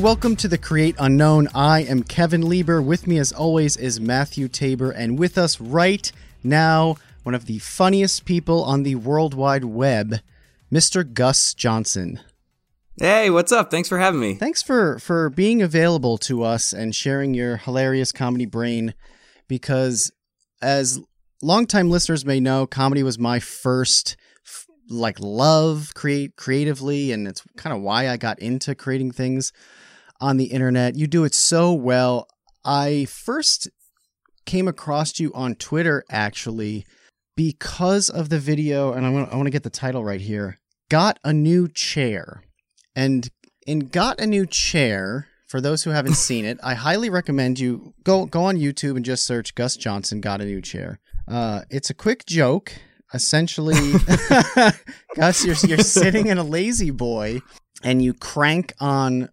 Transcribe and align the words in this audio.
Welcome 0.00 0.34
to 0.36 0.48
the 0.48 0.56
Create 0.56 0.96
Unknown. 0.98 1.48
I 1.54 1.82
am 1.82 2.04
Kevin 2.04 2.48
Lieber. 2.48 2.80
With 2.80 3.06
me, 3.06 3.18
as 3.18 3.32
always, 3.32 3.76
is 3.76 4.00
Matthew 4.00 4.48
Tabor, 4.48 4.90
and 4.90 5.18
with 5.18 5.36
us 5.36 5.60
right 5.60 6.10
now, 6.42 6.96
one 7.22 7.34
of 7.34 7.44
the 7.44 7.58
funniest 7.58 8.24
people 8.24 8.64
on 8.64 8.82
the 8.82 8.94
World 8.94 9.34
Wide 9.34 9.64
Web, 9.64 10.20
Mr. 10.72 11.04
Gus 11.12 11.52
Johnson. 11.52 12.18
Hey, 12.98 13.28
what's 13.28 13.52
up? 13.52 13.70
Thanks 13.70 13.90
for 13.90 13.98
having 13.98 14.20
me. 14.20 14.36
Thanks 14.36 14.62
for 14.62 14.98
for 15.00 15.28
being 15.28 15.60
available 15.60 16.16
to 16.18 16.44
us 16.44 16.72
and 16.72 16.94
sharing 16.94 17.34
your 17.34 17.58
hilarious 17.58 18.10
comedy 18.10 18.46
brain. 18.46 18.94
Because, 19.48 20.10
as 20.62 20.98
longtime 21.42 21.90
listeners 21.90 22.24
may 22.24 22.40
know, 22.40 22.66
comedy 22.66 23.02
was 23.02 23.18
my 23.18 23.38
first 23.38 24.16
like 24.88 25.20
love 25.20 25.92
create 25.94 26.34
creatively 26.34 27.12
and 27.12 27.28
it's 27.28 27.44
kind 27.56 27.76
of 27.76 27.80
why 27.80 28.08
I 28.08 28.16
got 28.16 28.40
into 28.40 28.74
creating 28.74 29.12
things 29.12 29.52
on 30.20 30.36
the 30.36 30.46
internet. 30.46 30.96
You 30.96 31.06
do 31.06 31.24
it 31.24 31.34
so 31.34 31.72
well. 31.72 32.28
I 32.64 33.06
first 33.06 33.68
came 34.46 34.68
across 34.68 35.18
you 35.18 35.32
on 35.34 35.54
Twitter 35.54 36.04
actually 36.10 36.84
because 37.36 38.08
of 38.08 38.28
the 38.28 38.38
video 38.38 38.92
and 38.92 39.06
I 39.06 39.10
want 39.10 39.32
I 39.32 39.36
want 39.36 39.46
to 39.46 39.50
get 39.50 39.62
the 39.62 39.70
title 39.70 40.04
right 40.04 40.20
here. 40.20 40.58
Got 40.88 41.18
a 41.24 41.32
new 41.32 41.68
chair. 41.68 42.42
And 42.94 43.28
in 43.66 43.80
Got 43.80 44.20
a 44.20 44.26
New 44.26 44.46
Chair, 44.46 45.28
for 45.46 45.60
those 45.60 45.84
who 45.84 45.90
haven't 45.90 46.14
seen 46.28 46.44
it, 46.44 46.58
I 46.62 46.74
highly 46.74 47.08
recommend 47.08 47.58
you 47.58 47.94
go 48.02 48.26
go 48.26 48.44
on 48.44 48.56
YouTube 48.56 48.96
and 48.96 49.04
just 49.04 49.24
search 49.24 49.54
Gus 49.54 49.76
Johnson 49.76 50.20
Got 50.20 50.40
a 50.40 50.44
New 50.44 50.60
Chair. 50.60 50.98
Uh, 51.28 51.62
it's 51.70 51.90
a 51.90 51.94
quick 51.94 52.26
joke 52.26 52.72
essentially 53.12 53.74
gus 55.16 55.44
you're, 55.44 55.56
you're 55.66 55.78
sitting 55.78 56.28
in 56.28 56.38
a 56.38 56.44
La-Z-Boy 56.44 57.40
and 57.82 58.02
you 58.02 58.14
crank 58.14 58.72
on 58.78 59.28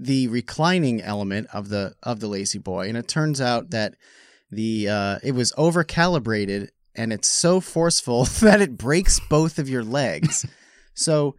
the 0.00 0.28
reclining 0.28 1.02
element 1.02 1.46
of 1.52 1.68
the 1.68 1.94
of 2.02 2.20
the 2.20 2.26
La-Z-Boy 2.26 2.88
and 2.88 2.96
it 2.96 3.06
turns 3.06 3.40
out 3.40 3.70
that 3.70 3.94
the 4.50 4.88
uh, 4.88 5.18
it 5.22 5.32
was 5.32 5.52
over 5.58 5.84
calibrated 5.84 6.70
and 6.94 7.12
it's 7.12 7.28
so 7.28 7.60
forceful 7.60 8.24
that 8.40 8.62
it 8.62 8.78
breaks 8.78 9.20
both 9.28 9.58
of 9.58 9.68
your 9.68 9.84
legs 9.84 10.46
so 10.94 11.36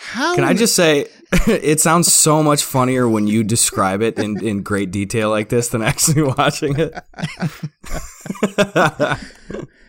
how 0.00 0.36
Can 0.36 0.44
I 0.44 0.54
just 0.54 0.76
say 0.76 1.06
it 1.48 1.80
sounds 1.80 2.14
so 2.14 2.40
much 2.40 2.62
funnier 2.62 3.08
when 3.08 3.26
you 3.26 3.42
describe 3.42 4.00
it 4.00 4.16
in, 4.16 4.40
in 4.46 4.62
great 4.62 4.92
detail 4.92 5.28
like 5.28 5.48
this 5.48 5.70
than 5.70 5.82
actually 5.82 6.22
watching 6.22 6.76
it. 6.78 6.94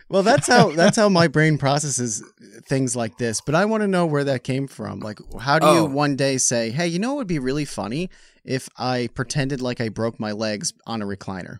well, 0.08 0.24
that's 0.24 0.48
how 0.48 0.72
that's 0.72 0.96
how 0.96 1.08
my 1.08 1.28
brain 1.28 1.58
processes 1.58 2.24
things 2.70 2.96
like 2.96 3.18
this. 3.18 3.42
But 3.42 3.54
I 3.54 3.66
want 3.66 3.82
to 3.82 3.88
know 3.88 4.06
where 4.06 4.24
that 4.24 4.44
came 4.44 4.66
from. 4.66 5.00
Like, 5.00 5.18
how 5.38 5.58
do 5.58 5.66
you 5.66 5.80
Oh. 5.80 5.84
one 5.84 6.16
day 6.16 6.38
say, 6.38 6.70
"Hey, 6.70 6.86
you 6.86 6.98
know, 6.98 7.12
it 7.12 7.16
would 7.16 7.26
be 7.26 7.38
really 7.38 7.66
funny 7.66 8.08
if 8.44 8.70
I 8.78 9.10
pretended 9.14 9.60
like 9.60 9.78
I 9.82 9.90
broke 9.90 10.18
my 10.18 10.32
legs 10.32 10.72
on 10.86 11.02
a 11.02 11.06
recliner"? 11.06 11.58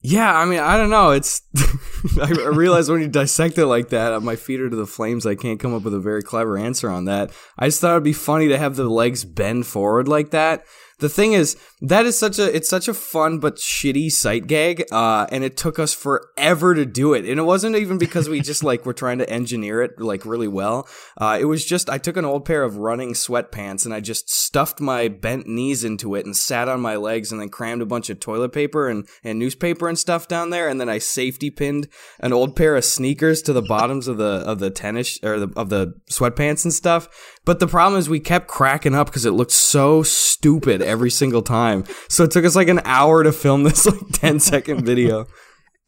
Yeah, 0.00 0.32
I 0.32 0.44
mean, 0.44 0.60
I 0.60 0.76
don't 0.76 0.90
know. 0.90 1.10
It's 1.10 1.42
I 2.22 2.30
realize 2.30 2.88
when 2.88 3.00
you 3.00 3.08
dissect 3.08 3.58
it 3.58 3.66
like 3.66 3.88
that, 3.88 4.12
uh, 4.12 4.20
my 4.20 4.36
feet 4.36 4.60
are 4.60 4.70
to 4.70 4.76
the 4.76 4.86
flames. 4.86 5.26
I 5.26 5.34
can't 5.34 5.58
come 5.58 5.74
up 5.74 5.82
with 5.82 5.92
a 5.94 5.98
very 5.98 6.22
clever 6.22 6.56
answer 6.56 6.88
on 6.88 7.06
that. 7.06 7.32
I 7.58 7.66
just 7.66 7.80
thought 7.80 7.90
it'd 7.92 8.04
be 8.04 8.12
funny 8.12 8.46
to 8.48 8.58
have 8.58 8.76
the 8.76 8.84
legs 8.84 9.24
bend 9.24 9.66
forward 9.66 10.06
like 10.06 10.30
that. 10.30 10.64
The 10.98 11.08
thing 11.08 11.32
is, 11.32 11.56
that 11.80 12.06
is 12.06 12.18
such 12.18 12.40
a 12.40 12.54
it's 12.54 12.68
such 12.68 12.88
a 12.88 12.94
fun 12.94 13.38
but 13.38 13.56
shitty 13.56 14.10
sight 14.10 14.48
gag, 14.48 14.84
uh, 14.90 15.26
and 15.30 15.44
it 15.44 15.56
took 15.56 15.78
us 15.78 15.94
forever 15.94 16.74
to 16.74 16.84
do 16.84 17.14
it. 17.14 17.24
And 17.24 17.38
it 17.38 17.44
wasn't 17.44 17.76
even 17.76 17.98
because 17.98 18.28
we 18.28 18.40
just 18.40 18.64
like 18.64 18.84
were 18.84 18.92
trying 18.92 19.18
to 19.18 19.30
engineer 19.30 19.82
it 19.82 20.00
like 20.00 20.26
really 20.26 20.48
well. 20.48 20.88
Uh, 21.16 21.38
it 21.40 21.44
was 21.44 21.64
just 21.64 21.88
I 21.88 21.98
took 21.98 22.16
an 22.16 22.24
old 22.24 22.44
pair 22.44 22.64
of 22.64 22.78
running 22.78 23.12
sweatpants 23.12 23.84
and 23.84 23.94
I 23.94 24.00
just 24.00 24.28
stuffed 24.28 24.80
my 24.80 25.06
bent 25.06 25.46
knees 25.46 25.84
into 25.84 26.16
it 26.16 26.26
and 26.26 26.36
sat 26.36 26.68
on 26.68 26.80
my 26.80 26.96
legs 26.96 27.30
and 27.30 27.40
then 27.40 27.48
crammed 27.48 27.82
a 27.82 27.86
bunch 27.86 28.10
of 28.10 28.18
toilet 28.18 28.52
paper 28.52 28.88
and, 28.88 29.06
and 29.22 29.38
newspaper 29.38 29.88
and 29.88 29.98
stuff 29.98 30.26
down 30.26 30.50
there. 30.50 30.68
And 30.68 30.80
then 30.80 30.88
I 30.88 30.98
safety 30.98 31.50
pinned 31.50 31.88
an 32.18 32.32
old 32.32 32.56
pair 32.56 32.74
of 32.74 32.84
sneakers 32.84 33.40
to 33.42 33.52
the 33.52 33.62
bottoms 33.62 34.08
of 34.08 34.16
the 34.16 34.42
of 34.44 34.58
the 34.58 34.70
tennis 34.70 35.18
or 35.22 35.38
the, 35.38 35.52
of 35.56 35.68
the 35.68 35.94
sweatpants 36.10 36.64
and 36.64 36.74
stuff. 36.74 37.08
But 37.48 37.60
the 37.60 37.66
problem 37.66 37.98
is 37.98 38.10
we 38.10 38.20
kept 38.20 38.46
cracking 38.46 38.94
up 38.94 39.06
because 39.06 39.24
it 39.24 39.30
looked 39.30 39.52
so 39.52 40.02
stupid 40.02 40.82
every 40.82 41.10
single 41.10 41.40
time. 41.40 41.84
So 42.10 42.24
it 42.24 42.30
took 42.30 42.44
us 42.44 42.54
like 42.54 42.68
an 42.68 42.82
hour 42.84 43.22
to 43.22 43.32
film 43.32 43.62
this 43.62 43.86
like 43.86 43.98
10 44.12 44.38
second 44.38 44.84
video. 44.84 45.24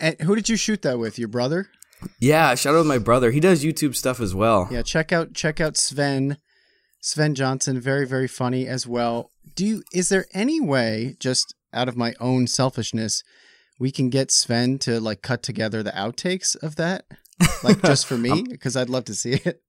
And 0.00 0.18
who 0.22 0.34
did 0.34 0.48
you 0.48 0.56
shoot 0.56 0.80
that 0.80 0.98
with? 0.98 1.18
Your 1.18 1.28
brother? 1.28 1.68
Yeah, 2.18 2.54
shout 2.54 2.74
out 2.74 2.78
to 2.78 2.88
my 2.88 2.96
brother. 2.96 3.30
He 3.30 3.40
does 3.40 3.62
YouTube 3.62 3.94
stuff 3.94 4.20
as 4.20 4.34
well. 4.34 4.68
Yeah, 4.70 4.80
check 4.80 5.12
out 5.12 5.34
check 5.34 5.60
out 5.60 5.76
Sven, 5.76 6.38
Sven 7.02 7.34
Johnson. 7.34 7.78
Very 7.78 8.06
very 8.06 8.26
funny 8.26 8.66
as 8.66 8.86
well. 8.86 9.30
Do 9.54 9.66
you? 9.66 9.82
Is 9.92 10.08
there 10.08 10.24
any 10.32 10.62
way, 10.62 11.14
just 11.20 11.54
out 11.74 11.90
of 11.90 11.94
my 11.94 12.14
own 12.20 12.46
selfishness, 12.46 13.22
we 13.78 13.92
can 13.92 14.08
get 14.08 14.30
Sven 14.30 14.78
to 14.78 14.98
like 14.98 15.20
cut 15.20 15.42
together 15.42 15.82
the 15.82 15.90
outtakes 15.90 16.56
of 16.62 16.76
that, 16.76 17.04
like 17.62 17.82
just 17.82 18.06
for 18.06 18.16
me, 18.26 18.46
because 18.48 18.78
I'd 18.78 18.88
love 18.88 19.04
to 19.04 19.14
see 19.14 19.32
it. 19.32 19.60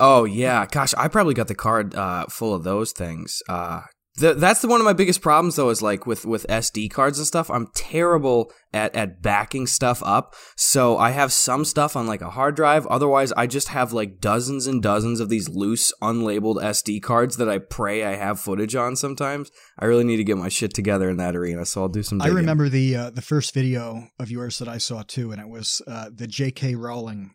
Oh 0.00 0.24
yeah, 0.24 0.66
gosh, 0.66 0.94
I 0.96 1.08
probably 1.08 1.34
got 1.34 1.48
the 1.48 1.54
card 1.54 1.94
uh, 1.94 2.26
full 2.26 2.54
of 2.54 2.64
those 2.64 2.92
things. 2.92 3.42
Uh, 3.48 3.82
th- 4.18 4.36
that's 4.36 4.60
the 4.60 4.68
one 4.68 4.80
of 4.80 4.84
my 4.84 4.92
biggest 4.92 5.20
problems 5.20 5.56
though 5.56 5.70
is 5.70 5.82
like 5.82 6.06
with 6.06 6.24
with 6.24 6.46
SD 6.48 6.90
cards 6.90 7.18
and 7.18 7.26
stuff. 7.26 7.50
I'm 7.50 7.68
terrible 7.74 8.52
at 8.72 8.94
at 8.94 9.22
backing 9.22 9.66
stuff 9.66 10.02
up. 10.04 10.34
So 10.56 10.98
I 10.98 11.10
have 11.10 11.32
some 11.32 11.64
stuff 11.64 11.96
on 11.96 12.06
like 12.06 12.20
a 12.20 12.30
hard 12.30 12.54
drive. 12.54 12.86
Otherwise, 12.86 13.32
I 13.32 13.46
just 13.46 13.68
have 13.68 13.92
like 13.92 14.20
dozens 14.20 14.66
and 14.66 14.82
dozens 14.82 15.20
of 15.20 15.28
these 15.28 15.48
loose, 15.48 15.92
unlabeled 16.02 16.62
SD 16.62 17.02
cards 17.02 17.36
that 17.38 17.48
I 17.48 17.58
pray 17.58 18.04
I 18.04 18.16
have 18.16 18.40
footage 18.40 18.74
on. 18.74 18.94
Sometimes 18.96 19.50
I 19.78 19.86
really 19.86 20.04
need 20.04 20.18
to 20.18 20.24
get 20.24 20.36
my 20.36 20.48
shit 20.48 20.74
together 20.74 21.08
in 21.10 21.16
that 21.16 21.34
arena. 21.34 21.64
So 21.66 21.82
I'll 21.82 21.88
do 21.88 22.02
some. 22.02 22.22
I 22.22 22.28
remember 22.28 22.68
the 22.68 22.94
uh, 22.94 23.10
the 23.10 23.22
first 23.22 23.54
video 23.54 24.08
of 24.18 24.30
yours 24.30 24.58
that 24.58 24.68
I 24.68 24.78
saw 24.78 25.02
too, 25.02 25.32
and 25.32 25.40
it 25.40 25.48
was 25.48 25.82
uh, 25.86 26.10
the 26.14 26.26
J.K. 26.26 26.74
Rowling. 26.74 27.32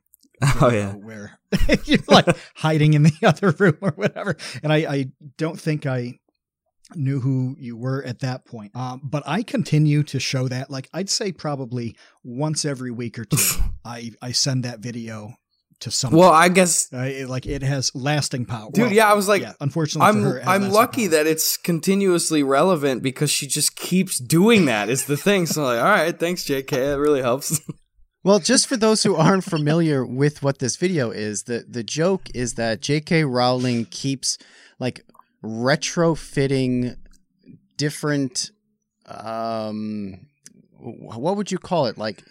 Oh 0.62 0.70
yeah. 0.72 0.94
where 0.94 1.40
you're 1.86 2.00
like 2.08 2.26
hiding 2.56 2.94
in 2.94 3.04
the 3.04 3.14
other 3.24 3.52
room 3.52 3.78
or 3.82 3.92
whatever. 3.92 4.36
And 4.64 4.72
I, 4.74 4.78
I 4.78 5.06
don't 5.38 5.60
think 5.60 5.86
I 5.86 6.20
knew 6.96 7.20
who 7.22 7.56
you 7.60 7.76
were 7.78 8.04
at 8.04 8.20
that 8.20 8.46
point. 8.46 8.76
Um, 8.76 9.02
but 9.04 9.24
I 9.26 9.42
continue 9.44 10.04
to 10.04 10.20
show 10.20 10.48
that. 10.48 10.70
Like 10.70 10.90
I'd 10.94 11.10
say 11.10 11.32
probably 11.32 11.96
once 12.24 12.66
every 12.66 12.92
week 12.92 13.18
or 13.20 13.26
two, 13.26 13.38
I 13.86 14.12
I 14.22 14.32
send 14.32 14.64
that 14.66 14.80
video 14.80 15.34
to 15.80 15.92
someone. 15.92 16.20
Well, 16.22 16.32
I 16.32 16.50
guess 16.50 16.88
uh, 16.94 16.98
it- 17.00 17.30
like 17.30 17.46
it 17.46 17.62
has 17.64 17.92
lasting 17.96 18.46
power. 18.46 18.70
Dude, 18.72 18.86
Well, 18.86 18.94
yeah, 18.94 19.10
I 19.10 19.16
was 19.16 19.28
like, 19.28 19.42
yeah, 19.42 19.54
unfortunately, 19.60 20.08
I'm 20.08 20.24
her, 20.24 20.42
I'm 20.46 20.70
lucky 20.70 21.08
power. 21.10 21.18
that 21.18 21.28
it's 21.28 21.58
continuously 21.58 22.42
relevant 22.44 23.02
because 23.04 23.32
she 23.32 23.48
just 23.48 23.76
keeps 23.76 24.18
doing 24.20 24.66
that. 24.66 24.90
Is 24.90 25.06
the 25.06 25.18
thing. 25.18 25.46
So 25.46 25.64
like, 25.64 25.80
all 25.80 25.86
right, 25.86 26.18
thanks, 26.18 26.44
J.K. 26.46 26.78
That 26.80 27.00
really 27.00 27.22
helps. 27.22 27.60
Well, 28.24 28.40
just 28.40 28.68
for 28.68 28.78
those 28.78 29.04
who 29.04 29.16
aren't 29.16 29.44
familiar 29.44 30.06
with 30.06 30.42
what 30.42 30.60
this 30.60 30.78
video 30.78 31.12
is, 31.12 31.44
the 31.44 31.66
the 31.68 31.84
joke 31.84 32.30
is 32.34 32.54
that 32.54 32.82
J.K. 32.82 33.26
Rowling 33.26 33.86
keeps 33.86 34.38
like 34.80 35.06
retrofitting 35.44 36.98
different 37.76 38.52
um 39.08 40.28
what 40.80 41.36
would 41.36 41.52
you 41.52 41.58
call 41.58 41.88
it 41.88 41.98
like 41.98 42.24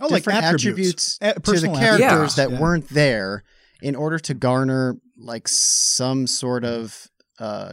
oh, 0.00 0.08
like 0.08 0.26
attributes, 0.26 1.18
attributes, 1.20 1.62
to 1.62 1.68
the 1.68 1.74
characters 1.74 2.34
that 2.34 2.50
yeah. 2.50 2.60
weren't 2.60 2.88
there 2.88 3.44
in 3.82 3.94
order 3.94 4.18
to 4.18 4.34
garner 4.34 4.96
like 5.16 5.46
some 5.46 6.26
sort 6.26 6.64
of 6.64 7.08
uh 7.38 7.72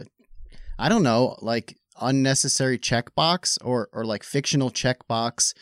I 0.78 0.88
don't 0.88 1.02
know, 1.02 1.36
like 1.40 1.76
unnecessary 2.00 2.78
checkbox 2.78 3.58
or 3.64 3.88
or 3.92 4.04
like 4.04 4.22
fictional 4.22 4.70
checkbox 4.70 5.54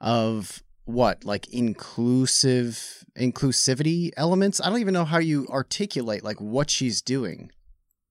of 0.00 0.61
what 0.84 1.24
like 1.24 1.48
inclusive 1.52 3.04
inclusivity 3.18 4.10
elements. 4.16 4.60
I 4.60 4.68
don't 4.68 4.80
even 4.80 4.94
know 4.94 5.04
how 5.04 5.18
you 5.18 5.46
articulate 5.48 6.24
like 6.24 6.40
what 6.40 6.70
she's 6.70 7.00
doing. 7.02 7.50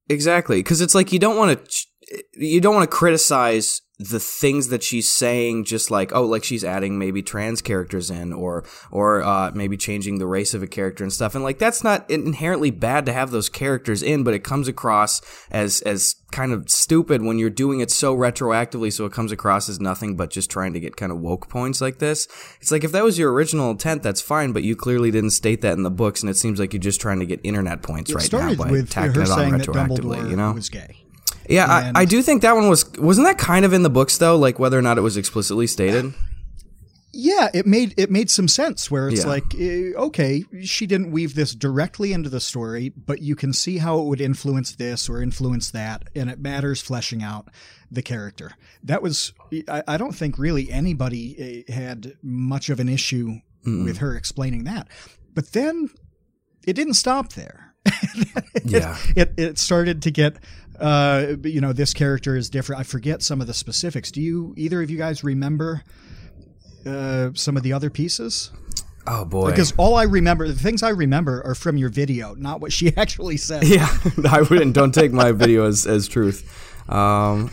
Exactly, 0.10 0.60
because 0.60 0.82
it's 0.82 0.96
like 0.96 1.12
you 1.12 1.20
don't 1.20 1.38
want 1.38 1.66
to 1.66 1.86
you 2.34 2.62
don't 2.62 2.76
want 2.76 2.90
to 2.90 2.96
criticize 2.96 3.82
the 4.10 4.20
things 4.20 4.70
that 4.70 4.82
she's 4.82 5.10
saying 5.10 5.64
just 5.64 5.92
like 5.92 6.14
oh 6.14 6.24
like 6.24 6.44
she's 6.44 6.64
adding 6.64 6.98
maybe 6.98 7.22
trans 7.22 7.62
characters 7.62 8.10
in 8.10 8.34
or 8.34 8.64
or 8.90 9.22
uh, 9.22 9.52
maybe 9.54 9.78
changing 9.78 10.18
the 10.18 10.28
race 10.28 10.54
of 10.54 10.64
a 10.64 10.68
character 10.68 11.04
and 11.04 11.14
stuff. 11.14 11.36
And 11.36 11.44
like 11.44 11.60
that's 11.60 11.84
not 11.84 12.10
inherently 12.10 12.72
bad 12.72 13.06
to 13.06 13.14
have 13.14 13.32
those 13.32 13.50
characters 13.50 14.02
in 14.02 14.24
but 14.24 14.34
it 14.34 14.44
comes 14.44 14.68
across 14.68 15.22
as 15.52 15.82
as 15.82 16.16
kind 16.32 16.54
of 16.54 16.70
stupid 16.70 17.22
when 17.22 17.38
you're 17.38 17.50
doing 17.50 17.82
it 17.82 17.92
so 17.92 18.16
retroactively 18.16 18.92
so 18.92 19.06
it 19.06 19.12
comes 19.12 19.32
across 19.32 19.68
as 19.68 19.80
nothing 19.80 20.16
but 20.16 20.30
just 20.30 20.50
trying 20.50 20.74
to 20.74 20.80
get 20.80 20.96
kind 20.96 21.12
of 21.12 21.20
woke 21.20 21.50
points 21.50 21.82
like 21.82 22.00
this. 22.00 22.28
It's 22.60 22.72
like 22.72 22.84
if 22.84 22.92
that 22.94 23.04
was 23.04 23.20
your 23.20 23.32
original 23.32 23.70
intent 23.72 24.02
that's 24.02 24.22
fine 24.22 24.52
but 24.52 24.64
you 24.64 24.76
clearly 24.76 25.12
didn't 25.12 25.32
state 25.32 25.62
that 25.62 25.74
in 25.74 25.84
the 25.84 25.92
books 25.92 26.22
and 26.22 26.30
it 26.30 26.38
seems 26.38 26.60
like 26.60 26.74
you're 26.74 26.80
just 26.80 27.02
trying 27.02 27.20
to 27.20 27.26
get 27.26 27.40
internet 27.44 27.84
points 27.84 28.12
It 28.12 28.16
right 28.16 28.34
now 28.34 28.56
by 28.56 28.72
with 28.72 28.90
tacking 28.90 29.16
her 29.16 29.22
it 29.22 29.30
on 29.30 29.38
saying 29.38 29.58
that 29.58 29.68
retroactively 29.68 30.18
Dumbledore 30.18 30.30
you 30.30 30.36
know? 30.36 30.54
was 30.54 30.70
gay. 30.70 31.01
Yeah, 31.52 31.88
And- 31.88 31.98
I, 31.98 32.02
I 32.02 32.06
do 32.06 32.22
think 32.22 32.42
that 32.42 32.56
one 32.56 32.70
was 32.70 32.90
wasn't 32.98 33.28
that 33.28 33.38
kind 33.38 33.66
of 33.66 33.74
in 33.74 33.84
the 33.84 33.90
books 33.90 34.18
though, 34.18 34.38
like 34.38 34.60
whether 34.60 34.78
or 34.78 34.82
not 34.82 34.98
it 34.98 35.02
was 35.02 35.18
explicitly 35.18 35.68
stated. 35.68 36.14
yeah, 37.14 37.50
it 37.54 37.66
made 37.68 37.94
it 37.98 38.10
made 38.10 38.30
some 38.30 38.48
sense 38.48 38.90
where 38.90 39.10
it's 39.10 39.22
Yeah. 39.24 39.28
like, 39.28 39.44
eh, 39.60 39.92
okay, 39.98 40.44
she 40.64 40.86
didn't 40.88 41.12
weave 41.12 41.36
this 41.36 41.54
directly 41.54 42.14
into 42.14 42.30
the 42.30 42.40
story, 42.40 42.90
but 42.90 43.22
you 43.22 43.36
can 43.36 43.52
see 43.54 43.80
how 43.80 44.00
it 44.00 44.06
would 44.06 44.22
influence 44.22 44.76
this 44.76 45.10
or 45.10 45.22
influence 45.22 45.72
that, 45.72 46.04
and 46.16 46.30
it 46.30 46.40
matters 46.40 46.82
fleshing 46.82 47.22
out 47.22 47.50
the 47.92 48.02
character. 48.02 48.54
That 48.84 49.02
was, 49.02 49.34
I, 49.68 49.84
I 49.90 49.98
don't 49.98 50.16
think 50.16 50.38
really 50.38 50.72
anybody 50.72 51.66
eh, 51.68 51.74
had 51.74 52.14
much 52.24 52.70
of 52.70 52.80
an 52.80 52.88
issue 52.88 53.40
Mm-mm. 53.66 53.84
with 53.84 53.98
her 53.98 54.16
explaining 54.16 54.64
that, 54.64 54.88
but 55.34 55.52
then 55.52 55.90
it 56.66 56.74
didn't 56.74 56.94
stop 56.94 57.34
there. 57.34 57.71
Yeah. 58.66 58.98
it 59.16 59.34
it 59.38 59.58
started 59.58 60.02
to 60.04 60.12
get. 60.12 60.38
Uh, 60.80 61.36
you 61.44 61.62
know, 61.62 61.74
this 61.74 61.94
character 61.94 62.36
is 62.36 62.50
different. 62.50 62.80
I 62.80 62.84
forget 62.84 63.22
some 63.22 63.40
of 63.40 63.46
the 63.46 63.54
specifics. 63.54 64.10
Do 64.12 64.20
you 64.20 64.56
either 64.58 64.82
of 64.82 64.90
you 64.90 64.98
guys 64.98 65.24
remember 65.24 65.84
uh, 66.88 67.30
some 67.36 67.56
of 67.56 67.62
the 67.62 67.74
other 67.74 67.92
pieces? 67.92 68.50
Oh 69.06 69.24
boy. 69.26 69.52
Because 69.52 69.74
all 69.78 69.96
I 69.96 70.04
remember, 70.04 70.48
the 70.48 70.56
things 70.56 70.82
I 70.82 70.90
remember 70.90 71.44
are 71.46 71.54
from 71.54 71.78
your 71.78 71.90
video, 71.90 72.34
not 72.34 72.62
what 72.62 72.74
she 72.74 72.92
actually 72.98 73.38
said. 73.38 73.64
yeah, 73.64 73.96
I 74.30 74.42
wouldn't. 74.42 74.74
Don't 74.74 74.92
take 74.94 75.12
my 75.12 75.32
video 75.32 75.68
as 75.68 75.86
as 75.86 76.08
truth. 76.08 76.50
Um, 76.90 77.52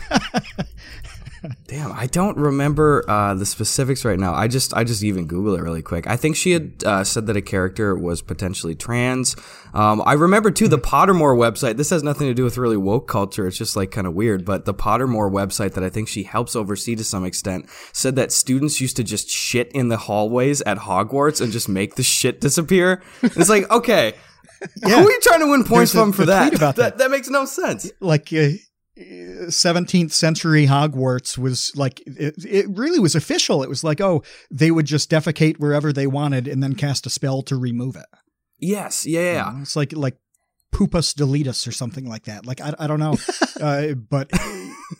damn, 1.67 1.91
I 1.91 2.05
don't 2.07 2.37
remember 2.37 3.03
uh, 3.07 3.33
the 3.33 3.45
specifics 3.45 4.03
right 4.05 4.19
now. 4.19 4.33
I 4.33 4.47
just 4.47 4.73
I 4.73 4.83
just 4.83 5.03
even 5.03 5.27
Google 5.27 5.55
it 5.55 5.61
really 5.61 5.81
quick. 5.81 6.07
I 6.07 6.15
think 6.17 6.35
she 6.35 6.51
had 6.51 6.83
uh, 6.85 7.03
said 7.03 7.27
that 7.27 7.37
a 7.37 7.41
character 7.41 7.95
was 7.95 8.21
potentially 8.21 8.75
trans. 8.75 9.35
Um, 9.73 10.01
I 10.05 10.13
remember 10.13 10.51
too 10.51 10.67
the 10.67 10.77
Pottermore 10.79 11.37
website. 11.37 11.77
This 11.77 11.89
has 11.91 12.03
nothing 12.03 12.27
to 12.27 12.33
do 12.33 12.43
with 12.43 12.57
really 12.57 12.77
woke 12.77 13.07
culture. 13.07 13.47
It's 13.47 13.57
just 13.57 13.75
like 13.75 13.91
kind 13.91 14.07
of 14.07 14.13
weird. 14.13 14.45
But 14.45 14.65
the 14.65 14.73
Pottermore 14.73 15.31
website 15.31 15.73
that 15.73 15.83
I 15.83 15.89
think 15.89 16.07
she 16.07 16.23
helps 16.23 16.55
oversee 16.55 16.95
to 16.95 17.03
some 17.03 17.25
extent 17.25 17.69
said 17.93 18.15
that 18.15 18.31
students 18.31 18.81
used 18.81 18.97
to 18.97 19.03
just 19.03 19.29
shit 19.29 19.71
in 19.73 19.89
the 19.89 19.97
hallways 19.97 20.61
at 20.63 20.77
Hogwarts 20.77 21.41
and 21.41 21.51
just 21.51 21.69
make 21.69 21.95
the 21.95 22.03
shit 22.03 22.41
disappear. 22.41 23.01
It's 23.21 23.49
like 23.49 23.69
okay. 23.71 24.13
Who 24.83 24.91
are 24.93 25.01
you 25.01 25.19
trying 25.21 25.39
to 25.39 25.49
win 25.49 25.63
points 25.63 25.93
a- 25.93 25.97
from 25.97 26.11
for 26.11 26.25
that? 26.25 26.53
about 26.53 26.75
that? 26.75 26.97
That 26.97 27.11
makes 27.11 27.29
no 27.29 27.45
sense. 27.45 27.91
Like 28.01 28.33
uh, 28.33 28.49
17th 28.99 30.11
century 30.11 30.67
Hogwarts 30.67 31.37
was 31.37 31.71
like, 31.75 32.01
it, 32.05 32.35
it 32.45 32.65
really 32.69 32.99
was 32.99 33.15
official. 33.15 33.63
It 33.63 33.69
was 33.69 33.83
like, 33.83 34.01
oh, 34.01 34.23
they 34.51 34.71
would 34.71 34.85
just 34.85 35.09
defecate 35.09 35.59
wherever 35.59 35.93
they 35.93 36.07
wanted 36.07 36.47
and 36.47 36.61
then 36.61 36.75
cast 36.75 37.05
a 37.05 37.09
spell 37.09 37.41
to 37.43 37.55
remove 37.55 37.95
it. 37.95 38.07
Yes, 38.57 39.05
yeah, 39.05 39.47
You 39.49 39.55
know, 39.55 39.61
It's 39.61 39.75
like, 39.75 39.93
like 39.93 40.17
Pupus 40.73 41.13
Deletus 41.13 41.67
or 41.67 41.71
something 41.71 42.05
like 42.05 42.25
that. 42.25 42.45
Like, 42.45 42.61
I, 42.61 42.73
I 42.77 42.87
don't 42.87 42.99
know. 42.99 43.15
uh, 43.61 43.93
but 43.93 44.29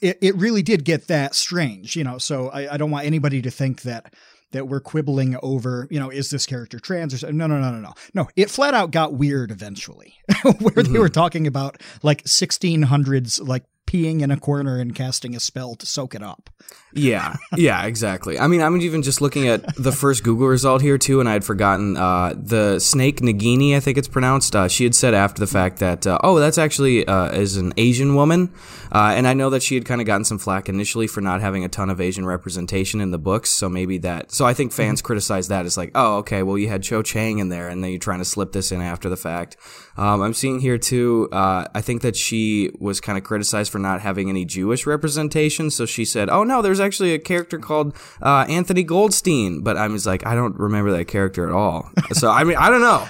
it, 0.01 0.18
it 0.22 0.36
really 0.36 0.62
did 0.62 0.86
get 0.86 1.07
that 1.07 1.36
strange, 1.36 1.96
you 1.96 2.04
know, 2.04 2.18
so 2.18 2.50
I, 2.50 2.74
I 2.74 2.78
don't 2.78 2.92
want 2.92 3.06
anybody 3.06 3.42
to 3.42 3.51
think 3.51 3.81
that 3.84 4.13
that 4.51 4.68
we're 4.68 4.80
quibbling 4.80 5.38
over, 5.44 5.88
you 5.92 6.00
know, 6.00 6.10
is 6.10 6.31
this 6.31 6.46
character 6.48 6.80
trans 6.80 7.24
or 7.24 7.31
no, 7.31 7.48
no, 7.48 7.60
no, 7.60 7.72
no, 7.72 7.80
no. 7.80 7.94
No, 8.16 8.30
it 8.36 8.50
flat 8.50 8.74
out 8.74 8.92
got 8.92 9.13
weird 9.13 9.51
eventually, 9.51 10.16
where 10.60 10.84
they 10.84 10.98
were 10.98 11.10
talking 11.10 11.46
about 11.46 11.81
like 12.01 12.24
1600s, 12.24 13.48
like 13.48 13.63
peeing 13.89 14.21
in 14.21 14.30
a 14.30 14.38
corner 14.38 14.77
and 14.77 14.94
casting 14.94 15.36
a 15.36 15.39
spell 15.39 15.74
to 15.74 15.86
soak 15.88 16.13
it 16.13 16.21
up. 16.21 16.51
Yeah, 16.94 17.36
yeah, 17.56 17.86
exactly. 17.86 18.39
I 18.39 18.47
mean, 18.47 18.62
I'm 18.62 18.80
even 18.81 19.01
just 19.03 19.21
looking 19.21 19.47
at 19.47 19.75
the 19.75 19.91
first 19.91 20.24
Google 20.24 20.47
result 20.47 20.81
here 20.81 20.97
too, 20.97 21.19
and 21.19 21.30
I 21.30 21.33
had 21.33 21.44
forgotten 21.44 21.97
uh, 21.97 22.33
the 22.36 22.80
snake 22.80 23.21
Nagini. 23.21 23.75
I 23.75 23.80
think 23.80 23.97
it's 23.97 24.07
pronounced. 24.07 24.56
Uh, 24.56 24.68
she 24.68 24.83
had 24.83 24.95
said 24.95 25.13
after 25.13 25.39
the 25.39 25.47
fact 25.47 25.80
that 25.80 26.06
uh, 26.07 26.19
oh, 26.24 26.39
that's 26.39 26.57
actually 26.57 27.07
uh, 27.07 27.31
is 27.31 27.57
an 27.57 27.74
Asian 27.77 28.15
woman, 28.15 28.51
uh, 28.91 29.13
and 29.15 29.27
I 29.27 29.33
know 29.33 29.51
that 29.51 29.62
she 29.62 29.75
had 29.75 29.86
kind 29.86 30.01
of 30.01 30.07
gotten 30.07 30.25
some 30.25 30.39
flack 30.39 30.68
initially 30.68 31.06
for 31.06 31.21
not 31.21 31.41
having 31.41 31.63
a 31.63 31.69
ton 31.69 31.89
of 31.89 32.01
Asian 32.01 32.25
representation 32.25 33.01
in 33.01 33.12
the 33.12 33.19
books. 33.19 33.50
So 33.51 33.69
maybe 33.69 34.00
that. 34.00 34.31
So 34.31 34.45
I 34.45 34.53
think 34.53 34.71
fans 34.71 35.01
criticized 35.01 35.50
that 35.50 35.65
as 35.65 35.77
like, 35.77 35.91
oh, 35.94 36.18
okay, 36.18 36.44
well 36.44 36.57
you 36.57 36.69
had 36.69 36.81
Cho 36.81 37.01
Chang 37.03 37.39
in 37.39 37.50
there, 37.50 37.69
and 37.69 37.83
then 37.83 37.91
you're 37.91 38.00
trying 38.00 38.19
to 38.19 38.25
slip 38.25 38.51
this 38.51 38.71
in 38.71 38.81
after 38.81 39.09
the 39.09 39.18
fact. 39.18 39.57
Um, 40.00 40.22
I'm 40.22 40.34
seeing 40.34 40.62
here 40.62 40.78
too. 40.78 41.28
Uh, 41.30 41.66
I 41.75 41.81
think 41.81 42.04
that 42.04 42.16
she 42.16 42.72
was 42.80 43.01
kind 43.01 43.18
of 43.18 43.25
criticized 43.25 43.69
for 43.69 43.80
not 43.80 44.00
having 44.00 44.30
any 44.30 44.46
Jewish 44.46 44.86
representation. 44.86 45.69
So 45.69 45.86
she 45.86 46.06
said, 46.06 46.30
"Oh 46.30 46.46
no, 46.46 46.62
there's 46.62 46.80
actually 46.80 47.13
a 47.13 47.19
character 47.19 47.60
called 47.60 47.94
uh, 48.22 48.46
Anthony 48.48 48.84
Goldstein," 48.84 49.62
but 49.62 49.75
I 49.75 49.90
was 49.90 50.06
like, 50.07 50.25
I 50.25 50.36
don't 50.36 50.57
remember 50.57 50.92
that 50.92 51.06
character 51.10 51.46
at 51.46 51.54
all. 51.54 51.92
So 52.13 52.31
I 52.31 52.46
mean, 52.46 52.56
I 52.56 52.69
don't 52.69 52.81
know. 52.81 53.06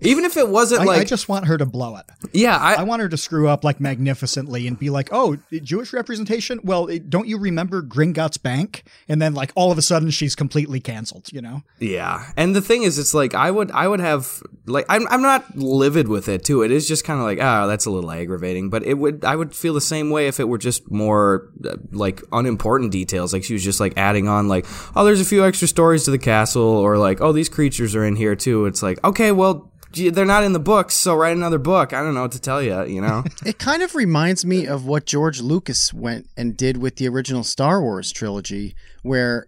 Even 0.00 0.24
if 0.24 0.36
it 0.36 0.48
wasn't 0.48 0.82
I, 0.82 0.84
like, 0.84 1.00
I 1.00 1.04
just 1.04 1.28
want 1.28 1.46
her 1.46 1.56
to 1.56 1.64
blow 1.64 1.96
it. 1.96 2.04
yeah, 2.32 2.56
I 2.56 2.74
I, 2.74 2.82
want 2.82 3.00
her 3.00 3.08
to 3.08 3.16
screw 3.16 3.48
up 3.48 3.64
like 3.64 3.80
magnificently 3.80 4.66
and 4.66 4.78
be 4.78 4.90
like, 4.90 5.08
"Oh, 5.10 5.36
Jewish 5.62 5.92
representation? 5.92 6.60
Well, 6.62 6.88
don't 7.08 7.26
you 7.26 7.38
remember 7.38 7.82
Gringotts 7.82 8.40
Bank?" 8.42 8.84
And 9.08 9.22
then 9.22 9.34
like 9.34 9.52
all 9.54 9.72
of 9.72 9.78
a 9.78 9.82
sudden 9.82 10.10
she's 10.10 10.34
completely 10.34 10.80
canceled, 10.80 11.32
you 11.32 11.40
know? 11.40 11.62
Yeah, 11.78 12.30
and 12.36 12.54
the 12.54 12.60
thing 12.60 12.82
is, 12.82 12.98
it's 12.98 13.14
like 13.14 13.34
I 13.34 13.50
would, 13.50 13.70
I 13.70 13.88
would 13.88 14.00
have 14.00 14.42
like 14.66 14.84
I'm, 14.88 15.06
I'm 15.08 15.22
not 15.22 15.56
livid 15.56 16.08
with 16.08 16.28
it 16.28 16.44
too. 16.44 16.62
It 16.62 16.70
is 16.70 16.86
just 16.86 17.04
kind 17.04 17.18
of 17.18 17.24
like, 17.24 17.38
ah, 17.40 17.66
that's 17.66 17.86
a 17.86 17.90
little 17.90 18.10
aggravating. 18.10 18.68
But 18.68 18.84
it 18.84 18.94
would, 18.94 19.24
I 19.24 19.34
would 19.34 19.54
feel 19.54 19.72
the 19.72 19.80
same 19.80 20.10
way 20.10 20.26
if 20.26 20.38
it 20.40 20.44
were 20.44 20.58
just 20.58 20.90
more 20.90 21.50
uh, 21.64 21.76
like 21.92 22.22
unimportant 22.32 22.92
details. 22.92 23.32
Like 23.32 23.44
she 23.44 23.54
was 23.54 23.64
just 23.64 23.80
like 23.80 23.94
adding 23.96 24.28
on, 24.28 24.48
like, 24.48 24.66
oh, 24.94 25.04
there's 25.04 25.20
a 25.20 25.24
few 25.24 25.44
extra 25.44 25.68
stories 25.68 26.04
to 26.04 26.10
the 26.10 26.18
castle, 26.18 26.62
or 26.62 26.98
like, 26.98 27.20
oh, 27.20 27.32
these 27.32 27.48
creatures 27.48 27.94
are 27.94 28.04
in 28.04 28.16
here 28.16 28.36
too. 28.36 28.66
It's 28.66 28.82
like, 28.82 29.02
okay, 29.04 29.32
well, 29.32 29.72
they're 29.96 30.24
not 30.24 30.44
in 30.44 30.52
the 30.52 30.58
books, 30.60 30.94
so 30.94 31.14
write 31.14 31.36
another 31.36 31.58
book. 31.58 31.92
I 31.92 32.02
don't 32.02 32.14
know 32.14 32.22
what 32.22 32.32
to 32.32 32.40
tell 32.40 32.62
you, 32.62 32.84
you 32.86 33.00
know? 33.00 33.24
It 33.46 33.58
kind 33.58 33.82
of 33.82 33.94
reminds 33.94 34.44
me 34.44 34.66
of 34.66 34.84
what 34.86 35.06
George 35.06 35.40
Lucas 35.40 35.92
went 35.92 36.28
and 36.36 36.56
did 36.56 36.76
with 36.76 36.96
the 36.96 37.08
original 37.08 37.44
Star 37.44 37.80
Wars 37.80 38.12
trilogy, 38.12 38.74
where, 39.02 39.46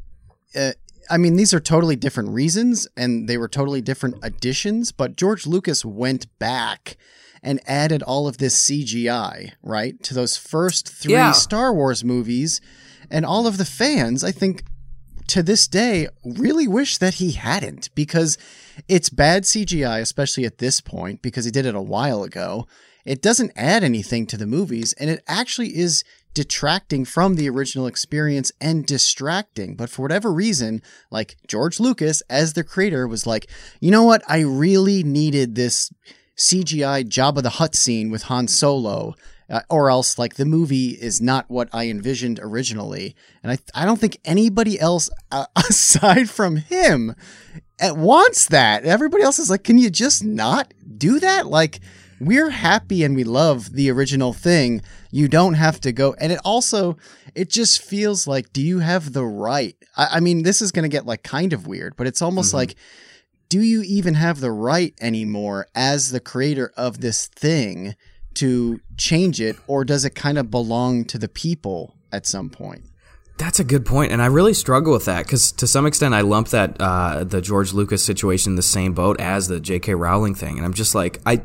uh, 0.57 0.73
I 1.11 1.17
mean, 1.17 1.37
these 1.37 1.55
are 1.55 1.61
totally 1.61 1.97
different 1.97 2.31
reasons 2.31 2.87
and 2.97 3.29
they 3.29 3.39
were 3.39 3.49
totally 3.49 3.81
different 3.81 4.17
additions, 4.23 4.93
but 4.93 5.17
George 5.17 5.47
Lucas 5.47 5.85
went 5.85 6.27
back 6.39 6.97
and 7.43 7.61
added 7.67 8.03
all 8.03 8.27
of 8.27 8.39
this 8.39 8.55
CGI, 8.69 9.53
right, 9.63 10.03
to 10.03 10.13
those 10.15 10.37
first 10.37 10.89
three 10.89 11.13
Yeah. 11.13 11.33
Star 11.33 11.73
Wars 11.73 12.03
movies. 12.05 12.61
And 13.11 13.25
all 13.25 13.47
of 13.47 13.57
the 13.59 13.65
fans, 13.65 14.23
I 14.23 14.33
think, 14.33 14.65
to 15.29 15.43
this 15.43 15.69
day, 15.69 16.09
really 16.25 16.67
wish 16.67 16.99
that 16.99 17.15
he 17.15 17.33
hadn't 17.33 17.95
because 17.95 18.39
it's 18.89 19.11
bad 19.11 19.45
CGI, 19.45 20.01
especially 20.01 20.45
at 20.45 20.59
this 20.59 20.81
point, 20.81 21.23
because 21.23 21.45
he 21.45 21.51
did 21.51 21.67
it 21.67 21.75
a 21.75 21.83
while 21.83 22.23
ago. 22.23 22.67
It 23.05 23.23
doesn't 23.23 23.53
add 23.57 23.85
anything 23.85 24.27
to 24.27 24.37
the 24.37 24.47
movies, 24.47 24.93
and 24.95 25.09
it 25.09 25.23
actually 25.27 25.77
is 25.77 26.05
detracting 26.35 27.05
from 27.05 27.35
the 27.35 27.49
original 27.49 27.87
experience 27.87 28.53
and 28.61 28.87
distracting. 28.87 29.75
But 29.75 29.91
for 29.91 30.03
whatever 30.03 30.33
reason, 30.33 30.83
like 31.11 31.37
George 31.47 31.81
Lucas, 31.81 32.23
as 32.29 32.53
the 32.53 32.65
creator, 32.65 33.09
was 33.09 33.27
like, 33.27 33.51
you 33.81 33.91
know 33.91 34.05
what? 34.05 34.23
I 34.29 34.41
really 34.41 35.03
needed 35.03 35.55
this 35.55 35.91
CGI 36.37 37.09
Jabba 37.09 37.43
the 37.43 37.51
Hutt 37.51 37.75
scene 37.75 38.11
with 38.11 38.25
Han 38.25 38.47
Solo. 38.47 39.15
Uh, 39.51 39.63
or 39.71 39.89
else, 39.89 40.19
like 40.19 40.35
the 40.35 40.45
movie 40.45 40.91
is 40.91 41.23
not 41.23 41.47
what 41.49 41.71
I 41.73 41.89
envisioned 41.89 42.39
originally, 42.43 43.17
and 43.43 43.51
I 43.51 43.59
I 43.75 43.87
don't 43.87 43.99
think 43.99 44.19
anybody 44.25 44.79
else 44.79 45.09
uh, 45.33 45.47
aside 45.57 46.29
from 46.29 46.57
him 46.57 47.15
wants 47.81 48.47
that. 48.49 48.85
Everybody 48.85 49.23
else 49.23 49.39
is 49.39 49.51
like, 49.51 49.65
can 49.65 49.79
you 49.79 49.91
just 49.91 50.25
not 50.25 50.75
do 50.97 51.21
that? 51.21 51.47
Like, 51.47 51.81
we're 52.21 52.51
happy 52.51 53.05
and 53.05 53.15
we 53.15 53.25
love 53.25 53.73
the 53.73 53.91
original 53.91 54.33
thing. 54.33 54.83
You 55.11 55.29
don't 55.29 55.55
have 55.55 55.81
to 55.83 55.93
go. 55.93 56.15
And 56.21 56.33
it 56.33 56.41
also, 56.45 56.97
it 57.35 57.49
just 57.49 57.83
feels 57.83 58.27
like, 58.27 58.53
do 58.53 58.61
you 58.61 58.81
have 58.81 59.13
the 59.13 59.25
right? 59.25 59.77
I, 59.97 60.09
I 60.15 60.21
mean, 60.21 60.43
this 60.43 60.61
is 60.61 60.73
going 60.73 60.83
to 60.83 60.89
get 60.89 61.07
like 61.07 61.23
kind 61.23 61.53
of 61.53 61.67
weird, 61.67 61.97
but 61.97 62.07
it's 62.07 62.23
almost 62.23 62.53
like, 62.53 62.75
do 63.49 63.61
you 63.61 63.83
even 63.83 64.15
have 64.15 64.41
the 64.41 64.51
right 64.51 64.95
anymore 65.01 65.69
as 65.75 66.11
the 66.11 66.21
creator 66.21 66.73
of 66.77 67.01
this 67.01 67.29
thing 67.29 67.95
to 68.39 68.81
change 68.97 69.41
it, 69.41 69.57
or 69.67 69.85
does 69.85 70.05
it 70.05 70.15
kind 70.15 70.39
of 70.39 70.51
belong 70.51 71.05
to 71.07 71.19
the 71.19 71.29
people 71.29 71.97
at 72.13 72.27
some 72.27 72.51
point? 72.51 72.85
That's 73.37 73.61
a 73.61 73.65
good 73.65 73.87
point, 73.87 74.11
and 74.11 74.21
I 74.21 74.27
really 74.27 74.55
struggle 74.55 74.93
with 74.93 75.05
that 75.05 75.25
because 75.25 75.53
to 75.53 75.67
some 75.67 75.87
extent 75.87 76.15
I 76.15 76.23
lump 76.23 76.49
that 76.49 76.81
uh, 76.81 77.23
the 77.25 77.41
George 77.41 77.73
Lucas 77.73 78.05
situation 78.05 78.53
in 78.53 78.57
the 78.57 78.63
same 78.63 78.95
boat 78.95 79.21
as 79.21 79.47
the 79.47 79.61
J.K. 79.61 79.95
Rowling 79.95 80.35
thing, 80.35 80.57
and 80.57 80.67
I'm 80.67 80.75
just 80.75 80.95
like 80.95 81.21
I. 81.25 81.43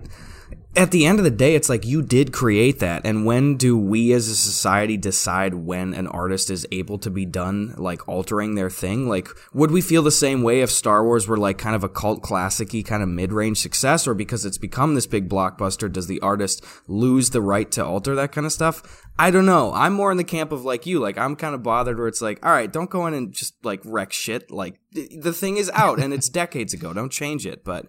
At 0.75 0.89
the 0.89 1.05
end 1.05 1.19
of 1.19 1.23
the 1.23 1.29
day, 1.29 1.53
it's 1.53 1.69
like 1.69 1.85
you 1.85 2.01
did 2.01 2.33
create 2.33 2.79
that, 2.79 3.05
and 3.05 3.27
when 3.27 3.57
do 3.57 3.77
we 3.77 4.11
as 4.11 4.27
a 4.27 4.35
society 4.35 4.97
decide 4.97 5.53
when 5.53 5.93
an 5.93 6.07
artist 6.07 6.49
is 6.49 6.65
able 6.71 6.97
to 6.97 7.11
be 7.11 7.27
done 7.27 7.75
like 7.77 8.07
altering 8.07 8.55
their 8.55 8.71
thing? 8.71 9.07
Like, 9.07 9.27
would 9.53 9.69
we 9.69 9.81
feel 9.81 10.01
the 10.01 10.09
same 10.09 10.41
way 10.41 10.61
if 10.61 10.71
Star 10.71 11.03
Wars 11.03 11.27
were 11.27 11.37
like 11.37 11.59
kind 11.59 11.75
of 11.75 11.83
a 11.83 11.89
cult 11.89 12.23
classic-y 12.23 12.81
kind 12.81 13.03
of 13.03 13.09
mid-range 13.09 13.59
success, 13.59 14.07
or 14.07 14.15
because 14.15 14.45
it's 14.45 14.57
become 14.57 14.95
this 14.95 15.05
big 15.05 15.29
blockbuster, 15.29 15.91
does 15.91 16.07
the 16.07 16.19
artist 16.21 16.65
lose 16.87 17.29
the 17.29 17.41
right 17.41 17.69
to 17.69 17.85
alter 17.85 18.15
that 18.15 18.31
kind 18.31 18.47
of 18.47 18.51
stuff? 18.51 19.03
I 19.19 19.29
don't 19.29 19.45
know. 19.45 19.71
I'm 19.75 19.93
more 19.93 20.11
in 20.11 20.17
the 20.17 20.23
camp 20.23 20.51
of 20.51 20.65
like 20.65 20.87
you. 20.87 20.99
Like 20.99 21.19
I'm 21.19 21.35
kind 21.35 21.53
of 21.53 21.61
bothered 21.61 21.99
where 21.99 22.07
it's 22.07 22.21
like, 22.21 22.43
all 22.43 22.51
right, 22.51 22.71
don't 22.71 22.89
go 22.89 23.05
in 23.05 23.13
and 23.13 23.31
just 23.31 23.63
like 23.63 23.81
wreck 23.85 24.11
shit. 24.11 24.49
Like 24.49 24.79
th- 24.95 25.11
the 25.21 25.33
thing 25.33 25.57
is 25.57 25.69
out 25.75 25.99
and 25.99 26.11
it's 26.13 26.29
decades 26.29 26.73
ago. 26.73 26.93
Don't 26.93 27.11
change 27.11 27.45
it. 27.45 27.63
But 27.63 27.85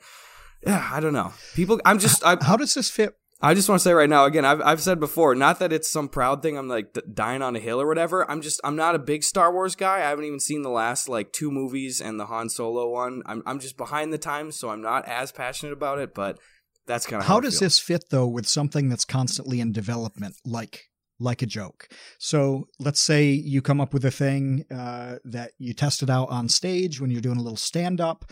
yeah, 0.67 0.89
I 0.93 1.01
don't 1.01 1.13
know. 1.13 1.33
People, 1.55 1.81
I'm 1.85 1.99
just, 1.99 2.25
I, 2.25 2.37
How 2.41 2.57
does 2.57 2.75
this 2.75 2.91
fit 2.91 3.15
I 3.45 3.53
just 3.53 3.69
want 3.69 3.79
to 3.79 3.83
say 3.83 3.93
right 3.93 4.09
now, 4.09 4.25
again, 4.25 4.47
I've, 4.47 4.63
I've 4.63 4.81
said 4.81 4.99
before, 4.99 5.35
not 5.35 5.59
that 5.59 5.71
it's 5.71 5.91
some 5.91 6.09
proud 6.09 6.41
thing. 6.41 6.57
I'm 6.57 6.67
like 6.67 6.97
dying 7.13 7.43
on 7.43 7.55
a 7.55 7.59
hill 7.59 7.79
or 7.79 7.87
whatever. 7.87 8.29
I'm 8.31 8.41
just, 8.41 8.59
I'm 8.65 8.75
not 8.75 8.95
a 8.95 8.99
big 8.99 9.23
Star 9.23 9.53
Wars 9.53 9.75
guy. 9.75 9.97
I 9.97 10.09
haven't 10.09 10.25
even 10.25 10.41
seen 10.41 10.63
the 10.63 10.71
last 10.71 11.11
like 11.11 11.31
two 11.31 11.51
movies 11.51 12.01
and 12.01 12.19
the 12.19 12.25
Han 12.27 12.49
Solo 12.49 12.89
one. 12.89 13.23
I'm, 13.27 13.43
I'm 13.45 13.59
just 13.59 13.77
behind 13.77 14.15
the 14.15 14.19
times, 14.19 14.57
so 14.57 14.71
I'm 14.71 14.81
not 14.81 15.07
as 15.07 15.31
passionate 15.31 15.75
about 15.75 15.99
it. 15.99 16.15
But 16.15 16.39
that's 16.87 17.05
kind 17.05 17.21
of 17.21 17.27
how, 17.27 17.35
how, 17.35 17.41
does 17.41 17.61
this 17.61 17.79
fit 17.79 18.07
though 18.09 18.27
with 18.27 18.47
something 18.47 18.89
that's 18.89 19.05
constantly 19.05 19.61
in 19.61 19.73
development, 19.73 20.37
like 20.47 20.85
like 21.19 21.43
a 21.43 21.47
joke? 21.47 21.89
So 22.19 22.69
let's 22.79 23.01
say 23.01 23.29
you 23.29 23.61
come 23.61 23.81
up 23.81 23.93
with 23.93 24.07
a 24.07 24.11
thing 24.11 24.65
uh, 24.75 25.17
that 25.25 25.53
you 25.59 25.75
tested 25.75 26.09
out 26.09 26.31
on 26.31 26.49
stage 26.49 26.99
when 26.99 27.11
you're 27.11 27.21
doing 27.21 27.39
a 27.39 27.43
little 27.43 27.59
stand 27.59 28.01
up 28.01 28.25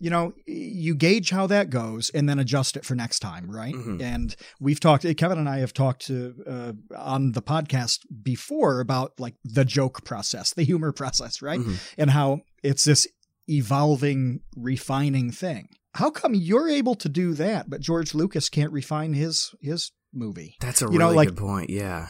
you 0.00 0.10
know, 0.10 0.32
you 0.46 0.94
gauge 0.94 1.30
how 1.30 1.46
that 1.48 1.70
goes 1.70 2.10
and 2.10 2.28
then 2.28 2.38
adjust 2.38 2.76
it 2.76 2.84
for 2.84 2.94
next 2.94 3.18
time, 3.18 3.50
right? 3.50 3.74
Mhm. 3.74 4.00
And 4.00 4.36
we've 4.60 4.80
talked, 4.80 5.04
Kevin 5.16 5.38
and 5.38 5.48
I 5.48 5.58
have 5.58 5.72
talked 5.74 6.06
to, 6.06 6.34
uh, 6.46 6.72
on 6.96 7.32
the 7.32 7.42
podcast 7.42 8.00
before 8.22 8.80
about 8.80 9.12
like 9.18 9.34
the 9.44 9.64
joke 9.64 10.04
process, 10.04 10.52
the 10.54 10.62
humor 10.62 10.92
process, 10.92 11.42
right? 11.42 11.60
Mhm. 11.60 11.76
And 11.98 12.10
how 12.10 12.40
it's 12.62 12.84
this 12.84 13.06
evolving, 13.48 14.40
refining 14.56 15.30
thing. 15.30 15.68
How 15.94 16.10
come 16.10 16.34
you're 16.34 16.68
able 16.68 16.94
to 16.96 17.08
do 17.08 17.34
that, 17.34 17.68
but 17.68 17.80
George 17.80 18.14
Lucas 18.14 18.48
can't 18.48 18.72
refine 18.72 19.14
his 19.14 19.52
his 19.60 19.90
movie? 20.12 20.56
That's 20.60 20.80
a 20.82 20.84
You 20.84 20.90
really 20.92 20.98
know, 20.98 21.10
like- 21.12 21.28
good 21.30 21.36
point. 21.38 21.70
Yeah. 21.70 22.08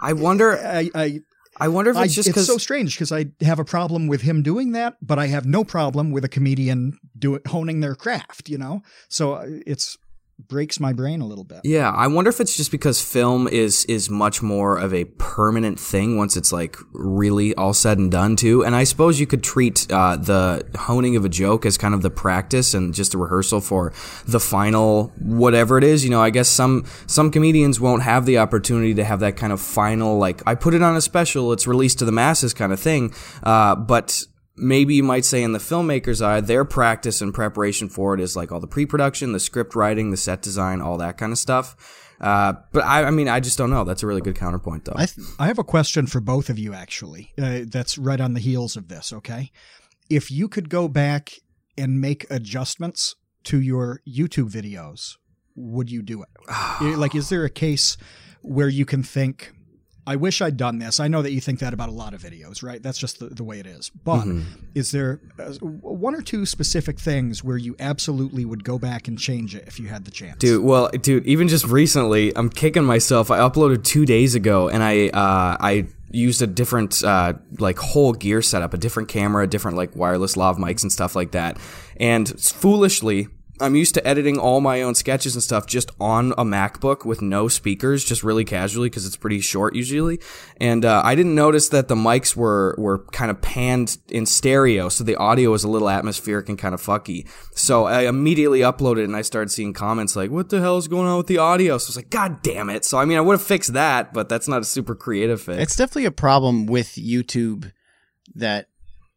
I 0.00 0.12
wonder. 0.12 0.58
I, 0.58 0.90
I 0.94 1.20
I 1.60 1.68
wonder 1.68 1.90
if 1.90 1.96
I, 1.96 2.04
it's 2.04 2.14
just 2.14 2.28
it's 2.28 2.46
so 2.46 2.58
strange 2.58 2.94
because 2.94 3.12
I 3.12 3.26
have 3.42 3.58
a 3.58 3.64
problem 3.64 4.06
with 4.06 4.22
him 4.22 4.42
doing 4.42 4.72
that, 4.72 4.96
but 5.02 5.18
I 5.18 5.26
have 5.26 5.44
no 5.44 5.64
problem 5.64 6.10
with 6.10 6.24
a 6.24 6.28
comedian 6.28 6.98
do 7.18 7.34
it, 7.34 7.46
honing 7.46 7.80
their 7.80 7.94
craft. 7.94 8.48
You 8.48 8.58
know, 8.58 8.82
so 9.08 9.34
uh, 9.34 9.46
it's 9.66 9.98
breaks 10.38 10.80
my 10.80 10.92
brain 10.92 11.20
a 11.20 11.26
little 11.26 11.44
bit. 11.44 11.60
Yeah, 11.64 11.90
I 11.90 12.06
wonder 12.06 12.28
if 12.28 12.40
it's 12.40 12.56
just 12.56 12.70
because 12.70 13.00
film 13.00 13.48
is 13.48 13.84
is 13.86 14.10
much 14.10 14.42
more 14.42 14.76
of 14.76 14.92
a 14.92 15.04
permanent 15.04 15.78
thing 15.78 16.16
once 16.16 16.36
it's 16.36 16.52
like 16.52 16.76
really 16.92 17.54
all 17.54 17.74
said 17.74 17.98
and 17.98 18.10
done 18.10 18.36
too. 18.36 18.64
And 18.64 18.74
I 18.74 18.84
suppose 18.84 19.20
you 19.20 19.26
could 19.26 19.42
treat 19.42 19.90
uh, 19.90 20.16
the 20.16 20.66
honing 20.76 21.16
of 21.16 21.24
a 21.24 21.28
joke 21.28 21.64
as 21.64 21.78
kind 21.78 21.94
of 21.94 22.02
the 22.02 22.10
practice 22.10 22.74
and 22.74 22.94
just 22.94 23.14
a 23.14 23.18
rehearsal 23.18 23.60
for 23.60 23.92
the 24.26 24.40
final 24.40 25.12
whatever 25.18 25.78
it 25.78 25.84
is. 25.84 26.04
You 26.04 26.10
know, 26.10 26.22
I 26.22 26.30
guess 26.30 26.48
some 26.48 26.84
some 27.06 27.30
comedians 27.30 27.80
won't 27.80 28.02
have 28.02 28.26
the 28.26 28.38
opportunity 28.38 28.94
to 28.94 29.04
have 29.04 29.20
that 29.20 29.36
kind 29.36 29.52
of 29.52 29.60
final 29.60 30.18
like 30.18 30.42
I 30.46 30.54
put 30.54 30.74
it 30.74 30.82
on 30.82 30.96
a 30.96 31.00
special, 31.00 31.52
it's 31.52 31.66
released 31.66 31.98
to 32.00 32.04
the 32.04 32.12
masses 32.12 32.54
kind 32.54 32.72
of 32.72 32.80
thing. 32.80 33.14
Uh, 33.42 33.74
but 33.74 34.24
maybe 34.56 34.94
you 34.94 35.02
might 35.02 35.24
say 35.24 35.42
in 35.42 35.52
the 35.52 35.58
filmmaker's 35.58 36.22
eye, 36.22 36.40
their 36.40 36.64
practice 36.64 37.20
and 37.20 37.32
preparation 37.32 37.88
for 37.88 38.14
it 38.14 38.20
is 38.20 38.36
like 38.36 38.52
all 38.52 38.60
the 38.60 38.66
pre-production, 38.66 39.32
the 39.32 39.40
script 39.40 39.74
writing, 39.74 40.10
the 40.10 40.16
set 40.16 40.42
design, 40.42 40.80
all 40.80 40.98
that 40.98 41.18
kind 41.18 41.32
of 41.32 41.38
stuff. 41.38 42.08
Uh, 42.20 42.54
but 42.72 42.84
I, 42.84 43.04
I 43.04 43.10
mean, 43.10 43.28
I 43.28 43.40
just 43.40 43.58
don't 43.58 43.70
know. 43.70 43.84
That's 43.84 44.04
a 44.04 44.06
really 44.06 44.20
good 44.20 44.36
counterpoint, 44.36 44.84
though. 44.84 44.94
I 44.94 45.06
th- 45.06 45.26
I 45.40 45.48
have 45.48 45.58
a 45.58 45.64
question 45.64 46.06
for 46.06 46.20
both 46.20 46.50
of 46.50 46.58
you, 46.58 46.72
actually. 46.72 47.32
Uh, 47.36 47.60
that's 47.66 47.98
right 47.98 48.20
on 48.20 48.34
the 48.34 48.40
heels 48.40 48.76
of 48.76 48.86
this. 48.88 49.12
Okay, 49.12 49.50
if 50.08 50.30
you 50.30 50.48
could 50.48 50.68
go 50.68 50.86
back 50.86 51.32
and 51.76 52.00
make 52.00 52.26
adjustments 52.30 53.16
to 53.44 53.60
your 53.60 54.00
YouTube 54.06 54.50
videos, 54.50 55.16
would 55.56 55.90
you 55.90 56.02
do 56.02 56.22
it? 56.22 56.28
Like, 56.96 57.16
is 57.16 57.28
there 57.28 57.44
a 57.44 57.50
case 57.50 57.96
where 58.42 58.68
you 58.68 58.84
can 58.84 59.02
think? 59.02 59.52
I 60.06 60.16
wish 60.16 60.40
I'd 60.42 60.56
done 60.56 60.78
this. 60.80 60.98
I 60.98 61.06
know 61.08 61.22
that 61.22 61.30
you 61.32 61.40
think 61.40 61.60
that 61.60 61.72
about 61.72 61.88
a 61.88 61.92
lot 61.92 62.12
of 62.12 62.20
videos, 62.22 62.62
right? 62.62 62.82
That's 62.82 62.98
just 62.98 63.20
the, 63.20 63.26
the 63.26 63.44
way 63.44 63.60
it 63.60 63.66
is. 63.66 63.90
But 63.90 64.24
Mm-hmm. 64.24 64.40
is 64.74 64.90
there 64.90 65.20
uh, 65.38 65.52
one 65.60 66.14
or 66.16 66.22
two 66.22 66.44
specific 66.44 66.98
things 66.98 67.44
where 67.44 67.56
you 67.56 67.76
absolutely 67.78 68.44
would 68.44 68.64
go 68.64 68.78
back 68.78 69.06
and 69.06 69.16
change 69.18 69.54
it 69.54 69.64
if 69.68 69.78
you 69.78 69.86
had 69.88 70.04
the 70.04 70.10
chance? 70.10 70.38
Dude, 70.38 70.64
well, 70.64 70.88
dude, 70.90 71.24
even 71.26 71.46
just 71.46 71.66
recently, 71.66 72.32
I'm 72.36 72.48
kicking 72.50 72.84
myself. 72.84 73.30
I 73.30 73.38
uploaded 73.38 73.84
two 73.84 74.04
days 74.04 74.34
ago, 74.34 74.68
and 74.68 74.82
I 74.82 75.06
uh, 75.08 75.56
I 75.60 75.86
used 76.10 76.42
a 76.42 76.46
different 76.46 77.02
uh, 77.04 77.34
like 77.58 77.78
whole 77.78 78.12
gear 78.12 78.42
setup, 78.42 78.74
a 78.74 78.78
different 78.78 79.08
camera, 79.08 79.46
different 79.46 79.76
like 79.76 79.94
wireless 79.96 80.36
lav 80.36 80.56
mics 80.58 80.82
and 80.82 80.90
stuff 80.92 81.14
like 81.16 81.30
that. 81.32 81.58
And 81.98 82.28
foolishly, 82.40 83.28
I'm 83.62 83.76
used 83.76 83.94
to 83.94 84.06
editing 84.06 84.38
all 84.38 84.60
my 84.60 84.82
own 84.82 84.94
sketches 84.94 85.34
and 85.34 85.42
stuff 85.42 85.66
just 85.66 85.90
on 86.00 86.32
a 86.32 86.44
MacBook 86.44 87.04
with 87.04 87.22
no 87.22 87.48
speakers, 87.48 88.04
just 88.04 88.22
really 88.22 88.44
casually 88.44 88.88
because 88.90 89.06
it's 89.06 89.16
pretty 89.16 89.40
short 89.40 89.74
usually. 89.74 90.20
And 90.58 90.84
uh, 90.84 91.00
I 91.04 91.14
didn't 91.14 91.34
notice 91.34 91.68
that 91.70 91.88
the 91.88 91.94
mics 91.94 92.34
were 92.34 92.74
were 92.76 93.04
kind 93.12 93.30
of 93.30 93.40
panned 93.40 93.98
in 94.08 94.26
stereo, 94.26 94.88
so 94.88 95.04
the 95.04 95.16
audio 95.16 95.50
was 95.50 95.64
a 95.64 95.68
little 95.68 95.88
atmospheric 95.88 96.48
and 96.48 96.58
kind 96.58 96.74
of 96.74 96.82
fucky. 96.82 97.28
So 97.54 97.84
I 97.84 98.02
immediately 98.02 98.60
uploaded 98.60 99.04
and 99.04 99.14
I 99.16 99.22
started 99.22 99.50
seeing 99.50 99.72
comments 99.72 100.16
like, 100.16 100.30
"What 100.30 100.48
the 100.50 100.60
hell 100.60 100.76
is 100.78 100.88
going 100.88 101.06
on 101.06 101.16
with 101.16 101.28
the 101.28 101.38
audio?" 101.38 101.78
So 101.78 101.86
I 101.86 101.90
was 101.90 101.96
like, 101.96 102.10
"God 102.10 102.42
damn 102.42 102.68
it!" 102.68 102.84
So 102.84 102.98
I 102.98 103.04
mean, 103.04 103.16
I 103.16 103.20
would 103.20 103.34
have 103.34 103.42
fixed 103.46 103.72
that, 103.74 104.12
but 104.12 104.28
that's 104.28 104.48
not 104.48 104.62
a 104.62 104.64
super 104.64 104.94
creative 104.94 105.40
fix. 105.40 105.62
It's 105.62 105.76
definitely 105.76 106.06
a 106.06 106.10
problem 106.10 106.66
with 106.66 106.88
YouTube 106.96 107.70
that 108.34 108.66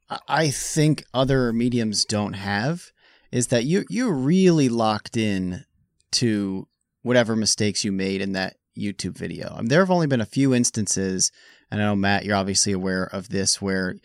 I- 0.10 0.20
I 0.28 0.50
think 0.52 1.04
other 1.14 1.52
mediums 1.52 2.06
don't 2.06 2.34
have 2.34 2.92
is 3.36 3.48
that 3.48 3.66
you 3.66 3.84
you're 3.90 4.14
really 4.14 4.70
locked 4.70 5.18
in 5.18 5.66
to 6.10 6.66
whatever 7.02 7.36
mistakes 7.36 7.84
you 7.84 7.92
made 7.92 8.22
in 8.22 8.32
that 8.32 8.56
YouTube 8.78 9.18
video. 9.18 9.54
I 9.54 9.58
mean, 9.58 9.68
there 9.68 9.82
have 9.82 9.92
only 9.92 10.08
been 10.08 10.22
a 10.22 10.26
few 10.26 10.54
instances, 10.54 11.34
and 11.70 11.82
I 11.82 11.86
know 11.86 11.98
Matt, 11.98 12.24
you're 12.24 12.38
obviously 12.38 12.72
aware 12.72 13.04
of 13.04 13.28
this, 13.28 13.62
where 13.62 13.96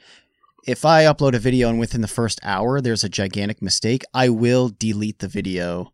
if 0.66 0.84
I 0.84 1.04
upload 1.04 1.34
a 1.34 1.38
video 1.38 1.68
and 1.68 1.78
within 1.78 2.00
the 2.00 2.08
first 2.08 2.40
hour 2.42 2.80
there's 2.80 3.04
a 3.04 3.08
gigantic 3.08 3.62
mistake, 3.62 4.02
I 4.12 4.30
will 4.30 4.68
delete 4.68 5.20
the 5.20 5.28
video 5.28 5.92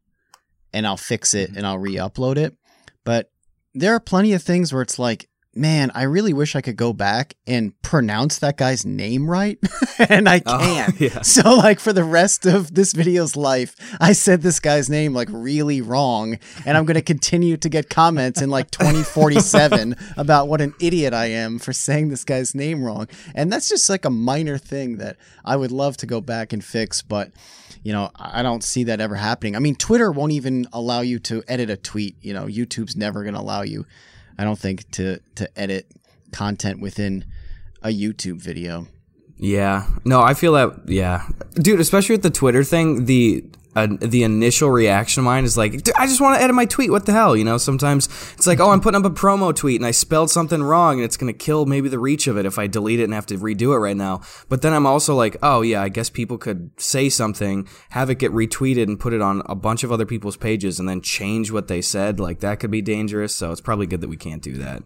and 0.73 0.87
I'll 0.87 0.97
fix 0.97 1.35
it 1.35 1.51
mm-hmm. 1.51 1.59
and 1.59 1.67
I'll 1.67 1.79
re-upload 1.79 2.39
it. 2.39 2.57
But 3.05 3.31
there 3.75 3.95
are 3.95 4.01
plenty 4.01 4.33
of 4.33 4.43
things 4.43 4.73
where 4.73 4.83
it's 4.83 4.99
like, 4.99 5.29
man, 5.57 5.91
I 5.95 6.03
really 6.03 6.33
wish 6.33 6.55
I 6.55 6.61
could 6.61 6.77
go 6.77 6.93
back 6.93 7.35
and 7.47 7.73
pronounce 7.83 8.39
that 8.39 8.57
guy's 8.57 8.85
name 8.85 9.31
right, 9.31 9.59
and 9.99 10.29
I 10.29 10.43
Oh, 10.47 10.59
can't. 10.59 11.01
yeah. 11.01 11.23
So, 11.23 11.55
like, 11.55 11.81
for 11.81 11.93
the 11.93 12.05
rest 12.05 12.47
of 12.47 12.75
this 12.75 12.93
video's 12.93 13.37
life, 13.37 13.75
I 14.01 14.13
said 14.13 14.43
this 14.43 14.61
guy's 14.61 14.91
name 14.91 15.13
like 15.15 15.29
really 15.31 15.81
wrong, 15.81 16.39
and 16.65 16.77
I'm 16.77 16.85
going 16.85 16.95
to 16.97 17.03
continue 17.03 17.57
to 17.57 17.69
get 17.69 17.91
comments 17.91 18.41
in 18.43 18.51
like 18.51 18.71
2047 18.71 19.97
about 20.17 20.49
what 20.49 20.61
an 20.61 20.75
idiot 20.81 21.15
I 21.15 21.27
am 21.27 21.59
for 21.59 21.73
saying 21.73 22.09
this 22.09 22.25
guy's 22.25 22.55
name 22.55 22.85
wrong. 22.85 23.09
And 23.35 23.53
that's 23.53 23.69
just 23.69 23.89
like 23.89 24.05
a 24.05 24.11
minor 24.11 24.59
thing 24.59 24.99
that 24.99 25.17
I 25.45 25.57
would 25.57 25.73
love 25.73 25.97
to 25.99 26.07
go 26.07 26.21
back 26.21 26.53
and 26.53 26.65
fix, 26.65 27.03
but 27.03 27.31
you 27.83 27.93
know, 27.93 28.11
I 28.17 28.43
don't 28.43 28.65
see 28.65 28.85
that 28.85 29.01
ever 29.01 29.15
happening. 29.15 29.55
I 29.55 29.61
mean, 29.61 29.77
Twitter 29.77 30.11
won't 30.11 30.33
even 30.33 30.67
allow 30.73 31.03
you 31.03 31.21
to 31.21 31.45
edit 31.47 31.71
a 31.71 31.77
tweet. 31.77 32.17
You 32.21 32.35
know, 32.35 32.47
YouTube's 32.47 32.97
never 32.97 33.23
going 33.23 33.35
to 33.35 33.41
allow 33.41 33.63
you, 33.63 33.87
I 34.39 34.45
don't 34.45 34.59
think, 34.59 34.91
to 34.93 35.21
to 35.37 35.59
edit 35.59 35.87
content 36.33 36.81
within 36.81 37.25
a 37.83 37.89
YouTube 37.89 38.41
video. 38.41 38.87
Yeah. 39.39 39.87
No, 40.05 40.23
I 40.23 40.35
feel 40.35 40.53
that. 40.53 40.89
Yeah, 40.89 41.27
dude. 41.55 41.81
Especially 41.81 42.15
with 42.15 42.23
the 42.23 42.31
Twitter 42.31 42.65
thing, 42.65 43.05
the 43.05 43.45
uh, 43.77 43.89
the 44.01 44.23
initial 44.23 44.71
reaction 44.71 45.21
of 45.21 45.27
mine 45.27 45.45
is 45.45 45.57
like, 45.57 45.73
"Dude, 45.83 45.95
I 45.95 46.07
just 46.07 46.21
want 46.21 46.37
to 46.37 46.43
edit 46.43 46.57
my 46.57 46.65
tweet. 46.65 46.91
What 46.91 47.07
the 47.07 47.13
hell? 47.13 47.37
You 47.37 47.45
know. 47.45 47.59
Sometimes 47.59 48.07
it's 48.35 48.47
like, 48.47 48.59
oh, 48.59 48.71
I'm 48.71 48.81
putting 48.81 49.05
up 49.05 49.11
a 49.11 49.15
promo 49.15 49.55
tweet 49.55 49.81
and 49.81 49.87
I 49.87 49.91
spelled 49.91 50.31
something 50.31 50.63
wrong, 50.63 50.97
and 50.97 51.05
it's 51.05 51.17
gonna 51.17 51.33
kill 51.33 51.67
maybe 51.67 51.89
the 51.89 51.99
reach 51.99 52.27
of 52.27 52.39
it 52.39 52.47
if 52.47 52.59
I 52.59 52.67
delete 52.67 53.01
it 53.01 53.05
and 53.05 53.13
have 53.13 53.27
to 53.27 53.39
redo 53.39 53.75
it 53.75 53.79
right 53.79 53.97
now. 53.97 54.23
But 54.49 54.63
then 54.63 54.73
I'm 54.73 54.87
also 54.87 55.15
like, 55.15 55.37
oh 55.43 55.61
yeah, 55.61 55.83
I 55.83 55.91
guess 55.91 56.09
people 56.09 56.39
could 56.39 56.71
say 56.79 57.09
something, 57.09 57.69
have 57.91 58.09
it 58.09 58.19
get 58.19 58.33
retweeted, 58.33 58.85
and 58.85 58.99
put 58.99 59.13
it 59.13 59.21
on 59.21 59.43
a 59.47 59.55
bunch 59.55 59.85
of 59.85 59.93
other 59.93 60.07
people's 60.07 60.37
pages, 60.37 60.81
and 60.81 60.89
then 60.89 61.03
change 61.03 61.51
what 61.51 61.69
they 61.69 61.83
said. 61.83 62.19
Like 62.19 62.41
that 62.41 62.61
could 62.61 62.71
be 62.71 62.83
dangerous. 62.83 63.35
So 63.35 63.53
it's 63.53 63.61
probably 63.61 63.87
good 63.87 64.01
that 64.01 64.09
we 64.09 64.17
can't 64.17 64.43
do 64.43 64.55
that. 64.55 64.83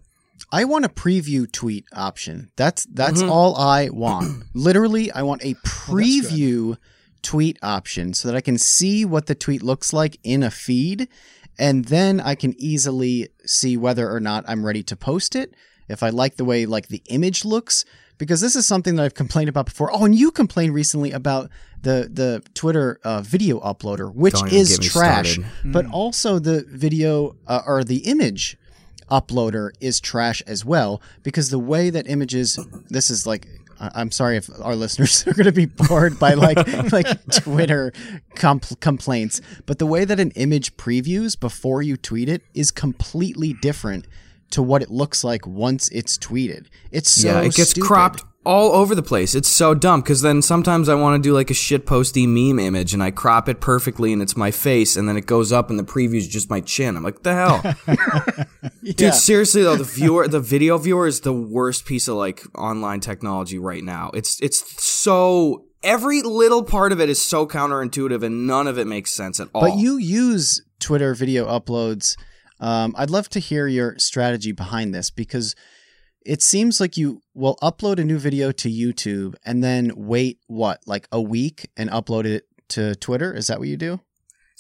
I 0.50 0.64
want 0.64 0.85
a 0.85 0.88
preview 0.88 1.50
tweet 1.50 1.85
option. 1.92 2.50
That's 2.56 2.87
that's 2.87 3.23
all 3.23 3.56
I 3.56 3.90
want. 3.90 4.44
Literally, 4.54 5.12
I 5.12 5.23
want 5.23 5.44
a 5.44 5.54
preview 5.54 6.76
tweet 7.23 7.59
option 7.62 8.15
so 8.15 8.29
that 8.29 8.37
I 8.37 8.41
can 8.41 8.59
see 8.59 9.05
what 9.05 9.27
the 9.27 9.35
tweet 9.35 9.62
looks 9.62 9.93
like 9.93 10.19
in 10.23 10.43
a 10.43 10.50
feed 10.50 11.09
and 11.59 11.85
then 11.85 12.21
I 12.21 12.35
can 12.35 12.55
easily 12.59 13.29
see 13.45 13.77
whether 13.77 14.11
or 14.11 14.19
not 14.19 14.45
I'm 14.49 14.65
ready 14.65 14.83
to 14.85 14.97
post 14.97 15.37
it. 15.37 15.55
If 15.89 16.03
I 16.03 16.09
like 16.09 16.37
the 16.37 16.45
way 16.45 16.67
like 16.67 16.89
the 16.89 17.03
image 17.07 17.45
looks 17.45 17.85
because 18.17 18.41
this 18.41 18.55
is 18.55 18.67
something 18.67 18.97
that 18.97 19.03
I've 19.03 19.15
complained 19.15 19.49
about 19.49 19.67
before. 19.67 19.91
Oh, 19.93 20.05
and 20.05 20.15
you 20.15 20.31
complained 20.31 20.75
recently 20.75 21.11
about 21.11 21.50
the 21.83 22.09
the 22.12 22.43
Twitter 22.55 23.00
uh, 23.03 23.23
video 23.23 23.61
uploader, 23.61 24.15
which 24.15 24.35
Don't 24.35 24.53
is 24.53 24.79
trash, 24.79 25.35
started. 25.35 25.73
but 25.73 25.87
also 25.87 26.39
the 26.39 26.65
video 26.69 27.37
uh, 27.47 27.62
or 27.67 27.83
the 27.85 27.99
image 27.99 28.57
uploader 29.11 29.71
is 29.81 30.00
trash 30.00 30.41
as 30.47 30.65
well 30.65 31.03
because 31.23 31.50
the 31.50 31.59
way 31.59 31.91
that 31.91 32.07
images 32.09 32.59
this 32.89 33.11
is 33.11 33.27
like 33.27 33.49
I- 33.80 33.90
I'm 33.94 34.10
sorry 34.10 34.37
if 34.37 34.49
our 34.60 34.76
listeners 34.76 35.25
are 35.26 35.32
going 35.32 35.46
to 35.46 35.52
be 35.52 35.66
bored 35.66 36.18
by 36.18 36.34
like 36.34 36.58
like 36.92 37.06
Twitter 37.32 37.92
compl- 38.37 38.78
complaints, 38.80 39.40
but 39.66 39.78
the 39.78 39.87
way 39.87 40.04
that 40.04 40.20
an 40.20 40.30
image 40.32 40.76
previews 40.76 41.38
before 41.38 41.82
you 41.82 41.96
tweet 41.96 42.28
it 42.28 42.42
is 42.54 42.70
completely 42.70 43.54
different 43.54 44.06
to 44.50 44.62
what 44.62 44.82
it 44.82 44.90
looks 44.90 45.22
like 45.25 45.46
once 45.46 45.88
it's 45.90 46.18
tweeted. 46.18 46.66
It's 46.90 47.10
so 47.10 47.28
yeah, 47.28 47.40
it 47.40 47.54
gets 47.54 47.70
stupid. 47.70 47.87
cropped 47.87 48.25
all 48.44 48.73
over 48.73 48.94
the 48.94 49.02
place. 49.02 49.35
It's 49.35 49.49
so 49.50 49.75
dumb 49.75 50.00
because 50.00 50.23
then 50.23 50.40
sometimes 50.40 50.88
I 50.88 50.94
want 50.94 51.23
to 51.23 51.28
do 51.28 51.35
like 51.35 51.50
a 51.50 51.54
shit 51.54 51.85
posty 51.85 52.26
meme 52.26 52.59
image 52.59 52.94
and 52.94 53.02
I 53.02 53.11
crop 53.11 53.49
it 53.49 53.61
perfectly 53.61 54.12
and 54.12 54.23
it's 54.23 54.37
my 54.37 54.50
face 54.50 54.97
and 54.97 55.06
then 55.09 55.16
it 55.16 55.26
goes 55.26 55.52
up 55.52 55.68
and 55.68 55.78
the 55.78 55.82
preview 55.85 56.16
is 56.16 56.26
just 56.26 56.49
my 56.49 56.61
chin. 56.61 56.97
I'm 56.97 57.02
like, 57.02 57.23
the 57.23 57.35
hell, 57.35 57.61
Yeah. 58.82 58.92
dude. 58.97 59.14
Seriously 59.14 59.62
though, 59.62 59.76
the 59.76 59.85
viewer, 59.85 60.26
the 60.26 60.40
video 60.40 60.78
viewer 60.78 61.06
is 61.06 61.20
the 61.20 61.35
worst 61.35 61.85
piece 61.85 62.09
of 62.09 62.16
like 62.16 62.42
online 62.56 63.00
technology 63.00 63.59
right 63.59 63.85
now. 63.85 64.11
It's 64.14 64.40
it's 64.40 64.82
so 64.82 65.66
every 65.82 66.23
little 66.23 66.62
part 66.62 66.92
of 66.92 67.00
it 67.00 67.11
is 67.11 67.20
so 67.20 67.47
counterintuitive 67.47 68.23
and 68.23 68.47
none 68.47 68.66
of 68.66 68.78
it 68.78 68.87
makes 68.87 69.11
sense 69.11 69.38
at 69.38 69.49
all. 69.54 69.61
But 69.61 69.76
you 69.78 69.99
use 69.99 70.62
Twitter 70.78 71.14
video 71.14 71.47
uploads. 71.47 72.16
Um, 72.59 72.94
I'd 72.97 73.11
love 73.11 73.28
to 73.30 73.38
hear 73.38 73.66
your 73.66 73.99
strategy 73.99 74.52
behind 74.52 74.94
this 74.94 75.11
because 75.11 75.54
it 76.25 76.43
seems 76.43 76.81
like 76.81 76.97
you 76.97 77.23
will 77.35 77.57
upload 77.62 77.99
a 77.99 78.05
new 78.05 78.19
video 78.19 78.53
to 78.53 78.69
YouTube 78.69 79.35
and 79.45 79.62
then 79.62 79.93
wait, 79.97 80.39
what, 80.47 80.81
like 80.87 81.09
a 81.12 81.21
week 81.21 81.71
and 81.77 81.91
upload 81.91 82.25
it 82.25 82.47
to 82.71 82.95
Twitter? 82.97 83.33
Is 83.33 83.49
that 83.49 83.59
what 83.59 83.69
you 83.69 83.77
do? 83.77 84.00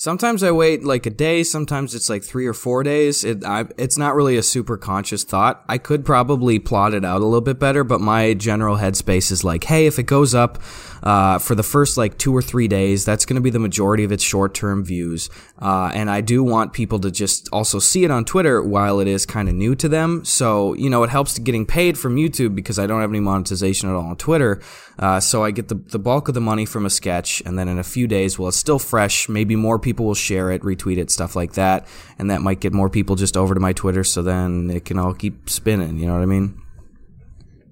Sometimes 0.00 0.42
I 0.42 0.50
wait 0.50 0.82
like 0.82 1.04
a 1.04 1.10
day. 1.10 1.42
Sometimes 1.42 1.94
it's 1.94 2.08
like 2.08 2.24
three 2.24 2.46
or 2.46 2.54
four 2.54 2.82
days. 2.82 3.22
It, 3.22 3.44
I, 3.44 3.66
it's 3.76 3.98
not 3.98 4.14
really 4.14 4.38
a 4.38 4.42
super 4.42 4.78
conscious 4.78 5.24
thought. 5.24 5.62
I 5.68 5.76
could 5.76 6.06
probably 6.06 6.58
plot 6.58 6.94
it 6.94 7.04
out 7.04 7.20
a 7.20 7.24
little 7.24 7.42
bit 7.42 7.58
better, 7.58 7.84
but 7.84 8.00
my 8.00 8.32
general 8.32 8.78
headspace 8.78 9.30
is 9.30 9.44
like, 9.44 9.64
hey, 9.64 9.84
if 9.84 9.98
it 9.98 10.04
goes 10.04 10.34
up 10.34 10.58
uh, 11.02 11.38
for 11.38 11.54
the 11.54 11.62
first 11.62 11.98
like 11.98 12.16
two 12.16 12.34
or 12.34 12.40
three 12.40 12.66
days, 12.66 13.04
that's 13.04 13.26
going 13.26 13.34
to 13.34 13.42
be 13.42 13.50
the 13.50 13.58
majority 13.58 14.02
of 14.02 14.10
its 14.10 14.24
short 14.24 14.54
term 14.54 14.82
views. 14.82 15.28
Uh, 15.58 15.90
and 15.92 16.08
I 16.10 16.22
do 16.22 16.42
want 16.42 16.72
people 16.72 16.98
to 17.00 17.10
just 17.10 17.50
also 17.52 17.78
see 17.78 18.02
it 18.02 18.10
on 18.10 18.24
Twitter 18.24 18.62
while 18.62 19.00
it 19.00 19.06
is 19.06 19.26
kind 19.26 19.50
of 19.50 19.54
new 19.54 19.74
to 19.74 19.86
them. 19.86 20.24
So, 20.24 20.72
you 20.76 20.88
know, 20.88 21.02
it 21.02 21.10
helps 21.10 21.34
to 21.34 21.42
getting 21.42 21.66
paid 21.66 21.98
from 21.98 22.16
YouTube 22.16 22.54
because 22.54 22.78
I 22.78 22.86
don't 22.86 23.02
have 23.02 23.10
any 23.10 23.20
monetization 23.20 23.90
at 23.90 23.94
all 23.94 24.06
on 24.06 24.16
Twitter. 24.16 24.62
Uh, 24.98 25.18
so 25.18 25.42
I 25.42 25.50
get 25.50 25.68
the, 25.68 25.74
the 25.74 25.98
bulk 25.98 26.28
of 26.28 26.34
the 26.34 26.42
money 26.42 26.66
from 26.66 26.84
a 26.84 26.90
sketch, 26.90 27.42
and 27.46 27.58
then 27.58 27.68
in 27.68 27.78
a 27.78 27.82
few 27.82 28.06
days, 28.06 28.38
well, 28.38 28.48
it's 28.48 28.58
still 28.58 28.78
fresh. 28.78 29.30
Maybe 29.30 29.56
more 29.56 29.78
people 29.78 29.89
will 29.98 30.14
share 30.14 30.50
it, 30.50 30.62
retweet 30.62 30.98
it, 30.98 31.10
stuff 31.10 31.34
like 31.34 31.54
that, 31.54 31.86
and 32.18 32.30
that 32.30 32.42
might 32.42 32.60
get 32.60 32.72
more 32.72 32.88
people 32.88 33.16
just 33.16 33.36
over 33.36 33.54
to 33.54 33.60
my 33.60 33.72
Twitter. 33.72 34.04
So 34.04 34.22
then 34.22 34.70
it 34.70 34.84
can 34.84 34.98
all 34.98 35.14
keep 35.14 35.50
spinning. 35.50 35.98
You 35.98 36.06
know 36.06 36.14
what 36.14 36.22
I 36.22 36.26
mean? 36.26 36.60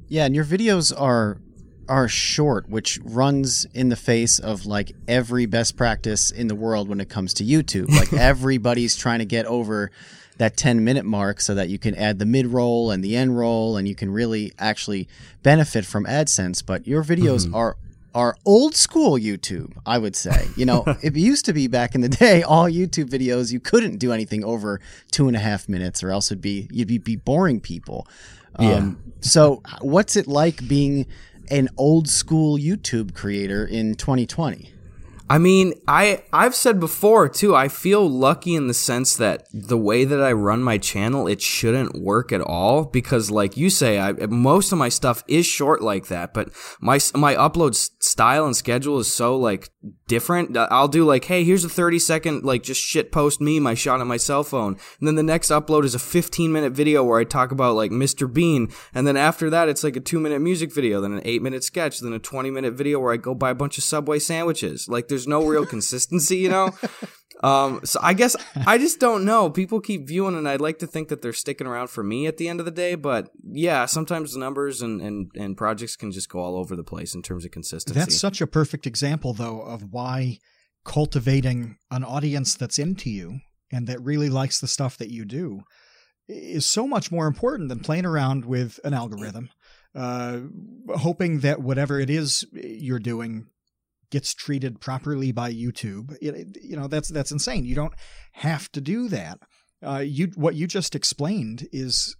Yeah, 0.08 0.24
and 0.24 0.34
your 0.34 0.44
videos 0.44 0.98
are 0.98 1.38
are 1.88 2.08
short, 2.08 2.68
which 2.68 2.98
runs 3.02 3.66
in 3.72 3.88
the 3.88 3.96
face 3.96 4.38
of 4.38 4.66
like 4.66 4.92
every 5.06 5.46
best 5.46 5.76
practice 5.76 6.30
in 6.30 6.48
the 6.48 6.54
world 6.54 6.88
when 6.88 7.00
it 7.00 7.08
comes 7.08 7.32
to 7.34 7.44
YouTube. 7.44 7.88
Like 7.88 8.12
everybody's 8.12 8.96
trying 8.96 9.20
to 9.20 9.24
get 9.24 9.46
over 9.46 9.90
that 10.36 10.56
10 10.56 10.84
minute 10.84 11.04
mark 11.04 11.40
so 11.40 11.54
that 11.54 11.68
you 11.68 11.78
can 11.78 11.94
add 11.94 12.18
the 12.18 12.26
mid 12.26 12.46
roll 12.46 12.90
and 12.90 13.02
the 13.02 13.16
end 13.16 13.36
roll 13.36 13.76
and 13.76 13.88
you 13.88 13.94
can 13.94 14.10
really 14.10 14.52
actually 14.58 15.08
benefit 15.42 15.84
from 15.84 16.04
AdSense. 16.04 16.64
But 16.64 16.86
your 16.86 17.02
videos 17.02 17.46
mm-hmm. 17.46 17.54
are 17.54 17.76
are 18.14 18.36
old 18.44 18.74
school 18.74 19.18
YouTube, 19.18 19.72
I 19.86 19.98
would 19.98 20.16
say. 20.16 20.48
You 20.56 20.66
know, 20.66 20.84
it 21.02 21.16
used 21.16 21.44
to 21.46 21.52
be 21.52 21.66
back 21.66 21.94
in 21.94 22.00
the 22.00 22.08
day, 22.08 22.42
all 22.42 22.64
YouTube 22.64 23.10
videos, 23.10 23.52
you 23.52 23.60
couldn't 23.60 23.98
do 23.98 24.12
anything 24.12 24.44
over 24.44 24.80
two 25.10 25.28
and 25.28 25.36
a 25.36 25.40
half 25.40 25.68
minutes 25.68 26.02
or 26.02 26.10
else 26.10 26.30
it'd 26.30 26.40
be 26.40 26.68
you'd 26.70 26.88
be, 26.88 26.98
be 26.98 27.16
boring 27.16 27.60
people. 27.60 28.06
Um, 28.56 29.00
so 29.20 29.62
what's 29.80 30.16
it 30.16 30.26
like 30.26 30.66
being 30.66 31.06
an 31.50 31.68
old 31.76 32.08
school 32.08 32.58
YouTube 32.58 33.14
creator 33.14 33.64
in 33.64 33.94
2020? 33.94 34.72
I 35.30 35.36
mean, 35.36 35.74
I 35.86 36.22
I've 36.32 36.54
said 36.54 36.80
before 36.80 37.28
too. 37.28 37.54
I 37.54 37.68
feel 37.68 38.08
lucky 38.08 38.54
in 38.54 38.66
the 38.66 38.74
sense 38.74 39.14
that 39.16 39.46
the 39.52 39.76
way 39.76 40.04
that 40.04 40.22
I 40.22 40.32
run 40.32 40.62
my 40.62 40.78
channel, 40.78 41.28
it 41.28 41.42
shouldn't 41.42 42.00
work 42.00 42.32
at 42.32 42.40
all 42.40 42.84
because, 42.84 43.30
like 43.30 43.54
you 43.56 43.68
say, 43.68 43.98
I, 43.98 44.12
most 44.12 44.72
of 44.72 44.78
my 44.78 44.88
stuff 44.88 45.22
is 45.28 45.44
short 45.44 45.82
like 45.82 46.06
that. 46.06 46.32
But 46.32 46.48
my 46.80 46.98
my 47.14 47.34
upload 47.34 47.70
s- 47.70 47.90
style 48.08 48.46
and 48.46 48.56
schedule 48.56 48.98
is 48.98 49.12
so 49.12 49.36
like 49.36 49.70
different. 50.06 50.56
Uh, 50.56 50.68
I'll 50.70 50.88
do 50.88 51.04
like, 51.04 51.24
hey, 51.24 51.44
here's 51.44 51.64
a 51.64 51.68
30 51.68 51.98
second 51.98 52.44
like 52.44 52.62
just 52.62 52.80
shit 52.80 53.12
post 53.12 53.40
meme 53.40 53.66
I 53.66 53.74
shot 53.74 54.00
on 54.00 54.08
my 54.08 54.16
cell 54.16 54.42
phone, 54.44 54.76
and 54.98 55.06
then 55.06 55.14
the 55.14 55.22
next 55.22 55.50
upload 55.50 55.84
is 55.84 55.94
a 55.94 55.98
15 55.98 56.52
minute 56.52 56.72
video 56.72 57.04
where 57.04 57.20
I 57.20 57.24
talk 57.24 57.52
about 57.52 57.76
like 57.76 57.90
Mr. 57.90 58.32
Bean, 58.32 58.72
and 58.94 59.06
then 59.06 59.16
after 59.16 59.50
that 59.50 59.68
it's 59.68 59.84
like 59.84 59.96
a 59.96 60.00
two 60.00 60.20
minute 60.20 60.40
music 60.40 60.72
video, 60.72 61.00
then 61.00 61.12
an 61.12 61.22
eight 61.24 61.42
minute 61.42 61.64
sketch, 61.64 62.00
then 62.00 62.12
a 62.12 62.18
20 62.18 62.50
minute 62.50 62.74
video 62.74 62.98
where 62.98 63.12
I 63.12 63.16
go 63.16 63.34
buy 63.34 63.50
a 63.50 63.54
bunch 63.54 63.78
of 63.78 63.84
Subway 63.84 64.18
sandwiches. 64.18 64.88
Like 64.88 65.08
there's 65.08 65.28
no 65.28 65.44
real 65.44 65.66
consistency, 65.66 66.36
you 66.36 66.48
know. 66.48 66.70
Um, 67.42 67.80
so 67.84 68.00
I 68.02 68.14
guess 68.14 68.34
I 68.66 68.78
just 68.78 68.98
don't 68.98 69.24
know. 69.24 69.48
People 69.50 69.80
keep 69.80 70.08
viewing, 70.08 70.36
and 70.36 70.48
I'd 70.48 70.60
like 70.60 70.78
to 70.80 70.86
think 70.86 71.08
that 71.08 71.22
they're 71.22 71.32
sticking 71.32 71.66
around 71.66 71.88
for 71.88 72.02
me 72.02 72.26
at 72.26 72.36
the 72.36 72.48
end 72.48 72.60
of 72.60 72.66
the 72.66 72.72
day. 72.72 72.94
But 72.94 73.30
yeah, 73.44 73.86
sometimes 73.86 74.36
numbers 74.36 74.82
and, 74.82 75.00
and, 75.00 75.30
and 75.36 75.56
projects 75.56 75.96
can 75.96 76.10
just 76.10 76.28
go 76.28 76.40
all 76.40 76.56
over 76.56 76.74
the 76.74 76.84
place 76.84 77.14
in 77.14 77.22
terms 77.22 77.44
of 77.44 77.50
consistency. 77.50 77.98
That's 77.98 78.18
such 78.18 78.40
a 78.40 78.46
perfect 78.46 78.86
example, 78.86 79.32
though, 79.32 79.60
of 79.60 79.92
why 79.92 80.38
cultivating 80.84 81.76
an 81.90 82.02
audience 82.02 82.54
that's 82.54 82.78
into 82.78 83.10
you 83.10 83.40
and 83.70 83.86
that 83.86 84.00
really 84.02 84.30
likes 84.30 84.58
the 84.58 84.66
stuff 84.66 84.96
that 84.96 85.10
you 85.10 85.24
do 85.24 85.62
is 86.28 86.66
so 86.66 86.86
much 86.86 87.10
more 87.10 87.26
important 87.26 87.68
than 87.68 87.80
playing 87.80 88.06
around 88.06 88.44
with 88.44 88.78
an 88.84 88.94
algorithm, 88.94 89.50
uh, 89.94 90.40
hoping 90.96 91.40
that 91.40 91.60
whatever 91.60 91.98
it 92.00 92.10
is 92.10 92.46
you're 92.52 92.98
doing 92.98 93.46
gets 94.10 94.34
treated 94.34 94.80
properly 94.80 95.32
by 95.32 95.52
YouTube. 95.52 96.16
It, 96.20 96.58
you 96.62 96.76
know, 96.76 96.86
that's 96.86 97.08
that's 97.08 97.32
insane. 97.32 97.64
You 97.64 97.74
don't 97.74 97.94
have 98.32 98.70
to 98.72 98.80
do 98.80 99.08
that. 99.08 99.38
Uh, 99.84 99.98
you 99.98 100.30
what 100.34 100.54
you 100.54 100.66
just 100.66 100.94
explained 100.94 101.68
is 101.72 102.16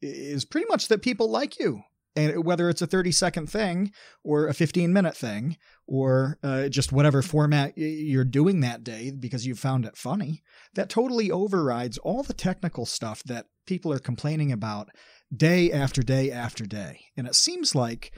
is 0.00 0.44
pretty 0.44 0.66
much 0.68 0.88
that 0.88 1.02
people 1.02 1.30
like 1.30 1.58
you 1.58 1.82
and 2.18 2.44
whether 2.44 2.68
it's 2.68 2.82
a 2.82 2.86
30 2.86 3.12
second 3.12 3.48
thing 3.48 3.92
or 4.24 4.48
a 4.48 4.54
15 4.54 4.92
minute 4.92 5.16
thing 5.16 5.56
or 5.86 6.38
uh, 6.42 6.68
just 6.68 6.92
whatever 6.92 7.22
format 7.22 7.72
you're 7.76 8.24
doing 8.24 8.60
that 8.60 8.84
day 8.84 9.10
because 9.10 9.46
you 9.46 9.54
found 9.54 9.84
it 9.84 9.96
funny 9.96 10.42
that 10.74 10.88
totally 10.88 11.30
overrides 11.30 11.98
all 11.98 12.22
the 12.22 12.34
technical 12.34 12.86
stuff 12.86 13.22
that 13.24 13.46
people 13.66 13.92
are 13.92 13.98
complaining 13.98 14.52
about 14.52 14.88
day 15.34 15.70
after 15.72 16.02
day 16.02 16.30
after 16.30 16.64
day 16.64 17.00
and 17.16 17.26
it 17.26 17.34
seems 17.34 17.74
like 17.74 18.12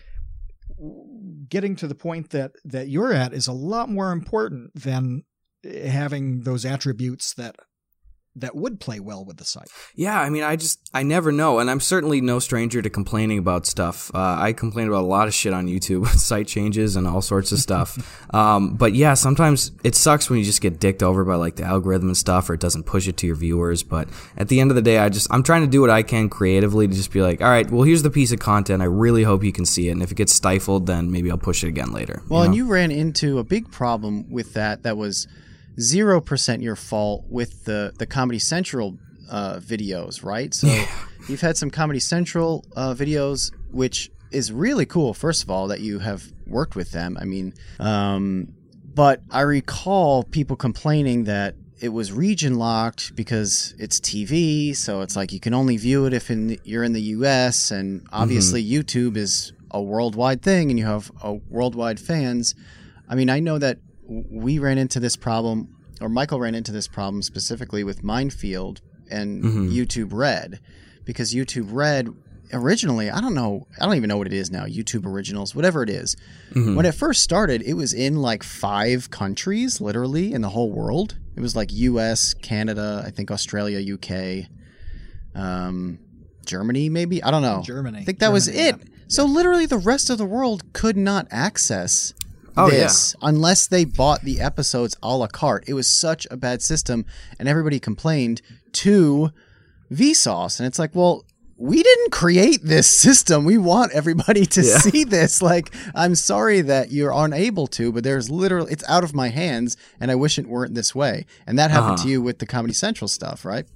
getting 1.48 1.76
to 1.76 1.86
the 1.86 1.94
point 1.94 2.30
that 2.30 2.52
that 2.64 2.88
you're 2.88 3.12
at 3.12 3.32
is 3.32 3.46
a 3.46 3.52
lot 3.52 3.88
more 3.88 4.12
important 4.12 4.70
than 4.74 5.24
having 5.64 6.40
those 6.40 6.64
attributes 6.64 7.34
that 7.34 7.56
that 8.36 8.54
would 8.54 8.78
play 8.78 9.00
well 9.00 9.24
with 9.24 9.38
the 9.38 9.44
site. 9.44 9.68
Yeah, 9.94 10.18
I 10.18 10.30
mean, 10.30 10.42
I 10.42 10.56
just 10.56 10.78
I 10.94 11.02
never 11.02 11.32
know, 11.32 11.58
and 11.58 11.70
I'm 11.70 11.80
certainly 11.80 12.20
no 12.20 12.38
stranger 12.38 12.80
to 12.80 12.88
complaining 12.88 13.38
about 13.38 13.66
stuff. 13.66 14.10
Uh, 14.14 14.36
I 14.38 14.52
complain 14.52 14.88
about 14.88 15.02
a 15.02 15.06
lot 15.06 15.26
of 15.26 15.34
shit 15.34 15.52
on 15.52 15.66
YouTube, 15.66 16.06
site 16.18 16.46
changes 16.46 16.96
and 16.96 17.06
all 17.06 17.22
sorts 17.22 17.50
of 17.52 17.58
stuff. 17.58 18.30
um, 18.34 18.76
but 18.76 18.94
yeah, 18.94 19.14
sometimes 19.14 19.72
it 19.82 19.94
sucks 19.94 20.30
when 20.30 20.38
you 20.38 20.44
just 20.44 20.60
get 20.60 20.78
dicked 20.78 21.02
over 21.02 21.24
by 21.24 21.34
like 21.34 21.56
the 21.56 21.64
algorithm 21.64 22.08
and 22.08 22.16
stuff, 22.16 22.48
or 22.48 22.54
it 22.54 22.60
doesn't 22.60 22.84
push 22.84 23.08
it 23.08 23.16
to 23.18 23.26
your 23.26 23.36
viewers. 23.36 23.82
But 23.82 24.08
at 24.36 24.48
the 24.48 24.60
end 24.60 24.70
of 24.70 24.76
the 24.76 24.82
day, 24.82 24.98
I 24.98 25.08
just 25.08 25.26
I'm 25.30 25.42
trying 25.42 25.62
to 25.62 25.68
do 25.68 25.80
what 25.80 25.90
I 25.90 26.02
can 26.02 26.28
creatively 26.28 26.86
to 26.86 26.94
just 26.94 27.12
be 27.12 27.22
like, 27.22 27.40
all 27.40 27.48
right, 27.48 27.68
well, 27.70 27.82
here's 27.82 28.02
the 28.02 28.10
piece 28.10 28.32
of 28.32 28.38
content. 28.38 28.82
I 28.82 28.86
really 28.86 29.24
hope 29.24 29.42
you 29.42 29.52
can 29.52 29.66
see 29.66 29.88
it, 29.88 29.92
and 29.92 30.02
if 30.02 30.12
it 30.12 30.16
gets 30.16 30.32
stifled, 30.32 30.86
then 30.86 31.10
maybe 31.10 31.30
I'll 31.30 31.38
push 31.38 31.64
it 31.64 31.68
again 31.68 31.92
later. 31.92 32.22
Well, 32.28 32.42
you 32.42 32.46
and 32.46 32.56
you 32.56 32.66
ran 32.68 32.90
into 32.92 33.38
a 33.38 33.44
big 33.44 33.70
problem 33.70 34.30
with 34.30 34.54
that. 34.54 34.84
That 34.84 34.96
was 34.96 35.26
zero 35.80 36.20
percent 36.20 36.62
your 36.62 36.76
fault 36.76 37.24
with 37.28 37.64
the 37.64 37.92
the 37.98 38.06
Comedy 38.06 38.38
Central 38.38 38.98
uh, 39.30 39.56
videos, 39.56 40.24
right? 40.24 40.52
So 40.52 40.66
you've 41.28 41.40
had 41.40 41.56
some 41.56 41.70
Comedy 41.70 42.00
Central 42.00 42.64
uh, 42.76 42.94
videos, 42.94 43.52
which 43.70 44.10
is 44.30 44.52
really 44.52 44.86
cool. 44.86 45.14
First 45.14 45.42
of 45.42 45.50
all, 45.50 45.68
that 45.68 45.80
you 45.80 46.00
have 46.00 46.32
worked 46.46 46.76
with 46.76 46.92
them. 46.92 47.16
I 47.20 47.24
mean, 47.24 47.54
um, 47.78 48.48
but 48.94 49.22
I 49.30 49.42
recall 49.42 50.24
people 50.24 50.56
complaining 50.56 51.24
that 51.24 51.54
it 51.80 51.88
was 51.88 52.12
region 52.12 52.56
locked 52.56 53.16
because 53.16 53.74
it's 53.78 54.00
TV, 54.00 54.76
so 54.76 55.00
it's 55.00 55.16
like 55.16 55.32
you 55.32 55.40
can 55.40 55.54
only 55.54 55.76
view 55.78 56.04
it 56.06 56.12
if 56.12 56.30
in, 56.30 56.58
you're 56.64 56.84
in 56.84 56.92
the 56.92 57.02
U.S. 57.02 57.70
and 57.70 58.06
obviously 58.12 58.62
YouTube 58.64 59.16
is 59.16 59.52
a 59.70 59.80
worldwide 59.80 60.42
thing, 60.42 60.70
and 60.70 60.78
you 60.78 60.84
have 60.84 61.10
a 61.22 61.34
worldwide 61.34 61.98
fans. 61.98 62.54
I 63.08 63.14
mean, 63.14 63.30
I 63.30 63.40
know 63.40 63.58
that 63.58 63.78
we 64.10 64.58
ran 64.58 64.76
into 64.76 64.98
this 64.98 65.16
problem, 65.16 65.76
or 66.00 66.08
Michael 66.08 66.40
ran 66.40 66.54
into 66.54 66.72
this 66.72 66.88
problem 66.88 67.22
specifically 67.22 67.84
with 67.84 68.02
Mind 68.02 68.32
Field 68.32 68.80
and 69.10 69.42
YouTube 69.70 70.10
Red, 70.12 70.60
because 71.04 71.32
YouTube 71.32 71.68
Red 71.70 72.08
originally, 72.52 73.10
I 73.10 73.20
don't 73.20 73.34
know, 73.34 73.68
I 73.80 73.86
don't 73.86 73.94
even 73.94 74.08
know 74.08 74.16
what 74.16 74.26
it 74.26 74.32
is 74.32 74.50
now, 74.50 74.64
YouTube 74.64 75.06
Originals, 75.06 75.54
whatever 75.54 75.82
it 75.84 75.90
is. 75.90 76.16
When 76.76 76.84
it 76.84 76.92
first 76.92 77.22
started, 77.22 77.62
it 77.62 77.74
was 77.74 77.92
in 77.92 78.16
like 78.16 78.42
five 78.42 79.10
countries, 79.10 79.80
literally, 79.80 80.32
in 80.32 80.42
the 80.42 80.48
whole 80.48 80.72
world. 80.72 81.16
It 81.36 81.40
was 81.40 81.54
like 81.54 81.72
US, 81.72 82.34
Canada, 82.34 83.04
I 83.06 83.10
think 83.10 83.30
Australia, 83.30 83.94
UK, 83.94 84.48
um, 85.34 86.00
Germany, 86.44 86.88
maybe? 86.88 87.22
I 87.22 87.30
don't 87.30 87.42
know. 87.42 87.62
Germany. 87.64 88.00
I 88.00 88.04
think 88.04 88.18
that 88.18 88.32
was 88.32 88.46
Germany, 88.46 88.68
it. 88.68 88.88
So 89.06 89.24
literally, 89.24 89.66
the 89.66 89.78
rest 89.78 90.10
of 90.10 90.18
the 90.18 90.26
world 90.26 90.72
could 90.72 90.96
not 90.96 91.28
access 91.30 92.14
Oh, 92.64 92.66
yeah. 92.70 92.80
this 92.84 93.14
unless 93.22 93.66
they 93.66 93.84
bought 93.84 94.22
the 94.22 94.40
episodes 94.40 94.96
a 95.02 95.16
la 95.16 95.26
carte. 95.26 95.64
It 95.68 95.74
was 95.74 95.86
such 95.88 96.26
a 96.30 96.36
bad 96.36 96.62
system, 96.62 97.04
and 97.38 97.48
everybody 97.48 97.78
complained 97.80 98.42
to 98.72 99.30
Vsauce, 99.92 100.60
and 100.60 100.66
it's 100.66 100.78
like, 100.78 100.94
well, 100.94 101.24
we 101.56 101.82
didn't 101.82 102.10
create 102.12 102.60
this 102.62 102.86
system. 103.06 103.44
We 103.44 103.58
want 103.58 103.92
everybody 103.92 104.46
to 104.46 104.62
Yeah. 104.62 104.78
see 104.78 105.04
this. 105.04 105.42
Like, 105.42 105.74
I'm 105.94 106.14
sorry 106.14 106.60
that 106.62 106.90
you're 106.90 107.12
unable 107.14 107.66
to, 107.68 107.92
but 107.92 108.02
there's 108.04 108.30
literally, 108.30 108.72
it's 108.72 108.84
out 108.88 109.04
of 109.04 109.14
my 109.14 109.28
hands, 109.28 109.76
and 110.00 110.10
I 110.10 110.14
wish 110.14 110.38
it 110.38 110.46
weren't 110.46 110.74
this 110.74 110.94
way. 110.94 111.26
And 111.46 111.58
that 111.58 111.70
happened 111.70 111.94
Uh-huh. 111.94 112.04
to 112.04 112.08
you 112.08 112.22
with 112.22 112.38
the 112.38 112.46
Comedy 112.46 112.72
Central 112.74 113.08
stuff, 113.08 113.44
right? 113.44 113.66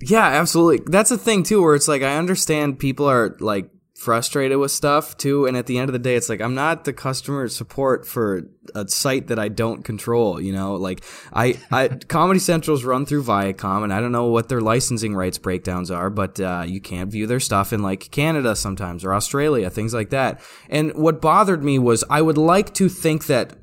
Yeah, 0.00 0.26
absolutely. 0.26 0.84
That's 0.90 1.10
a 1.10 1.18
thing 1.18 1.42
too, 1.42 1.62
where 1.62 1.74
it's 1.74 1.88
like 1.88 2.02
I 2.02 2.16
understand 2.16 2.78
people 2.78 3.08
are 3.08 3.36
like 3.40 3.68
frustrated 3.98 4.56
with 4.58 4.70
stuff 4.70 5.16
too, 5.16 5.44
and 5.44 5.56
at 5.56 5.66
the 5.66 5.76
end 5.76 5.88
of 5.88 5.92
the 5.92 5.98
day, 5.98 6.14
it's 6.14 6.28
like 6.28 6.40
I'm 6.40 6.54
not 6.54 6.84
the 6.84 6.92
customer 6.92 7.48
support 7.48 8.06
for 8.06 8.48
a 8.74 8.86
site 8.86 9.26
that 9.26 9.40
I 9.40 9.48
don't 9.48 9.82
control. 9.82 10.40
You 10.40 10.52
know, 10.52 10.76
like 10.76 11.02
I, 11.32 11.58
I 11.72 11.88
Comedy 12.08 12.38
Central's 12.38 12.84
run 12.84 13.06
through 13.06 13.24
Viacom, 13.24 13.82
and 13.82 13.92
I 13.92 14.00
don't 14.00 14.12
know 14.12 14.26
what 14.26 14.48
their 14.48 14.60
licensing 14.60 15.16
rights 15.16 15.38
breakdowns 15.38 15.90
are, 15.90 16.10
but 16.10 16.38
uh, 16.38 16.64
you 16.66 16.80
can't 16.80 17.10
view 17.10 17.26
their 17.26 17.40
stuff 17.40 17.72
in 17.72 17.82
like 17.82 18.10
Canada 18.12 18.54
sometimes 18.54 19.04
or 19.04 19.12
Australia, 19.12 19.68
things 19.68 19.92
like 19.92 20.10
that. 20.10 20.40
And 20.70 20.94
what 20.94 21.20
bothered 21.20 21.64
me 21.64 21.80
was 21.80 22.04
I 22.08 22.22
would 22.22 22.38
like 22.38 22.72
to 22.74 22.88
think 22.88 23.26
that 23.26 23.54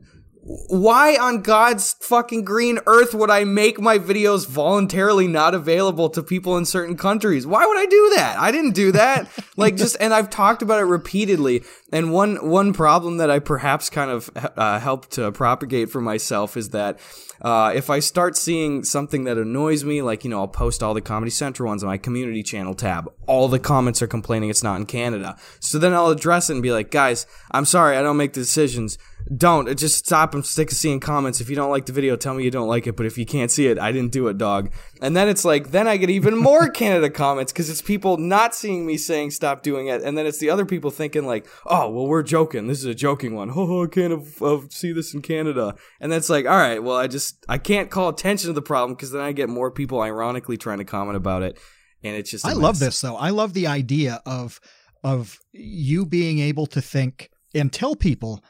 why 0.48 1.16
on 1.16 1.42
God's 1.42 1.94
fucking 2.02 2.46
green 2.46 2.78
earth 2.86 3.16
would 3.16 3.32
I 3.32 3.46
make 3.46 3.80
my 3.80 3.98
videos 3.98 4.48
voluntarily 4.48 5.28
not 5.28 5.56
available 5.56 6.08
to 6.12 6.22
people 6.22 6.56
in 6.56 6.66
certain 6.66 6.96
countries? 6.96 7.48
Why 7.48 7.66
would 7.66 7.78
I 7.80 7.88
do 7.88 8.12
that? 8.18 8.38
I 8.38 8.52
didn't 8.52 8.74
do 8.74 8.92
that. 8.92 9.28
like 9.58 9.76
just 9.76 9.98
and 10.00 10.14
I've 10.14 10.30
talked 10.30 10.62
about 10.62 10.80
it 10.80 10.86
repeatedly. 10.86 11.64
And 11.92 12.14
one 12.14 12.48
one 12.48 12.74
problem 12.74 13.18
that 13.18 13.32
I 13.32 13.40
perhaps 13.40 13.90
kind 13.90 14.12
of 14.12 14.30
uh, 14.36 14.80
helped 14.80 15.12
to 15.14 15.32
propagate 15.32 15.90
for 15.90 16.00
myself 16.00 16.58
is 16.58 16.70
that 16.70 17.00
uh, 17.42 17.74
if 17.74 17.90
I 17.90 17.98
start 17.98 18.38
seeing 18.38 18.84
something 18.84 19.24
that 19.24 19.40
annoys 19.40 19.84
me, 19.84 20.04
like 20.04 20.24
you 20.24 20.30
know, 20.30 20.42
I'll 20.42 20.48
post 20.48 20.84
all 20.84 20.94
the 20.94 21.02
Comedy 21.02 21.32
Central 21.32 21.70
ones 21.70 21.82
on 21.82 21.90
my 21.90 21.98
community 21.98 22.44
channel 22.44 22.76
tab. 22.76 23.12
All 23.26 23.48
the 23.48 23.58
comments 23.58 24.04
are 24.04 24.08
complaining 24.08 24.52
it's 24.52 24.64
not 24.64 24.80
in 24.80 24.86
Canada. 24.86 25.38
So 25.60 25.80
then 25.80 25.96
I'll 25.96 26.10
address 26.10 26.52
it 26.52 26.54
and 26.54 26.62
be 26.62 26.72
like, 26.72 26.92
guys, 26.92 27.26
I'm 27.50 27.66
sorry, 27.66 27.98
I 27.98 28.04
don't 28.04 28.18
make 28.18 28.34
the 28.34 28.42
decisions 28.42 29.00
don't. 29.34 29.78
Just 29.78 30.06
stop 30.06 30.34
and 30.34 30.46
stick 30.46 30.70
to 30.70 30.76
seeing 30.76 31.00
comments. 31.00 31.42
If 31.42 31.50
you 31.50 31.56
don't 31.56 31.72
like 31.72 31.86
the 31.86 31.94
video 31.94 32.16
tell 32.16 32.34
me 32.34 32.44
you 32.44 32.52
don't 32.52 32.68
like 32.68 32.88
it 32.88 32.96
but 32.96 33.06
if 33.06 33.18
you 33.18 33.26
can't 33.26 33.52
see 33.52 33.68
it 33.68 33.80
i 33.80 33.92
didn't 33.92 34.12
do 34.12 34.28
it 34.28 34.38
dog. 34.38 34.72
And 35.02 35.16
then 35.16 35.28
it's 35.28 35.46
like 35.46 35.72
then 35.72 35.88
i 35.88 35.98
get 35.98 36.10
even 36.10 36.38
more 36.38 36.70
canada 36.82 37.10
comments 37.10 37.52
because 37.52 37.70
it's 37.70 37.82
people 37.82 38.18
not 38.18 38.54
seeing 38.54 38.86
me 38.86 38.98
saying 38.98 39.32
stop 39.32 39.64
doing 39.64 39.88
it 39.88 40.02
and 40.02 40.18
then 40.18 40.26
it's 40.26 40.40
the 40.40 40.50
other 40.50 40.66
people 40.66 40.92
thinking 40.92 41.26
like 41.26 41.48
oh 41.66 41.90
well 41.90 42.08
we're 42.08 42.24
joking. 42.24 42.68
This 42.68 42.80
is 42.80 42.86
a 42.86 42.96
joking 42.96 43.36
one. 43.36 43.52
Oh 43.56 43.86
i 43.86 43.88
can't 43.88 44.12
have, 44.12 44.38
have 44.40 44.72
see 44.72 44.92
this 44.92 45.14
in 45.14 45.22
canada. 45.22 45.76
And 46.00 46.12
that's 46.12 46.30
like 46.30 46.46
all 46.46 46.58
right 46.58 46.82
well 46.84 46.98
i 46.98 47.08
just 47.08 47.44
i 47.50 47.58
can't 47.58 47.90
call 47.90 48.10
attention 48.10 48.48
to 48.48 48.54
the 48.54 48.62
problem 48.62 48.96
because 48.96 49.12
then 49.12 49.22
i 49.22 49.32
get 49.32 49.50
more 49.50 49.72
people 49.72 50.02
ironically 50.02 50.58
trying 50.58 50.78
to 50.80 50.86
comment 50.86 51.18
about 51.18 51.42
it 51.42 51.58
and 52.06 52.16
it's 52.16 52.30
just 52.30 52.46
a 52.46 52.50
I 52.50 52.54
love 52.54 52.80
this 52.80 53.02
though. 53.02 53.16
I 53.16 53.32
love 53.32 53.54
the 53.54 53.68
idea 53.68 54.22
of 54.26 54.60
of 55.04 55.40
you 55.52 56.06
being 56.06 56.40
able 56.40 56.68
to 56.68 56.82
think 56.82 57.30
and 57.54 57.72
tell 57.72 57.96
people 57.96 58.44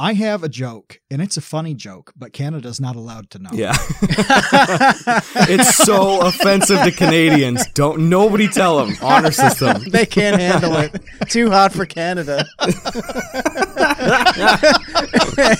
I 0.00 0.14
have 0.14 0.42
a 0.42 0.48
joke 0.48 0.98
and 1.10 1.20
it's 1.20 1.36
a 1.36 1.42
funny 1.42 1.74
joke, 1.74 2.14
but 2.16 2.32
Canada's 2.32 2.80
not 2.80 2.96
allowed 2.96 3.28
to 3.32 3.38
know. 3.38 3.50
Yeah. 3.52 3.76
it's 4.00 5.76
so 5.76 6.22
offensive 6.26 6.82
to 6.84 6.90
Canadians. 6.90 7.66
Don't 7.74 8.08
nobody 8.08 8.48
tell 8.48 8.78
them. 8.78 8.96
Honor 9.02 9.30
system. 9.30 9.82
they 9.90 10.06
can't 10.06 10.40
handle 10.40 10.74
it. 10.78 10.98
Too 11.28 11.50
hot 11.50 11.74
for 11.74 11.84
Canada. 11.84 12.46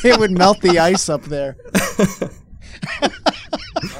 it 0.03 0.19
would 0.19 0.31
melt 0.31 0.63
the 0.63 0.79
ice 0.79 1.11
up 1.11 1.25
there. 1.25 1.59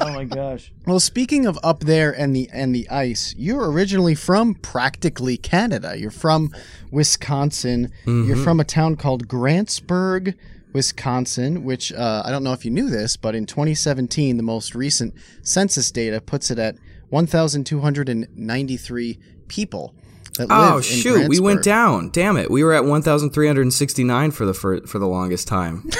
oh 0.01 0.11
my 0.11 0.23
gosh. 0.23 0.73
Well, 0.87 0.99
speaking 0.99 1.45
of 1.45 1.59
up 1.61 1.81
there 1.81 2.11
and 2.11 2.35
the 2.35 2.49
and 2.51 2.73
the 2.73 2.89
ice, 2.89 3.35
you're 3.37 3.69
originally 3.71 4.15
from 4.15 4.55
practically 4.55 5.37
Canada. 5.37 5.99
You're 5.99 6.09
from 6.09 6.51
Wisconsin. 6.91 7.91
You're 8.05 8.35
from 8.35 8.59
a 8.59 8.63
town 8.63 8.95
called 8.95 9.27
Grantsburg, 9.27 10.35
Wisconsin, 10.73 11.63
which 11.63 11.91
uh, 11.93 12.21
I 12.25 12.31
don't 12.31 12.43
know 12.43 12.53
if 12.53 12.65
you 12.65 12.71
knew 12.71 12.89
this, 12.89 13.17
but 13.17 13.35
in 13.35 13.45
2017, 13.45 14.37
the 14.37 14.43
most 14.43 14.75
recent 14.75 15.13
census 15.41 15.91
data 15.91 16.21
puts 16.21 16.51
it 16.51 16.59
at 16.59 16.75
1,293 17.09 19.19
people 19.47 19.95
that 20.37 20.47
Oh 20.49 20.79
shoot, 20.79 21.27
we 21.27 21.39
went 21.39 21.63
down. 21.63 22.09
Damn 22.09 22.37
it. 22.37 22.49
We 22.49 22.63
were 22.63 22.73
at 22.73 22.85
1369 22.85 24.31
for 24.31 24.45
the 24.45 24.53
for, 24.53 24.79
for 24.87 24.97
the 24.99 25.07
longest 25.07 25.47
time. 25.47 25.89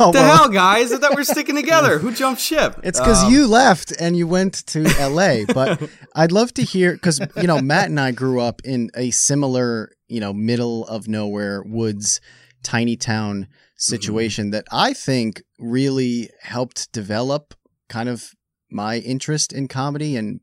Oh, 0.00 0.12
the 0.12 0.20
well, 0.20 0.36
hell, 0.36 0.48
guys? 0.48 0.92
I 0.92 0.98
thought 0.98 1.16
we're 1.16 1.24
sticking 1.24 1.56
together. 1.60 1.98
Who 1.98 2.12
jumped 2.12 2.40
ship? 2.40 2.78
It's 2.84 3.00
because 3.00 3.24
Um, 3.24 3.32
you 3.32 3.48
left 3.48 3.90
and 4.00 4.16
you 4.16 4.28
went 4.28 4.64
to 4.68 4.82
LA. 5.00 5.38
But 5.52 5.90
I'd 6.14 6.30
love 6.30 6.54
to 6.54 6.62
hear 6.62 6.92
because 6.92 7.20
you 7.36 7.48
know 7.48 7.60
Matt 7.60 7.86
and 7.86 7.98
I 7.98 8.12
grew 8.12 8.40
up 8.40 8.62
in 8.64 8.90
a 8.94 9.10
similar 9.10 9.90
you 10.08 10.20
know 10.20 10.32
middle 10.32 10.86
of 10.86 11.08
nowhere 11.08 11.62
woods, 11.62 12.20
tiny 12.62 12.96
town 12.96 13.48
situation 13.76 14.50
that 14.50 14.64
I 14.72 14.92
think 14.92 15.42
really 15.58 16.30
helped 16.42 16.92
develop 16.92 17.54
kind 17.88 18.08
of 18.08 18.34
my 18.70 18.98
interest 18.98 19.52
in 19.52 19.68
comedy 19.68 20.16
and 20.16 20.40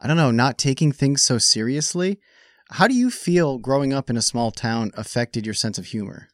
I 0.00 0.06
don't 0.06 0.16
know 0.16 0.30
not 0.30 0.58
taking 0.58 0.92
things 0.92 1.22
so 1.22 1.38
seriously. 1.38 2.20
How 2.70 2.86
do 2.86 2.94
you 2.94 3.10
feel 3.10 3.58
growing 3.58 3.92
up 3.92 4.10
in 4.10 4.16
a 4.16 4.22
small 4.22 4.50
town 4.50 4.90
affected 4.94 5.46
your 5.46 5.54
sense 5.54 5.78
of 5.78 5.86
humor? 5.86 6.28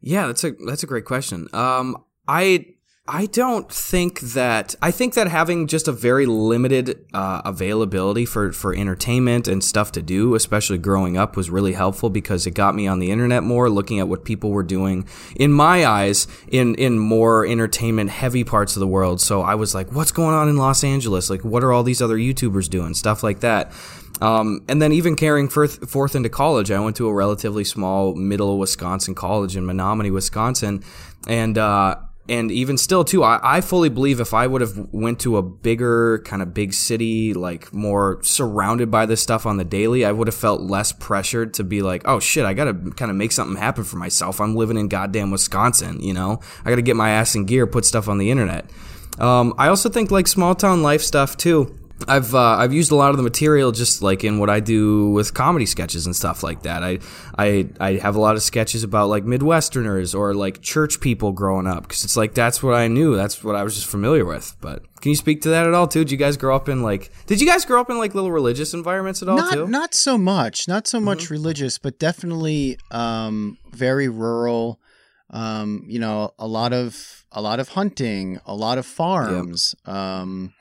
Yeah, 0.00 0.26
that's 0.26 0.44
a 0.44 0.52
that's 0.66 0.82
a 0.82 0.86
great 0.86 1.04
question. 1.04 1.48
Um, 1.52 1.96
I 2.28 2.66
I 3.12 3.26
don't 3.26 3.68
think 3.68 4.20
that 4.20 4.76
I 4.80 4.92
think 4.92 5.14
that 5.14 5.26
having 5.26 5.66
just 5.66 5.88
a 5.88 5.92
very 5.92 6.26
limited 6.26 7.04
uh, 7.12 7.42
availability 7.44 8.24
for 8.24 8.52
for 8.52 8.72
entertainment 8.72 9.48
and 9.48 9.64
stuff 9.64 9.90
to 9.92 10.02
do, 10.02 10.36
especially 10.36 10.78
growing 10.78 11.16
up, 11.16 11.36
was 11.36 11.50
really 11.50 11.72
helpful 11.72 12.08
because 12.08 12.46
it 12.46 12.52
got 12.52 12.76
me 12.76 12.86
on 12.86 13.00
the 13.00 13.10
internet 13.10 13.42
more, 13.42 13.68
looking 13.68 13.98
at 13.98 14.06
what 14.06 14.24
people 14.24 14.50
were 14.50 14.62
doing. 14.62 15.08
In 15.34 15.50
my 15.50 15.84
eyes, 15.84 16.28
in 16.52 16.76
in 16.76 17.00
more 17.00 17.44
entertainment 17.44 18.10
heavy 18.10 18.44
parts 18.44 18.76
of 18.76 18.80
the 18.80 18.86
world. 18.86 19.20
So 19.20 19.42
I 19.42 19.56
was 19.56 19.74
like, 19.74 19.90
what's 19.90 20.12
going 20.12 20.36
on 20.36 20.48
in 20.48 20.56
Los 20.56 20.84
Angeles? 20.84 21.28
Like, 21.30 21.44
what 21.44 21.64
are 21.64 21.72
all 21.72 21.82
these 21.82 22.00
other 22.00 22.16
YouTubers 22.16 22.70
doing? 22.70 22.94
Stuff 22.94 23.24
like 23.24 23.40
that. 23.40 23.72
Um, 24.20 24.62
and 24.68 24.80
then 24.80 24.92
even 24.92 25.16
carrying 25.16 25.48
forth, 25.48 25.90
forth 25.90 26.14
into 26.14 26.28
college, 26.28 26.70
I 26.70 26.78
went 26.78 26.94
to 26.96 27.08
a 27.08 27.12
relatively 27.12 27.64
small 27.64 28.14
middle 28.14 28.56
Wisconsin 28.58 29.14
college 29.14 29.56
in 29.56 29.64
Menomonie, 29.64 30.12
Wisconsin, 30.12 30.84
and 31.26 31.56
uh, 31.56 31.96
and 32.28 32.52
even 32.52 32.78
still 32.78 33.04
too, 33.04 33.24
I, 33.24 33.40
I 33.42 33.60
fully 33.60 33.88
believe 33.88 34.20
if 34.20 34.34
I 34.34 34.46
would 34.46 34.60
have 34.60 34.76
went 34.92 35.20
to 35.20 35.36
a 35.36 35.42
bigger 35.42 36.20
kind 36.20 36.42
of 36.42 36.54
big 36.54 36.72
city, 36.74 37.34
like 37.34 37.72
more 37.72 38.22
surrounded 38.22 38.90
by 38.90 39.06
this 39.06 39.20
stuff 39.20 39.46
on 39.46 39.56
the 39.56 39.64
daily, 39.64 40.04
I 40.04 40.12
would 40.12 40.28
have 40.28 40.34
felt 40.34 40.60
less 40.60 40.92
pressured 40.92 41.54
to 41.54 41.64
be 41.64 41.82
like, 41.82 42.02
oh 42.04 42.20
shit, 42.20 42.44
I 42.44 42.54
gotta 42.54 42.72
kind 42.72 43.10
of 43.10 43.16
make 43.16 43.32
something 43.32 43.56
happen 43.56 43.84
for 43.84 43.96
myself. 43.96 44.40
I'm 44.40 44.54
living 44.54 44.76
in 44.76 44.88
goddamn 44.88 45.30
Wisconsin, 45.30 46.00
you 46.00 46.14
know, 46.14 46.40
I 46.64 46.70
gotta 46.70 46.82
get 46.82 46.96
my 46.96 47.10
ass 47.10 47.34
in 47.34 47.46
gear, 47.46 47.66
put 47.66 47.84
stuff 47.84 48.08
on 48.08 48.18
the 48.18 48.30
internet. 48.30 48.70
Um, 49.18 49.54
I 49.58 49.68
also 49.68 49.88
think 49.88 50.10
like 50.10 50.28
small 50.28 50.54
town 50.54 50.82
life 50.82 51.02
stuff 51.02 51.36
too. 51.36 51.76
I've 52.08 52.34
uh, 52.34 52.56
I've 52.56 52.72
used 52.72 52.92
a 52.92 52.94
lot 52.94 53.10
of 53.10 53.16
the 53.16 53.22
material 53.22 53.72
just 53.72 54.02
like 54.02 54.24
in 54.24 54.38
what 54.38 54.50
I 54.50 54.60
do 54.60 55.10
with 55.10 55.34
comedy 55.34 55.66
sketches 55.66 56.06
and 56.06 56.14
stuff 56.14 56.42
like 56.42 56.62
that. 56.62 56.82
I 56.82 56.98
I 57.38 57.68
I 57.78 57.92
have 57.94 58.16
a 58.16 58.20
lot 58.20 58.36
of 58.36 58.42
sketches 58.42 58.82
about 58.82 59.08
like 59.08 59.24
Midwesterners 59.24 60.14
or 60.18 60.34
like 60.34 60.60
church 60.62 61.00
people 61.00 61.32
growing 61.32 61.66
up 61.66 61.82
because 61.82 62.04
it's 62.04 62.16
like 62.16 62.34
that's 62.34 62.62
what 62.62 62.74
I 62.74 62.88
knew. 62.88 63.16
That's 63.16 63.44
what 63.44 63.56
I 63.56 63.62
was 63.62 63.74
just 63.74 63.86
familiar 63.86 64.24
with. 64.24 64.56
But 64.60 64.82
can 65.00 65.10
you 65.10 65.16
speak 65.16 65.42
to 65.42 65.50
that 65.50 65.66
at 65.66 65.74
all 65.74 65.86
too? 65.88 66.00
Did 66.00 66.12
you 66.12 66.18
guys 66.18 66.36
grow 66.36 66.54
up 66.54 66.68
in 66.68 66.82
like 66.82 67.10
Did 67.26 67.40
you 67.40 67.46
guys 67.46 67.64
grow 67.64 67.80
up 67.80 67.90
in 67.90 67.98
like 67.98 68.14
little 68.14 68.32
religious 68.32 68.74
environments 68.74 69.22
at 69.22 69.28
all 69.28 69.36
not 69.36 69.52
too? 69.52 69.66
not 69.66 69.94
so 69.94 70.18
much 70.18 70.68
not 70.68 70.86
so 70.86 71.00
much 71.00 71.30
religious 71.30 71.78
but 71.78 71.98
definitely 71.98 72.78
um 72.90 73.58
very 73.72 74.08
rural 74.08 74.80
um 75.30 75.84
you 75.86 75.98
know 75.98 76.32
a 76.38 76.46
lot 76.46 76.72
of 76.72 77.24
a 77.32 77.40
lot 77.40 77.60
of 77.60 77.70
hunting 77.70 78.40
a 78.46 78.54
lot 78.54 78.78
of 78.78 78.84
farms 78.84 79.74
um 79.86 80.52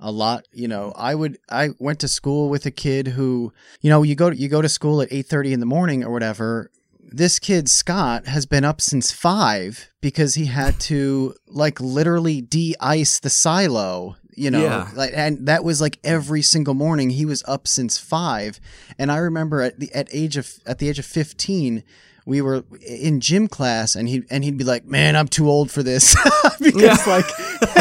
a 0.00 0.10
lot 0.12 0.46
you 0.52 0.68
know 0.68 0.92
i 0.96 1.14
would 1.14 1.38
i 1.50 1.70
went 1.78 1.98
to 1.98 2.08
school 2.08 2.48
with 2.48 2.64
a 2.66 2.70
kid 2.70 3.08
who 3.08 3.52
you 3.80 3.90
know 3.90 4.02
you 4.02 4.14
go 4.14 4.30
you 4.30 4.48
go 4.48 4.62
to 4.62 4.68
school 4.68 5.00
at 5.02 5.10
8:30 5.10 5.52
in 5.52 5.60
the 5.60 5.66
morning 5.66 6.04
or 6.04 6.10
whatever 6.12 6.70
this 7.10 7.38
kid 7.38 7.70
Scott 7.70 8.26
has 8.26 8.44
been 8.44 8.64
up 8.66 8.82
since 8.82 9.10
5 9.10 9.88
because 10.02 10.34
he 10.34 10.44
had 10.44 10.78
to 10.80 11.34
like 11.46 11.80
literally 11.80 12.42
de-ice 12.42 13.18
the 13.18 13.30
silo 13.30 14.16
you 14.36 14.50
know 14.50 14.62
Yeah. 14.62 14.90
like 14.94 15.12
and 15.14 15.46
that 15.48 15.64
was 15.64 15.80
like 15.80 15.98
every 16.04 16.42
single 16.42 16.74
morning 16.74 17.10
he 17.10 17.24
was 17.24 17.42
up 17.48 17.66
since 17.66 17.96
5 17.98 18.60
and 18.98 19.10
i 19.10 19.16
remember 19.16 19.62
at 19.62 19.80
the 19.80 19.92
at 19.94 20.08
age 20.12 20.36
of 20.36 20.52
at 20.66 20.78
the 20.78 20.88
age 20.90 20.98
of 20.98 21.06
15 21.06 21.82
we 22.28 22.42
were 22.42 22.62
in 22.86 23.20
gym 23.20 23.48
class 23.48 23.96
and 23.96 24.06
he 24.06 24.22
and 24.30 24.44
he'd 24.44 24.58
be 24.58 24.64
like 24.64 24.84
man 24.84 25.16
i'm 25.16 25.26
too 25.26 25.48
old 25.48 25.70
for 25.70 25.82
this 25.82 26.14
because 26.60 27.06
like 27.06 27.24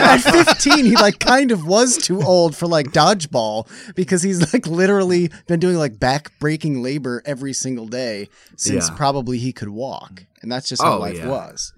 at 0.00 0.18
15 0.18 0.84
he 0.84 0.94
like 0.96 1.20
kind 1.20 1.52
of 1.52 1.64
was 1.66 1.96
too 1.96 2.20
old 2.22 2.56
for 2.56 2.66
like 2.66 2.88
dodgeball 2.88 3.68
because 3.94 4.22
he's 4.22 4.52
like 4.52 4.66
literally 4.66 5.30
been 5.46 5.60
doing 5.60 5.76
like 5.76 6.00
back 6.00 6.36
breaking 6.40 6.82
labor 6.82 7.22
every 7.24 7.52
single 7.52 7.86
day 7.86 8.28
since 8.56 8.88
Yeah. 8.88 8.96
probably 8.96 9.38
he 9.38 9.52
could 9.52 9.68
walk 9.68 10.24
and 10.42 10.50
that's 10.50 10.68
just 10.68 10.82
how 10.82 10.96
Oh, 10.96 10.98
life 10.98 11.18
yeah. 11.18 11.28
was 11.28 11.72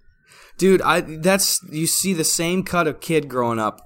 Dude, 0.56 0.82
I 0.82 1.02
that's 1.02 1.60
you 1.70 1.86
see 1.86 2.12
the 2.14 2.24
same 2.24 2.64
cut 2.64 2.88
of 2.88 3.00
kid 3.00 3.28
growing 3.28 3.58
up 3.60 3.80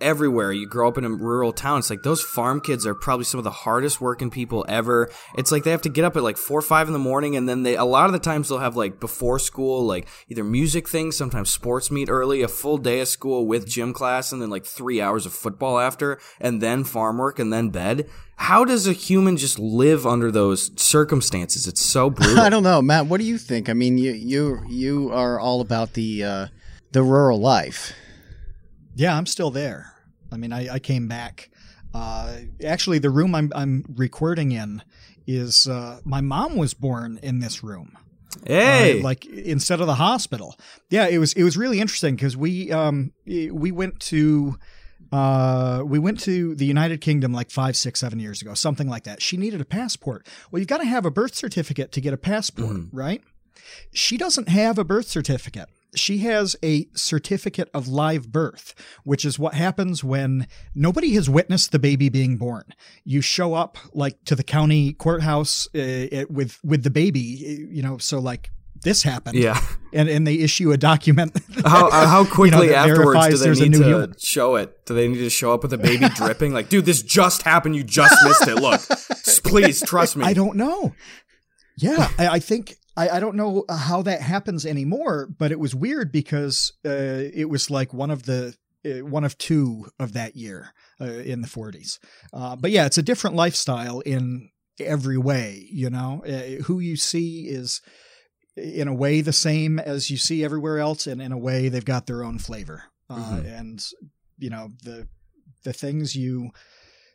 everywhere. 0.00 0.52
You 0.52 0.66
grow 0.66 0.88
up 0.88 0.98
in 0.98 1.04
a 1.04 1.10
rural 1.10 1.52
town. 1.52 1.78
It's 1.78 1.90
like 1.90 2.02
those 2.02 2.22
farm 2.22 2.60
kids 2.60 2.86
are 2.86 2.94
probably 2.94 3.24
some 3.24 3.38
of 3.38 3.44
the 3.44 3.50
hardest 3.50 4.00
working 4.00 4.30
people 4.30 4.64
ever. 4.68 5.10
It's 5.36 5.52
like 5.52 5.64
they 5.64 5.70
have 5.70 5.82
to 5.82 5.88
get 5.88 6.04
up 6.04 6.16
at 6.16 6.22
like 6.22 6.36
four 6.36 6.58
or 6.58 6.62
five 6.62 6.86
in 6.86 6.92
the 6.92 6.98
morning, 6.98 7.36
and 7.36 7.48
then 7.48 7.62
they 7.62 7.76
a 7.76 7.84
lot 7.84 8.06
of 8.06 8.12
the 8.12 8.18
times 8.18 8.48
they'll 8.48 8.58
have 8.58 8.76
like 8.76 9.00
before 9.00 9.38
school, 9.38 9.84
like 9.84 10.06
either 10.28 10.44
music 10.44 10.88
things, 10.88 11.16
sometimes 11.16 11.50
sports 11.50 11.90
meet 11.90 12.08
early, 12.08 12.42
a 12.42 12.48
full 12.48 12.78
day 12.78 13.00
of 13.00 13.08
school 13.08 13.46
with 13.46 13.68
gym 13.68 13.92
class, 13.92 14.32
and 14.32 14.40
then 14.40 14.50
like 14.50 14.64
three 14.64 15.00
hours 15.00 15.26
of 15.26 15.32
football 15.32 15.78
after, 15.78 16.18
and 16.40 16.60
then 16.60 16.84
farm 16.84 17.18
work, 17.18 17.38
and 17.38 17.52
then 17.52 17.70
bed. 17.70 18.08
How 18.36 18.64
does 18.64 18.86
a 18.86 18.92
human 18.92 19.36
just 19.36 19.58
live 19.58 20.06
under 20.06 20.30
those 20.30 20.70
circumstances? 20.80 21.66
It's 21.66 21.84
so 21.84 22.08
brutal. 22.10 22.40
I 22.40 22.48
don't 22.48 22.62
know, 22.62 22.80
Matt. 22.80 23.06
What 23.06 23.18
do 23.18 23.26
you 23.26 23.36
think? 23.36 23.68
I 23.68 23.72
mean, 23.72 23.98
you 23.98 24.12
you 24.12 24.60
you 24.68 25.10
are 25.12 25.40
all 25.40 25.60
about 25.60 25.94
the 25.94 26.22
uh, 26.22 26.46
the 26.92 27.02
rural 27.02 27.40
life. 27.40 27.92
Yeah, 28.98 29.16
I'm 29.16 29.26
still 29.26 29.50
there. 29.52 29.94
I 30.32 30.36
mean, 30.36 30.52
I, 30.52 30.74
I 30.74 30.78
came 30.80 31.06
back. 31.06 31.50
Uh, 31.94 32.38
actually, 32.64 32.98
the 32.98 33.10
room 33.10 33.32
I'm 33.34 33.52
I'm 33.54 33.84
recording 33.96 34.50
in 34.52 34.82
is 35.26 35.68
uh, 35.68 36.00
my 36.04 36.20
mom 36.20 36.56
was 36.56 36.74
born 36.74 37.18
in 37.22 37.38
this 37.38 37.62
room. 37.62 37.96
Hey, 38.44 38.98
uh, 39.00 39.02
like 39.04 39.24
instead 39.24 39.80
of 39.80 39.86
the 39.86 39.94
hospital. 39.94 40.56
Yeah, 40.90 41.06
it 41.06 41.18
was 41.18 41.32
it 41.34 41.44
was 41.44 41.56
really 41.56 41.80
interesting 41.80 42.16
because 42.16 42.36
we 42.36 42.72
um 42.72 43.12
we 43.26 43.70
went 43.70 44.00
to 44.00 44.58
uh 45.12 45.82
we 45.86 45.98
went 46.00 46.18
to 46.20 46.54
the 46.56 46.66
United 46.66 47.00
Kingdom 47.00 47.32
like 47.32 47.50
five 47.52 47.76
six 47.76 48.00
seven 48.00 48.18
years 48.18 48.42
ago 48.42 48.52
something 48.54 48.88
like 48.88 49.04
that. 49.04 49.22
She 49.22 49.36
needed 49.36 49.60
a 49.60 49.64
passport. 49.64 50.26
Well, 50.50 50.58
you've 50.58 50.68
got 50.68 50.78
to 50.78 50.84
have 50.86 51.06
a 51.06 51.10
birth 51.10 51.34
certificate 51.36 51.92
to 51.92 52.00
get 52.00 52.12
a 52.12 52.18
passport, 52.18 52.68
Mhm. 52.76 52.88
right? 52.92 53.22
She 53.92 54.16
doesn't 54.18 54.48
have 54.48 54.76
a 54.76 54.84
birth 54.84 55.08
certificate. 55.08 55.68
She 55.94 56.18
has 56.18 56.54
a 56.62 56.86
certificate 56.94 57.70
of 57.72 57.88
live 57.88 58.30
birth, 58.30 58.74
which 59.04 59.24
is 59.24 59.38
what 59.38 59.54
happens 59.54 60.04
when 60.04 60.46
nobody 60.74 61.14
has 61.14 61.30
witnessed 61.30 61.72
the 61.72 61.78
baby 61.78 62.08
being 62.08 62.36
born. 62.36 62.64
You 63.04 63.20
show 63.20 63.54
up 63.54 63.78
like 63.94 64.22
to 64.24 64.34
the 64.34 64.42
county 64.44 64.92
courthouse 64.92 65.66
uh, 65.74 65.78
it- 66.12 66.30
with 66.30 66.58
with 66.62 66.82
the 66.82 66.90
baby, 66.90 67.20
you 67.70 67.82
know, 67.82 67.98
so 67.98 68.18
like 68.18 68.50
this 68.82 69.02
happened, 69.02 69.36
yeah. 69.36 69.60
and 69.92 70.08
and 70.08 70.24
they 70.26 70.34
issue 70.34 70.70
a 70.70 70.76
document. 70.76 71.36
How 71.64 71.88
uh, 71.88 72.06
how 72.06 72.24
quickly 72.32 72.68
that 72.68 72.88
afterwards 72.88 73.40
do 73.40 73.54
they 73.54 73.68
need 73.68 73.78
to 73.78 73.84
human. 73.84 74.14
show 74.18 74.54
it? 74.54 74.86
Do 74.86 74.94
they 74.94 75.08
need 75.08 75.18
to 75.18 75.30
show 75.30 75.52
up 75.52 75.62
with 75.64 75.72
a 75.72 75.78
baby 75.78 76.08
dripping? 76.10 76.52
Like, 76.52 76.68
dude, 76.68 76.84
this 76.84 77.02
just 77.02 77.42
happened. 77.42 77.74
You 77.74 77.82
just 77.82 78.14
missed 78.24 78.46
it. 78.46 78.54
Look, 78.56 78.80
please 79.42 79.82
trust 79.82 80.16
me. 80.16 80.24
I 80.26 80.32
don't 80.32 80.56
know. 80.56 80.94
Yeah, 81.76 82.08
I, 82.18 82.28
I 82.28 82.38
think 82.38 82.76
I, 82.98 83.16
I 83.16 83.20
don't 83.20 83.36
know 83.36 83.64
how 83.70 84.02
that 84.02 84.20
happens 84.20 84.66
anymore, 84.66 85.28
but 85.38 85.52
it 85.52 85.60
was 85.60 85.74
weird 85.74 86.10
because 86.10 86.72
uh, 86.84 86.90
it 87.32 87.48
was 87.48 87.70
like 87.70 87.94
one 87.94 88.10
of 88.10 88.24
the 88.24 88.56
uh, 88.84 89.04
one 89.04 89.24
of 89.24 89.38
two 89.38 89.86
of 89.98 90.12
that 90.14 90.36
year 90.36 90.72
uh, 91.00 91.04
in 91.04 91.40
the 91.40 91.48
40s. 91.48 91.98
Uh, 92.32 92.56
but 92.56 92.70
yeah, 92.70 92.86
it's 92.86 92.98
a 92.98 93.02
different 93.02 93.36
lifestyle 93.36 94.00
in 94.00 94.50
every 94.80 95.18
way. 95.18 95.66
You 95.70 95.90
know, 95.90 96.22
uh, 96.26 96.62
who 96.64 96.80
you 96.80 96.96
see 96.96 97.46
is 97.48 97.80
in 98.56 98.88
a 98.88 98.94
way 98.94 99.20
the 99.20 99.32
same 99.32 99.78
as 99.78 100.10
you 100.10 100.16
see 100.16 100.44
everywhere 100.44 100.78
else, 100.78 101.06
and 101.06 101.22
in 101.22 101.32
a 101.32 101.38
way 101.38 101.68
they've 101.68 101.84
got 101.84 102.06
their 102.06 102.24
own 102.24 102.38
flavor. 102.38 102.84
Uh, 103.08 103.38
Mhm. 103.38 103.58
And 103.60 103.86
you 104.38 104.50
know 104.50 104.70
the 104.82 105.08
the 105.64 105.72
things 105.72 106.14
you 106.16 106.50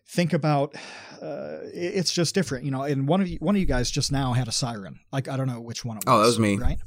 think 0.08 0.34
about 0.34 0.76
uh, 1.22 1.60
it's 1.74 2.12
just 2.14 2.36
different 2.36 2.66
you 2.66 2.72
know 2.72 2.84
and 2.84 3.08
one 3.08 3.22
of 3.22 3.28
you 3.28 3.38
one 3.40 3.56
of 3.56 3.60
you 3.60 3.66
guys 3.66 3.90
just 3.90 4.12
now 4.12 4.34
had 4.34 4.48
a 4.48 4.52
siren 4.52 5.00
like 5.12 5.28
i 5.30 5.38
don't 5.38 5.48
know 5.48 5.60
which 5.62 5.84
one 5.86 5.98
it 5.98 6.04
was 6.06 6.14
Oh, 6.14 6.20
that 6.20 6.26
was 6.28 6.40
me. 6.40 6.58
right 6.58 6.78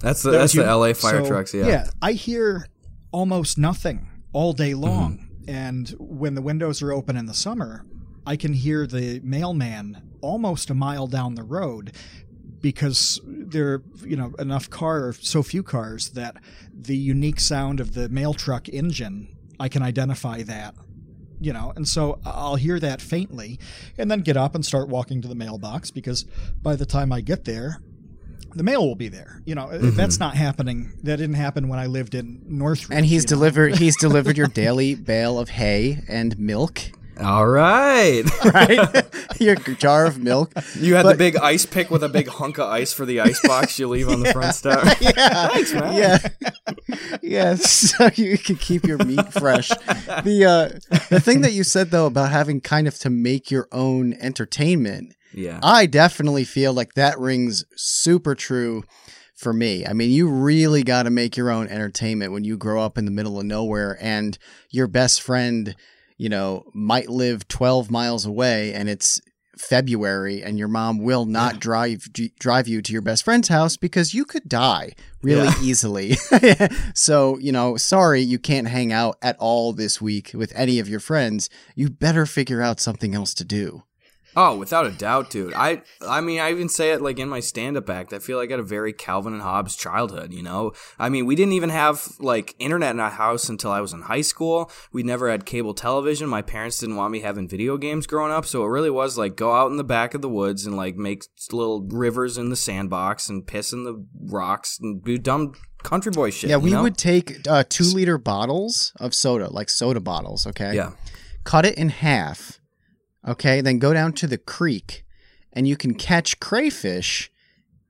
That's 0.00 0.22
the 0.22 0.30
That 0.32 0.38
that's 0.38 0.52
the. 0.54 0.64
L.A. 0.64 0.92
fire 0.94 1.22
So, 1.22 1.28
trucks. 1.28 1.54
Yeah. 1.54 1.66
yeah 1.66 1.86
i 2.02 2.12
hear 2.12 2.66
almost 3.12 3.58
nothing 3.58 4.08
all 4.32 4.52
day 4.52 4.72
Mm-hmm. 4.72 4.82
long 4.82 5.28
and 5.48 5.88
when 5.98 6.34
the 6.34 6.42
windows 6.42 6.82
are 6.82 6.92
open 6.92 7.16
in 7.16 7.26
the 7.26 7.34
summer 7.34 7.84
i 8.26 8.36
can 8.36 8.52
hear 8.52 8.86
the 8.86 9.20
mailman 9.22 10.02
almost 10.20 10.68
a 10.70 10.74
mile 10.74 11.06
down 11.06 11.34
the 11.36 11.42
road 11.44 11.92
because 12.60 13.20
there 13.24 13.68
are 13.72 13.82
you 14.04 14.16
know 14.16 14.34
enough 14.38 14.68
car 14.68 15.06
or 15.08 15.12
so 15.14 15.42
few 15.42 15.62
cars 15.62 16.10
that 16.10 16.36
the 16.74 16.96
unique 16.96 17.40
sound 17.40 17.80
of 17.80 17.94
the 17.94 18.08
mail 18.10 18.34
truck 18.34 18.68
engine 18.68 19.28
i 19.58 19.68
can 19.68 19.82
identify 19.82 20.42
that 20.42 20.74
you 21.40 21.52
know 21.52 21.72
and 21.74 21.88
so 21.88 22.20
i'll 22.24 22.56
hear 22.56 22.78
that 22.78 23.00
faintly 23.00 23.58
and 23.98 24.10
then 24.10 24.20
get 24.20 24.36
up 24.36 24.54
and 24.54 24.64
start 24.64 24.88
walking 24.88 25.22
to 25.22 25.28
the 25.28 25.34
mailbox 25.34 25.90
because 25.90 26.24
by 26.62 26.76
the 26.76 26.84
time 26.86 27.12
i 27.12 27.20
get 27.20 27.44
there 27.44 27.80
the 28.54 28.62
mail 28.62 28.86
will 28.86 28.94
be 28.96 29.08
there 29.08 29.40
you 29.46 29.54
know 29.54 29.66
Mm-hmm. 29.68 29.96
that's 29.96 30.18
not 30.20 30.34
happening 30.36 30.92
that 31.02 31.16
didn't 31.16 31.34
happen 31.36 31.68
when 31.68 31.78
i 31.78 31.86
lived 31.86 32.14
in 32.14 32.42
northridge 32.46 32.96
And 32.96 33.06
he's 33.06 33.24
delivered 33.24 33.76
he's 33.78 33.96
delivered 33.96 34.36
your 34.36 34.48
daily 34.48 34.94
bale 34.94 35.38
of 35.38 35.48
hay 35.50 36.02
and 36.08 36.38
milk, 36.38 36.80
All 37.20 37.46
right. 37.46 38.22
right? 38.54 39.04
your 39.40 39.54
jar 39.56 40.06
of 40.06 40.18
milk. 40.18 40.52
You 40.74 40.94
had 40.94 41.04
the 41.06 41.14
big 41.16 41.36
ice 41.36 41.66
pick 41.66 41.90
with 41.90 42.02
a 42.02 42.08
big 42.08 42.28
hunk 42.28 42.58
of 42.58 42.66
ice 42.68 42.92
for 42.94 43.04
the 43.06 43.20
ice 43.20 43.40
box 43.46 43.78
you 43.78 43.88
leave 43.88 44.08
on 44.08 44.20
the 44.20 44.32
front 44.32 44.54
step. 44.54 44.82
Yeah. 45.00 45.48
Thanks, 45.48 45.72
man. 45.74 45.94
Yeah. 45.94 46.18
yeah, 47.22 47.54
so 47.56 48.08
you 48.14 48.38
can 48.38 48.56
keep 48.56 48.84
your 48.84 48.98
meat 49.04 49.32
fresh. 49.34 49.68
The 49.68 50.80
uh 50.92 50.98
the 51.10 51.20
thing 51.20 51.42
that 51.42 51.52
you 51.52 51.62
said 51.64 51.90
though 51.90 52.06
about 52.06 52.30
having 52.30 52.60
kind 52.60 52.88
of 52.88 52.98
to 53.00 53.10
make 53.10 53.50
your 53.50 53.68
own 53.72 54.14
entertainment, 54.14 55.14
Yeah. 55.34 55.60
I 55.62 55.86
definitely 55.86 56.44
feel 56.44 56.72
like 56.72 56.94
that 56.94 57.18
rings 57.18 57.64
super 57.76 58.34
true 58.34 58.84
for 59.36 59.52
me. 59.52 59.86
I 59.86 59.92
mean, 59.92 60.10
you 60.10 60.28
really 60.28 60.82
got 60.82 61.04
to 61.04 61.10
make 61.10 61.36
your 61.36 61.50
own 61.50 61.68
entertainment 61.68 62.32
when 62.32 62.44
you 62.44 62.56
grow 62.56 62.82
up 62.82 62.98
in 62.98 63.04
the 63.04 63.10
middle 63.10 63.38
of 63.38 63.46
nowhere 63.46 63.96
and 64.00 64.36
your 64.70 64.86
best 64.86 65.22
friend, 65.22 65.74
you 66.18 66.28
know, 66.28 66.64
might 66.74 67.08
live 67.08 67.48
12 67.48 67.90
miles 67.90 68.26
away 68.26 68.74
and 68.74 68.88
it's 68.88 69.20
February 69.60 70.42
and 70.42 70.58
your 70.58 70.68
mom 70.68 70.98
will 70.98 71.26
not 71.26 71.60
drive 71.60 72.08
drive 72.38 72.66
you 72.66 72.80
to 72.82 72.92
your 72.92 73.02
best 73.02 73.24
friend's 73.24 73.48
house 73.48 73.76
because 73.76 74.14
you 74.14 74.24
could 74.24 74.48
die 74.48 74.92
really 75.22 75.46
Yeah. 75.48 75.62
easily. 75.62 76.16
so, 76.94 77.38
you 77.38 77.52
know, 77.52 77.76
sorry 77.76 78.20
you 78.22 78.38
can't 78.38 78.68
hang 78.68 78.92
out 78.92 79.16
at 79.22 79.36
all 79.38 79.72
this 79.72 80.00
week 80.00 80.30
with 80.34 80.52
any 80.56 80.78
of 80.78 80.88
your 80.88 81.00
friends. 81.00 81.50
You 81.74 81.90
better 81.90 82.26
figure 82.26 82.62
out 82.62 82.80
something 82.80 83.14
else 83.14 83.34
to 83.34 83.44
do. 83.44 83.82
Oh, 84.36 84.56
without 84.56 84.86
a 84.86 84.90
doubt, 84.90 85.30
dude. 85.30 85.54
I 85.54 85.82
I 86.06 86.20
mean, 86.20 86.40
I 86.40 86.50
even 86.50 86.68
say 86.68 86.92
it 86.92 87.02
like 87.02 87.18
in 87.18 87.28
my 87.28 87.40
stand-up 87.40 87.90
act. 87.90 88.12
I 88.12 88.18
feel 88.18 88.38
like 88.38 88.50
I 88.50 88.52
had 88.52 88.60
a 88.60 88.64
very 88.64 88.92
Calvin 88.92 89.32
and 89.32 89.42
Hobbes 89.42 89.76
childhood, 89.76 90.32
you 90.32 90.42
know? 90.42 90.72
I 90.98 91.08
mean, 91.08 91.26
we 91.26 91.34
didn't 91.34 91.54
even 91.54 91.70
have 91.70 92.06
like 92.20 92.54
internet 92.58 92.94
in 92.94 93.00
our 93.00 93.10
house 93.10 93.48
until 93.48 93.72
I 93.72 93.80
was 93.80 93.92
in 93.92 94.02
high 94.02 94.20
school. 94.20 94.70
We 94.92 95.02
never 95.02 95.30
had 95.30 95.46
cable 95.46 95.74
television. 95.74 96.28
My 96.28 96.42
parents 96.42 96.78
didn't 96.78 96.96
want 96.96 97.12
me 97.12 97.20
having 97.20 97.48
video 97.48 97.76
games 97.76 98.06
growing 98.06 98.32
up, 98.32 98.46
so 98.46 98.64
it 98.64 98.68
really 98.68 98.90
was 98.90 99.18
like 99.18 99.36
go 99.36 99.52
out 99.52 99.70
in 99.70 99.76
the 99.76 99.84
back 99.84 100.14
of 100.14 100.22
the 100.22 100.28
woods 100.28 100.66
and 100.66 100.76
like 100.76 100.96
make 100.96 101.24
little 101.50 101.82
rivers 101.82 102.38
in 102.38 102.50
the 102.50 102.56
sandbox 102.56 103.28
and 103.28 103.46
piss 103.46 103.72
in 103.72 103.84
the 103.84 104.04
rocks 104.26 104.78
and 104.80 105.02
do 105.04 105.18
dumb 105.18 105.54
country 105.82 106.12
boy 106.12 106.30
shit. 106.30 106.50
Yeah, 106.50 106.56
you 106.56 106.62
we 106.62 106.70
know? 106.70 106.82
would 106.82 106.96
take 106.96 107.46
uh, 107.48 107.64
two 107.68 107.84
liter 107.84 108.18
bottles 108.18 108.92
of 109.00 109.14
soda, 109.14 109.50
like 109.50 109.70
soda 109.70 110.00
bottles, 110.00 110.46
okay? 110.46 110.74
Yeah. 110.74 110.92
Cut 111.42 111.64
it 111.64 111.76
in 111.78 111.88
half, 111.88 112.59
okay? 113.26 113.60
Then 113.60 113.78
go 113.78 113.92
down 113.92 114.12
to 114.14 114.26
the 114.26 114.38
creek 114.38 115.04
and 115.52 115.66
you 115.66 115.76
can 115.76 115.94
catch 115.94 116.40
crayfish 116.40 117.30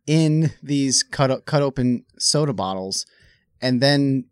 in 0.07 0.53
these 0.63 1.03
cut, 1.03 1.45
cut 1.47 1.63
open 1.63 2.05
soda 2.19 2.53
bottles. 2.53 3.07
And 3.61 3.81
then. 3.81 4.25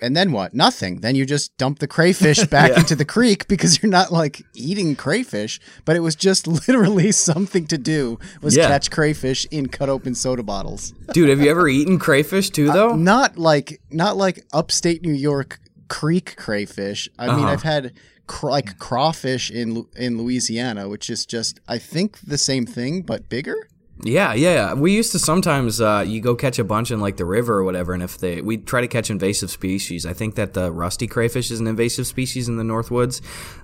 And 0.00 0.16
then 0.16 0.30
what? 0.30 0.54
Nothing. 0.54 1.00
Then 1.00 1.16
you 1.16 1.26
just 1.26 1.56
dump 1.58 1.80
the 1.80 1.88
crayfish 1.88 2.44
back 2.50 2.70
Yeah. 2.70 2.78
into 2.78 2.94
the 2.94 3.04
creek 3.04 3.48
because 3.48 3.82
you're 3.82 3.90
not 3.90 4.12
like 4.12 4.42
eating 4.54 4.94
crayfish, 4.94 5.58
but 5.84 5.96
it 5.96 6.00
was 6.00 6.14
just 6.14 6.46
literally 6.68 7.10
something 7.10 7.66
to 7.66 7.76
do 7.76 8.16
was 8.40 8.56
Yeah. 8.56 8.68
catch 8.68 8.92
crayfish 8.92 9.44
in 9.50 9.66
cut 9.66 9.88
open 9.88 10.14
soda 10.14 10.44
bottles. 10.44 10.92
Dude, 11.12 11.28
have 11.30 11.40
you 11.40 11.50
ever 11.50 11.66
eaten 11.68 11.98
crayfish 11.98 12.50
too 12.50 12.70
though? 12.70 12.94
Not 12.94 13.38
like 13.38 13.80
not 13.90 14.16
like 14.16 14.46
upstate 14.52 15.02
New 15.02 15.12
York 15.12 15.58
creek 15.88 16.36
crayfish. 16.36 17.08
I 17.18 17.26
mean, 17.26 17.40
Uh-huh. 17.40 17.48
I've 17.54 17.62
had 17.64 17.92
cr- 18.28 18.50
like 18.50 18.78
crawfish 18.78 19.50
in 19.50 19.86
in 19.96 20.18
Louisiana, 20.18 20.88
which 20.88 21.10
is 21.10 21.26
just 21.26 21.58
I 21.66 21.78
think 21.78 22.20
the 22.20 22.38
same 22.38 22.64
thing 22.64 23.02
but 23.02 23.28
bigger. 23.28 23.68
Yeah, 24.04 24.32
yeah, 24.32 24.54
yeah. 24.54 24.74
We 24.74 24.94
used 24.94 25.10
to 25.12 25.18
sometimes 25.18 25.80
uh, 25.80 26.04
you 26.06 26.20
go 26.20 26.36
catch 26.36 26.60
a 26.60 26.64
bunch 26.64 26.92
in 26.92 27.00
like 27.00 27.16
the 27.16 27.24
river 27.24 27.58
or 27.58 27.64
whatever, 27.64 27.92
and 27.92 28.02
if 28.02 28.18
they 28.18 28.40
we 28.40 28.56
try 28.56 28.80
to 28.80 28.86
catch 28.86 29.10
invasive 29.10 29.50
species. 29.50 30.06
I 30.06 30.12
think 30.12 30.36
that 30.36 30.52
the 30.52 30.70
rusty 30.70 31.08
crayfish 31.08 31.50
is 31.50 31.58
an 31.58 31.66
invasive 31.66 32.06
species 32.06 32.48
in 32.48 32.58
the 32.58 32.62
Northwoods. 32.62 33.20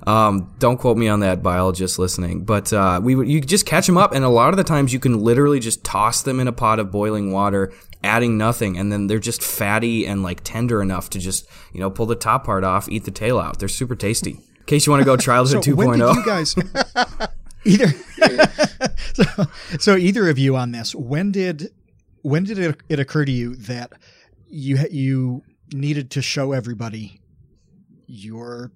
Um, 0.08 0.52
don't 0.58 0.76
quote 0.76 0.96
me 0.96 1.06
on 1.06 1.20
that, 1.20 1.40
biologist 1.40 2.00
listening. 2.00 2.44
But 2.44 2.72
uh, 2.72 3.00
we 3.00 3.14
would 3.14 3.28
you 3.28 3.40
just 3.40 3.64
catch 3.64 3.86
them 3.86 3.96
up, 3.96 4.12
and 4.12 4.24
a 4.24 4.28
lot 4.28 4.52
of 4.52 4.56
the 4.56 4.64
times 4.64 4.92
you 4.92 4.98
can 4.98 5.20
literally 5.20 5.60
just 5.60 5.84
toss 5.84 6.22
them 6.22 6.40
in 6.40 6.48
a 6.48 6.52
pot 6.52 6.80
of 6.80 6.90
boiling 6.90 7.30
water, 7.30 7.72
adding 8.02 8.36
nothing, 8.36 8.76
and 8.76 8.90
then 8.90 9.06
they're 9.06 9.20
just 9.20 9.40
fatty 9.40 10.04
and 10.04 10.24
like 10.24 10.40
tender 10.42 10.82
enough 10.82 11.10
to 11.10 11.20
just 11.20 11.46
you 11.72 11.78
know 11.78 11.90
pull 11.90 12.06
the 12.06 12.16
top 12.16 12.44
part 12.44 12.64
off, 12.64 12.88
eat 12.88 13.04
the 13.04 13.12
tail 13.12 13.38
out. 13.38 13.60
They're 13.60 13.68
super 13.68 13.94
tasty. 13.94 14.40
In 14.64 14.66
case 14.66 14.86
you 14.86 14.92
want 14.92 15.00
to 15.02 15.04
go 15.04 15.16
childhood 15.18 15.64
so 15.64 15.74
when 15.74 15.88
2.0. 15.88 16.14
did 16.14 16.16
you 16.16 16.24
guys 16.24 16.54
either 17.64 17.88
so, 19.14 19.24
so 19.78 19.96
either 19.96 20.28
of 20.28 20.38
you 20.38 20.56
on 20.56 20.72
this 20.72 20.94
when 20.94 21.32
did 21.32 21.70
when 22.22 22.44
did 22.44 22.58
it, 22.58 22.80
it 22.88 22.98
occur 22.98 23.24
to 23.24 23.32
you 23.32 23.54
that 23.56 23.92
you 24.48 24.78
you 24.90 25.42
needed 25.72 26.10
to 26.12 26.22
show 26.22 26.52
everybody 26.52 27.20
your 28.06 28.70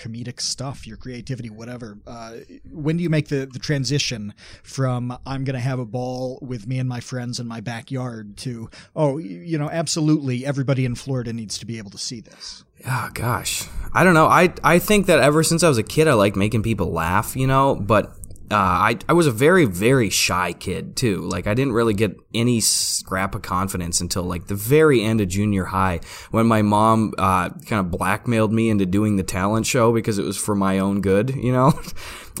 comedic 0.00 0.40
stuff, 0.40 0.86
your 0.86 0.96
creativity, 0.96 1.50
whatever. 1.50 1.98
Uh, 2.06 2.36
when 2.72 2.96
do 2.96 3.02
you 3.02 3.10
make 3.10 3.28
the, 3.28 3.46
the 3.52 3.58
transition 3.58 4.34
from 4.62 5.16
I'm 5.26 5.44
going 5.44 5.54
to 5.54 5.60
have 5.60 5.78
a 5.78 5.84
ball 5.84 6.38
with 6.40 6.66
me 6.66 6.78
and 6.78 6.88
my 6.88 7.00
friends 7.00 7.38
in 7.38 7.46
my 7.46 7.60
backyard 7.60 8.36
to, 8.38 8.70
oh, 8.96 9.18
you 9.18 9.58
know, 9.58 9.68
absolutely 9.68 10.46
everybody 10.46 10.84
in 10.84 10.94
Florida 10.94 11.32
needs 11.32 11.58
to 11.58 11.66
be 11.66 11.78
able 11.78 11.90
to 11.90 11.98
see 11.98 12.20
this? 12.20 12.64
Oh 12.86 13.10
gosh, 13.12 13.66
I 13.92 14.04
don't 14.04 14.14
know. 14.14 14.26
I 14.26 14.52
I 14.64 14.78
think 14.78 15.06
that 15.06 15.20
ever 15.20 15.42
since 15.42 15.62
I 15.62 15.68
was 15.68 15.78
a 15.78 15.82
kid, 15.82 16.08
I 16.08 16.14
like 16.14 16.36
making 16.36 16.62
people 16.62 16.92
laugh, 16.92 17.36
you 17.36 17.46
know. 17.46 17.74
But 17.74 18.16
uh, 18.50 18.56
I 18.56 18.98
I 19.08 19.12
was 19.12 19.26
a 19.26 19.30
very 19.30 19.64
very 19.64 20.10
shy 20.10 20.52
kid 20.52 20.96
too. 20.96 21.20
Like 21.20 21.46
I 21.46 21.54
didn't 21.54 21.72
really 21.72 21.94
get 21.94 22.16
any 22.34 22.60
scrap 22.60 23.34
of 23.34 23.42
confidence 23.42 24.00
until 24.00 24.24
like 24.24 24.46
the 24.46 24.54
very 24.54 25.02
end 25.02 25.20
of 25.20 25.28
junior 25.28 25.66
high 25.66 26.00
when 26.30 26.46
my 26.46 26.62
mom 26.62 27.12
uh, 27.16 27.50
kind 27.50 27.80
of 27.80 27.90
blackmailed 27.90 28.52
me 28.52 28.70
into 28.70 28.86
doing 28.86 29.16
the 29.16 29.22
talent 29.22 29.66
show 29.66 29.92
because 29.92 30.18
it 30.18 30.24
was 30.24 30.36
for 30.36 30.54
my 30.54 30.78
own 30.78 31.00
good, 31.00 31.30
you 31.30 31.52
know. 31.52 31.72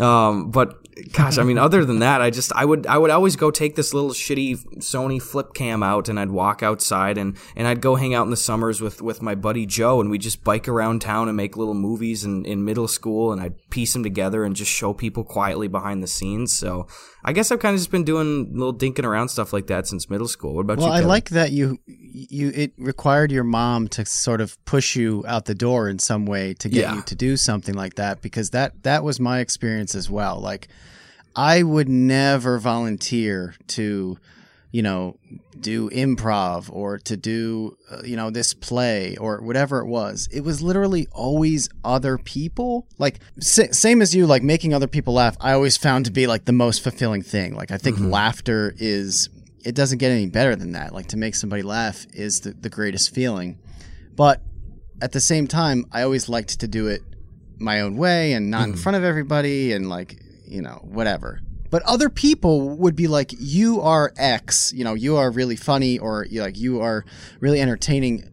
um, 0.04 0.50
but 0.50 0.79
gosh, 1.12 1.38
I 1.38 1.42
mean, 1.42 1.58
other 1.58 1.84
than 1.84 2.00
that, 2.00 2.20
I 2.20 2.30
just 2.30 2.52
I 2.52 2.64
would 2.64 2.86
I 2.86 2.98
would 2.98 3.10
always 3.10 3.36
go 3.36 3.50
take 3.50 3.76
this 3.76 3.94
little 3.94 4.10
shitty 4.10 4.78
Sony 4.78 5.20
flip 5.20 5.54
cam 5.54 5.82
out 5.82 6.08
and 6.08 6.18
I'd 6.18 6.30
walk 6.30 6.62
outside 6.62 7.18
and 7.18 7.36
and 7.56 7.66
I'd 7.66 7.80
go 7.80 7.94
hang 7.94 8.14
out 8.14 8.24
in 8.24 8.30
the 8.30 8.36
summers 8.36 8.80
with 8.80 9.00
with 9.02 9.22
my 9.22 9.34
buddy 9.34 9.66
Joe 9.66 10.00
and 10.00 10.10
we'd 10.10 10.22
just 10.22 10.44
bike 10.44 10.68
around 10.68 11.00
town 11.00 11.28
and 11.28 11.36
make 11.36 11.56
little 11.56 11.74
movies 11.74 12.24
in, 12.24 12.44
in 12.44 12.64
middle 12.64 12.88
school 12.88 13.32
and 13.32 13.40
I'd 13.40 13.70
piece 13.70 13.92
them 13.92 14.02
together 14.02 14.44
and 14.44 14.56
just 14.56 14.70
show 14.70 14.92
people 14.92 15.24
quietly 15.24 15.68
behind 15.68 16.02
the 16.02 16.08
scenes. 16.08 16.52
So 16.52 16.86
I 17.22 17.32
guess 17.32 17.52
I've 17.52 17.58
kind 17.58 17.74
of 17.74 17.80
just 17.80 17.90
been 17.90 18.04
doing 18.04 18.52
little 18.52 18.74
dinking 18.74 19.04
around 19.04 19.28
stuff 19.28 19.52
like 19.52 19.66
that 19.66 19.86
since 19.86 20.08
middle 20.08 20.28
school. 20.28 20.54
What 20.54 20.62
about 20.62 20.78
well, 20.78 20.86
you? 20.86 20.92
Well, 20.92 21.02
I 21.02 21.06
like 21.06 21.30
that 21.30 21.52
you 21.52 21.78
you 21.86 22.50
it 22.54 22.72
required 22.78 23.30
your 23.30 23.44
mom 23.44 23.88
to 23.88 24.04
sort 24.06 24.40
of 24.40 24.62
push 24.64 24.96
you 24.96 25.24
out 25.28 25.44
the 25.44 25.54
door 25.54 25.88
in 25.88 25.98
some 25.98 26.26
way 26.26 26.54
to 26.54 26.68
get 26.68 26.80
Yeah. 26.80 26.94
you 26.96 27.02
to 27.02 27.14
do 27.14 27.36
something 27.36 27.74
like 27.74 27.94
that 27.96 28.22
because 28.22 28.50
that 28.50 28.82
that 28.84 29.04
was 29.04 29.20
my 29.20 29.40
experience 29.40 29.94
as 29.94 30.08
well. 30.08 30.40
Like 30.40 30.68
I 31.36 31.62
would 31.62 31.88
never 31.88 32.58
volunteer 32.58 33.54
to 33.68 34.18
you 34.70 34.82
know 34.82 35.18
do 35.58 35.90
improv 35.90 36.70
or 36.72 36.98
to 36.98 37.16
do 37.16 37.76
uh, 37.90 38.02
you 38.04 38.16
know 38.16 38.30
this 38.30 38.54
play 38.54 39.16
or 39.16 39.40
whatever 39.42 39.80
it 39.80 39.86
was. 39.86 40.28
It 40.32 40.40
was 40.42 40.62
literally 40.62 41.06
always 41.12 41.68
other 41.84 42.18
people. 42.18 42.86
Like 42.98 43.20
sa- 43.40 43.72
same 43.72 44.00
as 44.00 44.14
you 44.14 44.26
like 44.26 44.42
making 44.42 44.72
other 44.72 44.86
people 44.86 45.14
laugh 45.14 45.36
i 45.40 45.52
always 45.52 45.76
found 45.76 46.04
to 46.06 46.10
be 46.10 46.26
like 46.26 46.44
the 46.44 46.52
most 46.52 46.82
fulfilling 46.82 47.22
thing. 47.22 47.54
Like 47.54 47.70
i 47.70 47.78
think 47.78 47.98
laughter 48.00 48.74
is 48.78 49.28
it 49.64 49.74
doesn't 49.74 49.98
get 49.98 50.10
any 50.10 50.26
better 50.26 50.56
than 50.56 50.72
that. 50.72 50.94
Like 50.94 51.08
to 51.08 51.18
make 51.18 51.34
somebody 51.34 51.62
laugh 51.62 52.06
is 52.14 52.40
the, 52.40 52.52
the 52.52 52.70
greatest 52.70 53.14
feeling. 53.14 53.58
But 54.16 54.40
at 55.02 55.12
the 55.12 55.20
same 55.20 55.46
time 55.46 55.86
i 55.92 56.02
always 56.02 56.28
liked 56.28 56.60
to 56.60 56.68
do 56.68 56.86
it 56.86 57.02
my 57.58 57.80
own 57.80 57.96
way 57.96 58.32
and 58.32 58.50
not 58.50 58.68
in 58.68 58.74
front 58.76 58.96
of 58.96 59.04
everybody 59.04 59.72
and 59.72 59.88
like 59.88 60.22
you 60.46 60.62
know 60.62 60.80
whatever 60.82 61.40
but 61.70 61.82
other 61.84 62.10
people 62.10 62.68
would 62.76 62.96
be 62.96 63.06
like 63.06 63.32
you 63.38 63.80
are 63.80 64.12
x 64.16 64.72
you 64.72 64.84
know 64.84 64.94
you 64.94 65.16
are 65.16 65.30
really 65.30 65.56
funny 65.56 65.98
or 65.98 66.26
you 66.26 66.42
like 66.42 66.58
you 66.58 66.80
are 66.80 67.04
really 67.40 67.60
entertaining. 67.60 68.28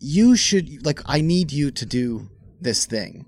You 0.00 0.36
should 0.36 0.86
like 0.86 1.00
i 1.06 1.20
need 1.20 1.52
you 1.52 1.70
to 1.72 1.84
do 1.84 2.30
this 2.60 2.86
thing. 2.86 3.26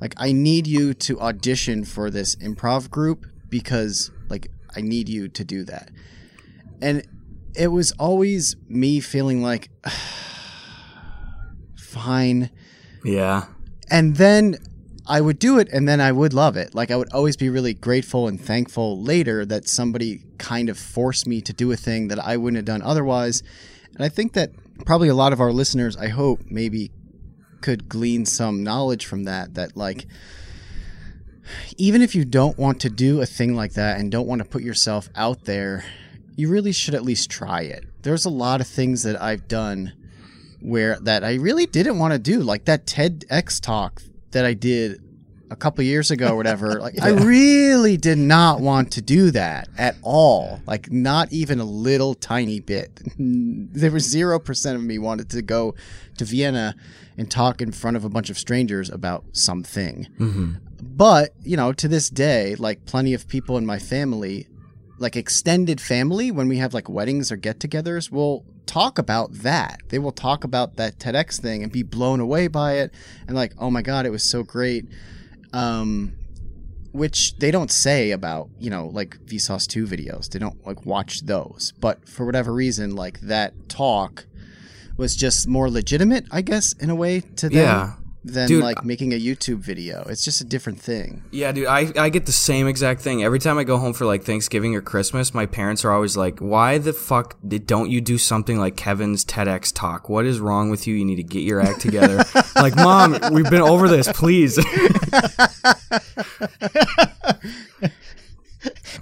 Like 0.00 0.14
i 0.16 0.32
need 0.32 0.66
you 0.66 0.94
to 0.94 1.20
audition 1.20 1.84
for 1.84 2.10
this 2.10 2.34
improv 2.36 2.90
group 2.90 3.26
because 3.48 4.10
like 4.28 4.50
i 4.74 4.80
need 4.80 5.08
you 5.08 5.28
to 5.28 5.44
do 5.44 5.64
that. 5.64 5.90
And 6.80 7.06
it 7.54 7.68
was 7.68 7.92
always 7.92 8.56
me 8.68 9.00
feeling 9.00 9.42
like 9.42 9.68
fine. 11.76 12.50
Yeah. 13.04 13.46
and 13.90 14.16
then 14.16 14.56
I 15.08 15.22
would 15.22 15.38
do 15.38 15.58
it 15.58 15.68
and 15.72 15.88
then 15.88 16.00
I 16.00 16.12
would 16.12 16.34
love 16.34 16.56
it. 16.56 16.74
Like 16.74 16.90
I 16.90 16.96
would 16.96 17.12
always 17.12 17.36
be 17.36 17.48
really 17.48 17.72
grateful 17.72 18.28
and 18.28 18.38
thankful 18.40 19.02
later 19.02 19.46
that 19.46 19.66
somebody 19.66 20.22
kind 20.36 20.68
of 20.68 20.78
forced 20.78 21.26
me 21.26 21.40
to 21.40 21.52
do 21.52 21.72
a 21.72 21.76
thing 21.76 22.08
that 22.08 22.18
I 22.18 22.36
wouldn't 22.36 22.58
have 22.58 22.66
done 22.66 22.82
otherwise. 22.82 23.42
And 23.94 24.04
I 24.04 24.10
think 24.10 24.34
that 24.34 24.50
probably 24.84 25.08
a 25.08 25.14
lot 25.14 25.32
of 25.32 25.40
our 25.40 25.50
listeners, 25.50 25.96
I 25.96 26.08
hope, 26.08 26.42
maybe 26.50 26.90
could 27.62 27.88
glean 27.88 28.26
some 28.26 28.62
knowledge 28.62 29.06
from 29.06 29.24
that 29.24 29.54
that 29.54 29.76
like 29.76 30.06
even 31.78 32.02
if 32.02 32.14
you 32.14 32.24
don't 32.24 32.58
want 32.58 32.80
to 32.82 32.90
do 32.90 33.20
a 33.22 33.26
thing 33.26 33.54
like 33.54 33.72
that 33.72 33.98
and 33.98 34.12
don't 34.12 34.28
want 34.28 34.42
to 34.42 34.48
put 34.48 34.62
yourself 34.62 35.08
out 35.16 35.44
there, 35.44 35.84
you 36.36 36.50
really 36.50 36.72
should 36.72 36.94
at 36.94 37.02
least 37.02 37.30
try 37.30 37.62
it. 37.62 37.84
There's 38.02 38.26
a 38.26 38.30
lot 38.30 38.60
of 38.60 38.66
things 38.66 39.02
that 39.04 39.20
I've 39.20 39.48
done 39.48 39.94
where 40.60 40.98
that 41.00 41.24
I 41.24 41.34
really 41.34 41.64
didn't 41.64 41.98
want 41.98 42.12
to 42.12 42.18
do, 42.18 42.40
like 42.40 42.66
that 42.66 42.86
TEDx 42.86 43.60
talk 43.60 44.02
that 44.32 44.44
I 44.44 44.54
did 44.54 45.02
a 45.50 45.56
couple 45.56 45.82
years 45.82 46.10
ago 46.10 46.28
or 46.28 46.36
whatever. 46.36 46.80
Like 46.88 47.00
I 47.02 47.10
really 47.10 47.96
did 47.96 48.18
not 48.18 48.60
want 48.60 48.92
to 48.92 49.02
do 49.02 49.30
that 49.32 49.68
at 49.76 49.96
all. 50.02 50.60
Like 50.66 50.90
not 50.92 51.32
even 51.32 51.60
a 51.60 51.64
little 51.64 52.14
tiny 52.14 52.60
bit. 52.60 53.00
There 53.18 53.90
was 53.90 54.04
zero 54.04 54.38
percent 54.38 54.76
of 54.76 54.82
me 54.82 54.98
wanted 54.98 55.28
to 55.30 55.42
go 55.42 55.74
to 56.16 56.24
Vienna 56.24 56.74
and 57.16 57.30
talk 57.30 57.60
in 57.60 57.72
front 57.72 57.96
of 57.96 58.04
a 58.04 58.08
bunch 58.08 58.30
of 58.30 58.38
strangers 58.38 58.88
about 58.90 59.24
something. 59.32 60.06
Mm-hmm. 60.18 60.52
But, 60.82 61.34
you 61.42 61.56
know, 61.56 61.72
to 61.72 61.88
this 61.88 62.08
day, 62.08 62.54
like 62.56 62.86
plenty 62.86 63.12
of 63.12 63.28
people 63.28 63.58
in 63.58 63.66
my 63.66 63.78
family, 63.78 64.46
like 64.98 65.16
extended 65.16 65.80
family, 65.80 66.30
when 66.30 66.48
we 66.48 66.58
have 66.58 66.74
like 66.74 66.88
weddings 66.88 67.30
or 67.32 67.36
get 67.36 67.58
togethers, 67.60 68.10
will 68.10 68.44
talk 68.66 68.98
about 68.98 69.32
that. 69.32 69.80
They 69.88 69.98
will 69.98 70.12
talk 70.12 70.44
about 70.44 70.76
that 70.76 70.98
TEDx 70.98 71.40
thing 71.40 71.62
and 71.62 71.72
be 71.72 71.82
blown 71.82 72.20
away 72.20 72.48
by 72.48 72.74
it 72.74 72.92
and 73.26 73.36
like, 73.36 73.52
oh 73.58 73.70
my 73.70 73.82
God, 73.82 74.06
it 74.06 74.10
was 74.10 74.22
so 74.22 74.42
great. 74.42 74.86
Um, 75.52 76.14
which 76.92 77.36
they 77.38 77.50
don't 77.50 77.70
say 77.70 78.10
about, 78.10 78.48
you 78.58 78.70
know, 78.70 78.86
like 78.86 79.18
Vsauce 79.26 79.66
2 79.66 79.86
videos. 79.86 80.30
They 80.30 80.38
don't 80.38 80.66
like 80.66 80.84
watch 80.84 81.20
those. 81.22 81.72
But 81.80 82.08
for 82.08 82.26
whatever 82.26 82.52
reason, 82.52 82.96
like 82.96 83.20
that 83.20 83.68
talk 83.68 84.26
was 84.96 85.14
just 85.14 85.46
more 85.46 85.70
legitimate, 85.70 86.26
I 86.30 86.42
guess, 86.42 86.72
in 86.72 86.90
a 86.90 86.94
way 86.94 87.20
to 87.20 87.48
them 87.48 87.58
Yeah. 87.58 87.92
Than 88.24 88.48
Dude, 88.48 88.62
like 88.62 88.84
making 88.84 89.12
a 89.12 89.20
YouTube 89.20 89.58
video. 89.58 90.02
It's 90.08 90.24
just 90.24 90.40
a 90.40 90.44
different 90.44 90.80
thing. 90.80 91.22
Yeah, 91.30 91.52
dude, 91.52 91.66
I, 91.66 91.92
I 91.96 92.08
get 92.08 92.26
the 92.26 92.32
same 92.32 92.66
exact 92.66 93.00
thing. 93.00 93.22
Every 93.22 93.38
time 93.38 93.58
I 93.58 93.64
go 93.64 93.78
home 93.78 93.92
for 93.92 94.06
like 94.06 94.24
Thanksgiving 94.24 94.74
or 94.74 94.80
Christmas, 94.80 95.32
my 95.34 95.46
parents 95.46 95.84
are 95.84 95.92
always 95.92 96.16
like, 96.16 96.38
why 96.40 96.78
the 96.78 96.92
fuck 96.92 97.36
did, 97.46 97.66
don't 97.66 97.90
you 97.90 98.00
do 98.00 98.18
something 98.18 98.58
like 98.58 98.76
Kevin's 98.76 99.24
TEDx 99.24 99.72
talk? 99.74 100.08
What 100.08 100.24
is 100.24 100.40
wrong 100.40 100.70
with 100.70 100.86
you? 100.86 100.94
You 100.94 101.04
need 101.04 101.16
to 101.16 101.22
get 101.22 101.42
your 101.42 101.60
act 101.60 101.80
together. 101.80 102.24
like, 102.56 102.76
mom, 102.76 103.18
we've 103.32 103.50
been 103.50 103.62
over 103.62 103.88
this, 103.88 104.10
please. 104.12 104.58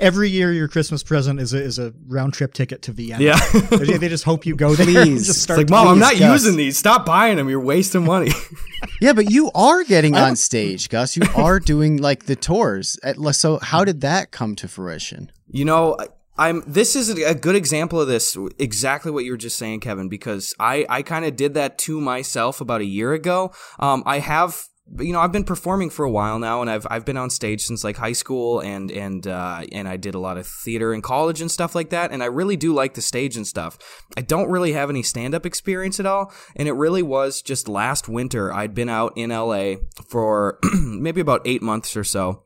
Every 0.01 0.29
year, 0.31 0.53
your 0.53 0.69
Christmas 0.69 1.03
present 1.03 1.41
is 1.41 1.55
a, 1.55 1.63
is 1.63 1.79
a 1.79 1.93
round 2.07 2.35
trip 2.35 2.53
ticket 2.53 2.83
to 2.83 2.93
Vienna. 2.93 3.23
yeah. 3.23 3.39
they, 3.71 3.97
they 3.99 4.09
just 4.09 4.25
hope 4.25 4.45
you 4.47 4.55
go 4.57 4.75
there. 4.75 4.87
Please. 4.87 5.27
just 5.27 5.49
It's 5.49 5.57
like, 5.59 5.71
mom, 5.71 5.89
I'm 5.89 5.99
not 5.99 6.19
Gus. 6.19 6.43
using 6.45 6.57
these. 6.57 6.79
Stop 6.79 7.07
buying 7.07 7.37
them. 7.37 7.49
You're 7.49 7.61
wasting 7.61 8.05
money. 8.05 8.31
Yeah, 9.01 9.13
but 9.15 9.31
you 9.31 9.51
are 9.55 9.85
getting 9.85 10.17
on 10.17 10.37
stage, 10.37 10.89
Gus. 10.89 11.17
You 11.17 11.23
are 11.35 11.59
doing 11.61 11.97
like 11.99 12.25
the 12.27 12.37
tours. 12.37 12.99
At- 13.03 13.17
So 13.35 13.59
how 13.59 13.85
did 13.85 14.01
that 14.03 14.31
come 14.31 14.55
to 14.57 14.69
fruition? 14.69 15.33
You 15.49 15.65
know, 15.65 15.97
I- 15.99 16.07
I'm. 16.39 16.63
This 16.67 16.95
is 16.97 17.09
a 17.11 17.35
good 17.35 17.57
example 17.57 18.01
of 18.01 18.09
this. 18.09 18.37
Exactly 18.59 19.11
what 19.11 19.25
you 19.25 19.33
were 19.33 19.37
just 19.39 19.57
saying, 19.57 19.81
Kevin. 19.81 20.09
Because 20.09 20.55
I, 20.59 20.87
I 20.89 21.03
kind 21.03 21.25
of 21.25 21.37
did 21.37 21.55
that 21.55 21.79
to 21.81 22.01
myself 22.01 22.61
about 22.61 22.81
a 22.83 22.85
year 22.87 23.13
ago. 23.13 23.53
Um, 23.79 24.03
I 24.07 24.19
have. 24.21 24.65
You 24.99 25.13
know, 25.13 25.21
I've 25.21 25.33
been 25.33 25.45
performing 25.45 25.91
for 25.91 26.05
a 26.05 26.11
while 26.11 26.39
now, 26.39 26.61
and 26.61 26.71
I've 26.71 26.87
I've 26.89 27.05
been 27.05 27.17
on 27.17 27.29
stage 27.29 27.63
since 27.63 27.83
like 27.83 27.97
high 27.97 28.13
school, 28.13 28.61
and 28.61 28.91
and 28.91 29.27
uh, 29.27 29.65
and 29.73 29.89
I 29.89 29.97
did 29.97 30.15
a 30.15 30.19
lot 30.19 30.39
of 30.39 30.47
theater 30.47 30.95
in 30.95 31.03
college 31.03 31.41
and 31.41 31.51
stuff 31.51 31.75
like 31.75 31.91
that. 31.91 32.13
And 32.13 32.23
I 32.23 32.27
really 32.27 32.57
do 32.57 32.73
like 32.73 32.95
the 32.95 33.03
stage 33.03 33.37
and 33.37 33.47
stuff. 33.47 33.79
I 34.17 34.21
don't 34.21 34.49
really 34.49 34.73
have 34.73 34.89
any 34.89 35.03
stand 35.03 35.35
up 35.35 35.45
experience 35.45 35.99
at 35.99 36.07
all, 36.07 36.33
and 36.55 36.69
it 36.69 36.73
really 36.73 37.03
was 37.03 37.43
just 37.43 37.69
last 37.69 38.09
winter. 38.09 38.53
I'd 38.53 38.75
been 38.75 38.89
out 38.89 39.13
in 39.17 39.31
LA 39.31 39.75
for 40.09 40.59
maybe 40.81 41.21
about 41.21 41.43
eight 41.45 41.63
months 41.63 41.97
or 41.97 42.05
so. 42.05 42.46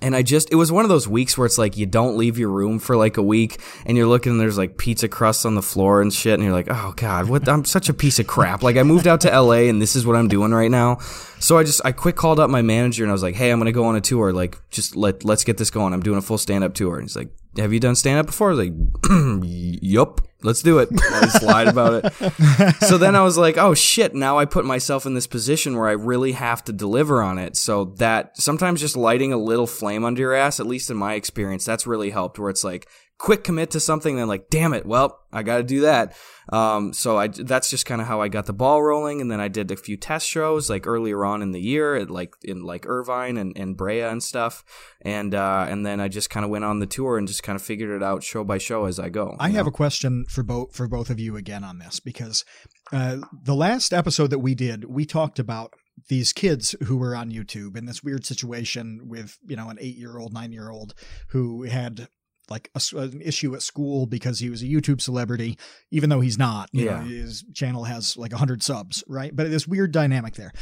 And 0.00 0.16
I 0.16 0.22
just, 0.22 0.50
it 0.50 0.56
was 0.56 0.72
one 0.72 0.84
of 0.84 0.88
those 0.88 1.06
weeks 1.06 1.36
where 1.36 1.44
it's 1.44 1.58
like 1.58 1.76
you 1.76 1.84
don't 1.84 2.16
leave 2.16 2.38
your 2.38 2.48
room 2.48 2.78
for 2.78 2.96
like 2.96 3.18
a 3.18 3.22
week 3.22 3.60
and 3.84 3.96
you're 3.96 4.06
looking 4.06 4.32
and 4.32 4.40
there's 4.40 4.56
like 4.56 4.78
pizza 4.78 5.06
crusts 5.06 5.44
on 5.44 5.54
the 5.54 5.62
floor 5.62 6.00
and 6.00 6.12
shit. 6.12 6.32
And 6.34 6.42
you're 6.42 6.52
like, 6.52 6.68
oh 6.70 6.94
God, 6.96 7.28
what? 7.28 7.46
I'm 7.46 7.66
such 7.66 7.90
a 7.90 7.94
piece 7.94 8.18
of 8.18 8.26
crap. 8.26 8.62
Like 8.62 8.76
I 8.76 8.84
moved 8.84 9.06
out 9.06 9.20
to 9.20 9.28
LA 9.40 9.68
and 9.68 9.82
this 9.82 9.94
is 9.94 10.06
what 10.06 10.16
I'm 10.16 10.28
doing 10.28 10.52
right 10.52 10.70
now. 10.70 10.96
So 11.40 11.58
I 11.58 11.64
just, 11.64 11.82
I 11.84 11.92
quick 11.92 12.16
called 12.16 12.40
up 12.40 12.48
my 12.48 12.62
manager 12.62 13.04
and 13.04 13.10
I 13.10 13.12
was 13.12 13.22
like, 13.22 13.34
hey, 13.34 13.50
I'm 13.50 13.58
going 13.58 13.66
to 13.66 13.72
go 13.72 13.84
on 13.84 13.94
a 13.94 14.00
tour. 14.00 14.32
Like, 14.32 14.58
just 14.70 14.96
let, 14.96 15.24
let's 15.24 15.44
get 15.44 15.58
this 15.58 15.70
going. 15.70 15.92
I'm 15.92 16.02
doing 16.02 16.18
a 16.18 16.22
full 16.22 16.38
stand 16.38 16.64
up 16.64 16.72
tour. 16.72 16.96
And 16.96 17.04
he's 17.04 17.16
like, 17.16 17.28
have 17.58 17.72
you 17.72 17.80
done 17.80 17.94
stand 17.94 18.18
up 18.18 18.26
before? 18.26 18.50
I 18.50 18.54
was 18.54 18.66
like, 18.66 18.72
yup, 19.82 20.22
let's 20.42 20.62
do 20.62 20.78
it. 20.78 20.88
I 20.92 21.20
just 21.22 21.42
lied 21.42 21.68
about 21.68 22.04
it. 22.04 22.74
So 22.84 22.98
then 22.98 23.16
I 23.16 23.22
was 23.22 23.38
like, 23.38 23.56
oh 23.56 23.74
shit, 23.74 24.14
now 24.14 24.38
I 24.38 24.44
put 24.44 24.64
myself 24.64 25.06
in 25.06 25.14
this 25.14 25.26
position 25.26 25.76
where 25.76 25.88
I 25.88 25.92
really 25.92 26.32
have 26.32 26.64
to 26.64 26.72
deliver 26.72 27.22
on 27.22 27.38
it. 27.38 27.56
So 27.56 27.86
that 27.96 28.36
sometimes 28.36 28.80
just 28.80 28.96
lighting 28.96 29.32
a 29.32 29.38
little 29.38 29.66
flame 29.66 30.04
under 30.04 30.20
your 30.20 30.34
ass, 30.34 30.60
at 30.60 30.66
least 30.66 30.90
in 30.90 30.96
my 30.96 31.14
experience, 31.14 31.64
that's 31.64 31.86
really 31.86 32.10
helped 32.10 32.38
where 32.38 32.50
it's 32.50 32.64
like, 32.64 32.88
quick 33.22 33.44
commit 33.44 33.70
to 33.70 33.78
something, 33.78 34.16
then 34.16 34.26
like, 34.26 34.50
damn 34.50 34.74
it, 34.74 34.84
well, 34.84 35.20
I 35.32 35.44
got 35.44 35.58
to 35.58 35.62
do 35.62 35.82
that. 35.82 36.16
Um, 36.52 36.92
so 36.92 37.16
I 37.16 37.28
that's 37.28 37.70
just 37.70 37.86
kind 37.86 38.00
of 38.00 38.08
how 38.08 38.20
I 38.20 38.26
got 38.26 38.46
the 38.46 38.52
ball 38.52 38.82
rolling, 38.82 39.20
and 39.20 39.30
then 39.30 39.40
I 39.40 39.46
did 39.46 39.70
a 39.70 39.76
few 39.76 39.96
test 39.96 40.26
shows 40.26 40.68
like 40.68 40.88
earlier 40.88 41.24
on 41.24 41.40
in 41.40 41.52
the 41.52 41.60
year, 41.60 41.94
at, 41.94 42.10
like 42.10 42.34
in 42.42 42.64
like 42.64 42.84
Irvine 42.84 43.36
and, 43.36 43.56
and 43.56 43.76
Brea 43.76 44.02
and 44.02 44.22
stuff, 44.22 44.64
and 45.00 45.34
uh, 45.36 45.66
and 45.68 45.86
then 45.86 46.00
I 46.00 46.08
just 46.08 46.30
kind 46.30 46.44
of 46.44 46.50
went 46.50 46.64
on 46.64 46.80
the 46.80 46.86
tour 46.86 47.16
and 47.16 47.28
just 47.28 47.44
kind 47.44 47.54
of 47.54 47.62
figured 47.62 47.90
it 47.90 48.02
out 48.02 48.24
show 48.24 48.42
by 48.42 48.58
show 48.58 48.86
as 48.86 48.98
I 48.98 49.08
go. 49.08 49.36
I 49.38 49.50
have 49.50 49.66
know? 49.66 49.70
a 49.70 49.72
question 49.72 50.24
for 50.28 50.42
both 50.42 50.74
for 50.74 50.88
both 50.88 51.08
of 51.08 51.20
you 51.20 51.36
again 51.36 51.62
on 51.62 51.78
this 51.78 52.00
because 52.00 52.44
uh, 52.92 53.18
the 53.44 53.54
last 53.54 53.92
episode 53.92 54.30
that 54.30 54.40
we 54.40 54.56
did, 54.56 54.84
we 54.86 55.06
talked 55.06 55.38
about 55.38 55.72
these 56.08 56.32
kids 56.32 56.74
who 56.84 56.96
were 56.96 57.14
on 57.14 57.30
YouTube 57.30 57.76
in 57.76 57.86
this 57.86 58.02
weird 58.02 58.26
situation 58.26 59.02
with, 59.04 59.38
you 59.46 59.54
know, 59.54 59.68
an 59.70 59.78
eight 59.80 59.96
year 59.96 60.18
old, 60.18 60.32
nine 60.32 60.52
year 60.52 60.70
old 60.70 60.94
who 61.28 61.62
had 61.62 62.08
like 62.50 62.70
a, 62.74 62.80
an 62.96 63.20
issue 63.20 63.54
at 63.54 63.62
school 63.62 64.06
because 64.06 64.38
he 64.38 64.50
was 64.50 64.62
a 64.62 64.66
YouTube 64.66 65.00
celebrity, 65.00 65.58
even 65.90 66.10
though 66.10 66.20
he's 66.20 66.38
not. 66.38 66.68
yeah. 66.72 67.00
Know, 67.00 67.04
his 67.04 67.44
channel 67.54 67.84
has 67.84 68.16
like 68.16 68.32
100 68.32 68.62
subs, 68.62 69.04
right? 69.08 69.34
But 69.34 69.50
this 69.50 69.66
weird 69.66 69.92
dynamic 69.92 70.34
there. 70.34 70.52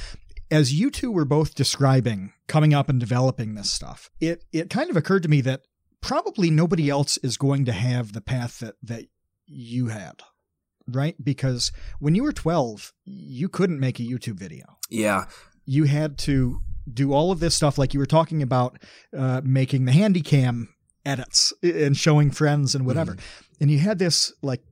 As 0.50 0.72
you 0.72 0.90
two 0.90 1.12
were 1.12 1.24
both 1.24 1.54
describing 1.54 2.32
coming 2.48 2.74
up 2.74 2.88
and 2.88 2.98
developing 2.98 3.54
this 3.54 3.70
stuff, 3.70 4.10
it, 4.20 4.44
it 4.52 4.68
kind 4.68 4.90
of 4.90 4.96
occurred 4.96 5.22
to 5.22 5.28
me 5.28 5.40
that 5.42 5.62
probably 6.00 6.50
nobody 6.50 6.90
else 6.90 7.18
is 7.18 7.36
going 7.36 7.64
to 7.66 7.72
have 7.72 8.12
the 8.12 8.20
path 8.20 8.58
that, 8.58 8.74
that 8.82 9.04
you 9.46 9.88
had 9.88 10.22
right? 10.94 11.14
Because 11.22 11.72
when 11.98 12.14
you 12.14 12.22
were 12.22 12.32
12, 12.32 12.92
you 13.04 13.48
couldn't 13.48 13.80
make 13.80 14.00
a 14.00 14.02
YouTube 14.02 14.38
video. 14.38 14.78
Yeah. 14.88 15.26
You 15.64 15.84
had 15.84 16.18
to 16.18 16.60
do 16.92 17.12
all 17.12 17.30
of 17.30 17.40
this 17.40 17.54
stuff, 17.54 17.78
like 17.78 17.94
you 17.94 18.00
were 18.00 18.06
talking 18.06 18.42
about 18.42 18.78
uh, 19.16 19.40
making 19.44 19.84
the 19.84 19.92
handy 19.92 20.22
cam 20.22 20.74
edits 21.04 21.52
and 21.62 21.96
showing 21.96 22.30
friends 22.30 22.74
and 22.74 22.86
whatever. 22.86 23.14
Mm. 23.14 23.20
And 23.60 23.70
you 23.70 23.78
had 23.78 23.98
this, 23.98 24.32
like, 24.42 24.62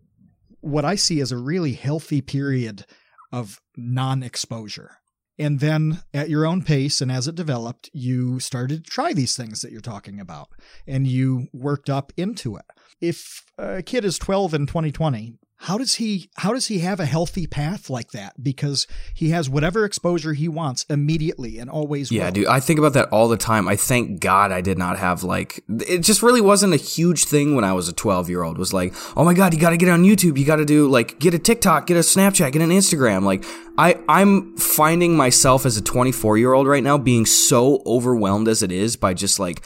what 0.60 0.84
I 0.84 0.94
see 0.94 1.20
as 1.20 1.32
a 1.32 1.36
really 1.36 1.72
healthy 1.72 2.20
period 2.20 2.84
of 3.32 3.60
non 3.76 4.22
exposure. 4.22 4.98
And 5.38 5.60
then 5.60 6.02
at 6.12 6.28
your 6.28 6.44
own 6.44 6.62
pace 6.62 7.00
and 7.00 7.12
as 7.12 7.28
it 7.28 7.36
developed, 7.36 7.88
you 7.92 8.40
started 8.40 8.84
to 8.84 8.90
try 8.90 9.12
these 9.12 9.36
things 9.36 9.60
that 9.60 9.70
you're 9.70 9.80
talking 9.80 10.18
about 10.18 10.48
and 10.86 11.06
you 11.06 11.46
worked 11.52 11.88
up 11.88 12.12
into 12.16 12.56
it. 12.56 12.64
If 13.00 13.44
a 13.56 13.82
kid 13.82 14.04
is 14.04 14.18
12 14.18 14.54
in 14.54 14.66
2020, 14.66 15.38
how 15.60 15.76
does 15.76 15.96
he 15.96 16.30
how 16.36 16.52
does 16.52 16.68
he 16.68 16.78
have 16.78 17.00
a 17.00 17.04
healthy 17.04 17.46
path 17.48 17.90
like 17.90 18.12
that? 18.12 18.42
Because 18.42 18.86
he 19.12 19.30
has 19.30 19.50
whatever 19.50 19.84
exposure 19.84 20.32
he 20.32 20.46
wants 20.46 20.84
immediately 20.88 21.58
and 21.58 21.68
always 21.68 22.12
yeah 22.12 22.26
will. 22.26 22.32
dude 22.32 22.46
i 22.46 22.60
think 22.60 22.78
about 22.78 22.92
that 22.92 23.08
all 23.08 23.26
the 23.26 23.36
time. 23.36 23.66
I 23.66 23.74
thank 23.74 24.20
god 24.20 24.52
i 24.52 24.60
did 24.60 24.78
not 24.78 24.98
have 24.98 25.24
like 25.24 25.64
it 25.68 25.98
just 25.98 26.22
really 26.22 26.40
wasn't 26.40 26.74
a 26.74 26.76
huge 26.76 27.24
thing 27.24 27.56
when 27.56 27.64
i 27.64 27.72
was 27.72 27.88
a 27.88 27.92
12 27.92 28.28
year 28.30 28.44
old 28.44 28.56
was 28.56 28.72
like 28.72 28.94
oh 29.16 29.24
my 29.24 29.34
god 29.34 29.52
you 29.52 29.58
gotta 29.58 29.76
get 29.76 29.88
on 29.88 30.04
youtube. 30.04 30.38
You 30.38 30.44
gotta 30.44 30.64
do 30.64 30.88
like 30.88 31.18
get 31.18 31.34
a 31.34 31.38
tiktok 31.40 31.88
get 31.88 31.96
a 31.96 32.00
snapchat 32.00 32.52
get 32.52 32.62
an 32.62 32.70
instagram. 32.70 33.24
Like 33.24 33.44
i 33.76 33.98
i'm 34.08 34.56
finding 34.56 35.16
myself 35.16 35.66
as 35.66 35.76
a 35.76 35.82
24 35.82 36.38
year 36.38 36.52
old 36.52 36.68
right 36.68 36.84
now 36.84 36.96
being 36.96 37.26
so 37.26 37.82
overwhelmed 37.84 38.46
as 38.46 38.62
it 38.62 38.70
is 38.70 38.96
by 38.96 39.12
just 39.12 39.40
like 39.40 39.64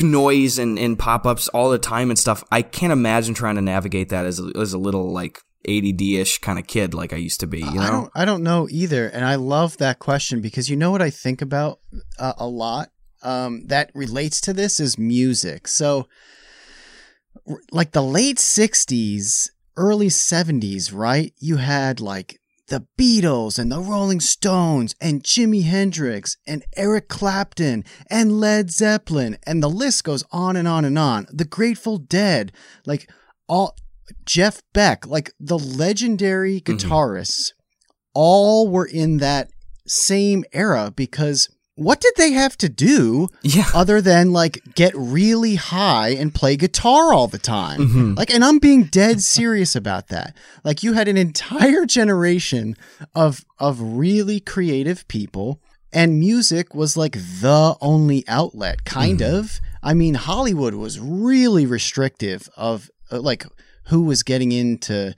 noise 0.00 0.58
and, 0.58 0.78
and 0.78 0.98
pop 0.98 1.26
ups 1.26 1.48
all 1.48 1.70
the 1.70 1.78
time 1.78 2.10
and 2.10 2.18
stuff. 2.18 2.44
I 2.52 2.62
can't 2.62 2.92
imagine 2.92 3.34
trying 3.34 3.56
to 3.56 3.62
navigate 3.62 4.10
that 4.10 4.24
as 4.24 4.40
a, 4.40 4.52
as 4.56 4.72
a 4.72 4.78
little 4.78 5.12
like 5.12 5.40
ADD 5.68 6.00
ish 6.00 6.38
kind 6.38 6.58
of 6.58 6.66
kid 6.66 6.94
like 6.94 7.12
I 7.12 7.16
used 7.16 7.40
to 7.40 7.46
be. 7.46 7.58
You 7.58 7.74
know, 7.74 7.80
I 7.80 7.90
don't, 7.90 8.10
I 8.14 8.24
don't 8.24 8.42
know 8.42 8.68
either, 8.70 9.08
and 9.08 9.24
I 9.24 9.34
love 9.34 9.78
that 9.78 9.98
question 9.98 10.40
because 10.40 10.70
you 10.70 10.76
know 10.76 10.90
what 10.90 11.02
I 11.02 11.10
think 11.10 11.42
about 11.42 11.80
uh, 12.18 12.34
a 12.38 12.46
lot 12.46 12.90
um, 13.22 13.66
that 13.66 13.90
relates 13.94 14.40
to 14.42 14.52
this 14.52 14.78
is 14.78 14.98
music. 14.98 15.66
So, 15.66 16.06
like 17.72 17.92
the 17.92 18.02
late 18.02 18.36
'60s, 18.36 19.50
early 19.76 20.08
'70s, 20.08 20.92
right? 20.94 21.32
You 21.38 21.56
had 21.56 22.00
like 22.00 22.40
the 22.68 22.86
Beatles 22.98 23.58
and 23.58 23.70
the 23.70 23.80
Rolling 23.80 24.20
Stones 24.20 24.94
and 25.00 25.22
Jimi 25.22 25.64
Hendrix 25.64 26.36
and 26.46 26.64
Eric 26.76 27.08
Clapton 27.08 27.84
and 28.10 28.40
Led 28.40 28.70
Zeppelin 28.70 29.38
and 29.46 29.62
the 29.62 29.70
list 29.70 30.04
goes 30.04 30.24
on 30.32 30.56
and 30.56 30.66
on 30.66 30.84
and 30.84 30.98
on. 30.98 31.26
The 31.32 31.44
Grateful 31.44 31.98
Dead, 31.98 32.52
like 32.84 33.10
all 33.48 33.76
Jeff 34.24 34.62
Beck, 34.72 35.06
like 35.06 35.32
the 35.38 35.58
legendary 35.58 36.60
mm-hmm. 36.60 36.74
guitarists, 36.74 37.52
mm-hmm. 37.52 37.60
all 38.14 38.68
were 38.68 38.86
in 38.86 39.18
that 39.18 39.50
same 39.86 40.44
era 40.52 40.92
because 40.94 41.48
what 41.76 42.00
did 42.00 42.14
they 42.16 42.32
have 42.32 42.56
to 42.58 42.70
do 42.70 43.28
yeah. 43.42 43.68
other 43.74 44.00
than 44.00 44.32
like 44.32 44.62
get 44.74 44.94
really 44.96 45.56
high 45.56 46.08
and 46.08 46.34
play 46.34 46.56
guitar 46.56 47.12
all 47.12 47.28
the 47.28 47.38
time? 47.38 47.80
Mm-hmm. 47.80 48.14
Like, 48.14 48.32
and 48.32 48.42
I'm 48.42 48.58
being 48.58 48.84
dead 48.84 49.22
serious 49.22 49.76
about 49.76 50.08
that. 50.08 50.34
Like, 50.64 50.82
you 50.82 50.94
had 50.94 51.06
an 51.06 51.18
entire 51.18 51.84
generation 51.84 52.76
of 53.14 53.44
of 53.58 53.78
really 53.80 54.40
creative 54.40 55.06
people, 55.06 55.60
and 55.92 56.18
music 56.18 56.74
was 56.74 56.96
like 56.96 57.12
the 57.12 57.76
only 57.82 58.24
outlet, 58.26 58.84
kind 58.84 59.20
mm-hmm. 59.20 59.36
of. 59.36 59.60
I 59.82 59.92
mean, 59.92 60.14
Hollywood 60.14 60.74
was 60.74 60.98
really 60.98 61.66
restrictive 61.66 62.48
of 62.56 62.90
uh, 63.12 63.20
like 63.20 63.44
who 63.88 64.02
was 64.02 64.22
getting 64.22 64.50
into 64.50 65.14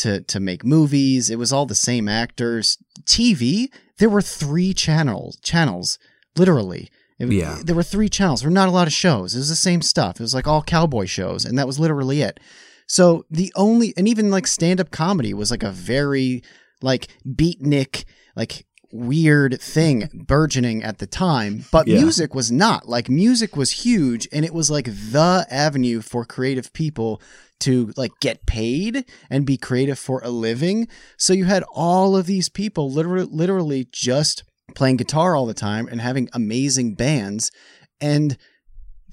to 0.00 0.20
to 0.22 0.40
make 0.40 0.64
movies. 0.64 1.30
It 1.30 1.38
was 1.38 1.52
all 1.52 1.66
the 1.66 1.74
same 1.74 2.08
actors. 2.08 2.78
TV 3.04 3.68
there 4.00 4.10
were 4.10 4.22
three 4.22 4.74
channels 4.74 5.38
channels 5.42 5.98
literally. 6.36 6.90
It, 7.18 7.30
yeah. 7.30 7.58
there 7.62 7.76
were 7.76 7.82
three 7.82 8.08
channels. 8.08 8.40
There 8.40 8.48
were 8.48 8.54
not 8.54 8.68
a 8.68 8.72
lot 8.72 8.86
of 8.86 8.94
shows. 8.94 9.34
It 9.34 9.38
was 9.38 9.50
the 9.50 9.54
same 9.54 9.82
stuff. 9.82 10.16
It 10.16 10.22
was 10.22 10.34
like 10.34 10.46
all 10.46 10.62
cowboy 10.62 11.04
shows 11.04 11.44
and 11.44 11.58
that 11.58 11.66
was 11.66 11.78
literally 11.78 12.22
it. 12.22 12.40
So 12.86 13.26
the 13.30 13.52
only 13.54 13.92
and 13.96 14.08
even 14.08 14.30
like 14.30 14.46
stand-up 14.46 14.90
comedy 14.90 15.34
was 15.34 15.50
like 15.50 15.62
a 15.62 15.70
very 15.70 16.42
like 16.82 17.08
beatnik 17.26 18.04
like 18.34 18.64
weird 18.92 19.60
thing 19.60 20.08
burgeoning 20.26 20.82
at 20.82 20.98
the 20.98 21.06
time 21.06 21.64
but 21.70 21.86
yeah. 21.86 21.98
music 21.98 22.34
was 22.34 22.50
not 22.50 22.88
like 22.88 23.08
music 23.08 23.56
was 23.56 23.70
huge 23.70 24.26
and 24.32 24.44
it 24.44 24.52
was 24.52 24.70
like 24.70 24.86
the 24.86 25.46
avenue 25.48 26.00
for 26.00 26.24
creative 26.24 26.72
people 26.72 27.20
to 27.60 27.92
like 27.96 28.12
get 28.20 28.46
paid 28.46 29.04
and 29.28 29.46
be 29.46 29.56
creative 29.56 29.98
for 29.98 30.20
a 30.24 30.30
living. 30.30 30.88
So 31.16 31.32
you 31.32 31.44
had 31.44 31.62
all 31.72 32.16
of 32.16 32.26
these 32.26 32.48
people 32.48 32.90
literally, 32.90 33.28
literally 33.30 33.86
just 33.92 34.42
playing 34.74 34.96
guitar 34.96 35.36
all 35.36 35.46
the 35.46 35.54
time 35.54 35.86
and 35.86 36.00
having 36.00 36.28
amazing 36.32 36.94
bands. 36.94 37.52
And 38.00 38.36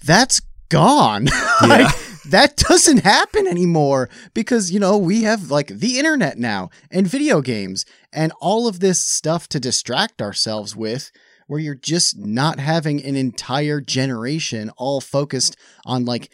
that's 0.04 0.42
gone. 0.70 1.26
like, 1.62 1.82
yeah. 1.82 1.92
That 2.30 2.56
doesn't 2.70 3.04
happen 3.04 3.48
anymore 3.48 4.10
because, 4.34 4.72
you 4.72 4.80
know, 4.80 4.98
we 4.98 5.24
have 5.24 5.52
like 5.52 5.68
the 5.68 5.98
internet 5.98 6.38
now 6.38 6.70
and 6.92 7.08
video 7.08 7.42
games 7.42 7.86
and 8.14 8.32
all 8.40 8.68
of 8.68 8.80
this 8.80 9.00
stuff 9.00 9.48
to 9.50 9.60
distract 9.60 10.22
ourselves 10.22 10.76
with 10.76 11.12
where 11.48 11.60
you're 11.60 11.76
just 11.76 12.18
not 12.18 12.60
having 12.60 13.04
an 13.04 13.16
entire 13.16 13.82
generation 13.82 14.70
all 14.78 15.02
focused 15.02 15.56
on 15.86 16.06
like 16.06 16.30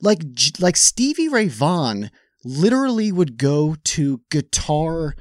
like 0.00 0.22
like 0.58 0.76
Stevie 0.76 1.28
Ray 1.28 1.48
Vaughan 1.48 2.10
literally 2.44 3.10
would 3.12 3.36
go 3.36 3.76
to 3.84 4.20
guitar 4.30 5.14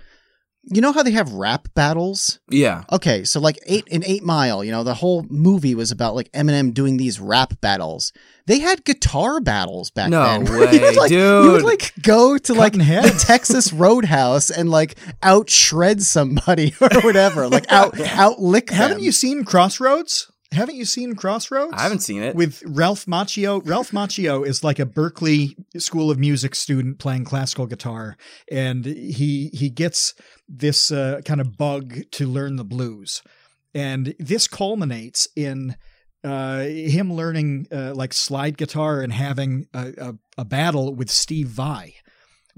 you 0.63 0.81
know 0.81 0.91
how 0.91 1.03
they 1.03 1.11
have 1.11 1.31
rap 1.33 1.67
battles? 1.73 2.39
Yeah. 2.49 2.83
Okay, 2.91 3.23
so 3.23 3.39
like 3.39 3.57
eight 3.65 3.87
in 3.87 4.03
Eight 4.05 4.23
Mile, 4.23 4.63
you 4.63 4.71
know, 4.71 4.83
the 4.83 4.93
whole 4.93 5.25
movie 5.29 5.73
was 5.75 5.91
about 5.91 6.15
like 6.15 6.31
Eminem 6.31 6.73
doing 6.73 6.97
these 6.97 7.19
rap 7.19 7.59
battles. 7.61 8.11
They 8.45 8.59
had 8.59 8.83
guitar 8.83 9.39
battles 9.39 9.91
back 9.91 10.09
no 10.09 10.23
then. 10.23 10.43
No 10.43 10.59
way, 10.59 10.95
like, 10.95 11.09
dude. 11.09 11.45
You 11.45 11.51
would 11.51 11.63
like 11.63 11.93
go 12.01 12.37
to 12.37 12.53
like 12.53 12.73
the 12.73 13.15
Texas 13.19 13.71
Roadhouse 13.71 14.49
and 14.49 14.69
like 14.69 14.97
out 15.23 15.49
shred 15.49 16.01
somebody 16.01 16.73
or 16.81 16.89
whatever, 17.01 17.47
like 17.47 17.71
out 17.71 17.99
out 18.13 18.39
lick. 18.39 18.69
Haven't 18.69 19.01
you 19.01 19.11
seen 19.11 19.45
Crossroads? 19.45 20.31
Haven't 20.51 20.75
you 20.75 20.85
seen 20.85 21.15
Crossroads? 21.15 21.73
I 21.75 21.83
haven't 21.83 21.99
seen 21.99 22.23
it. 22.23 22.35
With 22.35 22.63
Ralph 22.65 23.05
Macchio. 23.05 23.61
Ralph 23.65 23.91
Macchio 23.91 24.45
is 24.45 24.63
like 24.63 24.79
a 24.79 24.85
Berkeley 24.85 25.55
School 25.77 26.09
of 26.09 26.17
Music 26.17 26.55
student 26.55 26.97
playing 26.97 27.25
classical 27.25 27.67
guitar, 27.67 28.17
and 28.51 28.85
he 28.85 29.49
he 29.53 29.69
gets 29.69 30.15
this 30.47 30.91
uh, 30.91 31.21
kind 31.23 31.39
of 31.39 31.57
bug 31.57 31.99
to 32.11 32.27
learn 32.27 32.55
the 32.55 32.65
blues, 32.65 33.21
and 33.73 34.15
this 34.17 34.47
culminates 34.47 35.27
in 35.35 35.75
uh, 36.23 36.61
him 36.61 37.13
learning 37.13 37.67
uh, 37.71 37.93
like 37.93 38.13
slide 38.13 38.57
guitar 38.57 39.01
and 39.01 39.13
having 39.13 39.67
a, 39.73 39.93
a, 39.97 40.13
a 40.39 40.45
battle 40.45 40.95
with 40.95 41.09
Steve 41.09 41.47
Vai 41.47 41.93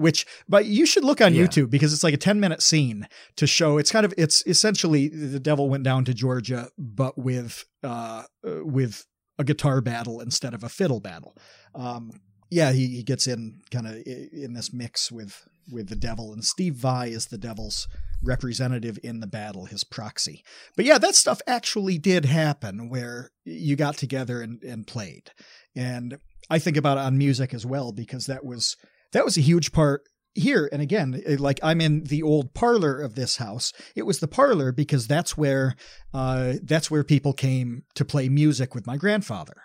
which 0.02 0.26
but 0.49 0.66
you 0.66 0.86
should 0.86 1.04
look 1.04 1.22
on 1.22 1.34
yeah. 1.34 1.43
YouTube 1.43 1.70
because 1.70 1.93
it's 1.93 2.04
like 2.04 2.14
a 2.14 2.18
10 2.18 2.39
minute 2.39 2.62
scene 2.62 3.08
to 3.36 3.47
show 3.47 3.78
it's 3.78 3.91
kind 3.91 4.06
of 4.06 4.14
it's 4.18 4.45
essentially 4.45 5.08
the 5.08 5.39
devil 5.39 5.70
went 5.70 5.84
down 5.84 6.06
to 6.06 6.14
Georgia 6.14 6.70
but 6.78 7.18
with 7.18 7.66
uh 7.84 8.24
with 8.43 9.06
a 9.39 9.43
guitar 9.43 9.82
battle 9.82 10.20
instead 10.20 10.54
of 10.54 10.64
a 10.64 10.70
fiddle 10.70 10.99
battle. 10.99 11.38
Um 11.76 12.12
yeah, 12.54 12.74
he, 12.74 12.88
he 12.88 13.04
gets 13.04 13.28
in 13.28 13.62
kind 13.72 13.88
of 13.88 13.95
in 14.06 14.54
this 14.54 14.74
mix 14.74 15.12
with 15.12 15.47
with 15.72 15.88
the 15.88 15.95
devil 15.95 16.34
and 16.34 16.43
Steve 16.43 16.76
Vai 16.76 17.10
is 17.10 17.28
the 17.28 17.38
devil's 17.38 17.88
representative 18.22 18.99
in 19.04 19.20
the 19.20 19.28
battle, 19.28 19.66
his 19.66 19.84
proxy. 19.84 20.43
But 20.76 20.86
yeah, 20.86 20.97
that 20.97 21.16
stuff 21.16 21.41
actually 21.47 21.97
did 21.97 22.26
happen 22.26 22.89
where 22.89 23.32
you 23.45 23.76
got 23.76 23.97
together 23.97 24.41
and, 24.41 24.62
and 24.64 24.86
played. 24.86 25.32
And 25.76 26.18
I 26.49 26.60
think 26.60 26.78
about 26.78 26.97
it 26.97 27.02
on 27.02 27.18
music 27.18 27.54
as 27.54 27.66
well 27.66 27.91
because 27.91 28.26
that 28.26 28.45
was 28.45 28.76
that 29.14 29.26
was 29.26 29.38
a 29.38 29.41
huge 29.41 29.72
part 29.72 30.03
here. 30.34 30.70
And 30.72 30.82
again, 30.82 31.22
like 31.39 31.59
I'm 31.64 31.82
in 31.82 32.05
the 32.05 32.24
old 32.24 32.53
parlor 32.53 32.99
of 32.99 33.16
this 33.16 33.38
house. 33.38 33.74
It 33.95 34.03
was 34.03 34.20
the 34.20 34.28
parlor 34.28 34.72
because 34.72 35.07
that's 35.07 35.38
where 35.38 35.76
uh, 36.14 36.53
that's 36.64 36.89
where 36.89 37.03
people 37.03 37.34
came 37.34 37.84
to 37.95 38.05
play 38.05 38.30
music 38.30 38.74
with 38.74 38.88
my 38.88 38.97
grandfather. 38.97 39.62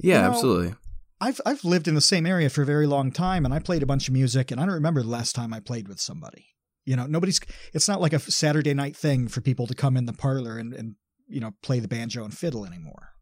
Yeah, 0.00 0.16
You 0.16 0.22
know, 0.22 0.28
absolutely. 0.28 0.74
I've 1.20 1.40
I've 1.46 1.64
lived 1.64 1.88
in 1.88 1.94
the 1.94 2.00
same 2.00 2.26
area 2.26 2.50
for 2.50 2.62
a 2.62 2.66
very 2.66 2.86
long 2.86 3.10
time, 3.10 3.44
and 3.44 3.54
I 3.54 3.58
played 3.58 3.82
a 3.82 3.86
bunch 3.86 4.08
of 4.08 4.14
music, 4.14 4.50
and 4.50 4.60
I 4.60 4.64
don't 4.64 4.74
remember 4.74 5.02
the 5.02 5.08
last 5.08 5.34
time 5.34 5.54
I 5.54 5.60
played 5.60 5.88
with 5.88 6.00
somebody. 6.00 6.46
You 6.84 6.96
know, 6.96 7.06
nobody's. 7.06 7.40
It's 7.72 7.88
not 7.88 8.00
like 8.00 8.12
a 8.12 8.18
Saturday 8.18 8.74
night 8.74 8.96
thing 8.96 9.28
for 9.28 9.40
people 9.40 9.66
to 9.66 9.74
come 9.74 9.96
in 9.96 10.06
the 10.06 10.12
parlor 10.12 10.58
and 10.58 10.72
and 10.74 10.96
you 11.28 11.40
know 11.40 11.52
play 11.62 11.80
the 11.80 11.88
banjo 11.88 12.24
and 12.24 12.36
fiddle 12.36 12.66
anymore. 12.66 13.13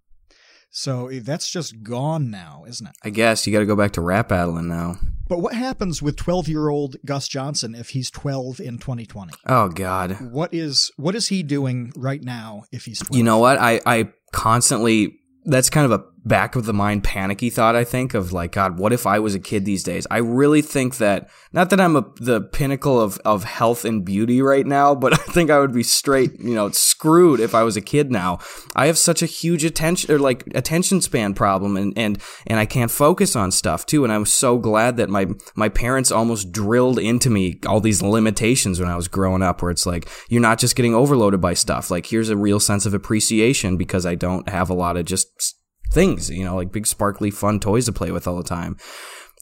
So 0.74 1.08
eh, 1.08 1.20
that's 1.22 1.50
just 1.50 1.82
gone 1.82 2.30
now, 2.30 2.64
isn't 2.66 2.86
it? 2.86 2.94
I 3.04 3.10
guess 3.10 3.46
you 3.46 3.52
got 3.52 3.60
to 3.60 3.66
go 3.66 3.76
back 3.76 3.92
to 3.92 4.00
rap 4.00 4.28
battling 4.28 4.68
now. 4.68 4.96
But 5.28 5.40
what 5.40 5.54
happens 5.54 6.02
with 6.02 6.16
twelve 6.16 6.48
year 6.48 6.68
old 6.68 6.96
Gus 7.04 7.28
Johnson 7.28 7.74
if 7.74 7.90
he's 7.90 8.10
twelve 8.10 8.58
in 8.58 8.78
2020? 8.78 9.34
Oh 9.46 9.68
God. 9.68 10.16
What 10.32 10.52
is 10.52 10.90
what 10.96 11.14
is 11.14 11.28
he 11.28 11.42
doing 11.42 11.92
right 11.94 12.22
now 12.22 12.64
if 12.72 12.86
he's 12.86 13.00
12? 13.00 13.16
You 13.16 13.22
know 13.22 13.38
what? 13.38 13.58
I 13.58 13.80
I 13.84 14.12
constantly 14.32 15.20
that's 15.44 15.68
kind 15.68 15.84
of 15.84 15.92
a 15.92 16.04
back 16.24 16.54
of 16.54 16.66
the 16.66 16.72
mind 16.72 17.02
panicky 17.02 17.50
thought 17.50 17.74
I 17.74 17.84
think 17.84 18.14
of 18.14 18.32
like 18.32 18.52
god 18.52 18.78
what 18.78 18.92
if 18.92 19.06
I 19.06 19.18
was 19.18 19.34
a 19.34 19.40
kid 19.40 19.64
these 19.64 19.82
days? 19.82 20.06
I 20.10 20.18
really 20.18 20.62
think 20.62 20.98
that 20.98 21.28
not 21.52 21.70
that 21.70 21.80
I'm 21.80 21.96
a, 21.96 22.04
the 22.16 22.40
pinnacle 22.40 23.00
of 23.00 23.18
of 23.24 23.44
health 23.44 23.84
and 23.84 24.04
beauty 24.04 24.40
right 24.40 24.66
now 24.66 24.94
but 25.02 25.14
I 25.14 25.22
think 25.32 25.50
I 25.50 25.58
would 25.58 25.72
be 25.72 25.82
straight 25.82 26.38
you 26.40 26.54
know 26.54 26.70
screwed 26.70 27.40
if 27.40 27.54
I 27.54 27.62
was 27.62 27.76
a 27.76 27.80
kid 27.80 28.10
now. 28.10 28.38
I 28.76 28.86
have 28.86 28.98
such 28.98 29.22
a 29.22 29.26
huge 29.26 29.64
attention 29.64 30.12
or 30.14 30.18
like 30.18 30.46
attention 30.54 31.00
span 31.00 31.34
problem 31.34 31.76
and 31.76 31.92
and 31.96 32.18
and 32.46 32.58
I 32.58 32.66
can't 32.66 32.90
focus 32.90 33.34
on 33.34 33.50
stuff 33.50 33.84
too 33.86 34.04
and 34.04 34.12
I'm 34.12 34.26
so 34.26 34.58
glad 34.58 34.96
that 34.98 35.10
my 35.10 35.26
my 35.56 35.68
parents 35.68 36.12
almost 36.12 36.52
drilled 36.52 36.98
into 36.98 37.30
me 37.30 37.58
all 37.66 37.80
these 37.80 38.02
limitations 38.02 38.78
when 38.78 38.88
I 38.88 38.96
was 38.96 39.08
growing 39.08 39.42
up 39.42 39.62
where 39.62 39.70
it's 39.70 39.86
like 39.86 40.08
you're 40.28 40.40
not 40.40 40.58
just 40.58 40.76
getting 40.76 40.94
overloaded 40.94 41.40
by 41.40 41.54
stuff. 41.54 41.90
Like 41.90 42.06
here's 42.06 42.28
a 42.28 42.36
real 42.36 42.60
sense 42.60 42.86
of 42.86 42.94
appreciation 42.94 43.76
because 43.76 44.06
I 44.06 44.14
don't 44.14 44.48
have 44.48 44.70
a 44.70 44.74
lot 44.74 44.96
of 44.96 45.04
just 45.04 45.56
things, 45.92 46.30
you 46.30 46.44
know, 46.44 46.56
like 46.56 46.72
big 46.72 46.86
sparkly 46.86 47.30
fun 47.30 47.60
toys 47.60 47.86
to 47.86 47.92
play 47.92 48.10
with 48.10 48.26
all 48.26 48.36
the 48.36 48.42
time. 48.42 48.76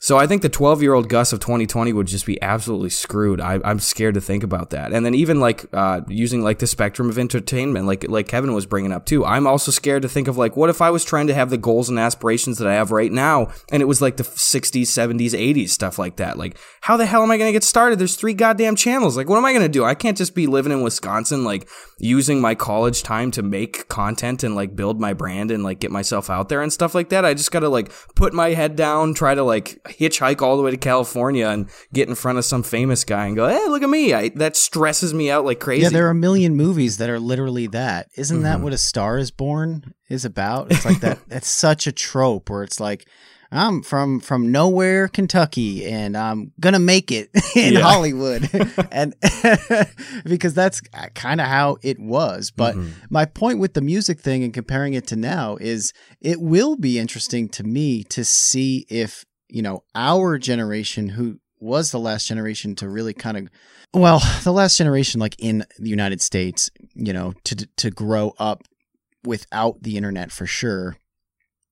So 0.02 0.16
I 0.16 0.26
think 0.26 0.40
the 0.40 0.48
12 0.48 0.80
year 0.80 0.94
old 0.94 1.10
Gus 1.10 1.34
of 1.34 1.40
2020 1.40 1.92
would 1.92 2.06
just 2.06 2.24
be 2.24 2.40
absolutely 2.40 2.88
screwed. 2.88 3.38
I, 3.38 3.60
I'm 3.62 3.78
scared 3.78 4.14
to 4.14 4.20
think 4.22 4.42
about 4.42 4.70
that. 4.70 4.94
And 4.94 5.04
then 5.04 5.14
even 5.14 5.40
like 5.40 5.66
uh, 5.74 6.00
using 6.08 6.42
like 6.42 6.58
the 6.58 6.66
spectrum 6.66 7.10
of 7.10 7.18
entertainment, 7.18 7.86
like 7.86 8.08
like 8.08 8.26
Kevin 8.26 8.54
was 8.54 8.64
bringing 8.64 8.92
up 8.92 9.04
too. 9.04 9.26
I'm 9.26 9.46
also 9.46 9.70
scared 9.70 10.00
to 10.02 10.08
think 10.08 10.26
of 10.26 10.38
like 10.38 10.56
what 10.56 10.70
if 10.70 10.80
I 10.80 10.88
was 10.88 11.04
trying 11.04 11.26
to 11.26 11.34
have 11.34 11.50
the 11.50 11.58
goals 11.58 11.90
and 11.90 11.98
aspirations 11.98 12.56
that 12.58 12.66
I 12.66 12.74
have 12.74 12.92
right 12.92 13.12
now, 13.12 13.52
and 13.70 13.82
it 13.82 13.86
was 13.86 14.00
like 14.00 14.16
the 14.16 14.22
60s, 14.22 14.84
70s, 14.84 15.32
80s 15.32 15.68
stuff 15.68 15.98
like 15.98 16.16
that. 16.16 16.38
Like 16.38 16.56
how 16.80 16.96
the 16.96 17.04
hell 17.04 17.22
am 17.22 17.30
I 17.30 17.36
going 17.36 17.50
to 17.50 17.52
get 17.52 17.62
started? 17.62 17.98
There's 17.98 18.16
three 18.16 18.34
goddamn 18.34 18.76
channels. 18.76 19.18
Like 19.18 19.28
what 19.28 19.36
am 19.36 19.44
I 19.44 19.52
going 19.52 19.66
to 19.66 19.68
do? 19.68 19.84
I 19.84 19.94
can't 19.94 20.16
just 20.16 20.34
be 20.34 20.46
living 20.46 20.72
in 20.72 20.80
Wisconsin 20.80 21.44
like 21.44 21.68
using 21.98 22.40
my 22.40 22.54
college 22.54 23.02
time 23.02 23.30
to 23.32 23.42
make 23.42 23.86
content 23.88 24.42
and 24.44 24.54
like 24.54 24.74
build 24.74 24.98
my 24.98 25.12
brand 25.12 25.50
and 25.50 25.62
like 25.62 25.78
get 25.78 25.90
myself 25.90 26.30
out 26.30 26.48
there 26.48 26.62
and 26.62 26.72
stuff 26.72 26.94
like 26.94 27.10
that. 27.10 27.26
I 27.26 27.34
just 27.34 27.52
got 27.52 27.60
to 27.60 27.68
like 27.68 27.92
put 28.14 28.32
my 28.32 28.50
head 28.50 28.76
down, 28.76 29.12
try 29.12 29.34
to 29.34 29.42
like 29.42 29.78
hitchhike 29.98 30.40
all 30.42 30.56
the 30.56 30.62
way 30.62 30.70
to 30.70 30.76
California 30.76 31.46
and 31.48 31.68
get 31.92 32.08
in 32.08 32.14
front 32.14 32.38
of 32.38 32.44
some 32.44 32.62
famous 32.62 33.04
guy 33.04 33.26
and 33.26 33.36
go, 33.36 33.48
"Hey, 33.48 33.66
look 33.68 33.82
at 33.82 33.88
me!" 33.90 34.12
I, 34.14 34.28
that 34.36 34.56
stresses 34.56 35.12
me 35.14 35.30
out 35.30 35.44
like 35.44 35.60
crazy. 35.60 35.82
Yeah, 35.82 35.88
there 35.90 36.06
are 36.06 36.10
a 36.10 36.14
million 36.14 36.56
movies 36.56 36.96
that 36.98 37.10
are 37.10 37.20
literally 37.20 37.66
that. 37.68 38.08
Isn't 38.16 38.38
Mm-hmm. 38.38 38.44
that 38.44 38.60
what 38.60 38.72
A 38.72 38.78
Star 38.78 39.18
Is 39.18 39.30
Born 39.30 39.94
is 40.08 40.24
about? 40.24 40.70
It's 40.72 40.84
like 40.84 41.00
that. 41.00 41.18
It's 41.30 41.48
such 41.48 41.86
a 41.86 41.92
trope 41.92 42.50
where 42.50 42.62
it's 42.62 42.80
like, 42.80 43.06
I'm 43.52 43.82
from 43.82 44.20
from 44.20 44.52
nowhere, 44.52 45.08
Kentucky, 45.08 45.84
and 45.84 46.16
I'm 46.16 46.52
gonna 46.60 46.78
make 46.78 47.10
it 47.10 47.30
in 47.56 47.74
Yeah. 47.74 47.80
Hollywood, 47.80 48.48
and 48.92 49.14
because 50.24 50.54
that's 50.54 50.80
kind 51.14 51.40
of 51.40 51.46
how 51.48 51.76
it 51.82 51.98
was. 51.98 52.50
But 52.50 52.76
Mhm. 52.76 52.92
my 53.10 53.24
point 53.24 53.58
with 53.58 53.74
the 53.74 53.80
music 53.80 54.20
thing 54.20 54.44
and 54.44 54.52
comparing 54.54 54.94
it 54.94 55.06
to 55.08 55.16
now 55.16 55.56
is 55.60 55.92
it 56.20 56.40
will 56.40 56.76
be 56.76 56.98
interesting 56.98 57.48
to 57.50 57.64
me 57.64 58.04
to 58.04 58.24
see 58.24 58.86
if 58.88 59.24
you 59.50 59.62
know 59.62 59.82
our 59.94 60.38
generation 60.38 61.10
who 61.10 61.38
was 61.58 61.90
the 61.90 61.98
last 61.98 62.26
generation 62.26 62.74
to 62.74 62.88
really 62.88 63.12
kind 63.12 63.36
of 63.36 63.48
well 63.92 64.22
the 64.44 64.52
last 64.52 64.78
generation 64.78 65.20
like 65.20 65.36
in 65.38 65.64
the 65.78 65.90
united 65.90 66.20
states 66.20 66.70
you 66.94 67.12
know 67.12 67.34
to 67.44 67.54
to 67.76 67.90
grow 67.90 68.32
up 68.38 68.62
without 69.24 69.82
the 69.82 69.96
internet 69.96 70.30
for 70.32 70.46
sure. 70.46 70.96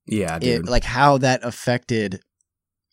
Yeah, 0.07 0.39
it, 0.41 0.65
like 0.67 0.85
how 0.85 1.19
that 1.19 1.41
affected 1.43 2.21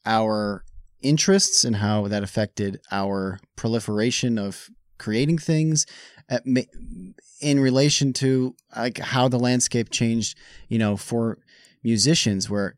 our 0.05 0.63
interests 1.01 1.63
and 1.63 1.77
how 1.77 2.07
that 2.07 2.23
affected 2.23 2.81
our 2.91 3.39
proliferation 3.55 4.37
of 4.37 4.69
creating 4.97 5.37
things 5.37 5.85
uh, 6.29 6.39
at, 6.57 6.65
in 7.41 7.59
relation 7.59 8.11
to 8.13 8.55
like 8.75 8.97
how 8.97 9.27
the 9.27 9.39
landscape 9.39 9.89
changed 9.89 10.37
you 10.67 10.79
know 10.79 10.97
for 10.97 11.37
musicians 11.83 12.49
where 12.49 12.75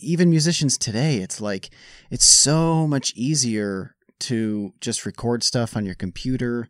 even 0.00 0.30
musicians 0.30 0.76
today 0.78 1.16
it's 1.18 1.40
like 1.40 1.70
it's 2.10 2.26
so 2.26 2.86
much 2.86 3.12
easier 3.16 3.94
to 4.18 4.72
just 4.80 5.04
record 5.06 5.42
stuff 5.42 5.76
on 5.76 5.84
your 5.84 5.94
computer 5.94 6.68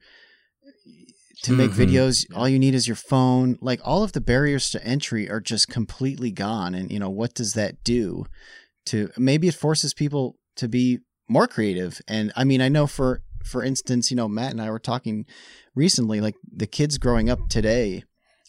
to 1.42 1.52
make 1.52 1.70
Mhm. 1.72 1.76
videos. 1.76 2.24
All 2.34 2.48
you 2.48 2.58
need 2.58 2.74
is 2.74 2.88
your 2.88 2.96
phone. 2.96 3.58
Like 3.60 3.80
all 3.84 4.02
of 4.02 4.12
the 4.12 4.20
barriers 4.20 4.70
to 4.70 4.84
entry 4.84 5.30
are 5.30 5.40
just 5.40 5.68
completely 5.68 6.30
gone 6.32 6.74
and 6.74 6.90
you 6.90 6.98
know 6.98 7.10
what 7.10 7.34
does 7.34 7.52
that 7.52 7.84
do 7.84 8.24
to 8.86 9.10
maybe 9.16 9.46
it 9.48 9.54
forces 9.54 9.92
people 9.94 10.38
to 10.56 10.66
be 10.68 11.00
more 11.28 11.46
creative. 11.46 12.00
And 12.08 12.32
i 12.36 12.42
mean 12.44 12.60
i 12.60 12.68
know 12.68 12.86
for 12.86 13.22
for 13.44 13.62
instance 13.62 14.10
you 14.10 14.16
know 14.16 14.26
matt 14.28 14.50
and 14.52 14.60
i 14.62 14.70
were 14.70 14.78
talking 14.80 15.24
recently 15.74 16.20
like 16.20 16.34
the 16.52 16.66
kids 16.66 16.98
growing 16.98 17.30
up 17.30 17.38
today 17.48 18.02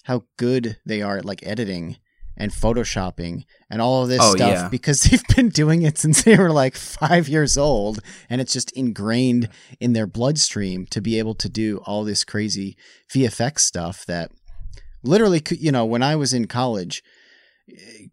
how 0.05 0.23
good 0.37 0.77
they 0.85 1.01
are 1.03 1.17
at 1.17 1.25
like 1.25 1.45
editing 1.45 1.97
and 2.37 2.51
photoshopping 2.51 3.43
and 3.69 3.81
all 3.81 4.03
of 4.03 4.09
this 4.09 4.19
Oh, 4.21 4.35
stuff 4.35 4.51
yeah. 4.51 4.69
because 4.69 5.01
they've 5.03 5.27
been 5.35 5.49
doing 5.49 5.81
it 5.81 5.97
since 5.97 6.23
they 6.23 6.37
were 6.37 6.51
like 6.51 6.75
five 6.75 7.27
years 7.27 7.57
old 7.57 7.99
and 8.29 8.39
it's 8.39 8.53
just 8.53 8.71
ingrained 8.73 9.49
in 9.79 9.93
their 9.93 10.07
bloodstream 10.07 10.85
to 10.87 11.01
be 11.01 11.17
able 11.19 11.35
to 11.35 11.49
do 11.49 11.77
all 11.85 12.03
this 12.03 12.23
crazy 12.23 12.77
VFX 13.13 13.59
stuff 13.59 14.05
that 14.05 14.31
literally 15.03 15.41
you 15.59 15.71
know 15.71 15.85
when 15.85 16.03
I 16.03 16.15
was 16.15 16.33
in 16.33 16.45
college 16.47 17.01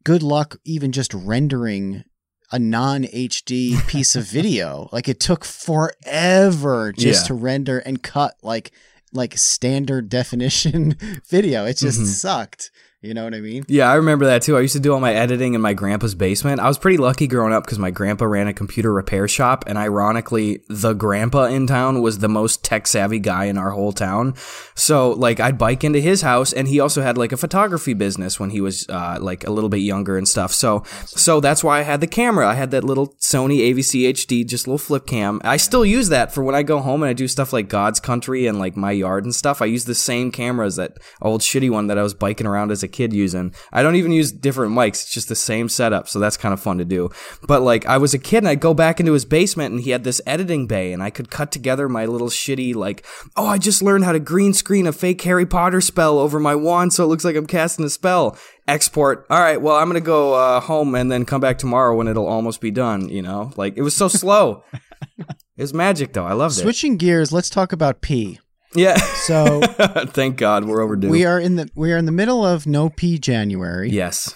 good 0.04 0.22
luck 0.22 0.56
even 0.64 0.90
just 0.92 1.14
rendering 1.14 2.04
a 2.52 2.58
non 2.58 3.04
HD 3.04 3.86
piece 3.88 4.16
of 4.16 4.24
video 4.26 4.88
like 4.92 5.08
it 5.08 5.20
took 5.20 5.44
forever 5.44 6.92
just 6.92 7.24
Yeah. 7.24 7.26
to 7.28 7.34
render 7.34 7.78
and 7.78 8.02
cut 8.02 8.34
like 8.42 8.72
like 9.12 9.36
standard 9.38 10.08
definition 10.08 10.96
video 11.28 11.64
it 11.66 11.76
just 11.78 12.00
Mhm. 12.00 12.06
sucked 12.06 12.70
you 13.04 13.14
know 13.14 13.24
what 13.24 13.34
I 13.34 13.40
mean 13.40 13.64
Yeah, 13.68 13.90
I 13.90 13.94
remember 13.94 14.26
that 14.26 14.42
too. 14.42 14.56
I 14.56 14.60
used 14.60 14.74
to 14.74 14.80
do 14.80 14.92
all 14.92 15.00
my 15.00 15.14
editing 15.14 15.54
in 15.54 15.60
my 15.60 15.74
grandpa's 15.74 16.14
basement. 16.14 16.60
I 16.60 16.68
was 16.68 16.78
pretty 16.78 16.98
lucky 16.98 17.26
growing 17.26 17.52
up 17.52 17.64
because 17.64 17.78
my 17.78 17.90
grandpa 17.90 18.24
ran 18.24 18.48
a 18.48 18.54
computer 18.54 18.92
repair 18.92 19.28
shop, 19.28 19.64
and 19.66 19.76
ironically, 19.78 20.62
the 20.68 20.92
grandpa 20.94 21.44
in 21.44 21.66
town 21.66 22.02
was 22.02 22.18
the 22.18 22.28
most 22.28 22.64
tech 22.64 22.86
savvy 22.86 23.18
guy 23.18 23.44
in 23.44 23.58
our 23.58 23.70
whole 23.70 23.92
town. 23.92 24.34
So, 24.74 25.10
like, 25.10 25.40
I'd 25.40 25.58
bike 25.58 25.84
into 25.84 26.00
his 26.00 26.22
house, 26.22 26.52
and 26.52 26.68
he 26.68 26.80
also 26.80 27.02
had 27.02 27.18
like 27.18 27.32
a 27.32 27.36
photography 27.36 27.94
business 27.94 28.40
when 28.40 28.50
he 28.50 28.60
was 28.60 28.88
uh, 28.88 29.18
like 29.20 29.46
a 29.46 29.50
little 29.50 29.70
bit 29.70 29.78
younger 29.78 30.16
and 30.16 30.26
stuff. 30.26 30.52
So, 30.52 30.82
so 31.06 31.40
that's 31.40 31.62
why 31.62 31.80
I 31.80 31.82
had 31.82 32.00
the 32.00 32.06
camera. 32.06 32.48
I 32.48 32.54
had 32.54 32.70
that 32.70 32.84
little 32.84 33.08
Sony 33.20 33.58
AVC 33.72 34.10
HD, 34.10 34.46
just 34.46 34.66
a 34.66 34.70
little 34.70 34.78
flip 34.78 35.06
cam. 35.06 35.40
I 35.44 35.56
still 35.56 35.84
use 35.84 36.08
that 36.08 36.32
for 36.32 36.42
when 36.42 36.54
I 36.54 36.62
go 36.62 36.80
home 36.80 37.02
and 37.02 37.10
I 37.10 37.12
do 37.12 37.28
stuff 37.28 37.52
like 37.52 37.68
God's 37.68 38.00
Country 38.00 38.46
and 38.46 38.58
like 38.58 38.76
my 38.76 38.92
yard 38.92 39.24
and 39.24 39.34
stuff. 39.34 39.62
I 39.62 39.66
use 39.66 39.84
the 39.84 39.94
same 39.94 40.30
camera 40.30 40.66
as 40.66 40.76
that 40.76 40.98
old 41.20 41.40
shitty 41.40 41.70
one 41.70 41.88
that 41.88 41.98
I 41.98 42.02
was 42.02 42.14
biking 42.14 42.46
around 42.46 42.70
as 42.70 42.82
a 42.82 42.88
kid 42.94 43.12
using. 43.12 43.52
I 43.72 43.82
don't 43.82 43.96
even 43.96 44.12
use 44.12 44.32
different 44.32 44.72
mics. 44.72 45.02
It's 45.02 45.12
just 45.12 45.28
the 45.28 45.34
same 45.34 45.68
setup. 45.68 46.08
So 46.08 46.18
that's 46.18 46.38
kind 46.38 46.54
of 46.54 46.60
fun 46.60 46.78
to 46.78 46.84
do. 46.84 47.10
But 47.46 47.60
like 47.60 47.84
I 47.84 47.98
was 47.98 48.14
a 48.14 48.18
kid 48.18 48.38
and 48.38 48.48
I'd 48.48 48.60
go 48.60 48.72
back 48.72 49.00
into 49.00 49.12
his 49.12 49.24
basement 49.24 49.74
and 49.74 49.82
he 49.82 49.90
had 49.90 50.04
this 50.04 50.22
editing 50.26 50.66
bay 50.66 50.92
and 50.92 51.02
I 51.02 51.10
could 51.10 51.30
cut 51.30 51.50
together 51.50 51.88
my 51.88 52.06
little 52.06 52.28
shitty 52.28 52.74
like, 52.74 53.04
oh, 53.36 53.46
I 53.46 53.58
just 53.58 53.82
learned 53.82 54.04
how 54.04 54.12
to 54.12 54.20
green 54.20 54.54
screen 54.54 54.86
a 54.86 54.92
fake 54.92 55.20
Harry 55.22 55.44
Potter 55.44 55.80
spell 55.80 56.18
over 56.18 56.40
my 56.40 56.54
wand 56.54 56.92
so 56.92 57.04
it 57.04 57.08
looks 57.08 57.24
like 57.24 57.36
I'm 57.36 57.46
casting 57.46 57.84
a 57.84 57.90
spell. 57.90 58.38
Export. 58.66 59.26
All 59.28 59.40
right, 59.40 59.60
well, 59.60 59.76
I'm 59.76 59.90
going 59.90 60.00
to 60.00 60.06
go 60.06 60.32
uh, 60.32 60.60
home 60.60 60.94
and 60.94 61.12
then 61.12 61.26
come 61.26 61.42
back 61.42 61.58
tomorrow 61.58 61.94
when 61.94 62.08
it'll 62.08 62.26
almost 62.26 62.62
be 62.62 62.70
done, 62.70 63.10
you 63.10 63.20
know? 63.20 63.52
Like 63.56 63.76
it 63.76 63.82
was 63.82 63.94
so 63.94 64.08
slow. 64.08 64.64
it 65.18 65.26
was 65.58 65.74
magic 65.74 66.14
though. 66.14 66.24
I 66.24 66.32
loved 66.32 66.56
it. 66.56 66.62
switching 66.62 66.96
gears 66.96 67.30
let's 67.30 67.50
talk 67.50 67.72
about 67.72 68.00
P 68.00 68.38
Yeah. 68.74 68.96
so 68.96 69.60
Thank 70.06 70.36
God 70.36 70.64
we're 70.64 70.80
overdue. 70.82 71.08
we 71.08 71.24
are 71.24 71.38
in 71.40 71.56
the 71.56 71.68
we 71.74 71.92
are 71.92 71.96
in 71.96 72.06
the 72.06 72.12
middle 72.12 72.44
of 72.44 72.66
no 72.66 72.90
P 72.90 73.18
January 73.18 73.90
yes. 73.90 74.34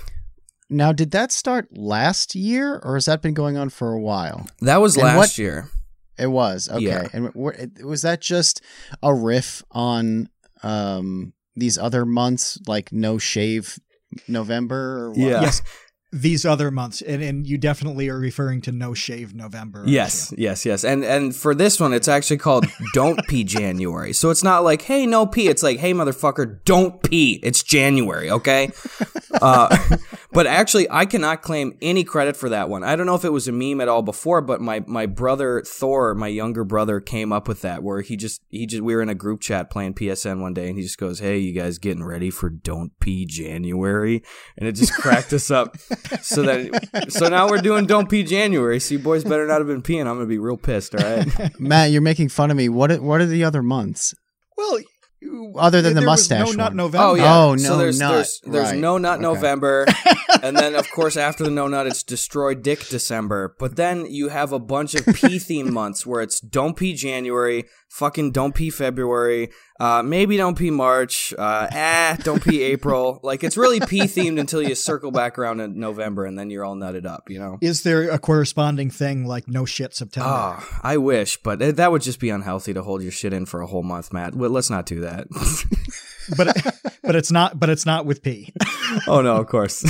Now, 0.70 0.92
did 0.92 1.12
that 1.12 1.32
start 1.32 1.78
last 1.78 2.34
year, 2.34 2.78
or 2.84 2.94
has 2.96 3.06
that 3.06 3.22
been 3.22 3.32
going 3.32 3.56
on 3.56 3.70
for 3.70 3.94
a 3.94 3.98
while? 4.00 4.46
That 4.60 4.82
was 4.82 4.96
And 4.96 5.04
last 5.06 5.16
what- 5.16 5.38
year. 5.38 5.70
It 6.18 6.26
was 6.26 6.68
okay. 6.68 6.82
Yeah. 6.84 7.08
And 7.12 7.32
were- 7.34 7.56
was 7.82 8.02
that 8.02 8.20
just 8.20 8.60
a 9.02 9.14
riff 9.14 9.62
on 9.70 10.28
um, 10.62 11.32
these 11.56 11.78
other 11.78 12.04
months, 12.04 12.58
like 12.66 12.92
No 12.92 13.16
Shave 13.16 13.78
November? 14.26 15.04
Or 15.06 15.08
what? 15.10 15.18
Yeah. 15.18 15.40
Yes. 15.42 15.62
These 16.10 16.46
other 16.46 16.70
months, 16.70 17.02
and, 17.02 17.22
and 17.22 17.46
you 17.46 17.58
definitely 17.58 18.08
are 18.08 18.18
referring 18.18 18.62
to 18.62 18.72
No 18.72 18.94
Shave 18.94 19.34
November. 19.34 19.82
Yes, 19.86 20.32
yes, 20.38 20.64
yes. 20.64 20.82
And 20.82 21.04
and 21.04 21.36
for 21.36 21.54
this 21.54 21.78
one, 21.78 21.92
it's 21.92 22.08
actually 22.08 22.38
called 22.38 22.66
Don't 22.94 23.20
Pee 23.28 23.44
January. 23.58 24.14
So 24.14 24.30
it's 24.30 24.42
not 24.42 24.64
like, 24.64 24.82
hey, 24.82 25.04
no 25.04 25.26
pee. 25.26 25.48
It's 25.48 25.62
like, 25.62 25.78
hey, 25.78 25.92
motherfucker, 25.92 26.64
don't 26.64 27.02
pee. 27.02 27.40
It's 27.42 27.62
January, 27.62 28.30
okay? 28.30 28.70
uh, 29.42 29.76
but 30.32 30.46
actually, 30.46 30.90
I 30.90 31.04
cannot 31.04 31.42
claim 31.42 31.76
any 31.82 32.04
credit 32.04 32.36
for 32.36 32.48
that 32.48 32.70
one. 32.70 32.84
I 32.84 32.96
don't 32.96 33.06
know 33.06 33.14
if 33.14 33.24
it 33.24 33.32
was 33.32 33.46
a 33.46 33.52
meme 33.52 33.80
at 33.82 33.88
all 33.88 34.02
before, 34.02 34.40
but 34.40 34.62
my 34.62 34.82
my 34.86 35.04
brother 35.04 35.62
Thor, 35.66 36.14
my 36.14 36.28
younger 36.28 36.64
brother, 36.64 37.00
came 37.00 37.32
up 37.32 37.48
with 37.48 37.60
that 37.62 37.82
where 37.82 38.00
he 38.00 38.16
just 38.16 38.42
he 38.48 38.66
just 38.66 38.82
we 38.82 38.94
were 38.94 39.02
in 39.02 39.10
a 39.10 39.14
group 39.14 39.42
chat 39.42 39.70
playing 39.70 39.92
PSN 39.92 40.40
one 40.40 40.54
day, 40.54 40.68
and 40.68 40.78
he 40.78 40.82
just 40.82 40.98
goes, 40.98 41.18
"Hey, 41.18 41.38
you 41.38 41.52
guys 41.52 41.76
getting 41.76 42.04
ready 42.04 42.30
for 42.30 42.48
Don't 42.48 42.98
Pee 42.98 43.26
January?" 43.26 44.22
And 44.56 44.66
it 44.66 44.72
just 44.72 44.94
cracked 44.94 45.34
us 45.34 45.50
up. 45.50 45.76
So 46.22 46.42
that 46.42 47.06
so 47.12 47.28
now 47.28 47.48
we're 47.48 47.60
doing 47.60 47.86
Don't 47.86 48.08
Pee 48.08 48.22
January. 48.22 48.80
So 48.80 48.94
you 48.94 48.98
boys 48.98 49.24
better 49.24 49.46
not 49.46 49.58
have 49.58 49.66
been 49.66 49.82
peeing. 49.82 50.00
I'm 50.06 50.16
gonna 50.16 50.26
be 50.26 50.38
real 50.38 50.56
pissed. 50.56 50.94
All 50.94 51.02
right. 51.04 51.26
Matt, 51.60 51.90
you're 51.90 52.02
making 52.02 52.28
fun 52.30 52.50
of 52.50 52.56
me. 52.56 52.68
What 52.68 52.90
are, 52.92 53.00
what 53.00 53.20
are 53.20 53.26
the 53.26 53.44
other 53.44 53.62
months? 53.62 54.14
Well, 54.56 54.78
you- 55.20 55.52
Other 55.56 55.82
than 55.82 55.94
the 55.94 56.00
there 56.00 56.08
was 56.08 56.20
mustache 56.30 56.46
no 56.46 56.52
nut 56.52 56.70
one. 56.70 56.76
November. 56.76 57.06
Oh 57.06 57.14
yeah. 57.14 57.36
Oh, 57.38 57.56
so 57.56 57.70
no 57.70 57.78
there's, 57.78 57.98
nut. 57.98 58.12
There's, 58.12 58.40
there's 58.44 58.70
Right. 58.70 58.78
no 58.78 58.98
nut 58.98 59.14
Okay. 59.14 59.22
November, 59.22 59.86
and 60.44 60.56
then 60.56 60.76
of 60.76 60.88
course 60.92 61.16
after 61.16 61.42
the 61.42 61.50
no 61.50 61.66
nut, 61.66 61.88
it's 61.88 62.04
destroy 62.04 62.54
dick 62.54 62.86
December. 62.88 63.54
But 63.58 63.74
then 63.74 64.06
you 64.06 64.28
have 64.28 64.52
a 64.52 64.60
bunch 64.60 64.94
of 64.94 65.04
pee 65.06 65.38
themed 65.38 65.70
months 65.72 66.06
where 66.06 66.20
it's 66.22 66.38
don't 66.40 66.76
pee 66.76 66.94
January, 66.94 67.64
fucking 67.88 68.32
don't 68.32 68.54
pee 68.54 68.70
February, 68.70 69.50
uh, 69.80 70.02
maybe 70.02 70.36
don't 70.36 70.56
pee 70.56 70.70
March, 70.70 71.32
uh, 71.38 71.68
ah, 71.72 72.16
don't 72.22 72.42
pee 72.42 72.62
April. 72.72 73.20
Like 73.22 73.42
it's 73.44 73.56
really 73.56 73.80
pee 73.80 74.02
themed 74.02 74.38
until 74.38 74.62
you 74.62 74.74
circle 74.74 75.10
back 75.10 75.38
around 75.38 75.60
in 75.60 75.78
November, 75.78 76.24
and 76.24 76.38
then 76.38 76.50
you're 76.50 76.64
all 76.64 76.76
nutted 76.76 77.06
up. 77.06 77.30
You 77.30 77.38
know. 77.38 77.58
Is 77.60 77.82
there 77.82 78.10
a 78.10 78.18
corresponding 78.18 78.90
thing 78.90 79.26
like 79.26 79.48
No 79.48 79.64
Shit 79.64 79.94
September? 79.94 80.30
Oh, 80.30 80.80
I 80.82 80.96
wish, 80.96 81.36
but 81.42 81.60
it, 81.60 81.76
that 81.76 81.90
would 81.92 82.02
just 82.02 82.20
be 82.20 82.30
unhealthy 82.30 82.74
to 82.74 82.82
hold 82.82 83.02
your 83.02 83.12
shit 83.12 83.32
in 83.32 83.46
for 83.46 83.60
a 83.60 83.66
whole 83.66 83.82
month, 83.82 84.12
Matt. 84.12 84.34
Well, 84.34 84.50
let's 84.50 84.70
not 84.70 84.86
do 84.86 85.00
that. 85.00 85.26
But 86.36 86.56
but 87.02 87.16
it's 87.16 87.30
not. 87.30 87.58
But 87.58 87.70
it's 87.70 87.86
not 87.86 88.06
with 88.06 88.22
pee. 88.22 88.52
oh 89.08 89.22
no, 89.22 89.36
of 89.36 89.46
course. 89.46 89.84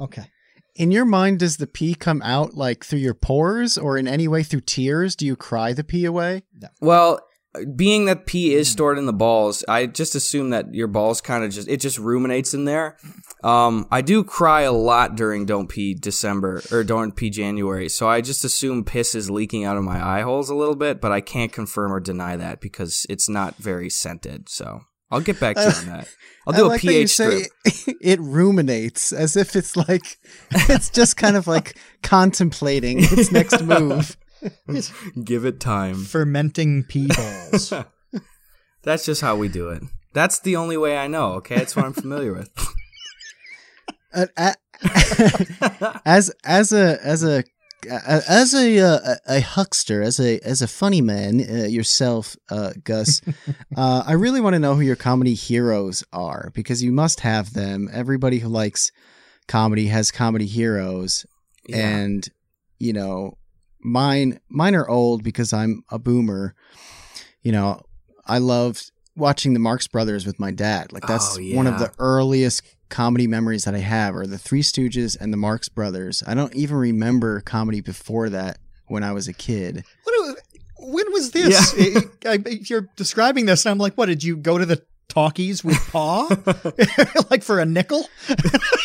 Okay. 0.00 0.24
In 0.76 0.90
your 0.90 1.04
mind, 1.04 1.38
does 1.38 1.58
the 1.58 1.68
pee 1.68 1.94
come 1.94 2.20
out 2.22 2.54
like 2.54 2.84
through 2.84 2.98
your 2.98 3.14
pores 3.14 3.78
or 3.78 3.96
in 3.96 4.08
any 4.08 4.26
way 4.26 4.42
through 4.42 4.62
tears? 4.62 5.14
Do 5.14 5.24
you 5.24 5.36
cry 5.36 5.72
the 5.72 5.84
pee 5.84 6.04
away? 6.04 6.42
No. 6.60 6.68
Well, 6.80 7.20
being 7.76 8.06
that 8.06 8.26
pee 8.26 8.54
is 8.54 8.68
stored 8.68 8.98
in 8.98 9.06
the 9.06 9.12
balls, 9.12 9.64
I 9.68 9.86
just 9.86 10.16
assume 10.16 10.50
that 10.50 10.74
your 10.74 10.88
balls 10.88 11.20
kind 11.20 11.44
of 11.44 11.52
just 11.52 11.68
it 11.68 11.80
just 11.80 11.98
ruminates 11.98 12.54
in 12.54 12.64
there. 12.64 12.96
Um, 13.44 13.86
I 13.92 14.00
do 14.00 14.24
cry 14.24 14.62
a 14.62 14.72
lot 14.72 15.14
during 15.14 15.46
Don't 15.46 15.68
Pee 15.68 15.94
December 15.94 16.62
or 16.72 16.82
Don't 16.82 17.14
Pee 17.14 17.30
January, 17.30 17.88
so 17.88 18.08
I 18.08 18.20
just 18.20 18.44
assume 18.44 18.84
piss 18.84 19.14
is 19.14 19.30
leaking 19.30 19.64
out 19.64 19.76
of 19.76 19.84
my 19.84 20.04
eye 20.04 20.22
holes 20.22 20.50
a 20.50 20.54
little 20.54 20.74
bit, 20.74 21.00
but 21.00 21.12
I 21.12 21.20
can't 21.20 21.52
confirm 21.52 21.92
or 21.92 22.00
deny 22.00 22.36
that 22.36 22.60
because 22.60 23.06
it's 23.08 23.28
not 23.28 23.56
very 23.56 23.90
scented. 23.90 24.48
So 24.48 24.80
I'll 25.14 25.20
get 25.20 25.38
back 25.38 25.54
to 25.56 25.62
you 25.62 25.68
on 25.68 25.86
that. 25.86 26.08
I'll 26.46 26.52
do 26.52 26.64
I 26.64 26.66
a 26.66 26.68
like 26.70 26.82
you 26.82 26.90
pH 26.90 27.10
strip. 27.10 27.46
it 28.00 28.20
ruminates 28.20 29.12
as 29.12 29.36
if 29.36 29.54
it's 29.56 29.76
like 29.76 30.18
it's 30.50 30.90
just 30.90 31.16
kind 31.16 31.36
of 31.36 31.46
like 31.46 31.76
contemplating 32.02 32.98
its 33.00 33.30
next 33.30 33.62
move. 33.62 34.16
Give 35.24 35.44
it 35.44 35.60
time. 35.60 36.04
Fermenting 36.04 36.82
pee 36.84 37.06
balls. 37.06 37.72
That's 38.82 39.06
just 39.06 39.20
how 39.22 39.36
we 39.36 39.48
do 39.48 39.70
it. 39.70 39.82
That's 40.12 40.40
the 40.40 40.56
only 40.56 40.76
way 40.76 40.98
I 40.98 41.06
know. 41.06 41.34
Okay, 41.34 41.56
it's 41.56 41.74
what 41.76 41.84
I'm 41.86 41.92
familiar 41.92 42.34
with. 42.34 42.50
Uh, 44.12 44.26
a- 44.36 44.54
as 46.04 46.30
as 46.44 46.72
a 46.72 46.98
as 47.02 47.22
a 47.24 47.44
as 47.88 48.54
a 48.54 48.78
uh, 48.80 49.14
a 49.26 49.40
huckster, 49.40 50.02
as 50.02 50.18
a 50.20 50.38
as 50.40 50.62
a 50.62 50.68
funny 50.68 51.00
man 51.00 51.40
uh, 51.40 51.64
yourself, 51.66 52.36
uh, 52.50 52.72
Gus, 52.82 53.20
uh, 53.76 54.02
I 54.06 54.12
really 54.12 54.40
want 54.40 54.54
to 54.54 54.58
know 54.60 54.74
who 54.74 54.82
your 54.82 54.96
comedy 54.96 55.34
heroes 55.34 56.04
are 56.12 56.50
because 56.54 56.82
you 56.82 56.92
must 56.92 57.20
have 57.20 57.52
them. 57.52 57.88
Everybody 57.92 58.38
who 58.38 58.48
likes 58.48 58.90
comedy 59.48 59.86
has 59.88 60.10
comedy 60.10 60.46
heroes, 60.46 61.26
Yeah. 61.68 61.86
and 61.88 62.28
you 62.78 62.92
know 62.92 63.38
mine 63.80 64.40
mine 64.48 64.74
are 64.74 64.88
old 64.88 65.22
because 65.22 65.52
I'm 65.52 65.82
a 65.90 65.98
boomer. 65.98 66.54
You 67.42 67.52
know, 67.52 67.82
I 68.26 68.38
loved 68.38 68.90
watching 69.16 69.52
the 69.52 69.60
Marx 69.60 69.86
Brothers 69.86 70.26
with 70.26 70.40
my 70.40 70.50
dad. 70.50 70.92
Like 70.92 71.06
that's 71.06 71.36
Oh, 71.38 71.42
one 71.54 71.66
of 71.66 71.78
the 71.78 71.92
earliest 71.98 72.62
comedy 72.88 73.26
memories 73.26 73.64
that 73.64 73.74
I 73.74 73.78
have 73.78 74.14
are 74.14 74.26
the 74.26 74.38
Three 74.38 74.62
Stooges 74.62 75.16
and 75.20 75.32
the 75.32 75.36
Marx 75.36 75.68
Brothers. 75.68 76.22
I 76.26 76.34
don't 76.34 76.54
even 76.54 76.76
remember 76.76 77.40
comedy 77.40 77.80
before 77.80 78.28
that 78.30 78.58
when 78.86 79.02
I 79.02 79.12
was 79.12 79.26
a 79.28 79.32
kid. 79.32 79.84
What, 80.04 80.38
when 80.78 81.12
was 81.12 81.30
this? 81.32 81.74
I- 82.26 82.30
I- 82.30 82.58
you're 82.68 82.88
describing 82.96 83.46
this, 83.46 83.64
and 83.64 83.70
I'm 83.72 83.78
like, 83.78 83.94
what? 83.94 84.06
Did 84.06 84.22
you 84.22 84.36
go 84.36 84.58
to 84.58 84.66
the 84.66 84.82
talkies 85.08 85.62
with 85.62 85.76
Paw, 85.92 86.28
like 87.30 87.42
for 87.42 87.58
a 87.60 87.64
nickel? 87.64 88.06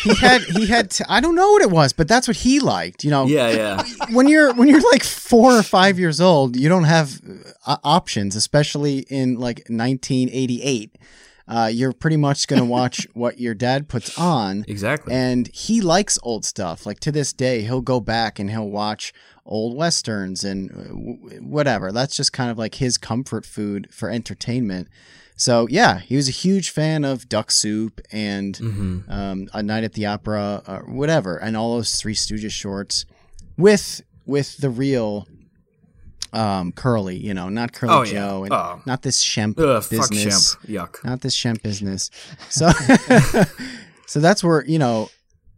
He 0.02 0.14
had 0.16 0.42
he 0.42 0.66
had 0.66 0.90
t- 0.90 1.04
I 1.08 1.20
don't 1.20 1.34
know 1.34 1.50
what 1.52 1.62
it 1.62 1.70
was, 1.70 1.92
but 1.92 2.08
that's 2.08 2.26
what 2.28 2.36
he 2.38 2.60
liked. 2.60 3.04
You 3.04 3.10
know, 3.10 3.26
yeah, 3.26 3.50
yeah. 3.50 3.82
when 4.12 4.28
you're 4.28 4.54
when 4.54 4.68
you're 4.68 4.80
like 4.92 5.02
four 5.04 5.52
or 5.52 5.62
five 5.62 5.98
years 5.98 6.20
old, 6.20 6.56
you 6.56 6.68
don't 6.68 6.84
have 6.84 7.20
uh, 7.66 7.76
options, 7.84 8.34
especially 8.36 9.00
in 9.10 9.34
like 9.38 9.58
1988. 9.68 10.96
Uh, 11.50 11.66
you're 11.66 11.92
pretty 11.92 12.16
much 12.16 12.46
going 12.46 12.60
to 12.66 12.66
watch 12.68 13.06
what 13.12 13.40
your 13.40 13.54
dad 13.54 13.88
puts 13.88 14.16
on, 14.18 14.64
Exactly. 14.68 15.12
and 15.12 15.48
he 15.52 15.80
likes 15.80 16.18
old 16.22 16.44
stuff. 16.44 16.86
Like 16.86 17.00
to 17.00 17.10
this 17.12 17.32
day, 17.32 17.62
he'll 17.62 17.80
go 17.80 17.98
back 18.00 18.38
and 18.38 18.50
he'll 18.50 18.70
watch 18.70 19.12
old 19.44 19.76
westerns 19.76 20.44
and 20.44 20.70
uh, 20.70 20.74
w- 20.88 21.40
whatever. 21.42 21.90
That's 21.92 22.14
just 22.16 22.32
kind 22.32 22.50
of 22.50 22.56
like 22.58 22.76
his 22.76 22.96
comfort 22.98 23.44
food 23.44 23.88
for 23.90 24.08
entertainment. 24.10 24.86
So 25.34 25.66
yeah, 25.70 26.00
he 26.00 26.16
was 26.16 26.28
a 26.28 26.32
huge 26.32 26.70
fan 26.70 27.04
of 27.04 27.28
Duck 27.28 27.50
Soup 27.50 28.00
and 28.12 28.56
hmm 28.56 28.98
um, 29.08 29.48
A 29.52 29.62
Night 29.62 29.84
at 29.84 29.94
the 29.94 30.06
Opera, 30.06 30.62
or 30.68 30.84
whatever, 30.86 31.36
and 31.38 31.56
all 31.56 31.74
those 31.76 31.96
Three 31.96 32.14
Stooges 32.14 32.52
shorts 32.52 33.06
with 33.56 34.02
with 34.26 34.58
the 34.58 34.70
real 34.70 35.26
um, 36.32 36.72
Curly, 36.72 37.16
you 37.16 37.34
know, 37.34 37.48
not 37.48 37.72
Curly 37.72 37.92
Oh, 37.92 38.02
yeah. 38.02 38.12
Joe, 38.12 38.44
and 38.44 38.52
Oh. 38.52 38.82
not 38.86 39.02
this 39.02 39.22
Shemp 39.24 39.58
Ugh, 39.58 39.82
fuck 39.82 39.90
business, 40.10 40.56
Shemp. 40.56 40.66
Yuck. 40.68 41.04
not 41.04 41.20
this 41.22 41.36
Shemp 41.36 41.62
business. 41.62 42.10
So, 42.48 42.70
so 44.06 44.20
that's 44.20 44.42
where 44.44 44.64
you 44.64 44.78
know. 44.78 45.08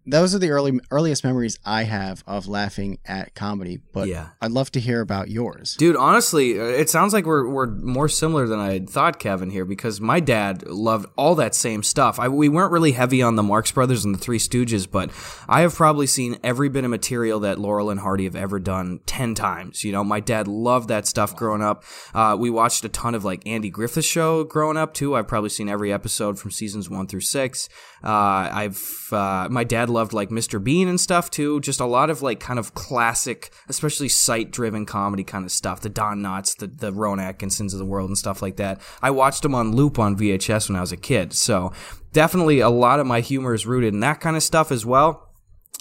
Those 0.05 0.35
are 0.35 0.39
the 0.39 0.51
early 0.51 0.81
earliest 0.91 1.23
memories 1.23 1.59
I 1.65 1.85
have 1.85 2.25
of 2.27 2.49
laughing 2.49 2.99
at 3.07 3.35
comedy, 3.35 3.79
but 3.93 4.09
Yeah. 4.09 4.29
I'd 4.41 4.51
love 4.51 4.73
to 4.73 4.81
hear 4.81 5.01
about 5.01 5.31
yours. 5.31 5.77
Dude, 5.79 5.95
honestly, 5.95 6.59
uh, 6.59 6.65
it 6.65 6.91
sounds 6.91 7.13
like 7.13 7.25
we're 7.25 7.49
we're 7.49 7.69
more 7.69 8.09
similar 8.09 8.49
than 8.49 8.59
I 8.59 8.73
had 8.73 8.91
thought, 8.91 9.19
Kevin, 9.21 9.51
here, 9.51 9.65
because 9.65 10.01
my 10.01 10.19
dad 10.19 10.67
loved 10.67 11.07
all 11.17 11.35
that 11.37 11.55
same 11.55 11.83
stuff. 11.85 12.19
I, 12.19 12.29
we 12.29 12.49
weren't 12.49 12.73
really 12.73 12.93
heavy 12.93 13.23
on 13.23 13.37
the 13.37 13.43
Marx 13.45 13.71
Brothers 13.71 14.05
and 14.05 14.15
the 14.15 14.19
Three 14.19 14.39
Stooges, 14.39 14.91
but 14.91 15.11
I 15.49 15.61
have 15.61 15.75
probably 15.75 16.07
seen 16.09 16.39
every 16.43 16.69
bit 16.69 16.83
of 16.85 16.91
material 16.91 17.39
that 17.41 17.59
Laurel 17.61 17.91
and 17.91 18.01
Hardy 18.01 18.25
have 18.25 18.35
ever 18.37 18.59
done 18.59 19.01
ten 19.07 19.35
times. 19.37 19.85
You 19.85 19.93
know, 19.93 20.03
my 20.03 20.19
dad 20.19 20.49
loved 20.49 20.89
that 20.89 21.07
stuff 21.07 21.37
growing 21.37 21.63
up. 21.63 21.85
Uh, 22.13 22.37
we 22.39 22.51
watched 22.51 22.85
a 22.85 22.89
ton 22.89 23.15
of 23.15 23.25
like 23.25 23.47
Andy 23.47 23.71
Griffith 23.71 24.05
show 24.05 24.43
growing 24.43 24.77
up 24.77 24.95
too. 24.95 25.15
I've 25.15 25.29
probably 25.29 25.51
seen 25.51 25.69
every 25.69 25.93
episode 25.93 26.39
from 26.41 26.51
seasons 26.51 26.91
one 26.91 27.07
through 27.07 27.21
six. 27.21 27.69
Uh, 28.03 28.51
I've 28.53 29.09
uh, 29.13 29.47
my 29.49 29.63
dad 29.63 29.91
loved 29.93 30.13
like 30.13 30.31
Mr. 30.31 30.63
Bean 30.63 30.89
and 30.89 31.01
stuff 31.01 31.31
too. 31.31 31.61
Just 31.61 31.81
a 31.81 31.87
lot 31.87 32.11
of 32.11 32.23
like 32.23 32.41
kind 32.41 32.59
of 32.59 32.75
classic, 32.75 33.53
especially 33.69 34.09
sight 34.09 34.51
driven 34.51 34.87
comedy 34.87 35.25
kind 35.25 35.45
of 35.45 35.53
stuff. 35.53 35.81
The 35.81 35.89
Don 35.89 36.21
Knotts, 36.21 36.57
the 36.57 36.67
the 36.67 36.93
Rowan 36.93 37.21
Atkinsons 37.21 37.73
of 37.73 37.79
the 37.79 37.87
world 37.87 38.09
and 38.09 38.19
stuff 38.19 38.43
like 38.43 38.57
that. 38.57 38.81
I 39.01 39.11
watched 39.11 39.43
them 39.43 39.55
on 39.55 39.77
loop 39.77 39.99
on 39.99 40.17
VHS 40.17 40.69
when 40.69 40.77
I 40.77 40.81
was 40.81 40.93
a 40.93 40.97
kid. 40.97 41.33
So 41.33 41.73
definitely 42.13 42.61
a 42.61 42.71
lot 42.71 43.01
of 43.01 43.07
my 43.07 43.21
humor 43.21 43.55
is 43.55 43.67
rooted 43.67 43.95
in 43.95 44.01
that 44.01 44.21
kind 44.21 44.37
of 44.37 44.43
stuff 44.43 44.73
as 44.73 44.85
well. 44.85 45.32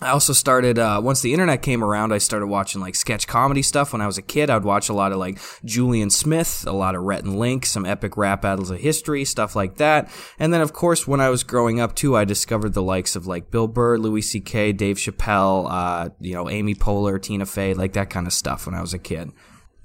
I 0.04 0.10
also 0.10 0.34
started 0.34 0.80
uh, 0.80 1.00
once 1.04 1.22
the 1.22 1.32
internet 1.32 1.62
came 1.62 1.84
around. 1.84 2.12
I 2.12 2.18
started 2.18 2.48
watching 2.48 2.82
like 2.82 2.96
sketch 2.96 3.28
comedy 3.28 3.62
stuff. 3.62 3.94
When 3.94 4.02
I 4.02 4.08
was 4.08 4.18
a 4.18 4.24
kid, 4.24 4.50
I'd 4.50 4.64
watch 4.64 4.90
a 4.90 4.94
lot 4.94 5.12
of 5.12 5.20
like 5.20 5.38
Julian 5.64 6.10
Smith, 6.10 6.66
a 6.66 6.72
lot 6.72 6.96
of 6.96 7.04
Rhett 7.04 7.24
and 7.24 7.38
Link, 7.38 7.68
some 7.68 7.86
epic 7.86 8.18
rap 8.18 8.42
battles 8.42 8.72
of 8.72 8.80
history, 8.80 9.24
stuff 9.26 9.56
like 9.56 9.76
that. 9.76 10.10
And 10.40 10.52
then, 10.52 10.62
of 10.62 10.74
course, 10.74 11.08
when 11.08 11.22
I 11.22 11.30
was 11.30 11.44
growing 11.44 11.80
up 11.80 11.96
too, 11.96 12.16
I 12.18 12.26
discovered 12.26 12.74
the 12.74 12.82
likes 12.82 13.16
of 13.16 13.28
like 13.28 13.52
Bill 13.52 13.68
Burr, 13.68 14.00
Louis 14.00 14.24
C.K., 14.24 14.74
Dave 14.74 14.98
Chappelle, 14.98 15.68
uh, 15.70 16.10
you 16.20 16.34
know, 16.34 16.50
Amy 16.50 16.74
Poehler, 16.74 17.22
Tina 17.22 17.46
Fey, 17.46 17.76
like 17.76 17.94
that 17.94 18.10
kind 18.10 18.26
of 18.26 18.34
stuff. 18.34 18.66
When 18.66 18.74
I 18.74 18.82
was 18.82 18.96
a 18.96 19.00
kid. 19.00 19.32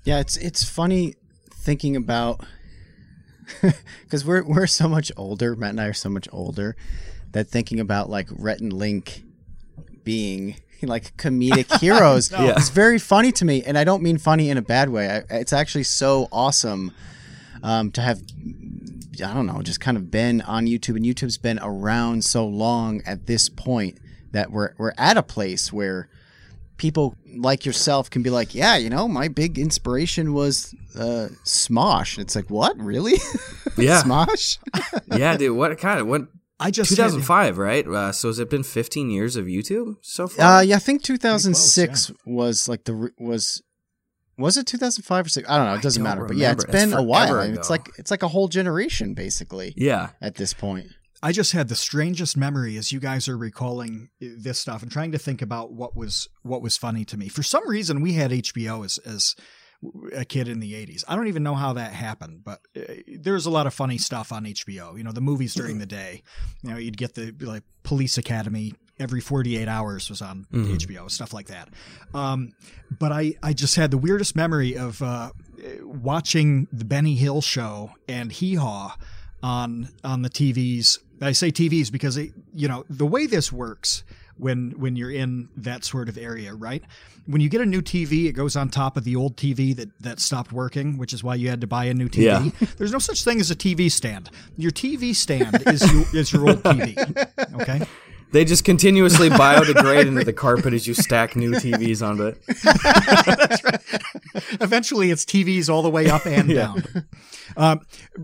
Yeah, 0.05 0.21
it's 0.21 0.39
it's 0.39 0.65
funny 0.65 1.15
thinking 1.51 1.95
about 1.95 2.41
because 4.05 4.25
we're 4.25 4.45
we're 4.45 4.67
so 4.67 4.89
much 4.89 5.13
older. 5.15 5.55
Matt 5.57 5.71
and 5.71 5.81
I 5.81 5.87
are 5.87 5.93
so 5.93 6.09
much 6.09 6.27
older 6.33 6.75
that 7.33 7.49
thinking 7.49 7.81
about 7.81 8.09
like 8.09 8.29
Rhett 8.31 8.61
and 8.61 8.73
Link 8.73 9.25
being 10.07 10.57
like 10.83 11.15
comedic 11.19 11.81
heroes 11.81 12.33
Yeah. 12.33 12.57
is 12.57 12.71
very 12.71 12.99
funny 12.99 13.31
to 13.33 13.45
me, 13.45 13.63
and 13.63 13.77
I 13.77 13.85
don't 13.85 14.03
mean 14.03 14.17
funny 14.17 14.49
in 14.49 14.57
a 14.57 14.63
bad 14.63 14.89
way. 14.89 15.11
I, 15.31 15.37
it's 15.41 15.53
actually 15.53 15.85
so 15.85 16.29
awesome 16.33 16.93
um, 17.63 17.91
to 17.93 18.01
have. 18.01 18.23
I 19.25 19.33
don't 19.33 19.47
know, 19.47 19.63
just 19.63 19.81
kind 19.81 19.97
of 19.97 20.11
been 20.11 20.43
on 20.43 20.67
YouTube, 20.67 20.97
and 20.97 21.05
YouTube's 21.05 21.39
been 21.39 21.59
around 21.63 22.23
so 22.25 22.47
long 22.47 23.01
at 23.07 23.27
this 23.27 23.49
point 23.49 23.99
that 24.33 24.51
we're 24.51 24.75
we're 24.79 24.93
at 24.99 25.17
a 25.17 25.23
place 25.23 25.73
where 25.73 26.09
people 26.77 27.17
like 27.35 27.65
yourself 27.65 28.11
can 28.11 28.23
be 28.23 28.29
like, 28.29 28.55
yeah, 28.55 28.77
you 28.77 28.91
know, 28.91 29.09
my 29.09 29.29
big 29.29 29.59
inspiration 29.59 30.35
was 30.35 30.75
uh, 30.95 31.29
Smosh. 31.45 32.19
It's 32.19 32.37
like, 32.37 32.51
what, 32.51 32.77
really? 32.79 33.15
Yeah. 33.79 34.03
Smosh. 34.03 34.59
yeah, 35.19 35.37
dude. 35.37 35.55
What 35.57 35.79
kind 35.79 36.01
of 36.01 36.07
what? 36.07 36.23
I 36.59 36.71
just 36.71 36.91
2005, 36.91 37.59
right? 37.59 37.87
Uh, 37.87 38.13
so 38.13 38.29
has 38.29 38.39
it 38.39 38.49
been 38.49 38.63
15 38.63 39.11
years 39.11 39.37
of 39.37 39.47
YouTube 39.47 39.97
so 40.01 40.27
far? 40.27 40.59
Uh, 40.59 40.61
yeah, 40.63 40.77
I 40.77 40.79
think 40.79 41.03
2006 41.03 42.13
was 42.25 42.69
like 42.69 42.85
the 42.85 43.11
was 43.19 43.63
was 44.39 44.57
it 44.57 44.67
2005 44.67 45.27
or 45.27 45.29
six? 45.29 45.49
I 45.49 45.57
don't 45.57 45.67
know. 45.67 45.75
It 45.75 45.83
doesn't 45.83 46.03
don't 46.03 46.11
matter. 46.11 46.27
But 46.27 46.37
yeah, 46.37 46.53
it's. 46.53 46.65
It's 46.65 46.73
been 46.73 46.93
a 46.93 47.03
while. 47.03 47.27
forever 47.27 47.43
I 47.43 47.49
mean, 47.49 47.57
it's 47.57 47.71
like 47.71 47.91
it's 47.99 48.11
like 48.11 48.23
a 48.23 48.29
whole 48.29 48.49
generation 48.49 49.15
basically 49.15 49.75
yeah. 49.77 50.11
at 50.21 50.37
this 50.37 50.53
point. 50.53 50.89
I 51.23 51.33
just 51.33 51.53
had 51.53 51.69
the 51.69 51.77
strangest 51.77 52.37
memory 52.37 52.77
as 52.77 52.93
you 52.93 53.01
guys 53.01 53.29
are 53.29 53.39
recalling 53.39 54.11
this 54.21 54.61
stuff 54.61 54.83
and 54.83 54.93
trying 54.93 55.13
to 55.13 55.19
think 55.19 55.41
about 55.41 55.73
what 55.73 55.97
was 55.97 56.29
what 56.43 56.63
was 56.63 56.77
funny 56.77 57.05
to 57.07 57.17
me. 57.17 57.29
For 57.29 57.43
some 57.43 57.67
reason, 57.69 58.03
we 58.03 58.15
had 58.15 58.31
HBO 58.31 58.85
as 58.85 58.99
as 58.99 59.35
a 60.15 60.25
kid 60.25 60.49
in 60.49 60.61
the 60.61 60.73
80s. 60.75 61.05
I 61.09 61.17
don't 61.17 61.29
even 61.29 61.43
know 61.43 61.55
how 61.55 61.73
that 61.75 61.93
happened, 61.93 62.43
but 62.45 62.61
uh, 62.77 62.81
there's 63.19 63.47
a 63.47 63.51
lot 63.51 63.67
of 63.67 63.75
funny 63.75 63.99
stuff 63.99 64.33
on 64.33 64.45
HBO. 64.45 64.97
You 64.97 65.05
know, 65.05 65.13
the 65.13 65.21
movies 65.21 65.55
during 65.55 65.79
the 65.79 65.87
day. 65.87 66.23
You 66.63 66.71
know, 66.71 66.77
you'd 66.77 66.97
get 66.97 67.15
the 67.15 67.35
like 67.41 67.63
Police 67.83 68.19
Academy 68.19 68.75
every 68.99 69.21
48 69.21 69.69
hours 69.69 70.09
was 70.09 70.23
on 70.23 70.47
Mhm. 70.53 70.75
HBO, 70.77 71.11
stuff 71.11 71.33
like 71.35 71.49
that. 71.49 71.69
Um, 72.15 72.53
but 72.99 73.13
I 73.13 73.35
I 73.43 73.53
just 73.53 73.77
had 73.77 73.91
the 73.91 73.99
weirdest 73.99 74.35
memory 74.37 74.77
of 74.77 75.03
uh, 75.03 75.31
watching 75.83 76.67
the 76.73 76.85
Benny 76.85 77.15
Hill 77.15 77.41
show 77.41 77.93
and 78.09 78.33
Hee 78.33 78.55
Haw 78.55 78.97
on 79.43 79.89
on 80.05 80.23
the 80.23 80.31
TVs. 80.31 80.99
I 81.21 81.33
say 81.33 81.51
TVs 81.51 81.91
because 81.91 82.17
it, 82.17 82.33
you 82.55 82.69
know 82.69 82.85
the 82.91 83.07
way 83.07 83.27
this 83.27 83.53
works 83.53 84.03
when 84.39 84.73
when 84.79 84.97
you're 84.97 85.11
in 85.11 85.49
that 85.57 85.85
sort 85.85 86.09
of 86.09 86.19
area, 86.19 86.55
right? 86.55 86.83
When 87.27 87.41
you 87.41 87.49
get 87.49 87.61
a 87.61 87.67
new 87.67 87.83
TV, 87.83 88.27
it 88.27 88.33
goes 88.33 88.57
on 88.57 88.69
top 88.69 88.97
of 88.97 89.05
the 89.05 89.17
old 89.17 89.37
TV 89.37 89.75
that 89.77 89.89
that 90.01 90.21
stopped 90.21 90.53
working, 90.53 90.99
which 90.99 91.13
is 91.13 91.25
why 91.25 91.35
you 91.35 91.49
had 91.49 91.61
to 91.61 91.67
buy 91.67 91.87
a 91.87 91.95
new 91.95 92.09
TV. 92.09 92.53
Yeah. 92.61 92.69
There's 92.79 92.93
no 92.93 92.99
such 92.99 93.25
thing 93.25 93.41
as 93.41 93.51
a 93.51 93.57
TV 93.57 93.91
stand. 93.91 94.31
Your 94.57 94.71
TV 94.71 95.15
stand 95.15 95.63
is 95.67 95.93
your, 95.93 96.05
is 96.21 96.33
your 96.33 96.49
old 96.49 96.63
TV. 96.63 97.61
Okay. 97.61 97.87
They 98.33 98.45
just 98.45 98.65
continuously 98.65 99.29
biodegrade 99.31 100.07
into 100.07 100.25
the 100.25 100.33
carpet 100.33 100.75
as 100.75 100.87
you 100.87 100.95
stack 100.95 101.37
new 101.37 101.53
TVs 101.53 102.07
onto 102.07 102.27
it. 102.27 102.43
Eventually, 104.61 105.11
it's 105.11 105.25
TVs 105.25 105.71
all 105.71 105.83
the 105.83 105.91
way 105.91 106.11
up 106.11 106.27
and 106.27 106.53
down. 106.53 106.83
Um, 107.57 107.81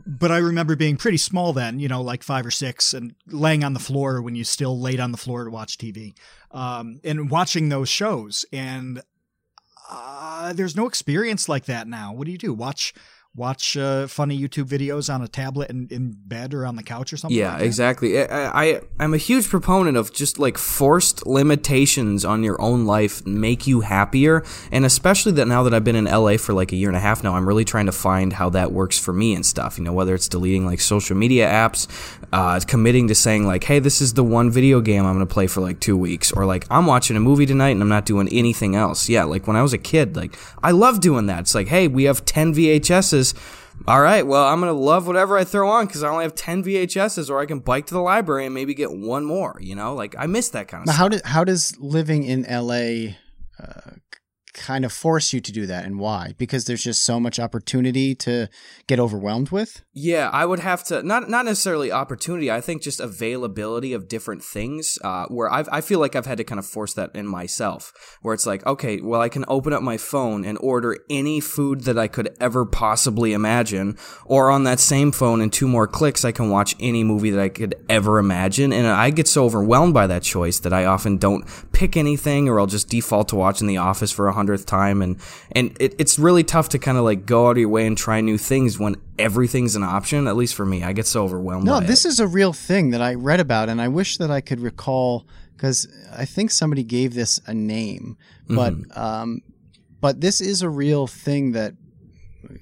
but 0.06 0.30
I 0.30 0.38
remember 0.38 0.76
being 0.76 0.96
pretty 0.96 1.16
small 1.18 1.52
then, 1.52 1.78
you 1.78 1.88
know, 1.88 2.02
like 2.02 2.22
five 2.22 2.46
or 2.46 2.50
six, 2.50 2.94
and 2.94 3.14
laying 3.26 3.64
on 3.64 3.74
the 3.74 3.80
floor 3.80 4.22
when 4.22 4.34
you 4.34 4.44
still 4.44 4.78
laid 4.78 5.00
on 5.00 5.12
the 5.12 5.18
floor 5.18 5.44
to 5.44 5.50
watch 5.50 5.78
TV, 5.78 6.14
um, 6.50 7.00
and 7.04 7.30
watching 7.30 7.68
those 7.68 7.88
shows. 7.88 8.44
And 8.52 9.02
uh, 9.90 10.52
there's 10.52 10.76
no 10.76 10.86
experience 10.86 11.48
like 11.48 11.66
that 11.66 11.86
now. 11.86 12.12
What 12.12 12.26
do 12.26 12.32
you 12.32 12.38
do? 12.38 12.54
Watch 12.54 12.94
watch 13.34 13.78
uh, 13.78 14.06
funny 14.06 14.38
YouTube 14.38 14.64
videos 14.64 15.12
on 15.12 15.22
a 15.22 15.28
tablet 15.28 15.70
in, 15.70 15.88
in 15.90 16.14
bed 16.14 16.52
or 16.52 16.66
on 16.66 16.76
the 16.76 16.82
couch 16.82 17.12
or 17.12 17.16
something. 17.16 17.38
Yeah, 17.38 17.50
like 17.52 17.60
that? 17.60 17.64
exactly. 17.64 18.20
I, 18.20 18.64
I 18.64 18.80
I'm 19.00 19.14
a 19.14 19.18
huge 19.18 19.48
proponent 19.48 19.96
of 19.96 20.12
just 20.12 20.38
like 20.38 20.58
forced 20.58 21.26
limitations 21.26 22.24
on 22.24 22.42
your 22.42 22.60
own 22.60 22.84
life 22.84 23.24
make 23.26 23.66
you 23.66 23.80
happier, 23.80 24.44
and 24.70 24.84
especially 24.84 25.32
that 25.32 25.48
now 25.48 25.62
that 25.62 25.72
I've 25.72 25.84
been 25.84 25.96
in 25.96 26.04
LA 26.04 26.36
for 26.36 26.52
like 26.52 26.72
a 26.72 26.76
year 26.76 26.90
and 26.90 26.96
a 26.96 27.00
half 27.00 27.24
now, 27.24 27.34
I'm 27.34 27.48
really 27.48 27.64
trying 27.64 27.86
to 27.86 27.92
find 27.92 28.32
how 28.32 28.50
that 28.50 28.72
works 28.72 28.98
for 28.98 29.12
me 29.14 29.34
and 29.34 29.46
stuff. 29.46 29.78
You 29.78 29.84
know, 29.84 29.92
whether 29.92 30.14
it's 30.14 30.28
deleting 30.28 30.66
like 30.66 30.80
social 30.80 31.16
media 31.16 31.48
apps, 31.48 31.88
uh, 32.32 32.60
committing 32.66 33.08
to 33.08 33.14
saying 33.14 33.46
like, 33.46 33.64
hey, 33.64 33.78
this 33.78 34.02
is 34.02 34.12
the 34.12 34.24
one 34.24 34.50
video 34.50 34.80
game 34.82 35.06
I'm 35.06 35.14
gonna 35.14 35.26
play 35.26 35.46
for 35.46 35.62
like 35.62 35.80
two 35.80 35.96
weeks, 35.96 36.32
or 36.32 36.44
like 36.44 36.66
I'm 36.70 36.84
watching 36.84 37.16
a 37.16 37.20
movie 37.20 37.46
tonight 37.46 37.70
and 37.70 37.80
I'm 37.80 37.88
not 37.88 38.04
doing 38.04 38.28
anything 38.28 38.76
else. 38.76 39.08
Yeah, 39.08 39.24
like 39.24 39.46
when 39.46 39.56
I 39.56 39.62
was 39.62 39.72
a 39.72 39.78
kid, 39.78 40.16
like 40.16 40.36
I 40.62 40.72
love 40.72 41.00
doing 41.00 41.26
that. 41.26 41.40
It's 41.40 41.54
like, 41.54 41.68
hey, 41.68 41.88
we 41.88 42.04
have 42.04 42.26
10 42.26 42.52
VHSs. 42.54 43.21
All 43.86 44.00
right, 44.00 44.24
well, 44.26 44.44
I'm 44.44 44.60
gonna 44.60 44.72
love 44.72 45.06
whatever 45.06 45.36
I 45.36 45.44
throw 45.44 45.68
on 45.68 45.86
because 45.86 46.02
I 46.02 46.08
only 46.08 46.24
have 46.24 46.34
10 46.34 46.62
VHSs, 46.64 47.30
or 47.30 47.40
I 47.40 47.46
can 47.46 47.58
bike 47.60 47.86
to 47.86 47.94
the 47.94 48.00
library 48.00 48.44
and 48.46 48.54
maybe 48.54 48.74
get 48.74 48.92
one 48.92 49.24
more. 49.24 49.58
You 49.60 49.74
know, 49.74 49.94
like 49.94 50.14
I 50.18 50.26
miss 50.26 50.50
that 50.50 50.68
kind 50.68 50.82
of 50.82 50.86
Now, 50.86 50.92
stuff. 50.92 51.00
how 51.00 51.08
did 51.08 51.22
how 51.24 51.44
does 51.44 51.76
living 51.78 52.22
in 52.24 52.42
LA 52.48 53.14
uh, 53.62 53.92
kind 54.54 54.84
of 54.84 54.92
force 54.92 55.32
you 55.32 55.40
to 55.40 55.52
do 55.52 55.66
that, 55.66 55.84
and 55.84 55.98
why? 55.98 56.34
Because 56.38 56.64
there's 56.64 56.84
just 56.84 57.04
so 57.04 57.18
much 57.18 57.38
opportunity 57.38 58.14
to 58.16 58.48
get 58.86 59.00
overwhelmed 59.00 59.50
with. 59.50 59.82
Yeah, 59.92 60.28
I 60.32 60.44
would 60.44 60.60
have 60.60 60.84
to 60.84 61.02
not 61.02 61.28
not 61.28 61.44
necessarily 61.44 61.90
opportunity. 61.90 62.50
I 62.50 62.60
think 62.60 62.82
just 62.82 63.00
availability 63.00 63.92
of 63.92 64.08
different 64.08 64.42
things. 64.42 64.98
Uh, 65.02 65.26
where 65.26 65.52
I've, 65.52 65.68
I 65.72 65.80
feel 65.80 65.98
like 65.98 66.14
I've 66.14 66.26
had 66.26 66.38
to 66.38 66.44
kind 66.44 66.58
of 66.58 66.66
force 66.66 66.94
that 66.94 67.14
in 67.14 67.26
myself. 67.26 67.92
Where 68.22 68.34
it's 68.34 68.46
like, 68.46 68.64
okay, 68.66 69.00
well, 69.00 69.20
I 69.20 69.28
can 69.28 69.44
open 69.48 69.72
up 69.72 69.82
my 69.82 69.96
phone 69.96 70.44
and 70.44 70.58
order 70.60 70.98
any 71.10 71.40
food 71.40 71.82
that 71.82 71.98
I 71.98 72.08
could 72.08 72.36
ever 72.40 72.64
possibly 72.64 73.32
imagine, 73.32 73.96
or 74.24 74.50
on 74.50 74.64
that 74.64 74.80
same 74.80 75.12
phone, 75.12 75.40
in 75.40 75.50
two 75.50 75.68
more 75.68 75.86
clicks, 75.86 76.24
I 76.24 76.32
can 76.32 76.50
watch 76.50 76.76
any 76.80 77.04
movie 77.04 77.30
that 77.30 77.40
I 77.40 77.48
could 77.48 77.74
ever 77.88 78.18
imagine. 78.18 78.72
And 78.72 78.86
I 78.86 79.10
get 79.10 79.28
so 79.28 79.44
overwhelmed 79.44 79.94
by 79.94 80.06
that 80.06 80.22
choice 80.22 80.58
that 80.60 80.72
I 80.72 80.84
often 80.84 81.16
don't 81.16 81.44
pick 81.72 81.96
anything, 81.96 82.48
or 82.48 82.60
I'll 82.60 82.66
just 82.66 82.88
default 82.88 83.28
to 83.28 83.36
watching 83.36 83.66
The 83.66 83.78
Office 83.78 84.10
for 84.10 84.28
a 84.28 84.32
hundredth 84.42 84.66
time. 84.66 85.02
And 85.02 85.16
and 85.52 85.76
it, 85.80 85.94
it's 85.98 86.18
really 86.18 86.44
tough 86.44 86.68
to 86.70 86.78
kind 86.78 86.98
of 86.98 87.04
like 87.04 87.26
go 87.26 87.46
out 87.48 87.52
of 87.52 87.58
your 87.58 87.68
way 87.68 87.86
and 87.86 87.96
try 87.96 88.20
new 88.20 88.38
things 88.38 88.78
when 88.78 88.96
everything's 89.18 89.76
an 89.76 89.82
option. 89.82 90.26
At 90.26 90.36
least 90.36 90.54
for 90.54 90.66
me, 90.66 90.82
I 90.82 90.92
get 90.92 91.06
so 91.06 91.24
overwhelmed. 91.24 91.64
No, 91.64 91.80
by 91.80 91.86
this 91.86 92.04
it. 92.04 92.08
is 92.08 92.20
a 92.20 92.26
real 92.26 92.52
thing 92.52 92.90
that 92.90 93.00
I 93.00 93.14
read 93.14 93.40
about, 93.40 93.68
and 93.68 93.80
I 93.80 93.88
wish 93.88 94.18
that 94.18 94.30
I 94.30 94.40
could 94.40 94.60
recall 94.60 95.26
because 95.56 95.86
I 96.16 96.24
think 96.24 96.50
somebody 96.50 96.82
gave 96.82 97.14
this 97.14 97.40
a 97.46 97.54
name, 97.54 98.16
but 98.48 98.74
Mm-hmm. 98.74 99.00
um, 99.00 99.40
but 100.00 100.20
this 100.20 100.40
is 100.40 100.62
a 100.62 100.68
real 100.68 101.06
thing 101.06 101.52
that. 101.52 101.74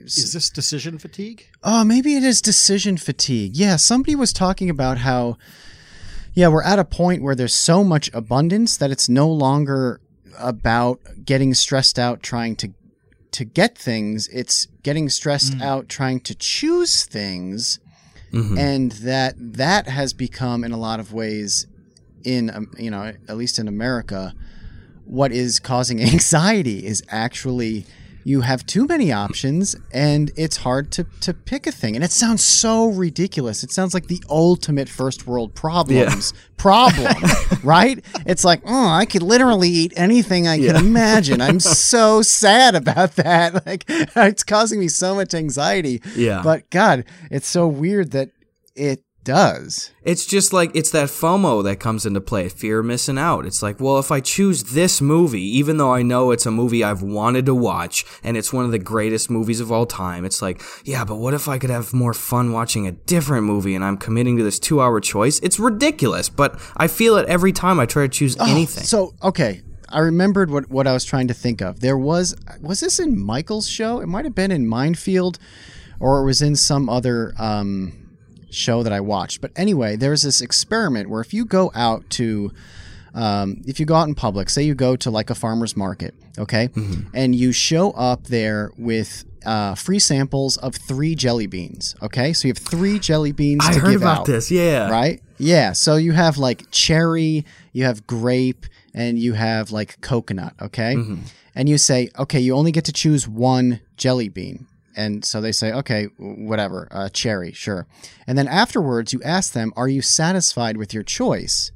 Is 0.00 0.32
this 0.34 0.50
decision 0.50 0.98
fatigue? 0.98 1.46
Oh, 1.62 1.84
maybe 1.84 2.14
it 2.14 2.22
is 2.22 2.42
decision 2.42 2.98
fatigue. 2.98 3.56
Yeah, 3.56 3.76
somebody 3.76 4.14
was 4.14 4.32
talking 4.32 4.68
about 4.68 4.98
how, 4.98 5.38
yeah, 6.34 6.48
we're 6.48 6.62
at 6.62 6.78
a 6.78 6.84
point 6.84 7.22
where 7.22 7.34
there's 7.34 7.54
so 7.54 7.82
much 7.82 8.10
abundance 8.12 8.76
that 8.76 8.90
it's 8.90 9.08
no 9.08 9.26
longer 9.28 10.00
about 10.38 11.00
getting 11.24 11.54
stressed 11.54 11.98
out 11.98 12.22
trying 12.22 12.56
to 12.56 12.72
to 13.32 13.44
get 13.44 13.78
things. 13.78 14.26
It's 14.28 14.66
getting 14.82 15.08
stressed 15.08 15.60
out 15.60 15.88
trying 15.88 16.20
to 16.20 16.34
choose 16.34 17.04
things, 17.04 17.78
Mhm. 18.32 18.58
and 18.58 18.92
that 18.92 19.34
that 19.38 19.86
has 19.88 20.12
become 20.12 20.64
in 20.64 20.72
a 20.72 20.76
lot 20.76 20.98
of 21.00 21.12
ways, 21.12 21.66
in 22.24 22.50
um, 22.50 22.70
you 22.78 22.90
know 22.90 23.12
at 23.28 23.36
least 23.36 23.58
in 23.58 23.68
America, 23.68 24.34
what 25.04 25.32
is 25.32 25.60
causing 25.60 26.00
anxiety 26.12 26.84
is 26.86 27.02
actually 27.08 27.86
you 28.24 28.42
have 28.42 28.66
too 28.66 28.86
many 28.86 29.12
options 29.12 29.76
and 29.92 30.30
it's 30.36 30.58
hard 30.58 30.90
to, 30.92 31.04
to 31.20 31.32
pick 31.34 31.66
a 31.66 31.72
thing. 31.72 31.94
And 31.94 32.04
it 32.04 32.10
sounds 32.12 32.42
so 32.42 32.88
ridiculous. 32.88 33.62
It 33.62 33.70
sounds 33.70 33.94
like 33.94 34.06
the 34.06 34.22
ultimate 34.28 34.88
first 34.88 35.26
world 35.26 35.54
problems 35.54 36.32
problem 36.56 37.14
right? 37.62 38.04
It's 38.26 38.44
like 38.44 38.60
oh 38.66 38.88
i 38.88 39.06
could 39.06 39.22
literally 39.22 39.70
eat 39.70 39.92
anything 39.96 40.46
i 40.46 40.58
can 40.58 40.76
imagine. 40.76 41.40
I'm 41.40 41.60
so 41.88 42.22
sad 42.22 42.74
about 42.74 43.16
that. 43.16 43.64
Like 43.70 43.84
it's 43.88 44.42
causing 44.44 44.80
me 44.80 44.88
so 44.88 45.14
much 45.14 45.34
anxiety. 45.34 46.02
Yeah. 46.16 46.42
but 46.42 46.68
god 46.70 47.04
it's 47.30 47.46
so 47.46 47.66
weird 47.68 48.12
that 48.12 48.30
it 48.74 49.04
does 49.22 49.92
It's 50.02 50.24
just 50.24 50.52
like 50.52 50.70
it's 50.74 50.90
that 50.92 51.08
FOMO 51.08 51.62
that 51.64 51.78
comes 51.78 52.06
into 52.06 52.20
play, 52.20 52.48
fear 52.48 52.80
of 52.80 52.86
missing 52.86 53.18
out. 53.18 53.44
It's 53.44 53.62
like, 53.62 53.78
well, 53.78 53.98
if 53.98 54.10
I 54.10 54.20
choose 54.20 54.64
this 54.64 55.00
movie, 55.00 55.42
even 55.58 55.76
though 55.76 55.92
I 55.92 56.02
know 56.02 56.30
it's 56.30 56.46
a 56.46 56.50
movie 56.50 56.82
I've 56.82 57.02
wanted 57.02 57.46
to 57.46 57.54
watch 57.54 58.04
and 58.22 58.36
it's 58.36 58.52
one 58.52 58.64
of 58.64 58.70
the 58.70 58.78
greatest 58.78 59.30
movies 59.30 59.60
of 59.60 59.70
all 59.70 59.86
time, 59.86 60.24
it's 60.24 60.40
like, 60.40 60.62
yeah, 60.84 61.04
but 61.04 61.16
what 61.16 61.34
if 61.34 61.48
I 61.48 61.58
could 61.58 61.70
have 61.70 61.92
more 61.92 62.14
fun 62.14 62.52
watching 62.52 62.86
a 62.86 62.92
different 62.92 63.44
movie 63.44 63.74
and 63.74 63.84
I'm 63.84 63.98
committing 63.98 64.36
to 64.38 64.42
this 64.42 64.58
2-hour 64.58 65.00
choice? 65.00 65.38
It's 65.40 65.58
ridiculous, 65.58 66.28
but 66.28 66.58
I 66.76 66.88
feel 66.88 67.16
it 67.16 67.28
every 67.28 67.52
time 67.52 67.78
I 67.78 67.86
try 67.86 68.04
to 68.04 68.08
choose 68.08 68.38
anything. 68.40 68.84
So 68.84 69.14
okay, 69.22 69.60
I 69.90 69.98
remembered 69.98 70.50
what 70.50 70.70
what 70.70 70.86
I 70.86 70.92
was 70.92 71.04
trying 71.04 71.28
to 71.28 71.34
think 71.34 71.60
of. 71.60 71.80
There 71.80 71.98
was 71.98 72.34
was 72.60 72.80
this 72.80 72.98
in 72.98 73.18
Michael's 73.18 73.68
show? 73.68 74.00
It 74.00 74.06
might 74.06 74.24
have 74.24 74.34
been 74.34 74.50
in 74.50 74.66
Mind 74.66 74.98
Field, 74.98 75.38
or 75.98 76.20
it 76.20 76.24
was 76.24 76.40
in 76.40 76.56
some 76.56 76.88
other 76.88 77.34
um, 77.38 77.99
show 78.50 78.82
that 78.82 78.92
I 78.92 79.00
watched. 79.00 79.40
But 79.40 79.52
anyway, 79.56 79.96
there's 79.96 80.22
this 80.22 80.40
experiment 80.40 81.08
where 81.08 81.20
if 81.20 81.32
you 81.32 81.44
go 81.44 81.70
out 81.74 82.08
to 82.10 82.52
um, 83.14 83.62
if 83.66 83.80
you 83.80 83.86
go 83.86 83.94
out 83.94 84.06
in 84.08 84.14
public, 84.14 84.48
say 84.50 84.62
you 84.62 84.74
go 84.74 84.94
to 84.96 85.10
like 85.10 85.30
a 85.30 85.34
farmer's 85.34 85.76
market, 85.76 86.14
okay, 86.38 86.68
and 87.12 87.34
you 87.34 87.50
show 87.52 87.90
up 87.92 88.24
there 88.24 88.70
with 88.78 89.24
uh, 89.44 89.74
free 89.74 89.98
samples 89.98 90.56
of 90.58 90.76
three 90.76 91.14
jelly 91.16 91.46
beans, 91.48 91.96
okay, 92.02 92.32
so 92.32 92.46
you 92.46 92.54
have 92.54 92.58
three 92.62 92.98
jelly 93.00 93.32
beans 93.32 93.66
I 93.66 93.72
to 93.72 93.80
heard 93.80 93.90
give 93.92 94.02
about 94.02 94.20
out 94.20 94.26
this. 94.26 94.50
Yeah. 94.50 94.88
right? 94.90 95.20
Yeah. 95.38 95.72
So 95.72 95.96
you 95.96 96.12
have 96.12 96.38
like 96.38 96.70
cherry, 96.70 97.44
you 97.72 97.84
have 97.84 98.06
grape, 98.06 98.66
and 98.94 99.18
you 99.18 99.32
have 99.32 99.72
like 99.72 100.00
coconut. 100.02 100.54
Okay. 100.62 100.96
And 101.54 101.68
you 101.68 101.78
say, 101.78 102.10
okay, 102.16 102.38
you 102.38 102.54
only 102.54 102.70
get 102.70 102.84
to 102.84 102.92
choose 102.92 103.26
one 103.26 103.80
jelly 103.96 104.28
bean. 104.28 104.66
And 105.00 105.24
so 105.24 105.40
they 105.40 105.52
say, 105.52 105.72
okay, 105.72 106.04
whatever, 106.18 106.86
uh, 106.90 107.08
cherry, 107.08 107.52
sure. 107.52 107.86
And 108.26 108.36
then 108.36 108.46
afterwards, 108.46 109.14
you 109.14 109.22
ask 109.22 109.54
them, 109.54 109.72
are 109.74 109.88
you 109.88 110.02
satisfied 110.02 110.76
with 110.76 110.92
your 110.92 111.02
choice? 111.02 111.72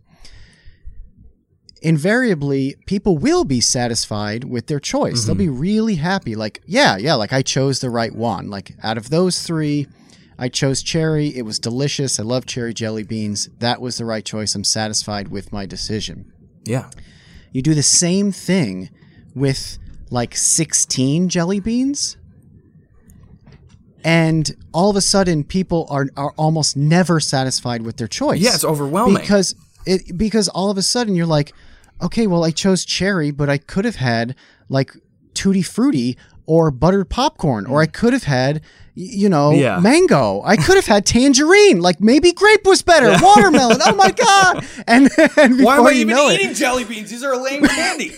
invariably 1.84 2.74
people 2.86 3.18
will 3.18 3.44
be 3.44 3.60
satisfied 3.60 4.42
with 4.42 4.68
their 4.68 4.80
choice. 4.80 5.24
They'll 5.24 5.34
be 5.34 5.50
really 5.50 5.96
happy. 5.96 6.34
Like, 6.34 6.62
yeah, 6.64 6.96
yeah, 6.96 7.12
like 7.12 7.34
I 7.34 7.42
chose 7.42 7.80
the 7.80 7.90
right 7.90 8.14
one. 8.14 8.48
Like 8.48 8.74
out 8.82 8.96
of 8.96 9.10
those 9.10 9.42
three, 9.42 9.86
I 10.38 10.48
chose 10.48 10.82
cherry. 10.82 11.28
It 11.36 11.42
was 11.42 11.58
delicious. 11.58 12.18
I 12.18 12.22
love 12.22 12.46
cherry 12.46 12.72
jelly 12.72 13.04
beans. 13.04 13.50
That 13.58 13.82
was 13.82 13.98
the 13.98 14.06
right 14.06 14.24
choice. 14.24 14.54
I'm 14.54 14.64
satisfied 14.64 15.28
with 15.28 15.52
my 15.52 15.66
decision. 15.66 16.32
Yeah. 16.64 16.88
You 17.52 17.60
do 17.60 17.74
the 17.74 17.82
same 17.82 18.32
thing 18.32 18.88
with 19.34 19.78
like 20.10 20.34
16 20.34 21.28
jelly 21.28 21.60
beans. 21.60 22.16
And 24.04 24.54
all 24.72 24.90
of 24.90 24.96
a 24.96 25.00
sudden, 25.00 25.44
people 25.44 25.86
are, 25.90 26.06
are 26.16 26.32
almost 26.36 26.76
never 26.76 27.20
satisfied 27.20 27.82
with 27.82 27.96
their 27.96 28.06
choice. 28.08 28.40
Yeah, 28.40 28.54
it's 28.54 28.64
overwhelming. 28.64 29.16
Because 29.20 29.54
it 29.86 30.16
because 30.16 30.48
all 30.48 30.70
of 30.70 30.76
a 30.78 30.82
sudden 30.82 31.14
you're 31.14 31.26
like, 31.26 31.52
okay, 32.02 32.26
well 32.26 32.44
I 32.44 32.50
chose 32.50 32.84
cherry, 32.84 33.30
but 33.30 33.48
I 33.48 33.56
could 33.58 33.84
have 33.86 33.96
had 33.96 34.34
like 34.68 34.92
tutti 35.32 35.62
frutti 35.62 36.16
or 36.46 36.70
buttered 36.70 37.08
popcorn, 37.08 37.64
or 37.66 37.80
I 37.80 37.86
could 37.86 38.12
have 38.12 38.24
had 38.24 38.60
you 38.94 39.28
know 39.30 39.52
Yeah. 39.52 39.80
mango. 39.80 40.42
I 40.44 40.56
could 40.56 40.76
have 40.76 40.86
had 40.86 41.06
tangerine. 41.06 41.80
Like 41.80 42.00
maybe 42.00 42.32
grape 42.32 42.64
was 42.66 42.82
better. 42.82 43.16
Watermelon. 43.24 43.78
Oh 43.84 43.94
my 43.96 44.10
god! 44.26 44.64
And, 44.86 45.08
and 45.38 45.64
Why 45.64 45.78
am 45.78 45.86
I 45.86 45.90
you 45.92 46.02
even 46.02 46.14
know 46.14 46.28
it- 46.28 46.40
eating 46.40 46.54
jelly 46.54 46.84
beans? 46.84 47.10
These 47.10 47.24
are 47.24 47.32
a 47.32 47.38
lame 47.38 47.64
candy. 47.66 48.12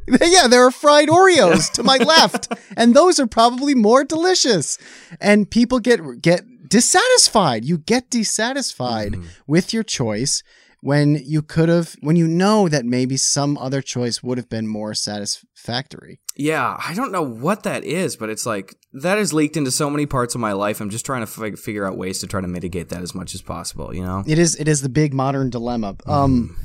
yeah, 0.20 0.46
there 0.48 0.66
are 0.66 0.70
fried 0.70 1.08
Oreos 1.08 1.70
to 1.72 1.82
my 1.82 1.96
left, 1.96 2.52
and 2.76 2.94
those 2.94 3.20
are 3.20 3.26
probably 3.26 3.74
more 3.74 4.04
delicious. 4.04 4.78
And 5.20 5.50
people 5.50 5.80
get 5.80 6.00
get 6.20 6.42
dissatisfied. 6.68 7.64
You 7.64 7.78
get 7.78 8.10
dissatisfied 8.10 9.16
with 9.46 9.72
your 9.72 9.82
choice 9.82 10.42
when 10.82 11.14
you 11.24 11.42
could 11.42 11.68
have 11.68 11.94
when 12.00 12.16
you 12.16 12.26
know 12.26 12.68
that 12.68 12.84
maybe 12.84 13.16
some 13.16 13.56
other 13.56 13.80
choice 13.80 14.22
would 14.22 14.36
have 14.36 14.48
been 14.48 14.66
more 14.66 14.94
satisfactory. 14.94 16.20
Yeah, 16.36 16.76
I 16.84 16.94
don't 16.94 17.12
know 17.12 17.22
what 17.22 17.62
that 17.62 17.84
is, 17.84 18.16
but 18.16 18.28
it's 18.30 18.44
like 18.44 18.74
that 18.92 19.16
has 19.16 19.32
leaked 19.32 19.56
into 19.56 19.70
so 19.70 19.88
many 19.88 20.06
parts 20.06 20.34
of 20.34 20.40
my 20.40 20.52
life. 20.52 20.80
I'm 20.80 20.90
just 20.90 21.06
trying 21.06 21.20
to 21.20 21.26
fi- 21.26 21.52
figure 21.52 21.86
out 21.86 21.96
ways 21.96 22.18
to 22.20 22.26
try 22.26 22.40
to 22.40 22.48
mitigate 22.48 22.88
that 22.88 23.02
as 23.02 23.14
much 23.14 23.34
as 23.34 23.42
possible. 23.42 23.94
You 23.94 24.04
know? 24.04 24.24
It 24.26 24.38
is 24.38 24.56
it 24.56 24.66
is 24.66 24.82
the 24.82 24.88
big 24.88 25.14
modern 25.14 25.50
dilemma. 25.50 25.96
Um 26.06 26.56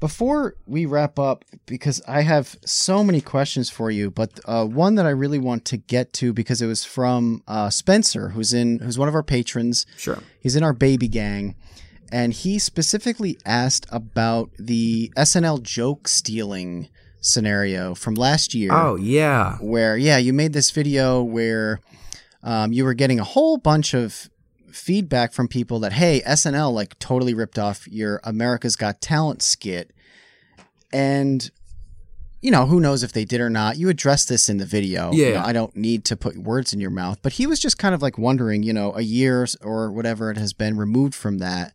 before 0.00 0.56
we 0.66 0.84
wrap 0.84 1.18
up 1.18 1.44
because 1.64 2.02
I 2.06 2.22
have 2.22 2.56
so 2.64 3.02
many 3.02 3.20
questions 3.20 3.70
for 3.70 3.90
you, 3.90 4.10
but 4.10 4.38
uh, 4.44 4.66
one 4.66 4.96
that 4.96 5.06
I 5.06 5.10
really 5.10 5.38
want 5.38 5.64
to 5.66 5.76
get 5.76 6.12
to 6.14 6.32
because 6.32 6.60
it 6.60 6.66
was 6.66 6.84
from 6.84 7.42
uh, 7.48 7.70
Spencer 7.70 8.30
who's 8.30 8.52
in 8.52 8.80
who's 8.80 8.98
one 8.98 9.08
of 9.08 9.14
our 9.14 9.22
patrons. 9.22 9.86
Sure. 9.96 10.22
He's 10.40 10.56
in 10.56 10.62
our 10.62 10.74
baby 10.74 11.08
gang. 11.08 11.54
And 12.12 12.32
he 12.32 12.60
specifically 12.60 13.36
asked 13.44 13.86
about 13.90 14.50
the 14.58 15.12
SNL 15.16 15.60
joke 15.62 16.06
stealing 16.06 16.88
scenario 17.20 17.96
from 17.96 18.14
last 18.14 18.54
year. 18.54 18.70
Oh 18.72 18.96
yeah. 18.96 19.56
Where, 19.60 19.96
yeah, 19.96 20.18
you 20.18 20.32
made 20.32 20.52
this 20.52 20.70
video 20.70 21.22
where 21.22 21.80
um, 22.44 22.72
you 22.72 22.84
were 22.84 22.94
getting 22.94 23.18
a 23.18 23.24
whole 23.24 23.56
bunch 23.56 23.92
of 23.92 24.30
feedback 24.76 25.32
from 25.32 25.48
people 25.48 25.80
that, 25.80 25.92
hey, 25.94 26.22
SNL 26.26 26.72
like 26.72 26.98
totally 26.98 27.34
ripped 27.34 27.58
off 27.58 27.88
your 27.88 28.20
America's 28.24 28.76
Got 28.76 29.00
Talent 29.00 29.42
skit. 29.42 29.92
And, 30.92 31.50
you 32.40 32.50
know, 32.50 32.66
who 32.66 32.78
knows 32.80 33.02
if 33.02 33.12
they 33.12 33.24
did 33.24 33.40
or 33.40 33.50
not. 33.50 33.76
You 33.78 33.88
addressed 33.88 34.28
this 34.28 34.48
in 34.48 34.58
the 34.58 34.66
video. 34.66 35.12
You 35.12 35.26
Yeah. 35.26 35.32
know, 35.34 35.44
I 35.46 35.52
don't 35.52 35.74
need 35.74 36.04
to 36.06 36.16
put 36.16 36.36
words 36.36 36.72
in 36.72 36.80
your 36.80 36.90
mouth. 36.90 37.18
But 37.22 37.32
he 37.34 37.46
was 37.46 37.58
just 37.58 37.78
kind 37.78 37.94
of 37.94 38.02
like 38.02 38.18
wondering, 38.18 38.62
you 38.62 38.72
know, 38.72 38.94
a 38.94 39.00
year 39.02 39.46
or 39.62 39.90
whatever 39.90 40.30
it 40.30 40.36
has 40.36 40.52
been 40.52 40.76
removed 40.76 41.14
from 41.14 41.38
that. 41.38 41.72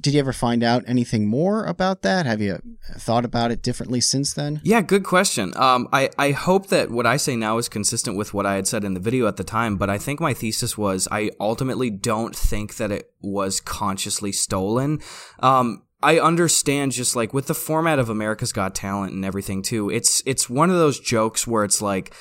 Did 0.00 0.14
you 0.14 0.20
ever 0.20 0.32
find 0.32 0.62
out 0.62 0.84
anything 0.86 1.26
more 1.26 1.64
about 1.64 2.02
that? 2.02 2.24
Have 2.24 2.40
you 2.40 2.60
thought 2.96 3.24
about 3.24 3.50
it 3.50 3.62
differently 3.62 4.00
since 4.00 4.32
then? 4.32 4.60
Yeah, 4.62 4.80
good 4.80 5.02
question. 5.02 5.52
Um, 5.56 5.88
I, 5.92 6.10
I 6.16 6.30
hope 6.30 6.68
that 6.68 6.90
what 6.90 7.06
I 7.06 7.16
say 7.16 7.34
now 7.34 7.58
is 7.58 7.68
consistent 7.68 8.16
with 8.16 8.32
what 8.32 8.46
I 8.46 8.54
had 8.54 8.68
said 8.68 8.84
in 8.84 8.94
the 8.94 9.00
video 9.00 9.26
at 9.26 9.36
the 9.36 9.44
time, 9.44 9.76
but 9.76 9.90
I 9.90 9.98
think 9.98 10.20
my 10.20 10.34
thesis 10.34 10.78
was 10.78 11.08
I 11.10 11.30
ultimately 11.40 11.90
don't 11.90 12.34
think 12.34 12.76
that 12.76 12.92
it 12.92 13.10
was 13.20 13.60
consciously 13.60 14.30
stolen. 14.30 15.00
Um, 15.40 15.82
I 16.00 16.20
understand 16.20 16.92
just 16.92 17.16
like 17.16 17.34
with 17.34 17.48
the 17.48 17.54
format 17.54 17.98
of 17.98 18.08
America's 18.08 18.52
Got 18.52 18.76
Talent 18.76 19.12
and 19.12 19.24
everything 19.24 19.62
too, 19.62 19.90
it's 19.90 20.22
it's 20.24 20.48
one 20.48 20.70
of 20.70 20.76
those 20.76 21.00
jokes 21.00 21.44
where 21.44 21.64
it's 21.64 21.82
like 21.82 22.14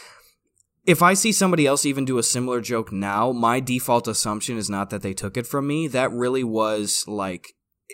if 0.87 1.03
I 1.03 1.13
see 1.13 1.31
somebody 1.31 1.67
else 1.67 1.85
even 1.85 2.05
do 2.05 2.17
a 2.17 2.23
similar 2.23 2.61
joke 2.61 2.91
now, 2.91 3.33
my 3.33 3.59
default 3.59 4.07
assumption 4.07 4.57
is 4.57 4.69
not 4.69 4.89
that 4.89 5.01
they 5.01 5.13
took 5.13 5.37
it 5.37 5.45
from 5.45 5.67
me. 5.67 5.87
That 5.87 6.11
really 6.11 6.45
was 6.45 7.03
like 7.07 7.53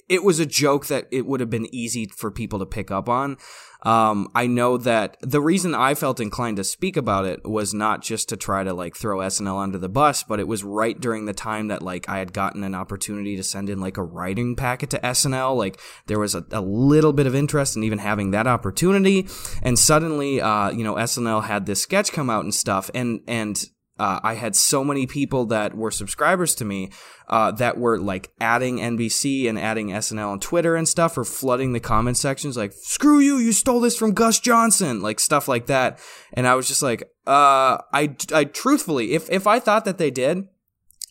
it 0.10 0.24
was 0.24 0.40
a 0.40 0.46
joke 0.46 0.88
that 0.88 1.08
it 1.12 1.26
would 1.26 1.40
have 1.40 1.50
been 1.50 1.74
easy 1.74 2.08
for 2.08 2.32
people 2.32 2.60
to 2.60 2.66
pick 2.66 2.92
up 2.92 3.08
on. 3.08 3.38
Um, 3.84 4.30
I 4.34 4.48
know 4.48 4.78
that 4.78 5.18
the 5.22 5.42
reason 5.42 5.76
I 5.76 5.94
felt 5.94 6.22
inclined 6.22 6.58
to 6.58 6.64
speak 6.64 6.96
about 6.96 7.26
it 7.26 7.44
was 7.44 7.74
not 7.74 8.02
just 8.02 8.30
to 8.30 8.38
try 8.38 8.64
to 8.64 8.74
like 8.74 8.96
throw 8.96 9.18
SNL 9.18 9.62
under 9.62 9.78
the 9.78 9.90
bus, 9.90 10.24
but 10.24 10.40
it 10.40 10.48
was 10.48 10.64
right 10.64 11.00
during 11.00 11.26
the 11.26 11.34
time 11.34 11.68
that 11.68 11.82
like 11.82 12.08
I 12.08 12.20
had 12.20 12.32
gotten 12.32 12.64
an 12.64 12.76
opportunity 12.76 13.36
to 13.36 13.44
send 13.44 13.70
in 13.70 13.82
like 13.82 13.98
a 13.98 14.04
writing 14.04 14.56
packet 14.56 14.90
to 14.92 15.00
SNL. 15.00 15.58
Like 15.58 15.80
there 16.08 16.20
was 16.20 16.34
a, 16.34 16.46
a 16.52 16.62
little 16.62 17.12
bit 17.12 17.28
of 17.28 17.36
interest 17.36 17.76
in 17.76 17.84
even 17.84 18.00
having 18.00 18.32
that 18.32 18.48
opportunity, 18.48 19.28
and 19.62 19.78
suddenly, 19.78 20.40
uh, 20.40 20.72
you 20.72 20.84
know, 20.84 20.96
SNL 20.96 21.44
had 21.44 21.66
this 21.66 21.82
sketch 21.82 22.14
come 22.14 22.30
out 22.30 22.46
and 22.46 22.56
stuff, 22.56 22.90
and 22.96 23.20
and 23.28 23.66
uh, 24.00 24.20
I 24.24 24.34
had 24.34 24.56
so 24.56 24.84
many 24.84 25.06
people 25.06 25.46
that 25.48 25.76
were 25.76 25.92
subscribers 25.92 26.56
to 26.56 26.66
me 26.66 26.90
uh, 27.28 27.52
that 27.52 27.78
were 27.78 28.00
like 28.00 28.32
adding 28.42 28.78
NBC 28.78 29.48
and 29.48 29.60
adding 29.60 29.90
SNL 29.90 30.30
on 30.30 30.40
Twitter 30.40 30.76
and 30.76 30.88
stuff, 30.90 31.18
or 31.18 31.24
flooding 31.24 31.74
the 31.74 31.80
comment 31.80 32.18
sections 32.18 32.58
like 32.58 32.74
"Screw 32.74 33.20
you! 33.20 33.38
You 33.38 33.52
stole 33.52 33.80
this 33.80 33.98
from 33.98 34.14
Gus 34.14 34.40
Johnson," 34.40 35.02
like 35.02 35.20
stuff 35.20 35.48
like 35.48 35.68
that. 35.68 36.00
And 36.34 36.48
I 36.48 36.56
was 36.56 36.68
just 36.68 36.82
like, 36.82 37.04
uh, 37.28 37.78
I, 37.94 38.16
I 38.34 38.46
truthfully, 38.46 39.14
if 39.14 39.30
if 39.30 39.46
I 39.46 39.60
thought 39.60 39.86
that 39.86 40.00
they 40.00 40.10
did, 40.10 40.48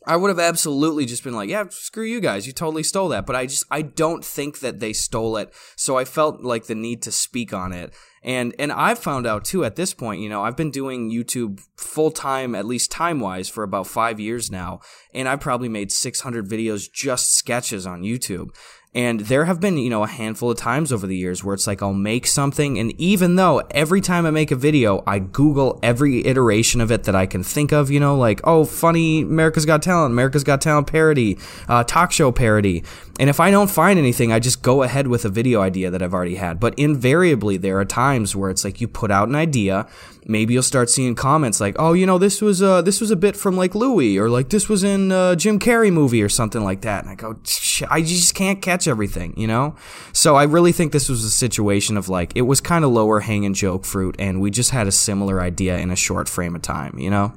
I 0.07 0.17
would 0.17 0.29
have 0.29 0.39
absolutely 0.39 1.07
just 1.07 1.23
been 1.23 1.35
like, 1.35 1.49
yeah, 1.49 1.65
screw 1.71 2.05
you 2.05 2.21
guys. 2.21 2.47
You 2.47 2.53
totally 2.53 2.83
stole 2.83 3.09
that. 3.11 3.27
But 3.27 3.37
I 3.37 3.47
just, 3.47 3.65
I 3.71 3.83
don't 3.83 4.25
think 4.25 4.61
that 4.61 4.81
they 4.81 4.93
stole 4.93 5.37
it. 5.37 5.53
So 5.77 5.97
I 5.97 6.05
felt 6.05 6.43
like 6.43 6.67
the 6.67 6.75
need 6.75 7.03
to 7.03 7.13
speak 7.13 7.53
on 7.53 7.73
it. 7.73 7.95
And, 8.25 8.55
and 8.59 8.71
I've 8.73 8.99
found 8.99 9.27
out 9.27 9.45
too 9.45 9.65
at 9.65 9.77
this 9.77 9.95
point, 9.95 10.21
you 10.21 10.29
know, 10.29 10.43
I've 10.43 10.57
been 10.57 10.71
doing 10.71 11.11
YouTube 11.11 11.61
full 11.77 12.11
time, 12.11 12.55
at 12.55 12.67
least 12.67 12.91
time 12.91 13.21
wise, 13.21 13.49
for 13.49 13.65
about 13.65 13.87
five 13.87 14.21
years 14.21 14.51
now. 14.51 14.81
And 15.13 15.29
I 15.29 15.37
probably 15.37 15.69
made 15.69 15.91
600 15.91 16.49
videos 16.49 16.91
just 16.91 17.35
sketches 17.35 17.87
on 17.87 18.03
YouTube. 18.03 18.51
And 18.95 19.20
there 19.20 19.47
have 19.47 19.59
been, 19.59 19.78
you 19.78 19.88
know, 19.88 20.03
a 20.03 20.07
handful 20.07 20.51
of 20.51 20.59
times 20.59 20.93
over 20.93 21.07
the 21.07 21.16
years 21.16 21.43
where 21.43 21.55
it's 21.55 21.66
like 21.66 21.80
I'll 21.80 21.95
make 21.95 22.26
something, 22.26 22.78
and 22.78 22.93
even 23.01 23.36
though 23.36 23.62
every 23.70 24.03
time 24.03 24.26
I 24.26 24.30
make 24.30 24.51
a 24.51 24.57
video, 24.57 25.03
I 25.07 25.18
Google 25.18 25.80
every 25.82 26.26
iteration 26.26 26.82
of 26.82 26.93
it 26.93 27.05
that 27.05 27.14
I 27.14 27.24
can 27.24 27.43
think 27.43 27.72
of, 27.72 27.90
you 27.90 27.99
know, 27.99 28.14
like, 28.14 28.43
oh, 28.45 28.66
funny 28.66 29.22
America's 29.22 29.64
Got 29.64 29.80
Talent, 29.80 30.12
America's 30.12 30.45
Got 30.45 30.61
Talent 30.61 30.88
parody, 30.88 31.38
uh, 31.68 31.84
talk 31.84 32.12
show 32.12 32.30
parody. 32.32 32.84
And 33.18 33.30
if 33.30 33.40
I 33.40 33.51
don't 33.51 33.70
find 33.70 33.99
anything, 33.99 34.30
I 34.30 34.38
just 34.38 34.61
go 34.61 34.82
ahead 34.82 35.07
with 35.07 35.24
a 35.24 35.30
video 35.30 35.62
idea 35.62 35.90
that 35.90 36.03
I've 36.03 36.12
already 36.12 36.34
had. 36.34 36.61
But 36.61 36.78
invariably, 36.78 37.57
there 37.57 37.78
are 37.78 37.86
times 37.86 38.36
where 38.36 38.51
it's 38.51 38.62
like 38.62 38.82
you 38.82 38.88
put 38.88 39.11
out 39.11 39.26
an 39.28 39.34
idea, 39.34 39.86
maybe 40.26 40.55
you'll 40.55 40.62
start 40.62 40.88
seeing 40.90 41.14
comments 41.14 41.61
like, 41.61 41.76
"Oh, 41.78 41.93
you 41.93 42.07
know, 42.07 42.18
this 42.18 42.40
was 42.40 42.62
uh, 42.62 42.82
this 42.82 43.01
was 43.01 43.11
a 43.11 43.16
bit 43.16 43.36
from 43.36 43.57
like 43.57 43.74
Louis, 43.74 44.18
or 44.18 44.28
like 44.28 44.51
this 44.51 44.68
was 44.68 44.84
in 44.84 45.12
uh, 45.12 45.34
Jim 45.34 45.59
Carrey 45.59 45.93
movie, 45.93 46.22
or 46.22 46.28
something 46.28 46.62
like 46.62 46.82
that." 46.82 47.05
And 47.05 47.11
I 47.11 47.14
go, 47.14 47.36
"Shit, 47.45 47.88
I 47.90 48.03
just 48.03 48.34
can't 48.34 48.62
catch 48.62 48.82
everything, 48.87 49.35
you 49.37 49.47
know. 49.47 49.74
So 50.12 50.37
I 50.37 50.45
really 50.45 50.72
think 50.72 50.93
this 50.93 51.09
was 51.09 51.24
a 51.24 51.30
situation 51.30 51.97
of 51.97 52.09
like 52.09 52.33
it 52.35 52.43
was 52.43 52.61
kind 52.61 52.85
of 52.85 52.91
lower 52.93 53.20
hanging 53.20 53.55
joke 53.55 53.85
fruit, 53.85 54.16
and 54.18 54.41
we 54.41 54.51
just 54.51 54.70
had 54.70 54.87
a 54.87 54.93
similar 54.93 55.41
idea 55.41 55.78
in 55.78 55.91
a 55.91 55.97
short 55.97 56.28
frame 56.28 56.55
of 56.55 56.62
time, 56.62 56.99
you 56.99 57.11
know. 57.11 57.33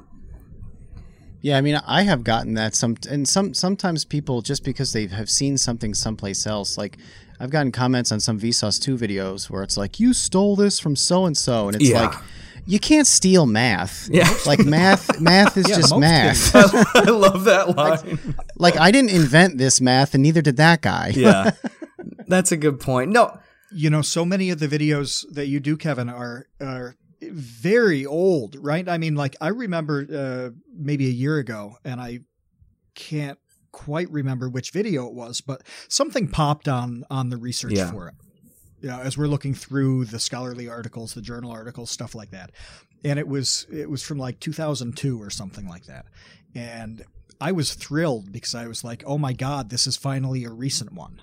Yeah, 1.42 1.58
I 1.58 1.60
mean, 1.60 1.80
I 1.86 2.02
have 2.02 2.24
gotten 2.24 2.54
that 2.54 2.74
some, 2.74 2.96
and 3.08 3.28
some 3.28 3.54
sometimes 3.54 4.04
people 4.04 4.42
just 4.42 4.64
because 4.64 4.92
they 4.92 5.06
have 5.06 5.30
seen 5.30 5.56
something 5.58 5.94
someplace 5.94 6.46
else, 6.46 6.76
like 6.76 6.98
I've 7.38 7.50
gotten 7.50 7.70
comments 7.70 8.10
on 8.10 8.18
some 8.18 8.40
Vsauce 8.40 8.80
two 8.80 8.96
videos 8.96 9.48
where 9.48 9.62
it's 9.62 9.76
like 9.76 10.00
you 10.00 10.12
stole 10.12 10.56
this 10.56 10.80
from 10.80 10.96
so 10.96 11.24
and 11.24 11.36
so, 11.36 11.68
and 11.68 11.76
it's 11.76 11.88
Yeah. 11.88 12.06
like 12.06 12.18
you 12.66 12.78
can't 12.80 13.06
steal 13.06 13.46
math. 13.46 14.08
Yeah. 14.10 14.28
like 14.46 14.58
math, 14.64 15.20
math 15.20 15.56
is 15.56 15.66
Yeah, 15.68 15.76
just 15.76 15.96
math. 15.96 16.54
I 16.96 17.10
love 17.10 17.44
that 17.44 17.76
line. 17.76 18.34
like 18.56 18.76
I 18.76 18.90
didn't 18.90 19.10
invent 19.10 19.58
this 19.58 19.80
math, 19.80 20.14
and 20.14 20.22
neither 20.22 20.42
did 20.42 20.56
that 20.58 20.82
guy. 20.82 21.12
yeah, 21.14 21.52
that's 22.26 22.52
a 22.52 22.56
good 22.56 22.80
point. 22.80 23.10
No, 23.12 23.38
you 23.72 23.90
know, 23.90 24.02
so 24.02 24.24
many 24.24 24.50
of 24.50 24.58
the 24.58 24.68
videos 24.68 25.24
that 25.32 25.46
you 25.46 25.60
do, 25.60 25.76
Kevin, 25.76 26.08
are 26.08 26.46
are 26.60 26.96
very 27.22 28.04
old, 28.04 28.56
right? 28.60 28.88
I 28.88 28.98
mean, 28.98 29.14
like 29.14 29.36
I 29.40 29.48
remember 29.48 30.06
uh, 30.12 30.50
maybe 30.76 31.06
a 31.06 31.10
year 31.10 31.38
ago, 31.38 31.76
and 31.84 32.00
I 32.00 32.20
can't 32.94 33.38
quite 33.72 34.10
remember 34.10 34.48
which 34.48 34.70
video 34.70 35.06
it 35.06 35.14
was, 35.14 35.40
but 35.40 35.62
something 35.88 36.28
popped 36.28 36.66
on 36.68 37.04
on 37.10 37.28
the 37.30 37.36
research 37.36 37.72
Yeah. 37.74 37.90
for 37.90 38.08
it. 38.08 38.14
You 38.80 38.88
know, 38.90 39.00
as 39.00 39.16
we're 39.16 39.26
looking 39.28 39.54
through 39.54 40.04
the 40.06 40.18
scholarly 40.18 40.68
articles, 40.68 41.14
the 41.14 41.22
journal 41.22 41.50
articles, 41.50 41.90
stuff 41.90 42.14
like 42.14 42.30
that, 42.30 42.50
and 43.04 43.18
it 43.18 43.26
was 43.26 43.66
it 43.72 43.88
was 43.88 44.02
from 44.02 44.18
like 44.18 44.38
2002 44.40 45.20
or 45.22 45.30
something 45.30 45.66
like 45.68 45.86
that, 45.86 46.06
and 46.54 47.04
I 47.40 47.52
was 47.52 47.74
thrilled 47.74 48.32
because 48.32 48.54
I 48.54 48.66
was 48.66 48.84
like, 48.84 49.02
oh 49.06 49.18
my 49.18 49.32
god, 49.32 49.70
this 49.70 49.86
is 49.86 49.96
finally 49.96 50.44
a 50.44 50.50
recent 50.50 50.92
one 50.92 51.20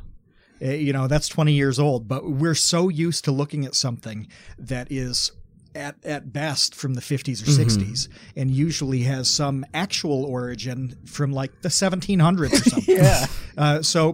Uh, 0.62 0.68
you 0.70 0.93
know, 0.93 1.08
that's 1.08 1.28
20 1.28 1.54
years 1.54 1.80
old, 1.80 2.08
but 2.08 2.30
we're 2.30 2.56
so 2.56 2.89
used 2.89 3.24
to 3.26 3.32
looking 3.32 3.66
at 3.66 3.76
something 3.76 4.28
that 4.58 4.91
is 4.91 5.32
at, 5.76 5.95
at 6.06 6.32
best 6.32 6.76
from 6.76 6.93
the 6.93 7.01
50s 7.01 7.41
or 7.41 7.47
60s 7.49 8.08
and 8.36 8.51
usually 8.51 9.01
has 9.04 9.28
some 9.30 9.66
actual 9.74 10.24
origin 10.26 10.95
from 11.06 11.32
like 11.34 11.51
the 11.64 11.70
1700s 11.70 12.54
or 12.54 12.70
something. 12.70 12.95
Yeah. 12.95 13.26
Uh, 13.58 13.82
so, 13.82 14.01
eh, 14.12 14.14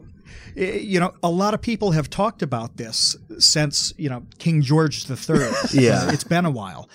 you 0.59 0.99
know, 0.99 1.13
a 1.23 1.29
lot 1.29 1.53
of 1.53 1.61
people 1.61 1.91
have 1.91 2.09
talked 2.09 2.41
about 2.41 2.77
this 2.77 3.15
since, 3.37 3.93
you 3.97 4.09
know, 4.09 4.23
King 4.39 4.61
George 4.61 5.09
III. 5.09 5.17
Yeah. 5.71 6.03
Uh, 6.03 6.11
it's 6.11 6.23
been 6.23 6.45
a 6.45 6.51
while. 6.51 6.89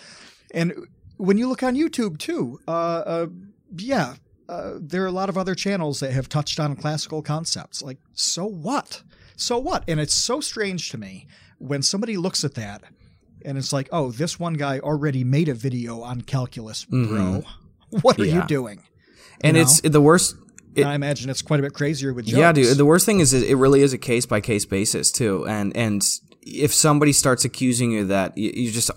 And 0.53 0.73
when 1.17 1.39
you 1.39 1.49
look 1.49 1.63
on 1.63 1.75
YouTube 1.75 2.19
too, 2.19 2.61
uh, 2.69 2.71
uh, 2.71 3.27
yeah, 3.77 4.15
uh, 4.49 4.75
there 4.79 5.03
are 5.03 5.07
a 5.07 5.13
lot 5.13 5.29
of 5.29 5.39
other 5.39 5.55
channels 5.55 6.01
that 6.01 6.13
have 6.13 6.29
touched 6.29 6.61
on 6.61 6.77
classical 6.77 7.23
concepts. 7.23 7.83
Like, 7.83 7.99
so 8.13 8.45
what? 8.45 9.03
So 9.37 9.59
what? 9.59 9.85
And 9.89 9.99
it's 9.99 10.15
so 10.15 10.41
strange 10.41 10.91
to 10.91 10.99
me 10.99 11.27
when 11.59 11.83
somebody 11.83 12.17
looks 12.17 12.45
at 12.45 12.55
that 12.55 12.83
and 13.45 13.57
it's 13.59 13.73
like, 13.73 13.89
oh, 13.93 14.11
this 14.11 14.39
one 14.39 14.55
guy 14.55 14.79
already 14.81 15.25
made 15.25 15.49
a 15.49 15.55
video 15.55 16.03
on 16.03 16.21
calculus, 16.23 16.85
bro. 16.85 17.43
What 18.03 18.19
are 18.19 18.23
Mm-hmm. 18.23 18.35
Yeah. 18.35 18.43
you 18.43 18.49
doing? 18.49 18.83
and 19.41 19.57
know? 19.57 19.63
it's 19.63 19.81
the 19.81 20.01
worst. 20.01 20.37
It- 20.77 20.85
I 20.87 20.95
imagine 20.95 21.31
it's 21.31 21.43
quite 21.43 21.61
a 21.61 21.63
bit 21.63 21.73
crazier 21.75 22.13
with 22.13 22.27
jokes. 22.27 22.37
Yeah, 22.39 22.53
dude. 22.53 22.77
The 22.77 22.85
worst 22.85 23.07
thing 23.07 23.21
is, 23.21 23.33
it 23.33 23.57
really 23.57 23.83
is 23.83 23.93
a 23.93 23.99
case 23.99 24.27
by 24.27 24.41
case 24.41 24.65
basis 24.65 25.11
too. 25.13 25.47
And 25.47 25.77
and 25.77 26.05
if 26.43 26.75
somebody 26.75 27.13
starts 27.13 27.45
accusing 27.45 27.93
you 27.93 28.05
that 28.07 28.37
you, 28.37 28.51
you 28.55 28.71
just. 28.71 28.91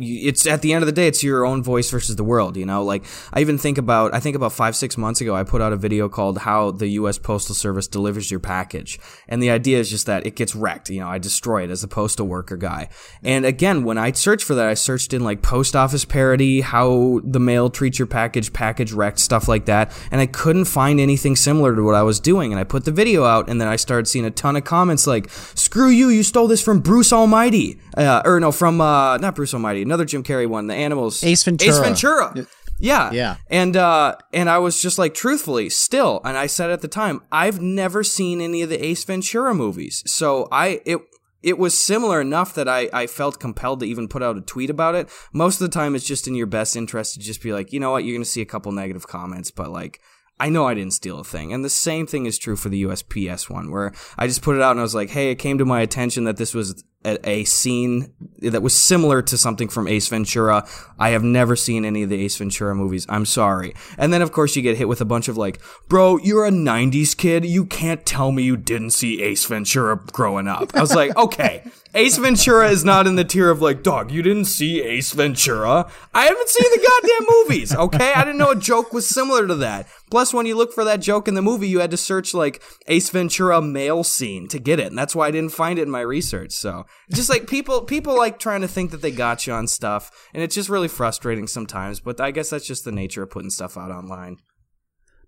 It's 0.00 0.46
at 0.46 0.62
the 0.62 0.72
end 0.72 0.82
of 0.82 0.86
the 0.86 0.92
day, 0.92 1.06
it's 1.06 1.22
your 1.22 1.44
own 1.44 1.62
voice 1.62 1.90
versus 1.90 2.16
the 2.16 2.24
world. 2.24 2.56
You 2.56 2.64
know, 2.64 2.82
like 2.82 3.04
I 3.30 3.42
even 3.42 3.58
think 3.58 3.76
about. 3.76 4.14
I 4.14 4.20
think 4.20 4.34
about 4.34 4.54
five, 4.54 4.74
six 4.74 4.96
months 4.96 5.20
ago, 5.20 5.36
I 5.36 5.44
put 5.44 5.60
out 5.60 5.74
a 5.74 5.76
video 5.76 6.08
called 6.08 6.38
"How 6.38 6.70
the 6.70 6.88
U.S. 6.88 7.18
Postal 7.18 7.54
Service 7.54 7.88
Delivers 7.88 8.30
Your 8.30 8.40
Package," 8.40 8.98
and 9.28 9.42
the 9.42 9.50
idea 9.50 9.78
is 9.78 9.90
just 9.90 10.06
that 10.06 10.24
it 10.26 10.34
gets 10.34 10.54
wrecked. 10.54 10.88
You 10.88 11.00
know, 11.00 11.08
I 11.08 11.18
destroy 11.18 11.64
it 11.64 11.68
as 11.68 11.84
a 11.84 11.88
postal 11.88 12.26
worker 12.26 12.56
guy. 12.56 12.88
And 13.22 13.44
again, 13.44 13.84
when 13.84 13.98
I 13.98 14.12
searched 14.12 14.46
for 14.46 14.54
that, 14.54 14.66
I 14.66 14.72
searched 14.72 15.12
in 15.12 15.24
like 15.24 15.42
post 15.42 15.76
office 15.76 16.06
parody, 16.06 16.62
how 16.62 17.20
the 17.22 17.40
mail 17.40 17.68
treats 17.68 17.98
your 17.98 18.06
package, 18.06 18.50
package 18.50 18.92
wrecked, 18.92 19.18
stuff 19.18 19.46
like 19.46 19.66
that, 19.66 19.92
and 20.10 20.22
I 20.22 20.26
couldn't 20.26 20.64
find 20.64 21.00
anything 21.00 21.36
similar 21.36 21.76
to 21.76 21.82
what 21.82 21.96
I 21.96 22.02
was 22.02 22.18
doing. 22.18 22.50
And 22.50 22.58
I 22.58 22.64
put 22.64 22.86
the 22.86 22.92
video 22.92 23.24
out, 23.24 23.50
and 23.50 23.60
then 23.60 23.68
I 23.68 23.76
started 23.76 24.08
seeing 24.08 24.24
a 24.24 24.30
ton 24.30 24.56
of 24.56 24.64
comments 24.64 25.06
like, 25.06 25.28
"Screw 25.28 25.90
you! 25.90 26.08
You 26.08 26.22
stole 26.22 26.48
this 26.48 26.62
from 26.62 26.80
Bruce 26.80 27.12
Almighty," 27.12 27.78
uh, 27.94 28.22
or 28.24 28.40
no, 28.40 28.52
from 28.52 28.80
uh, 28.80 29.18
not 29.18 29.34
Bruce 29.34 29.52
Almighty, 29.52 29.81
another 29.82 30.04
Jim 30.04 30.22
Carrey 30.22 30.48
one, 30.48 30.66
the 30.66 30.74
animals, 30.74 31.22
Ace 31.24 31.44
Ventura. 31.44 31.70
Ace 31.70 31.78
Ventura. 31.78 32.46
Yeah. 32.78 33.12
Yeah. 33.12 33.36
And 33.48 33.76
uh 33.76 34.16
and 34.32 34.50
I 34.50 34.58
was 34.58 34.82
just 34.82 34.98
like 34.98 35.14
truthfully 35.14 35.68
still 35.70 36.20
and 36.24 36.36
I 36.36 36.46
said 36.46 36.70
at 36.70 36.80
the 36.80 36.88
time 36.88 37.22
I've 37.30 37.60
never 37.60 38.02
seen 38.02 38.40
any 38.40 38.62
of 38.62 38.70
the 38.70 38.84
Ace 38.84 39.04
Ventura 39.04 39.54
movies. 39.54 40.02
So 40.06 40.48
I 40.50 40.80
it 40.84 40.98
it 41.42 41.58
was 41.58 41.80
similar 41.80 42.20
enough 42.20 42.54
that 42.54 42.68
I, 42.68 42.88
I 42.92 43.06
felt 43.06 43.40
compelled 43.40 43.80
to 43.80 43.86
even 43.86 44.08
put 44.08 44.22
out 44.22 44.36
a 44.36 44.40
tweet 44.40 44.70
about 44.70 44.94
it. 44.94 45.08
Most 45.32 45.60
of 45.60 45.68
the 45.68 45.74
time, 45.74 45.94
it's 45.94 46.06
just 46.06 46.28
in 46.28 46.34
your 46.34 46.46
best 46.46 46.76
interest 46.76 47.14
to 47.14 47.20
just 47.20 47.42
be 47.42 47.52
like, 47.52 47.72
you 47.72 47.80
know 47.80 47.90
what, 47.90 48.04
you're 48.04 48.14
going 48.14 48.22
to 48.22 48.30
see 48.30 48.42
a 48.42 48.46
couple 48.46 48.70
negative 48.72 49.08
comments, 49.08 49.50
but 49.50 49.70
like, 49.70 50.00
I 50.38 50.48
know 50.48 50.66
I 50.66 50.74
didn't 50.74 50.94
steal 50.94 51.20
a 51.20 51.24
thing. 51.24 51.52
And 51.52 51.64
the 51.64 51.70
same 51.70 52.06
thing 52.06 52.26
is 52.26 52.38
true 52.38 52.56
for 52.56 52.68
the 52.68 52.84
USPS 52.84 53.50
one, 53.50 53.70
where 53.70 53.92
I 54.16 54.26
just 54.26 54.42
put 54.42 54.56
it 54.56 54.62
out 54.62 54.72
and 54.72 54.80
I 54.80 54.84
was 54.84 54.94
like, 54.94 55.10
hey, 55.10 55.30
it 55.30 55.36
came 55.36 55.58
to 55.58 55.64
my 55.64 55.80
attention 55.80 56.24
that 56.24 56.36
this 56.36 56.54
was 56.54 56.84
a, 57.04 57.28
a 57.28 57.44
scene 57.44 58.12
that 58.38 58.62
was 58.62 58.76
similar 58.76 59.22
to 59.22 59.36
something 59.36 59.68
from 59.68 59.88
Ace 59.88 60.08
Ventura. 60.08 60.66
I 60.98 61.10
have 61.10 61.22
never 61.22 61.56
seen 61.56 61.84
any 61.84 62.02
of 62.02 62.10
the 62.10 62.22
Ace 62.24 62.36
Ventura 62.36 62.74
movies. 62.74 63.06
I'm 63.08 63.26
sorry. 63.26 63.74
And 63.98 64.12
then, 64.12 64.22
of 64.22 64.32
course, 64.32 64.56
you 64.56 64.62
get 64.62 64.76
hit 64.76 64.88
with 64.88 65.00
a 65.00 65.04
bunch 65.04 65.28
of 65.28 65.36
like, 65.36 65.60
bro, 65.88 66.18
you're 66.18 66.46
a 66.46 66.50
90s 66.50 67.16
kid. 67.16 67.44
You 67.44 67.64
can't 67.64 68.04
tell 68.06 68.32
me 68.32 68.42
you 68.42 68.56
didn't 68.56 68.90
see 68.90 69.22
Ace 69.22 69.44
Ventura 69.44 70.00
growing 70.12 70.48
up. 70.48 70.74
I 70.74 70.80
was 70.80 70.94
like, 70.94 71.16
okay. 71.16 71.64
Ace 71.94 72.16
Ventura 72.16 72.70
is 72.70 72.86
not 72.86 73.06
in 73.06 73.16
the 73.16 73.24
tier 73.24 73.50
of 73.50 73.60
like, 73.60 73.82
dog, 73.82 74.10
you 74.10 74.22
didn't 74.22 74.46
see 74.46 74.80
Ace 74.80 75.12
Ventura. 75.12 75.90
I 76.14 76.24
haven't 76.24 76.48
seen 76.48 76.70
the 76.70 76.88
goddamn 76.88 77.26
movies, 77.30 77.74
okay? 77.74 78.12
I 78.14 78.24
didn't 78.24 78.38
know 78.38 78.52
a 78.52 78.56
joke 78.56 78.94
was 78.94 79.06
similar 79.06 79.46
to 79.46 79.54
that. 79.56 79.86
Plus, 80.10 80.32
when 80.32 80.46
you 80.46 80.56
look 80.56 80.72
for 80.72 80.84
that 80.84 81.02
joke 81.02 81.28
in 81.28 81.34
the 81.34 81.42
movie, 81.42 81.68
you 81.68 81.80
had 81.80 81.90
to 81.90 81.98
search 81.98 82.32
like 82.32 82.62
Ace 82.86 83.10
Ventura 83.10 83.60
mail 83.60 84.04
scene 84.04 84.48
to 84.48 84.58
get 84.58 84.80
it, 84.80 84.86
and 84.86 84.96
that's 84.96 85.14
why 85.14 85.28
I 85.28 85.30
didn't 85.30 85.52
find 85.52 85.78
it 85.78 85.82
in 85.82 85.90
my 85.90 86.00
research. 86.00 86.52
So, 86.52 86.86
just 87.12 87.28
like 87.28 87.46
people, 87.46 87.82
people 87.82 88.16
like 88.16 88.38
trying 88.38 88.62
to 88.62 88.68
think 88.68 88.90
that 88.92 89.02
they 89.02 89.10
got 89.10 89.46
you 89.46 89.52
on 89.52 89.66
stuff, 89.66 90.10
and 90.32 90.42
it's 90.42 90.54
just 90.54 90.70
really 90.70 90.88
frustrating 90.88 91.46
sometimes. 91.46 92.00
But 92.00 92.22
I 92.22 92.30
guess 92.30 92.48
that's 92.48 92.66
just 92.66 92.86
the 92.86 92.92
nature 92.92 93.22
of 93.22 93.30
putting 93.30 93.50
stuff 93.50 93.76
out 93.76 93.90
online. 93.90 94.38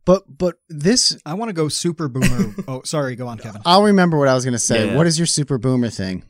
But 0.06 0.38
but 0.38 0.56
this 0.70 1.18
I 1.26 1.34
want 1.34 1.50
to 1.50 1.54
go 1.54 1.68
super 1.68 2.08
boomer. 2.08 2.54
oh, 2.68 2.82
sorry. 2.84 3.16
Go 3.16 3.26
on, 3.26 3.36
Kevin. 3.36 3.60
I'll 3.66 3.84
remember 3.84 4.18
what 4.18 4.28
I 4.28 4.34
was 4.34 4.44
going 4.44 4.52
to 4.52 4.58
say. 4.58 4.88
Yeah. 4.88 4.96
What 4.96 5.06
is 5.06 5.18
your 5.18 5.26
super 5.26 5.58
boomer 5.58 5.90
thing? 5.90 6.24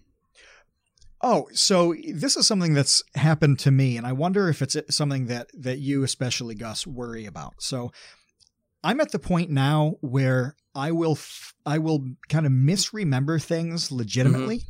Oh, 1.26 1.48
so 1.54 1.94
this 2.12 2.36
is 2.36 2.46
something 2.46 2.74
that's 2.74 3.02
happened 3.14 3.58
to 3.60 3.70
me, 3.70 3.96
and 3.96 4.06
I 4.06 4.12
wonder 4.12 4.50
if 4.50 4.60
it's 4.60 4.76
uh, 4.76 4.82
something 4.90 5.24
that 5.28 5.48
that 5.54 5.78
you, 5.78 6.02
especially 6.02 6.54
Gus, 6.54 6.86
worry 6.86 7.24
about. 7.24 7.54
So, 7.60 7.92
I'm 8.82 9.00
at 9.00 9.10
the 9.10 9.18
point 9.18 9.48
now 9.48 9.94
where 10.02 10.54
I 10.74 10.92
will 10.92 11.12
f- 11.12 11.54
I 11.64 11.78
will 11.78 12.04
kind 12.28 12.44
of 12.44 12.52
misremember 12.52 13.38
things 13.38 13.86
mm-hmm. 13.86 13.96
legitimately. 13.96 14.64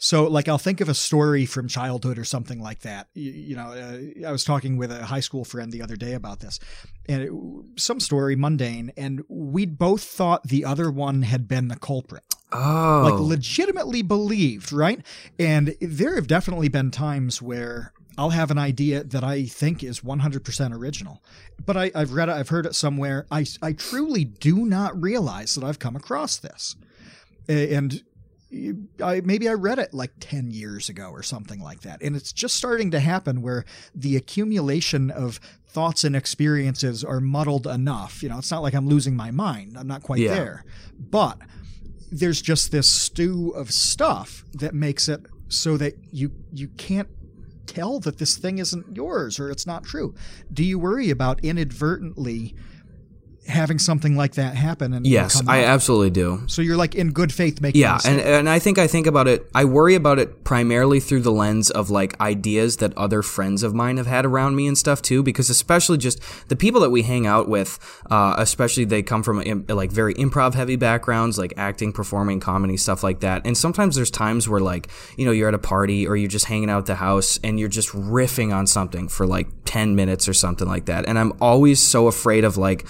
So, 0.00 0.28
like, 0.28 0.48
I'll 0.48 0.58
think 0.58 0.80
of 0.80 0.88
a 0.88 0.94
story 0.94 1.44
from 1.44 1.66
childhood 1.66 2.18
or 2.18 2.24
something 2.24 2.60
like 2.60 2.80
that. 2.80 3.08
You, 3.14 3.32
you 3.32 3.56
know, 3.56 3.72
uh, 3.72 4.28
I 4.28 4.30
was 4.30 4.44
talking 4.44 4.76
with 4.76 4.92
a 4.92 5.04
high 5.04 5.20
school 5.20 5.44
friend 5.44 5.72
the 5.72 5.82
other 5.82 5.96
day 5.96 6.14
about 6.14 6.38
this, 6.40 6.60
and 7.08 7.22
it, 7.22 7.32
some 7.76 7.98
story 7.98 8.36
mundane, 8.36 8.92
and 8.96 9.22
we 9.28 9.66
both 9.66 10.04
thought 10.04 10.44
the 10.44 10.64
other 10.64 10.90
one 10.90 11.22
had 11.22 11.48
been 11.48 11.68
the 11.68 11.76
culprit 11.76 12.22
Oh, 12.50 13.02
like 13.04 13.20
legitimately 13.20 14.02
believed, 14.02 14.72
right? 14.72 15.04
And 15.38 15.74
there 15.80 16.14
have 16.14 16.26
definitely 16.26 16.68
been 16.68 16.90
times 16.90 17.42
where 17.42 17.92
I'll 18.16 18.30
have 18.30 18.50
an 18.50 18.58
idea 18.58 19.04
that 19.04 19.22
I 19.22 19.44
think 19.44 19.84
is 19.84 20.00
100% 20.00 20.72
original, 20.74 21.22
but 21.64 21.76
I, 21.76 21.90
I've 21.94 22.12
read 22.12 22.28
it, 22.28 22.32
I've 22.32 22.48
heard 22.48 22.66
it 22.66 22.74
somewhere. 22.74 23.26
I, 23.30 23.44
I 23.60 23.72
truly 23.72 24.24
do 24.24 24.64
not 24.64 25.00
realize 25.00 25.54
that 25.54 25.64
I've 25.64 25.78
come 25.78 25.94
across 25.94 26.38
this. 26.38 26.74
And 27.48 28.02
I, 29.02 29.20
maybe 29.24 29.48
I 29.48 29.52
read 29.52 29.78
it 29.78 29.92
like 29.92 30.12
10 30.20 30.50
years 30.50 30.88
ago 30.88 31.10
or 31.10 31.22
something 31.22 31.60
like 31.60 31.82
that. 31.82 32.00
And 32.02 32.16
it's 32.16 32.32
just 32.32 32.56
starting 32.56 32.90
to 32.92 33.00
happen 33.00 33.42
where 33.42 33.64
the 33.94 34.16
accumulation 34.16 35.10
of 35.10 35.38
thoughts 35.66 36.02
and 36.02 36.16
experiences 36.16 37.04
are 37.04 37.20
muddled 37.20 37.66
enough. 37.66 38.22
You 38.22 38.30
know, 38.30 38.38
it's 38.38 38.50
not 38.50 38.62
like 38.62 38.74
I'm 38.74 38.88
losing 38.88 39.14
my 39.14 39.30
mind. 39.30 39.76
I'm 39.78 39.86
not 39.86 40.02
quite 40.02 40.20
Yeah. 40.20 40.34
there. 40.34 40.64
But 40.98 41.38
there's 42.10 42.40
just 42.40 42.70
this 42.72 42.88
stew 42.88 43.50
of 43.50 43.70
stuff 43.70 44.44
that 44.54 44.74
makes 44.74 45.08
it 45.08 45.26
so 45.48 45.76
that 45.76 45.94
you 46.10 46.32
you 46.52 46.68
can't 46.68 47.08
tell 47.66 48.00
that 48.00 48.16
this 48.16 48.38
thing 48.38 48.56
isn't 48.58 48.96
yours 48.96 49.38
or 49.38 49.50
it's 49.50 49.66
not 49.66 49.84
true. 49.84 50.14
Do 50.50 50.64
you 50.64 50.78
worry 50.78 51.10
about 51.10 51.44
inadvertently 51.44 52.54
having 53.48 53.78
something 53.78 54.16
like 54.16 54.34
that 54.34 54.54
happen 54.54 54.92
and 54.92 55.06
yes, 55.06 55.42
I 55.46 55.64
out? 55.64 55.70
absolutely 55.70 56.10
do. 56.10 56.42
so 56.46 56.62
you're 56.62 56.76
like 56.76 56.94
in 56.94 57.12
good 57.12 57.32
faith 57.32 57.60
making 57.60 57.80
Yeah, 57.80 57.98
and 58.04 58.20
and 58.20 58.48
I 58.48 58.58
think 58.58 58.78
I 58.78 58.86
think 58.86 59.06
about 59.06 59.26
it. 59.26 59.48
I 59.54 59.64
worry 59.64 59.94
about 59.94 60.18
it 60.18 60.44
primarily 60.44 61.00
through 61.00 61.22
the 61.22 61.32
lens 61.32 61.70
of 61.70 61.90
like 61.90 62.18
ideas 62.20 62.76
that 62.78 62.96
other 62.96 63.22
friends 63.22 63.62
of 63.62 63.74
mine 63.74 63.96
have 63.96 64.06
had 64.06 64.26
around 64.26 64.56
me 64.56 64.66
and 64.66 64.76
stuff 64.76 65.02
too. 65.02 65.22
Because 65.22 65.50
especially 65.50 65.98
just 65.98 66.20
the 66.48 66.56
people 66.56 66.80
that 66.82 66.90
we 66.90 67.02
hang 67.02 67.26
out 67.26 67.48
with, 67.48 67.78
uh, 68.10 68.34
especially 68.38 68.84
they 68.84 69.02
come 69.02 69.22
from 69.22 69.42
like 69.68 69.90
very 69.90 70.14
improv 70.14 70.54
heavy 70.54 70.76
backgrounds, 70.76 71.38
like 71.38 71.54
acting, 71.56 71.92
performing, 71.92 72.40
comedy, 72.40 72.76
stuff 72.76 73.02
like 73.02 73.20
that. 73.20 73.42
And 73.46 73.56
sometimes 73.56 73.96
there's 73.96 74.10
times 74.10 74.48
where 74.48 74.60
like 74.60 74.88
you 75.16 75.24
know 75.24 75.32
you're 75.32 75.48
at 75.48 75.54
a 75.54 75.58
party 75.58 76.06
or 76.06 76.16
you're 76.16 76.28
just 76.28 76.46
hanging 76.46 76.70
out 76.70 76.78
at 76.78 76.86
the 76.86 76.96
house 76.96 77.38
and 77.42 77.58
you're 77.58 77.68
just 77.68 77.90
riffing 77.90 78.54
on 78.54 78.66
something 78.66 79.08
for 79.08 79.26
like 79.26 79.48
ten 79.64 79.96
minutes 79.96 80.28
or 80.28 80.34
something 80.34 80.68
like 80.68 80.86
that. 80.86 81.06
And 81.06 81.18
I'm 81.18 81.32
always 81.40 81.80
so 81.80 82.06
afraid 82.06 82.44
of 82.44 82.56
like. 82.56 82.86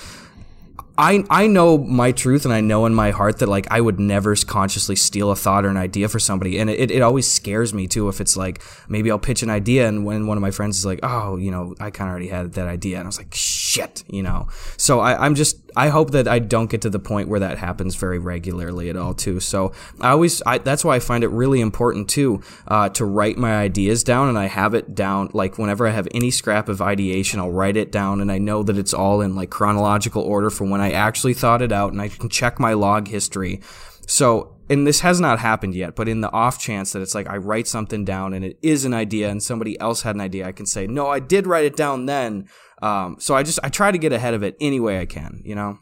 I 0.99 1.25
I 1.31 1.47
know 1.47 1.79
my 1.79 2.11
truth 2.11 2.45
and 2.45 2.53
I 2.53 2.61
know 2.61 2.85
in 2.85 2.95
my 2.95 3.13
heart 3.13 3.39
that 3.39 3.49
like 3.49 3.69
I 3.71 3.81
would 3.81 4.01
never 4.01 4.35
consciously 4.35 4.97
steal 4.97 5.31
a 5.31 5.37
thought 5.37 5.65
or 5.65 5.69
an 5.69 5.77
idea 5.77 6.09
for 6.09 6.19
somebody. 6.19 6.59
And 6.59 6.69
it, 6.69 6.91
it 6.91 7.03
always 7.03 7.31
scares 7.31 7.73
me 7.73 7.87
too 7.87 8.09
if 8.09 8.21
it's 8.21 8.37
like 8.37 8.63
maybe 8.89 9.11
I'll 9.11 9.19
pitch 9.19 9.45
an 9.45 9.51
idea 9.51 9.87
and 9.87 10.05
when 10.05 10.27
one 10.27 10.37
of 10.37 10.43
my 10.43 10.51
friends 10.51 10.77
is 10.77 10.85
like 10.85 11.01
oh 11.05 11.37
you 11.37 11.53
know 11.53 11.77
I 11.79 11.91
kind 11.91 12.09
of 12.09 12.13
already 12.13 12.29
had 12.29 12.55
that 12.55 12.67
idea. 12.67 12.97
And 12.97 13.07
I 13.07 13.09
was 13.09 13.19
like 13.19 13.33
shit 13.33 14.03
you 14.09 14.23
know? 14.23 14.49
So 14.77 15.01
I, 15.01 15.25
I'm 15.25 15.35
just 15.35 15.57
I 15.77 15.89
hope 15.89 16.11
that 16.13 16.27
I 16.29 16.39
don't 16.39 16.71
get 16.71 16.83
to 16.83 16.91
the 16.91 16.99
point 16.99 17.29
where 17.29 17.41
that 17.41 17.59
happens 17.59 17.95
very 17.95 18.19
regularly 18.19 18.91
at 18.91 18.97
all 18.97 19.15
too 19.15 19.41
so 19.41 19.73
I 20.01 20.11
always 20.11 20.43
I, 20.47 20.59
that's 20.59 20.85
why 20.85 20.97
I 20.97 21.01
find 21.01 21.25
it 21.25 21.29
really 21.29 21.61
important 21.61 22.09
too 22.09 22.43
uh, 22.67 22.89
to 22.91 23.05
write 23.05 23.37
my 23.39 23.57
ideas 23.57 24.05
down 24.05 24.29
and 24.29 24.39
I 24.39 24.47
have 24.47 24.75
it 24.75 24.95
down 24.95 25.31
like 25.33 25.59
whenever 25.59 25.87
I 25.87 25.91
have 25.91 26.09
any 26.13 26.31
scrap 26.31 26.69
of 26.69 26.81
ideation 26.81 27.41
I'll 27.41 27.51
write 27.51 27.77
it 27.77 27.93
down 27.93 28.21
and 28.21 28.31
I 28.33 28.39
know 28.39 28.63
that 28.63 28.79
it's 28.79 28.95
all 28.95 29.21
in 29.21 29.35
like 29.35 29.51
chronological 29.51 30.23
order 30.23 30.51
from 30.51 30.71
when 30.71 30.81
I 30.81 30.93
actually 30.93 31.35
thought 31.35 31.63
it 31.63 31.73
out 31.73 31.93
and 31.93 32.01
I 32.01 32.09
can 32.09 32.29
check 32.29 32.59
my 32.59 32.73
log 32.73 33.09
history. 33.09 33.61
So, 34.07 34.57
and 34.71 34.87
this 34.87 35.01
has 35.01 35.21
not 35.21 35.39
happened 35.39 35.75
yet, 35.75 35.95
but 35.95 36.09
in 36.09 36.21
the 36.21 36.31
off 36.33 36.59
chance 36.59 36.93
that 36.93 37.03
it's 37.03 37.15
like 37.15 37.29
I 37.29 37.37
write 37.37 37.67
something 37.67 38.05
down 38.05 38.35
and 38.35 38.45
it 38.45 38.59
is 38.63 38.85
an 38.85 38.95
idea 38.95 39.31
and 39.31 39.43
somebody 39.43 39.79
else 39.81 40.03
had 40.03 40.15
an 40.15 40.21
idea, 40.21 40.47
I 40.47 40.53
can 40.53 40.67
say, 40.67 40.87
no, 40.87 41.09
I 41.09 41.21
did 41.21 41.47
write 41.47 41.65
it 41.65 41.77
down 41.77 42.07
then. 42.07 42.49
Um, 42.83 43.17
so 43.19 43.35
I 43.35 43.43
just, 43.43 43.59
I 43.63 43.69
try 43.69 43.91
to 43.91 43.99
get 43.99 44.13
ahead 44.13 44.35
of 44.35 44.43
it 44.43 44.57
any 44.61 44.81
way 44.81 45.01
I 45.01 45.07
can, 45.07 45.43
you 45.45 45.55
know? 45.55 45.79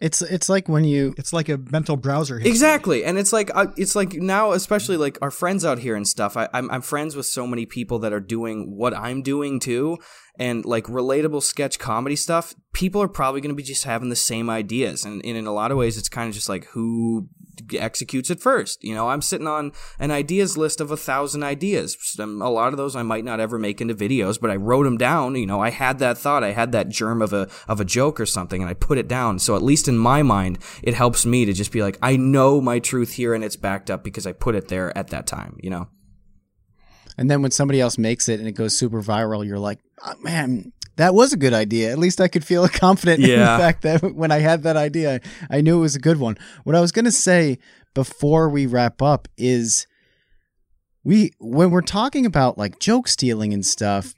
It's 0.00 0.22
it's 0.22 0.48
like 0.48 0.66
when 0.66 0.84
you 0.84 1.14
It's 1.18 1.34
like 1.34 1.50
a 1.50 1.58
mental 1.58 1.94
browser. 1.96 2.38
history. 2.38 2.50
Exactly, 2.50 3.04
and 3.04 3.18
it's 3.18 3.34
like 3.34 3.50
uh, 3.54 3.66
it's 3.76 3.94
like 3.94 4.14
now, 4.14 4.52
especially 4.52 4.96
like 4.96 5.18
our 5.20 5.30
friends 5.30 5.62
out 5.62 5.78
here 5.78 5.94
and 5.94 6.08
stuff. 6.08 6.38
I, 6.38 6.48
I'm 6.54 6.70
I'm 6.70 6.80
friends 6.80 7.14
with 7.14 7.26
so 7.26 7.46
many 7.46 7.66
people 7.66 7.98
that 7.98 8.10
are 8.10 8.20
doing 8.20 8.74
what 8.74 8.96
I'm 8.96 9.20
doing 9.20 9.60
too, 9.60 9.98
and 10.38 10.64
like 10.64 10.84
relatable 10.84 11.42
sketch 11.42 11.78
comedy 11.78 12.16
stuff. 12.16 12.54
People 12.72 13.02
are 13.02 13.08
probably 13.08 13.42
going 13.42 13.50
to 13.50 13.54
be 13.54 13.62
just 13.62 13.84
having 13.84 14.08
the 14.08 14.16
same 14.16 14.48
ideas, 14.48 15.04
and, 15.04 15.20
and 15.22 15.36
in 15.36 15.46
a 15.46 15.52
lot 15.52 15.70
of 15.70 15.76
ways, 15.76 15.98
it's 15.98 16.08
kind 16.08 16.28
of 16.28 16.34
just 16.34 16.48
like 16.48 16.64
who 16.68 17.28
executes 17.72 18.30
it 18.30 18.40
first. 18.40 18.82
You 18.82 18.94
know, 18.94 19.08
I'm 19.08 19.22
sitting 19.22 19.46
on 19.46 19.72
an 19.98 20.10
ideas 20.10 20.56
list 20.56 20.80
of 20.80 20.90
a 20.90 20.96
thousand 20.96 21.42
ideas. 21.42 21.96
A 22.18 22.24
lot 22.24 22.72
of 22.72 22.76
those 22.76 22.96
I 22.96 23.02
might 23.02 23.24
not 23.24 23.40
ever 23.40 23.58
make 23.58 23.80
into 23.80 23.94
videos, 23.94 24.40
but 24.40 24.50
I 24.50 24.56
wrote 24.56 24.84
them 24.84 24.98
down. 24.98 25.34
You 25.36 25.46
know, 25.46 25.60
I 25.60 25.70
had 25.70 25.98
that 25.98 26.18
thought, 26.18 26.44
I 26.44 26.52
had 26.52 26.72
that 26.72 26.88
germ 26.88 27.22
of 27.22 27.32
a 27.32 27.48
of 27.68 27.80
a 27.80 27.84
joke 27.84 28.20
or 28.20 28.26
something, 28.26 28.62
and 28.62 28.70
I 28.70 28.74
put 28.74 28.98
it 28.98 29.08
down. 29.08 29.38
So 29.38 29.56
at 29.56 29.62
least 29.62 29.88
in 29.88 29.98
my 29.98 30.22
mind, 30.22 30.58
it 30.82 30.94
helps 30.94 31.24
me 31.26 31.44
to 31.44 31.52
just 31.52 31.72
be 31.72 31.82
like, 31.82 31.98
I 32.02 32.16
know 32.16 32.60
my 32.60 32.78
truth 32.78 33.12
here, 33.12 33.34
and 33.34 33.44
it's 33.44 33.56
backed 33.56 33.90
up 33.90 34.04
because 34.04 34.26
I 34.26 34.32
put 34.32 34.54
it 34.54 34.68
there 34.68 34.96
at 34.96 35.08
that 35.08 35.26
time. 35.26 35.58
You 35.62 35.70
know. 35.70 35.88
and 37.16 37.30
then 37.30 37.42
when 37.42 37.50
somebody 37.50 37.80
else 37.80 37.98
makes 37.98 38.28
it 38.28 38.40
and 38.40 38.48
it 38.48 38.52
goes 38.52 38.76
super 38.76 39.02
viral, 39.02 39.46
you're 39.46 39.58
like, 39.58 39.78
oh, 40.04 40.14
man, 40.22 40.72
that 41.00 41.14
was 41.14 41.32
a 41.32 41.36
good 41.38 41.54
idea. 41.54 41.90
At 41.90 41.98
least 41.98 42.20
I 42.20 42.28
could 42.28 42.44
feel 42.44 42.68
confident 42.86 43.24
in 43.24 43.30
the 43.38 43.46
fact 43.46 43.82
that 43.82 44.02
when 44.14 44.30
I 44.30 44.38
had 44.38 44.64
that 44.64 44.76
idea, 44.76 45.20
I 45.48 45.62
knew 45.62 45.78
it 45.78 45.80
was 45.80 45.96
a 45.96 46.00
good 46.00 46.18
one. 46.18 46.36
What 46.64 46.76
I 46.76 46.80
was 46.80 46.92
gonna 46.92 47.10
say 47.10 47.58
before 47.94 48.50
we 48.50 48.66
wrap 48.66 49.00
up 49.00 49.26
is 49.38 49.86
we 51.02 51.32
when 51.38 51.70
we're 51.70 51.80
talking 51.80 52.26
about 52.26 52.58
like 52.58 52.78
joke 52.78 53.08
stealing 53.08 53.54
and 53.54 53.64
stuff, 53.64 54.14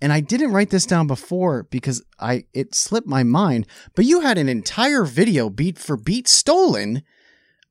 and 0.00 0.10
I 0.10 0.20
didn't 0.20 0.52
write 0.52 0.70
this 0.70 0.86
down 0.86 1.06
before 1.06 1.64
because 1.64 2.02
I 2.18 2.44
it 2.54 2.74
slipped 2.74 3.06
my 3.06 3.22
mind, 3.22 3.66
but 3.94 4.06
you 4.06 4.20
had 4.20 4.38
an 4.38 4.48
entire 4.48 5.04
video 5.04 5.50
beat 5.50 5.78
for 5.78 5.98
beat 5.98 6.28
stolen, 6.28 7.02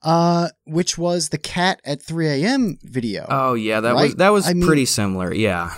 uh, 0.04 0.50
which 0.66 1.00
was 1.00 1.30
the 1.30 1.40
cat 1.40 1.82
at 1.84 2.00
3 2.00 2.28
a.m. 2.28 2.78
video. 2.84 3.26
Oh 3.28 3.56
yeah, 3.56 3.80
that 3.80 3.96
was 3.96 4.16
that 4.16 4.30
was 4.30 4.48
I 4.48 4.54
mean- 4.54 4.68
pretty 4.68 4.86
similar. 4.86 5.34
Yeah, 5.34 5.74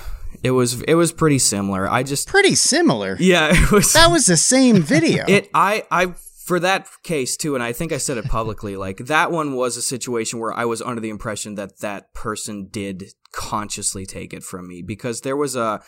it 0.48 0.52
was 0.52 0.82
it 0.84 0.96
was 0.96 1.12
pretty 1.12 1.40
similar. 1.40 1.90
I 1.90 2.04
just 2.04 2.28
Pretty 2.28 2.56
similar. 2.56 3.18
yeah, 3.20 3.50
it 3.52 3.72
was 3.72 3.94
That 3.94 4.12
was 4.12 4.26
the 4.26 4.38
same 4.38 4.82
video. 4.82 5.26
It 5.28 5.50
I 5.54 5.84
I 5.92 6.14
for 6.46 6.60
that 6.62 6.88
case 7.04 7.36
too, 7.36 7.54
and 7.56 7.64
I 7.64 7.74
think 7.74 7.92
I 7.92 7.98
said 7.98 8.18
it 8.18 8.26
publicly. 8.26 8.78
Like 8.78 8.98
that 8.98 9.30
one 9.32 9.56
was 9.56 9.76
a 9.76 9.82
situation 9.82 10.40
where 10.40 10.54
I 10.54 10.64
was 10.64 10.82
under 10.82 11.02
the 11.02 11.10
impression 11.10 11.56
that 11.56 11.80
that 11.82 12.14
person 12.14 12.70
did 12.72 13.14
consciously 13.34 14.06
take 14.06 14.34
it 14.34 14.44
from 14.44 14.68
me 14.68 14.82
because 14.82 15.22
there 15.22 15.36
was 15.36 15.56
a 15.58 15.82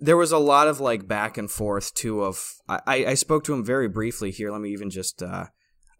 there 0.00 0.18
was 0.18 0.32
a 0.32 0.38
lot 0.38 0.68
of 0.68 0.80
like 0.80 1.08
back 1.08 1.38
and 1.38 1.50
forth 1.50 1.94
too. 1.94 2.22
Of 2.22 2.36
I 2.68 3.06
I 3.12 3.14
spoke 3.14 3.44
to 3.44 3.54
him 3.54 3.64
very 3.64 3.88
briefly 3.88 4.30
here. 4.30 4.50
Let 4.52 4.60
me 4.60 4.70
even 4.70 4.90
just. 4.90 5.22
uh 5.22 5.46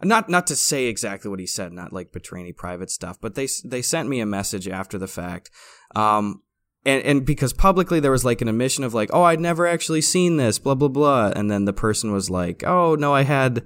not 0.02 0.28
not 0.28 0.46
to 0.48 0.56
say 0.56 0.86
exactly 0.86 1.30
what 1.30 1.40
he 1.40 1.46
said, 1.46 1.72
not 1.72 1.92
like 1.92 2.12
betray 2.12 2.40
any 2.40 2.52
private 2.52 2.90
stuff, 2.90 3.16
but 3.20 3.34
they 3.34 3.48
they 3.64 3.80
sent 3.80 4.08
me 4.08 4.20
a 4.20 4.26
message 4.26 4.68
after 4.68 4.98
the 4.98 5.06
fact, 5.06 5.50
um, 5.96 6.42
and 6.84 7.02
and 7.04 7.24
because 7.24 7.52
publicly 7.52 8.00
there 8.00 8.10
was 8.10 8.24
like 8.24 8.40
an 8.40 8.48
admission 8.48 8.84
of 8.84 8.94
like, 8.94 9.10
oh, 9.12 9.22
I'd 9.22 9.40
never 9.40 9.66
actually 9.66 10.00
seen 10.00 10.36
this, 10.36 10.58
blah 10.58 10.74
blah 10.74 10.88
blah, 10.88 11.32
and 11.34 11.50
then 11.50 11.64
the 11.64 11.72
person 11.72 12.12
was 12.12 12.30
like, 12.30 12.64
oh 12.64 12.94
no, 12.94 13.14
I 13.14 13.22
had. 13.22 13.64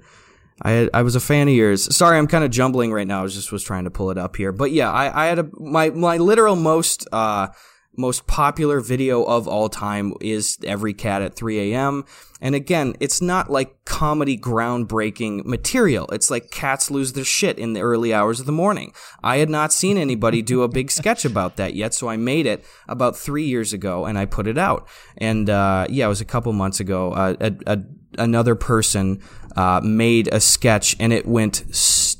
I 0.61 0.71
had, 0.71 0.89
I 0.93 1.03
was 1.03 1.15
a 1.15 1.21
fan 1.21 1.47
of 1.47 1.53
yours. 1.53 1.95
Sorry, 1.95 2.17
I'm 2.17 2.27
kind 2.27 2.43
of 2.43 2.51
jumbling 2.51 2.91
right 2.91 3.07
now. 3.07 3.21
I 3.21 3.23
was 3.23 3.33
just 3.33 3.49
was 3.49 3.63
trying 3.63 3.85
to 3.85 3.89
pull 3.89 4.11
it 4.11 4.17
up 4.17 4.35
here, 4.35 4.51
but 4.51 4.71
yeah, 4.71 4.91
I, 4.91 5.23
I 5.23 5.27
had 5.27 5.39
a 5.39 5.49
my 5.57 5.89
my 5.91 6.17
literal 6.17 6.57
most 6.57 7.07
uh 7.13 7.47
most 7.97 8.27
popular 8.27 8.79
video 8.79 9.23
of 9.23 9.47
all 9.47 9.69
time 9.69 10.13
is 10.21 10.57
Every 10.63 10.93
Cat 10.93 11.21
at 11.21 11.35
3 11.35 11.73
a.m. 11.73 12.05
And 12.41 12.55
again, 12.55 12.95
it's 12.99 13.21
not 13.21 13.51
like 13.51 13.83
comedy 13.83 14.37
groundbreaking 14.37 15.45
material. 15.45 16.07
It's 16.11 16.31
like 16.31 16.51
cats 16.51 16.89
lose 16.89 17.13
their 17.13 17.25
shit 17.25 17.59
in 17.59 17.73
the 17.73 17.81
early 17.81 18.13
hours 18.13 18.39
of 18.39 18.45
the 18.45 18.51
morning. 18.51 18.93
I 19.21 19.37
had 19.37 19.49
not 19.49 19.73
seen 19.73 19.97
anybody 19.97 20.41
do 20.41 20.63
a 20.63 20.69
big 20.69 20.91
sketch 20.91 21.25
about 21.25 21.57
that 21.57 21.73
yet, 21.73 21.93
so 21.93 22.07
I 22.07 22.15
made 22.15 22.45
it 22.45 22.63
about 22.87 23.17
three 23.17 23.45
years 23.45 23.73
ago 23.73 24.05
and 24.05 24.17
I 24.17 24.25
put 24.25 24.47
it 24.47 24.57
out. 24.57 24.87
And 25.17 25.49
uh, 25.49 25.87
yeah, 25.89 26.05
it 26.05 26.09
was 26.09 26.21
a 26.21 26.25
couple 26.25 26.53
months 26.53 26.79
ago. 26.79 27.11
Uh, 27.11 27.35
a, 27.41 27.53
a, 27.67 27.79
another 28.17 28.55
person 28.55 29.21
uh, 29.57 29.81
made 29.83 30.29
a 30.31 30.39
sketch 30.39 30.95
and 30.99 31.11
it 31.11 31.27
went 31.27 31.65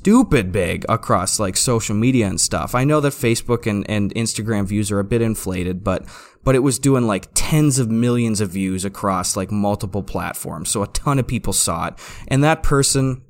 stupid 0.00 0.50
big 0.50 0.86
across 0.88 1.38
like 1.38 1.56
social 1.56 1.94
media 1.94 2.26
and 2.26 2.40
stuff. 2.40 2.74
I 2.74 2.84
know 2.84 3.00
that 3.00 3.12
Facebook 3.12 3.66
and, 3.66 3.88
and 3.88 4.14
Instagram 4.14 4.66
views 4.66 4.90
are 4.90 4.98
a 4.98 5.04
bit 5.04 5.20
inflated, 5.20 5.84
but 5.84 6.06
but 6.42 6.54
it 6.54 6.60
was 6.60 6.78
doing 6.78 7.06
like 7.06 7.28
tens 7.34 7.78
of 7.78 7.90
millions 7.90 8.40
of 8.40 8.50
views 8.50 8.86
across 8.86 9.36
like 9.36 9.50
multiple 9.50 10.02
platforms. 10.02 10.70
So 10.70 10.82
a 10.82 10.86
ton 10.86 11.18
of 11.18 11.26
people 11.26 11.52
saw 11.52 11.88
it. 11.88 11.94
And 12.28 12.42
that 12.44 12.62
person 12.62 13.22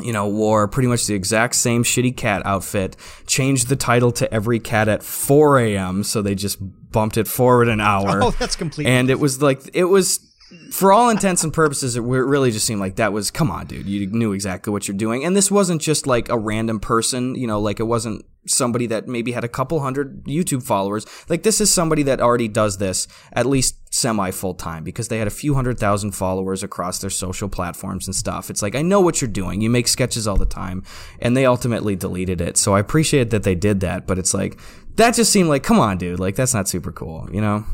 you 0.00 0.12
know, 0.12 0.26
wore 0.26 0.66
pretty 0.68 0.88
much 0.88 1.06
the 1.06 1.14
exact 1.14 1.54
same 1.54 1.84
shitty 1.84 2.16
cat 2.16 2.40
outfit, 2.46 2.96
changed 3.26 3.68
the 3.68 3.76
title 3.76 4.10
to 4.12 4.32
Every 4.32 4.58
Cat 4.58 4.88
at 4.88 5.02
4 5.02 5.58
a.m., 5.58 6.02
so 6.02 6.22
they 6.22 6.34
just 6.34 6.58
bumped 6.90 7.18
it 7.18 7.28
forward 7.28 7.68
an 7.68 7.80
hour. 7.80 8.22
Oh, 8.22 8.30
that's 8.30 8.56
completely. 8.56 8.90
And 8.90 9.10
it 9.10 9.20
was 9.20 9.42
like, 9.42 9.60
it 9.74 9.84
was, 9.84 10.31
for 10.70 10.92
all 10.92 11.08
intents 11.08 11.44
and 11.44 11.52
purposes, 11.52 11.96
it 11.96 12.00
really 12.00 12.50
just 12.50 12.66
seemed 12.66 12.80
like 12.80 12.96
that 12.96 13.12
was, 13.12 13.30
come 13.30 13.50
on, 13.50 13.66
dude, 13.66 13.86
you 13.86 14.06
knew 14.06 14.32
exactly 14.32 14.72
what 14.72 14.88
you're 14.88 14.96
doing. 14.96 15.24
And 15.24 15.36
this 15.36 15.50
wasn't 15.50 15.80
just 15.80 16.06
like 16.06 16.28
a 16.28 16.38
random 16.38 16.80
person, 16.80 17.34
you 17.34 17.46
know, 17.46 17.60
like 17.60 17.78
it 17.80 17.84
wasn't 17.84 18.24
somebody 18.46 18.86
that 18.86 19.06
maybe 19.06 19.32
had 19.32 19.44
a 19.44 19.48
couple 19.48 19.80
hundred 19.80 20.24
YouTube 20.24 20.62
followers. 20.62 21.06
Like 21.28 21.42
this 21.42 21.60
is 21.60 21.72
somebody 21.72 22.02
that 22.04 22.20
already 22.20 22.48
does 22.48 22.78
this 22.78 23.06
at 23.32 23.46
least 23.46 23.76
semi 23.94 24.30
full 24.30 24.54
time 24.54 24.82
because 24.82 25.08
they 25.08 25.18
had 25.18 25.26
a 25.26 25.30
few 25.30 25.54
hundred 25.54 25.78
thousand 25.78 26.12
followers 26.12 26.62
across 26.62 26.98
their 26.98 27.10
social 27.10 27.48
platforms 27.48 28.06
and 28.06 28.14
stuff. 28.14 28.50
It's 28.50 28.62
like, 28.62 28.74
I 28.74 28.82
know 28.82 29.00
what 29.00 29.20
you're 29.20 29.30
doing. 29.30 29.60
You 29.60 29.70
make 29.70 29.88
sketches 29.88 30.26
all 30.26 30.36
the 30.36 30.46
time. 30.46 30.82
And 31.20 31.36
they 31.36 31.46
ultimately 31.46 31.96
deleted 31.96 32.40
it. 32.40 32.56
So 32.56 32.74
I 32.74 32.80
appreciate 32.80 33.30
that 33.30 33.44
they 33.44 33.54
did 33.54 33.80
that, 33.80 34.06
but 34.06 34.18
it's 34.18 34.34
like, 34.34 34.58
that 34.96 35.14
just 35.14 35.32
seemed 35.32 35.48
like, 35.48 35.62
come 35.62 35.78
on, 35.78 35.98
dude, 35.98 36.20
like 36.20 36.34
that's 36.34 36.54
not 36.54 36.68
super 36.68 36.92
cool, 36.92 37.28
you 37.32 37.40
know? 37.40 37.64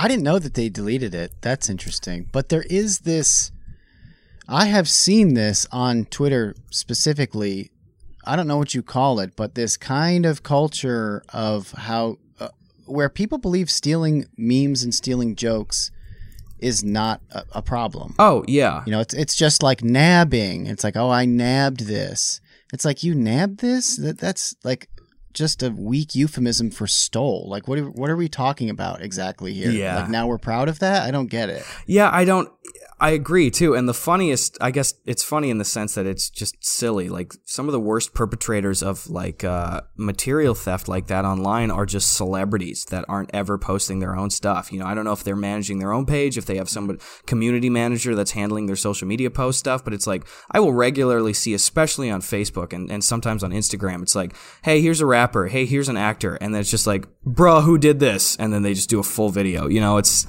I 0.00 0.08
didn't 0.08 0.22
know 0.22 0.38
that 0.38 0.54
they 0.54 0.70
deleted 0.70 1.14
it. 1.14 1.32
That's 1.42 1.68
interesting. 1.68 2.26
But 2.32 2.48
there 2.48 2.64
is 2.70 3.00
this. 3.00 3.52
I 4.48 4.64
have 4.64 4.88
seen 4.88 5.34
this 5.34 5.66
on 5.70 6.06
Twitter 6.06 6.54
specifically. 6.70 7.70
I 8.24 8.34
don't 8.34 8.46
know 8.46 8.56
what 8.56 8.74
you 8.74 8.82
call 8.82 9.20
it, 9.20 9.36
but 9.36 9.56
this 9.56 9.76
kind 9.76 10.24
of 10.24 10.42
culture 10.42 11.22
of 11.34 11.72
how 11.72 12.16
uh, 12.38 12.48
where 12.86 13.10
people 13.10 13.36
believe 13.36 13.70
stealing 13.70 14.24
memes 14.38 14.82
and 14.82 14.94
stealing 14.94 15.36
jokes 15.36 15.90
is 16.58 16.82
not 16.82 17.20
a, 17.30 17.44
a 17.56 17.62
problem. 17.62 18.14
Oh, 18.18 18.42
yeah. 18.48 18.82
You 18.86 18.92
know, 18.92 19.00
it's 19.00 19.12
it's 19.12 19.36
just 19.36 19.62
like 19.62 19.82
nabbing. 19.82 20.66
It's 20.66 20.82
like, 20.82 20.96
oh, 20.96 21.10
I 21.10 21.26
nabbed 21.26 21.80
this. 21.80 22.40
It's 22.72 22.86
like 22.86 23.04
you 23.04 23.14
nabbed 23.14 23.60
this. 23.60 23.96
That 23.96 24.18
that's 24.18 24.56
like 24.64 24.88
just 25.32 25.62
a 25.62 25.70
weak 25.70 26.14
euphemism 26.14 26.70
for 26.70 26.86
stole. 26.86 27.46
Like, 27.48 27.68
what 27.68 27.78
are, 27.78 27.90
what 27.90 28.10
are 28.10 28.16
we 28.16 28.28
talking 28.28 28.70
about 28.70 29.02
exactly 29.02 29.52
here? 29.52 29.70
Yeah. 29.70 30.00
Like 30.00 30.10
now 30.10 30.26
we're 30.26 30.38
proud 30.38 30.68
of 30.68 30.78
that. 30.80 31.02
I 31.02 31.10
don't 31.10 31.28
get 31.28 31.48
it. 31.48 31.64
Yeah, 31.86 32.10
I 32.12 32.24
don't. 32.24 32.50
I 33.00 33.10
agree 33.10 33.50
too. 33.50 33.74
And 33.74 33.88
the 33.88 33.94
funniest, 33.94 34.58
I 34.60 34.70
guess 34.70 34.92
it's 35.06 35.22
funny 35.22 35.48
in 35.48 35.56
the 35.56 35.64
sense 35.64 35.94
that 35.94 36.04
it's 36.04 36.28
just 36.28 36.62
silly. 36.62 37.08
Like 37.08 37.32
some 37.46 37.66
of 37.66 37.72
the 37.72 37.80
worst 37.80 38.12
perpetrators 38.12 38.82
of 38.82 39.08
like 39.08 39.42
uh, 39.42 39.80
material 39.96 40.54
theft 40.54 40.86
like 40.86 41.06
that 41.06 41.24
online 41.24 41.70
are 41.70 41.86
just 41.86 42.12
celebrities 42.14 42.84
that 42.90 43.06
aren't 43.08 43.30
ever 43.32 43.56
posting 43.56 44.00
their 44.00 44.14
own 44.14 44.28
stuff. 44.28 44.70
You 44.70 44.80
know, 44.80 44.84
I 44.84 44.92
don't 44.92 45.06
know 45.06 45.12
if 45.12 45.24
they're 45.24 45.34
managing 45.34 45.78
their 45.78 45.92
own 45.92 46.04
page, 46.04 46.36
if 46.36 46.44
they 46.44 46.58
have 46.58 46.68
some 46.68 46.98
community 47.24 47.70
manager 47.70 48.14
that's 48.14 48.32
handling 48.32 48.66
their 48.66 48.76
social 48.76 49.08
media 49.08 49.30
post 49.30 49.58
stuff. 49.58 49.82
But 49.82 49.94
it's 49.94 50.06
like 50.06 50.26
I 50.50 50.60
will 50.60 50.74
regularly 50.74 51.32
see, 51.32 51.54
especially 51.54 52.10
on 52.10 52.20
Facebook 52.20 52.74
and, 52.74 52.90
and 52.90 53.02
sometimes 53.02 53.42
on 53.42 53.50
Instagram, 53.50 54.02
it's 54.02 54.14
like, 54.14 54.36
hey, 54.62 54.82
here's 54.82 55.00
a 55.00 55.06
rapper. 55.06 55.46
Hey, 55.46 55.64
here's 55.64 55.88
an 55.88 55.96
actor. 55.96 56.34
And 56.34 56.52
then 56.52 56.60
it's 56.60 56.70
just 56.70 56.86
like, 56.86 57.06
bruh, 57.24 57.64
who 57.64 57.78
did 57.78 57.98
this? 57.98 58.36
And 58.36 58.52
then 58.52 58.62
they 58.62 58.74
just 58.74 58.90
do 58.90 59.00
a 59.00 59.04
full 59.04 59.30
video. 59.30 59.68
You 59.68 59.80
know, 59.80 59.96
it's 59.96 60.26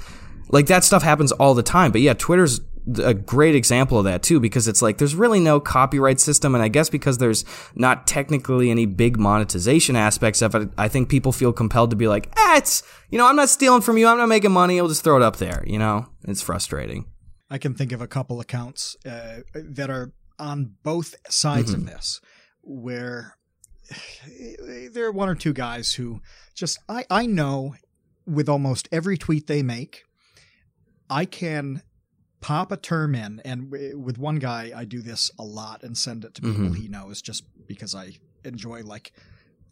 like 0.52 0.68
that 0.68 0.84
stuff 0.84 1.04
happens 1.04 1.32
all 1.32 1.54
the 1.54 1.64
time. 1.64 1.92
But 1.92 2.02
yeah, 2.02 2.14
Twitter's 2.14 2.62
a 3.04 3.14
great 3.14 3.54
example 3.54 4.00
of 4.00 4.06
that 4.06 4.24
too 4.24 4.40
because 4.40 4.68
it's 4.68 4.82
like 4.82 4.98
there's 4.98 5.14
really 5.14 5.40
no 5.40 5.60
copyright 5.60 6.20
system 6.20 6.56
and 6.56 6.64
I 6.64 6.68
guess 6.68 6.90
because 6.90 7.20
there's 7.20 7.46
not 7.76 8.08
technically 8.08 8.72
any 8.72 8.88
big 8.88 9.20
monetization 9.20 9.96
aspects 9.96 10.42
of 10.42 10.56
it 10.56 10.70
I 10.80 10.88
think 10.88 11.08
people 11.08 11.32
feel 11.32 11.54
compelled 11.54 11.92
to 11.92 11.96
be 11.96 12.08
like 12.08 12.34
ah 12.38 12.58
it's 12.58 12.82
you 13.12 13.20
know 13.20 13.28
I'm 13.28 13.36
not 13.36 13.50
stealing 13.50 13.82
from 13.82 14.00
you 14.00 14.08
I'm 14.08 14.18
not 14.18 14.30
making 14.30 14.52
money 14.52 14.80
I'll 14.80 14.88
just 14.88 15.04
throw 15.04 15.16
it 15.16 15.22
up 15.22 15.36
there 15.36 15.64
you 15.68 15.78
know 15.78 16.08
it's 16.28 16.42
frustrating 16.42 17.06
I 17.52 17.60
can 17.60 17.76
think 17.76 17.92
of 17.92 18.02
a 18.02 18.08
couple 18.08 18.40
accounts 18.40 18.98
uh, 19.06 19.42
that 19.54 19.92
are 19.92 20.12
on 20.40 20.74
both 20.82 21.14
sides 21.30 21.76
Mm-hmm. 21.76 21.88
of 21.88 21.94
this, 21.94 22.20
where 22.64 23.36
there 24.92 25.06
are 25.06 25.12
one 25.12 25.30
or 25.30 25.36
two 25.36 25.54
guys 25.54 25.94
who 25.94 26.22
just 26.56 26.80
I 26.90 27.06
I 27.10 27.26
know 27.26 27.76
with 28.26 28.50
almost 28.50 28.88
every 28.92 29.18
tweet 29.18 29.48
they 29.48 29.62
make, 29.64 30.04
I 31.12 31.26
can 31.26 31.84
pop 32.40 32.72
a 32.72 32.78
term 32.78 33.14
in, 33.14 33.40
and 33.46 33.70
w- 33.70 34.00
with 34.00 34.18
one 34.18 34.38
guy 34.38 34.72
I 34.76 34.86
do 34.86 35.02
this 35.02 35.30
a 35.38 35.44
lot 35.44 35.84
and 35.84 35.96
send 35.96 36.26
it 36.26 36.34
to 36.36 36.42
people 36.42 36.62
Mhm. 36.70 36.78
he 36.78 36.88
knows 36.88 37.22
just 37.22 37.44
because 37.68 37.94
I 37.94 38.14
enjoy 38.44 38.82
like 38.82 39.12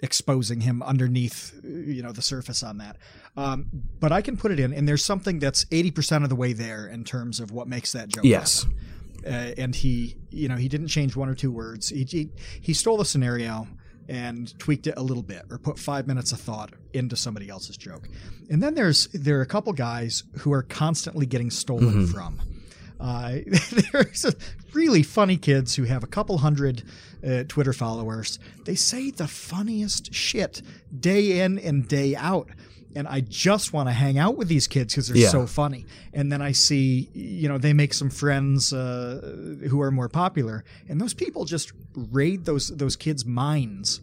exposing 0.02 0.62
him 0.62 0.82
underneath 0.84 1.60
you 1.64 2.02
know 2.02 2.12
the 2.14 2.22
surface 2.22 2.64
on 2.64 2.78
that 2.78 2.96
um, 3.36 3.66
but 4.00 4.14
i 4.14 4.22
can 4.22 4.38
put 4.38 4.50
it 4.50 4.58
in 4.58 4.72
and 4.74 4.88
there's 4.88 5.04
something 5.04 5.40
that's 5.40 5.66
80% 5.66 6.24
of 6.24 6.30
the 6.30 6.38
way 6.38 6.54
there 6.54 6.88
in 6.88 7.04
terms 7.04 7.42
of 7.42 7.52
what 7.52 7.68
makes 7.68 7.92
that 7.92 8.08
joke 8.08 8.24
yes 8.24 8.66
uh, 9.26 9.30
and 9.58 9.76
he, 9.76 10.16
you 10.30 10.48
know, 10.48 10.56
he 10.56 10.70
didn't 10.70 10.88
change 10.88 11.14
one 11.18 11.28
or 11.28 11.36
two 11.36 11.52
words. 11.52 11.90
He, 11.90 12.06
he 12.06 12.30
he 12.62 12.74
stole 12.74 12.96
the 12.96 13.04
scenario 13.04 13.68
and 14.10 14.58
tweaked 14.60 14.88
it 14.88 14.96
a 14.98 15.02
little 15.02 15.24
bit, 15.24 15.44
or 15.50 15.58
put 15.58 15.78
five 15.80 16.08
minutes 16.08 16.32
of 16.32 16.42
thought 16.42 16.72
into 16.94 17.16
somebody 17.16 17.48
else's 17.48 17.78
joke. 17.78 18.10
And 18.50 18.62
then 18.62 18.74
there's 18.74 19.08
there 19.14 19.38
are 19.38 19.42
a 19.42 19.46
couple 19.46 19.72
guys 19.74 20.24
who 20.40 20.52
are 20.52 20.64
constantly 20.64 21.26
getting 21.26 21.52
stolen 21.52 22.08
from. 22.08 22.42
Uh, 23.00 23.38
there's 23.94 24.26
really 24.74 25.04
funny 25.04 25.38
kids 25.38 25.76
who 25.76 25.84
have 25.84 26.04
a 26.04 26.08
couple 26.08 26.40
hundred 26.40 26.84
uh, 27.26 27.44
Twitter 27.48 27.72
followers. 27.72 28.40
They 28.66 28.76
say 28.76 29.12
the 29.12 29.28
funniest 29.28 30.14
shit 30.14 30.62
day 31.00 31.40
in 31.40 31.60
and 31.60 31.88
day 31.88 32.16
out. 32.16 32.50
And 32.96 33.08
I 33.08 33.22
just 33.22 33.72
want 33.72 33.88
to 33.88 33.94
hang 33.94 34.18
out 34.18 34.36
with 34.36 34.48
these 34.48 34.66
kids 34.68 34.94
because 34.94 35.08
they're 35.10 35.18
Yeah. 35.18 35.30
so 35.30 35.46
funny. 35.46 35.86
And 36.12 36.32
then 36.32 36.42
I 36.42 36.54
see, 36.54 37.10
you 37.14 37.48
know, 37.48 37.58
they 37.60 37.72
make 37.74 37.94
some 37.94 38.10
friends 38.10 38.74
uh, 38.74 39.58
who 39.70 39.80
are 39.82 39.92
more 39.92 40.10
popular, 40.10 40.64
and 40.88 41.00
those 41.00 41.14
people 41.14 41.46
just 41.46 41.72
raid 41.96 42.46
those 42.46 42.70
those 42.70 42.96
kids' 42.96 43.26
minds 43.26 44.02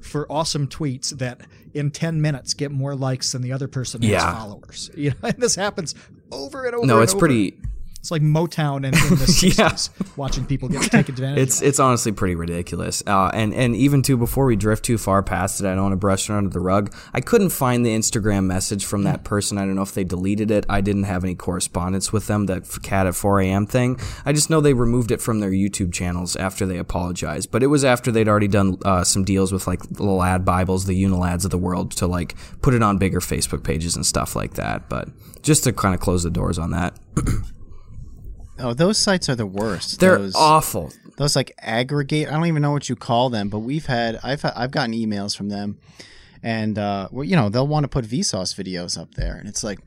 for 0.00 0.30
awesome 0.30 0.66
tweets 0.68 1.10
that 1.18 1.40
in 1.72 1.90
10 1.90 2.20
minutes 2.20 2.52
get 2.54 2.70
more 2.70 2.94
likes 2.94 3.32
than 3.32 3.40
the 3.40 3.52
other 3.52 3.68
person 3.68 4.02
has 4.02 4.22
followers. 4.22 4.90
You 4.96 5.10
know, 5.10 5.16
and 5.28 5.38
this 5.38 5.54
happens 5.54 5.94
over 6.30 6.66
and 6.66 6.74
over. 6.74 6.86
No, 6.86 7.00
it's 7.00 7.14
pretty. 7.14 7.54
It's 8.04 8.10
like 8.10 8.20
Motown 8.20 8.84
and 8.84 8.94
in 8.94 9.16
the 9.16 9.54
Yeah. 9.56 9.74
watching 10.14 10.44
people 10.44 10.68
get 10.68 10.82
taken 10.90 11.14
advantage 11.14 11.38
It's 11.42 11.62
of. 11.62 11.68
it's 11.68 11.80
honestly 11.80 12.12
pretty 12.12 12.34
ridiculous. 12.34 13.02
Uh, 13.06 13.30
and 13.32 13.54
and 13.54 13.74
even 13.74 14.02
too 14.02 14.18
before 14.18 14.44
we 14.44 14.56
drift 14.56 14.84
too 14.84 14.98
far 14.98 15.22
past 15.22 15.62
it, 15.62 15.66
I 15.66 15.70
don't 15.74 15.84
want 15.84 15.92
to 15.94 15.96
brush 15.96 16.28
it 16.28 16.34
under 16.34 16.50
the 16.50 16.60
rug. 16.60 16.94
I 17.14 17.22
couldn't 17.22 17.48
find 17.48 17.84
the 17.86 17.96
Instagram 17.96 18.44
message 18.44 18.84
from 18.84 19.04
that 19.04 19.24
person. 19.24 19.56
I 19.56 19.62
don't 19.64 19.74
know 19.74 19.80
if 19.80 19.94
they 19.94 20.04
deleted 20.04 20.50
it. 20.50 20.66
I 20.68 20.82
didn't 20.82 21.04
have 21.04 21.24
any 21.24 21.34
correspondence 21.34 22.12
with 22.12 22.26
them. 22.26 22.44
That 22.44 22.68
cat 22.82 23.06
at 23.06 23.14
4 23.14 23.40
a.m. 23.40 23.66
thing. 23.66 23.98
I 24.26 24.34
just 24.34 24.50
know 24.50 24.60
they 24.60 24.74
removed 24.74 25.10
it 25.10 25.22
from 25.22 25.40
their 25.40 25.50
YouTube 25.52 25.94
channels 25.94 26.36
after 26.36 26.66
they 26.66 26.76
apologized. 26.76 27.50
But 27.50 27.62
it 27.62 27.68
was 27.68 27.86
after 27.86 28.12
they'd 28.12 28.28
already 28.28 28.48
done 28.48 28.76
uh, 28.84 29.04
some 29.04 29.24
deals 29.24 29.50
with 29.50 29.66
like 29.66 29.80
the 29.88 30.04
Lad 30.04 30.44
Bibles, 30.44 30.84
the 30.84 30.94
Unilads 30.94 31.46
of 31.46 31.50
the 31.50 31.56
world, 31.56 31.92
to 31.92 32.06
like 32.06 32.34
put 32.60 32.74
it 32.74 32.82
on 32.82 32.98
bigger 32.98 33.20
Facebook 33.20 33.64
pages 33.64 33.96
and 33.96 34.04
stuff 34.04 34.36
like 34.36 34.56
that. 34.56 34.90
But 34.90 35.08
just 35.40 35.64
to 35.64 35.72
kind 35.72 35.94
of 35.94 36.02
close 36.02 36.22
the 36.22 36.30
doors 36.30 36.58
on 36.58 36.72
that, 36.72 36.98
Oh, 38.58 38.72
those 38.74 38.98
sites 38.98 39.28
are 39.28 39.34
the 39.34 39.46
worst. 39.46 39.98
they're 40.00 40.18
those, 40.18 40.34
awful. 40.36 40.92
those 41.16 41.34
like 41.36 41.52
aggregate. 41.58 42.28
I 42.28 42.32
don't 42.32 42.46
even 42.46 42.62
know 42.62 42.70
what 42.72 42.88
you 42.88 42.96
call 42.96 43.30
them, 43.30 43.48
but 43.48 43.60
we've 43.60 43.86
had 43.86 44.18
I've 44.22 44.42
had, 44.42 44.52
I've 44.54 44.70
gotten 44.70 44.94
emails 44.94 45.36
from 45.36 45.48
them, 45.48 45.78
and 46.42 46.78
uh, 46.78 47.08
well, 47.10 47.24
you 47.24 47.34
know 47.36 47.48
they'll 47.48 47.66
want 47.66 47.84
to 47.84 47.88
put 47.88 48.04
Vsauce 48.04 48.54
videos 48.54 48.96
up 49.00 49.14
there, 49.16 49.34
and 49.36 49.48
it's 49.48 49.64
like, 49.64 49.80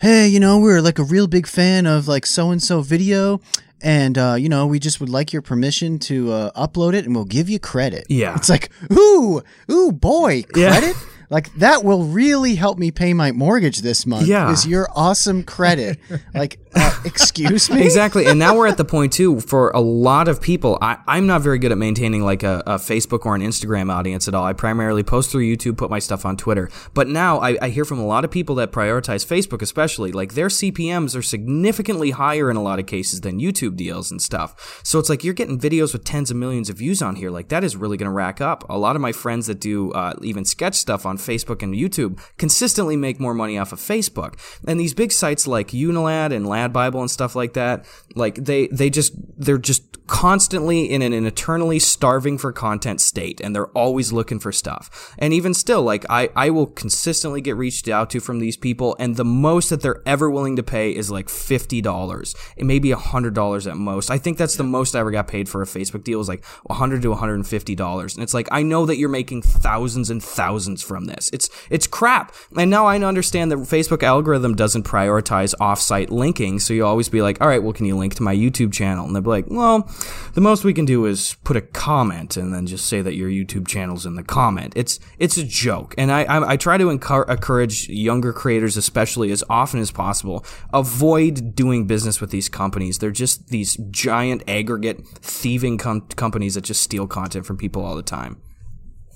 hey, 0.00 0.28
you 0.28 0.38
know, 0.40 0.58
we're 0.58 0.80
like 0.80 0.98
a 0.98 1.04
real 1.04 1.26
big 1.26 1.46
fan 1.46 1.86
of 1.86 2.06
like 2.08 2.24
so 2.26 2.50
and 2.50 2.62
so 2.62 2.80
video. 2.80 3.40
And 3.84 4.16
uh, 4.16 4.36
you 4.38 4.48
know, 4.48 4.68
we 4.68 4.78
just 4.78 5.00
would 5.00 5.08
like 5.08 5.32
your 5.32 5.42
permission 5.42 5.98
to 6.00 6.30
uh, 6.30 6.50
upload 6.52 6.94
it, 6.94 7.04
and 7.04 7.16
we'll 7.16 7.24
give 7.24 7.48
you 7.48 7.58
credit. 7.58 8.04
Yeah. 8.08 8.36
it's 8.36 8.48
like, 8.48 8.70
ooh, 8.92 9.42
ooh, 9.68 9.90
boy, 9.90 10.44
Yeah. 10.54 10.78
credit. 10.78 10.96
Like 11.30 11.52
that 11.54 11.82
will 11.82 12.04
really 12.04 12.54
help 12.54 12.78
me 12.78 12.90
pay 12.92 13.12
my 13.14 13.32
mortgage 13.32 13.78
this 13.80 14.06
month. 14.06 14.28
Yeah. 14.28 14.52
is 14.52 14.66
your 14.66 14.86
awesome 14.94 15.42
credit? 15.42 15.98
like, 16.34 16.58
uh, 16.74 17.00
excuse 17.04 17.70
me. 17.70 17.82
exactly 17.82 18.26
and 18.26 18.38
now 18.38 18.56
we're 18.56 18.66
at 18.66 18.76
the 18.76 18.84
point 18.84 19.12
too 19.12 19.40
for 19.40 19.70
a 19.70 19.80
lot 19.80 20.28
of 20.28 20.40
people 20.40 20.78
I, 20.80 20.98
i'm 21.06 21.26
not 21.26 21.42
very 21.42 21.58
good 21.58 21.72
at 21.72 21.78
maintaining 21.78 22.24
like 22.24 22.42
a, 22.42 22.62
a 22.66 22.74
facebook 22.76 23.26
or 23.26 23.34
an 23.34 23.42
instagram 23.42 23.92
audience 23.92 24.28
at 24.28 24.34
all. 24.34 24.44
I 24.44 24.52
primarily 24.52 25.02
post 25.02 25.30
through 25.30 25.44
youtube 25.44 25.76
put 25.76 25.90
my 25.90 25.98
stuff 25.98 26.24
on 26.24 26.36
twitter. 26.36 26.70
But 26.94 27.08
now 27.08 27.38
I, 27.38 27.56
I 27.60 27.68
hear 27.68 27.84
from 27.84 27.98
a 27.98 28.06
lot 28.06 28.24
of 28.24 28.30
people 28.30 28.54
that 28.56 28.72
prioritize 28.72 29.24
facebook 29.26 29.62
especially. 29.62 30.12
Like 30.12 30.34
their 30.34 30.48
cpms 30.48 31.16
are 31.16 31.22
significantly 31.22 32.10
higher 32.10 32.50
in 32.50 32.56
a 32.56 32.62
lot 32.62 32.78
of 32.78 32.86
cases 32.86 33.20
than 33.20 33.40
youtube 33.40 33.76
deals 33.76 34.10
and 34.10 34.20
stuff. 34.20 34.80
So 34.84 34.98
it's 34.98 35.08
like 35.08 35.24
you're 35.24 35.34
getting 35.34 35.58
videos 35.58 35.92
with 35.92 36.04
tens 36.04 36.30
of 36.30 36.36
millions 36.36 36.70
of 36.70 36.78
views 36.78 37.02
on 37.02 37.16
here. 37.16 37.30
Like 37.30 37.48
that 37.48 37.64
is 37.64 37.76
really 37.76 37.96
going 37.96 38.08
to 38.08 38.12
rack 38.12 38.40
up. 38.40 38.68
A 38.68 38.78
lot 38.78 38.96
of 38.96 39.02
my 39.02 39.12
friends 39.12 39.46
that 39.46 39.60
do 39.60 39.92
uh, 39.92 40.14
even 40.22 40.44
sketch 40.44 40.74
stuff 40.74 41.06
on 41.06 41.18
facebook 41.18 41.62
and 41.62 41.74
youtube 41.74 42.20
consistently 42.38 42.96
make 42.96 43.20
more 43.20 43.34
money 43.34 43.58
off 43.58 43.72
of 43.72 43.78
facebook. 43.78 44.34
And 44.66 44.78
these 44.78 44.94
big 44.94 45.12
sites 45.12 45.46
like 45.46 45.68
unilad 45.68 46.34
and 46.34 46.46
lad 46.62 46.72
bible 46.72 47.00
and 47.00 47.10
stuff 47.10 47.34
like 47.34 47.52
that 47.54 47.84
like 48.14 48.36
they 48.36 48.66
they 48.68 48.88
just 48.90 49.14
they're 49.36 49.58
just 49.58 50.01
constantly 50.06 50.90
in 50.90 51.02
an, 51.02 51.12
an 51.12 51.26
eternally 51.26 51.78
starving 51.78 52.38
for 52.38 52.52
content 52.52 53.00
state 53.00 53.40
and 53.40 53.54
they're 53.54 53.68
always 53.68 54.12
looking 54.12 54.38
for 54.38 54.52
stuff. 54.52 55.14
And 55.18 55.32
even 55.32 55.54
still 55.54 55.82
like 55.82 56.04
i 56.10 56.28
i 56.34 56.50
will 56.50 56.66
consistently 56.66 57.40
get 57.40 57.56
reached 57.56 57.88
out 57.88 58.10
to 58.10 58.20
from 58.20 58.38
these 58.38 58.56
people 58.56 58.96
and 58.98 59.16
the 59.16 59.24
most 59.24 59.70
that 59.70 59.80
they're 59.80 60.02
ever 60.06 60.30
willing 60.30 60.56
to 60.56 60.62
pay 60.62 60.90
is 60.94 61.10
like 61.10 61.28
$50 61.28 62.34
it 62.56 62.64
may 62.64 62.78
be 62.78 62.90
$100 62.90 63.70
at 63.70 63.76
most. 63.76 64.10
I 64.10 64.18
think 64.18 64.38
that's 64.38 64.56
the 64.56 64.64
most 64.64 64.94
i 64.94 65.00
ever 65.00 65.10
got 65.10 65.28
paid 65.28 65.48
for 65.48 65.62
a 65.62 65.66
facebook 65.66 66.04
deal 66.04 66.20
is 66.20 66.28
like 66.28 66.44
100 66.64 67.02
to 67.02 67.10
150 67.10 67.74
dollars. 67.74 68.14
And 68.14 68.22
it's 68.22 68.34
like 68.34 68.48
i 68.50 68.62
know 68.62 68.86
that 68.86 68.96
you're 68.96 69.08
making 69.08 69.42
thousands 69.42 70.10
and 70.10 70.22
thousands 70.22 70.82
from 70.82 71.04
this. 71.04 71.30
It's 71.32 71.48
it's 71.70 71.86
crap. 71.86 72.34
And 72.56 72.70
now 72.70 72.86
i 72.86 72.98
understand 72.98 73.50
that 73.50 73.58
facebook 73.58 74.02
algorithm 74.02 74.54
doesn't 74.54 74.84
prioritize 74.84 75.54
off-site 75.60 76.10
linking 76.10 76.58
so 76.58 76.74
you 76.74 76.84
always 76.84 77.08
be 77.08 77.22
like 77.22 77.40
all 77.40 77.48
right 77.48 77.62
well 77.62 77.72
can 77.72 77.86
you 77.86 77.96
link 77.96 78.14
to 78.14 78.22
my 78.22 78.34
youtube 78.34 78.72
channel? 78.72 79.06
And 79.06 79.14
they'll 79.14 79.22
be 79.22 79.30
like 79.30 79.46
well 79.48 79.88
the 80.34 80.40
most 80.40 80.64
we 80.64 80.72
can 80.72 80.84
do 80.84 81.04
is 81.06 81.36
put 81.44 81.56
a 81.56 81.60
comment 81.60 82.36
and 82.36 82.52
then 82.54 82.66
just 82.66 82.86
say 82.86 83.02
that 83.02 83.14
your 83.14 83.28
youtube 83.28 83.66
channel's 83.66 84.06
in 84.06 84.14
the 84.14 84.22
comment 84.22 84.72
it's 84.76 84.98
it's 85.18 85.36
a 85.36 85.44
joke 85.44 85.94
and 85.98 86.10
i 86.10 86.22
i, 86.24 86.52
I 86.52 86.56
try 86.56 86.76
to 86.78 86.84
encour- 86.86 87.28
encourage 87.28 87.88
younger 87.88 88.32
creators 88.32 88.76
especially 88.76 89.30
as 89.32 89.44
often 89.50 89.80
as 89.80 89.90
possible 89.90 90.44
avoid 90.72 91.54
doing 91.54 91.86
business 91.86 92.20
with 92.20 92.30
these 92.30 92.48
companies 92.48 92.98
they're 92.98 93.10
just 93.10 93.48
these 93.48 93.76
giant 93.90 94.42
aggregate 94.48 95.06
thieving 95.20 95.78
com- 95.78 96.08
companies 96.16 96.54
that 96.54 96.64
just 96.64 96.82
steal 96.82 97.06
content 97.06 97.46
from 97.46 97.56
people 97.56 97.84
all 97.84 97.96
the 97.96 98.02
time 98.02 98.40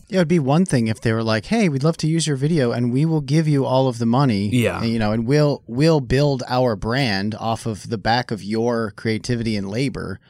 Yeah, 0.09 0.19
it'd 0.19 0.29
be 0.29 0.39
one 0.39 0.65
thing 0.65 0.87
if 0.87 1.01
they 1.01 1.13
were 1.13 1.25
like, 1.25 1.47
"Hey, 1.47 1.69
we'd 1.69 1.83
love 1.83 1.97
to 1.97 2.07
use 2.07 2.29
your 2.29 2.37
video, 2.37 2.71
and 2.71 2.93
we 2.93 3.05
will 3.05 3.21
give 3.21 3.49
you 3.49 3.65
all 3.65 3.89
of 3.89 3.99
the 3.99 4.07
money." 4.07 4.49
Yeah. 4.53 4.81
and, 4.81 4.89
you 4.89 5.01
know, 5.01 5.11
and 5.11 5.27
we'll 5.27 5.65
we'll 5.67 5.99
build 5.99 6.45
our 6.47 6.77
brand 6.77 7.35
off 7.35 7.67
of 7.67 7.91
the 7.91 7.99
back 7.99 8.31
of 8.31 8.41
your 8.41 8.93
creativity 8.93 9.57
and 9.57 9.69
labor. 9.69 10.21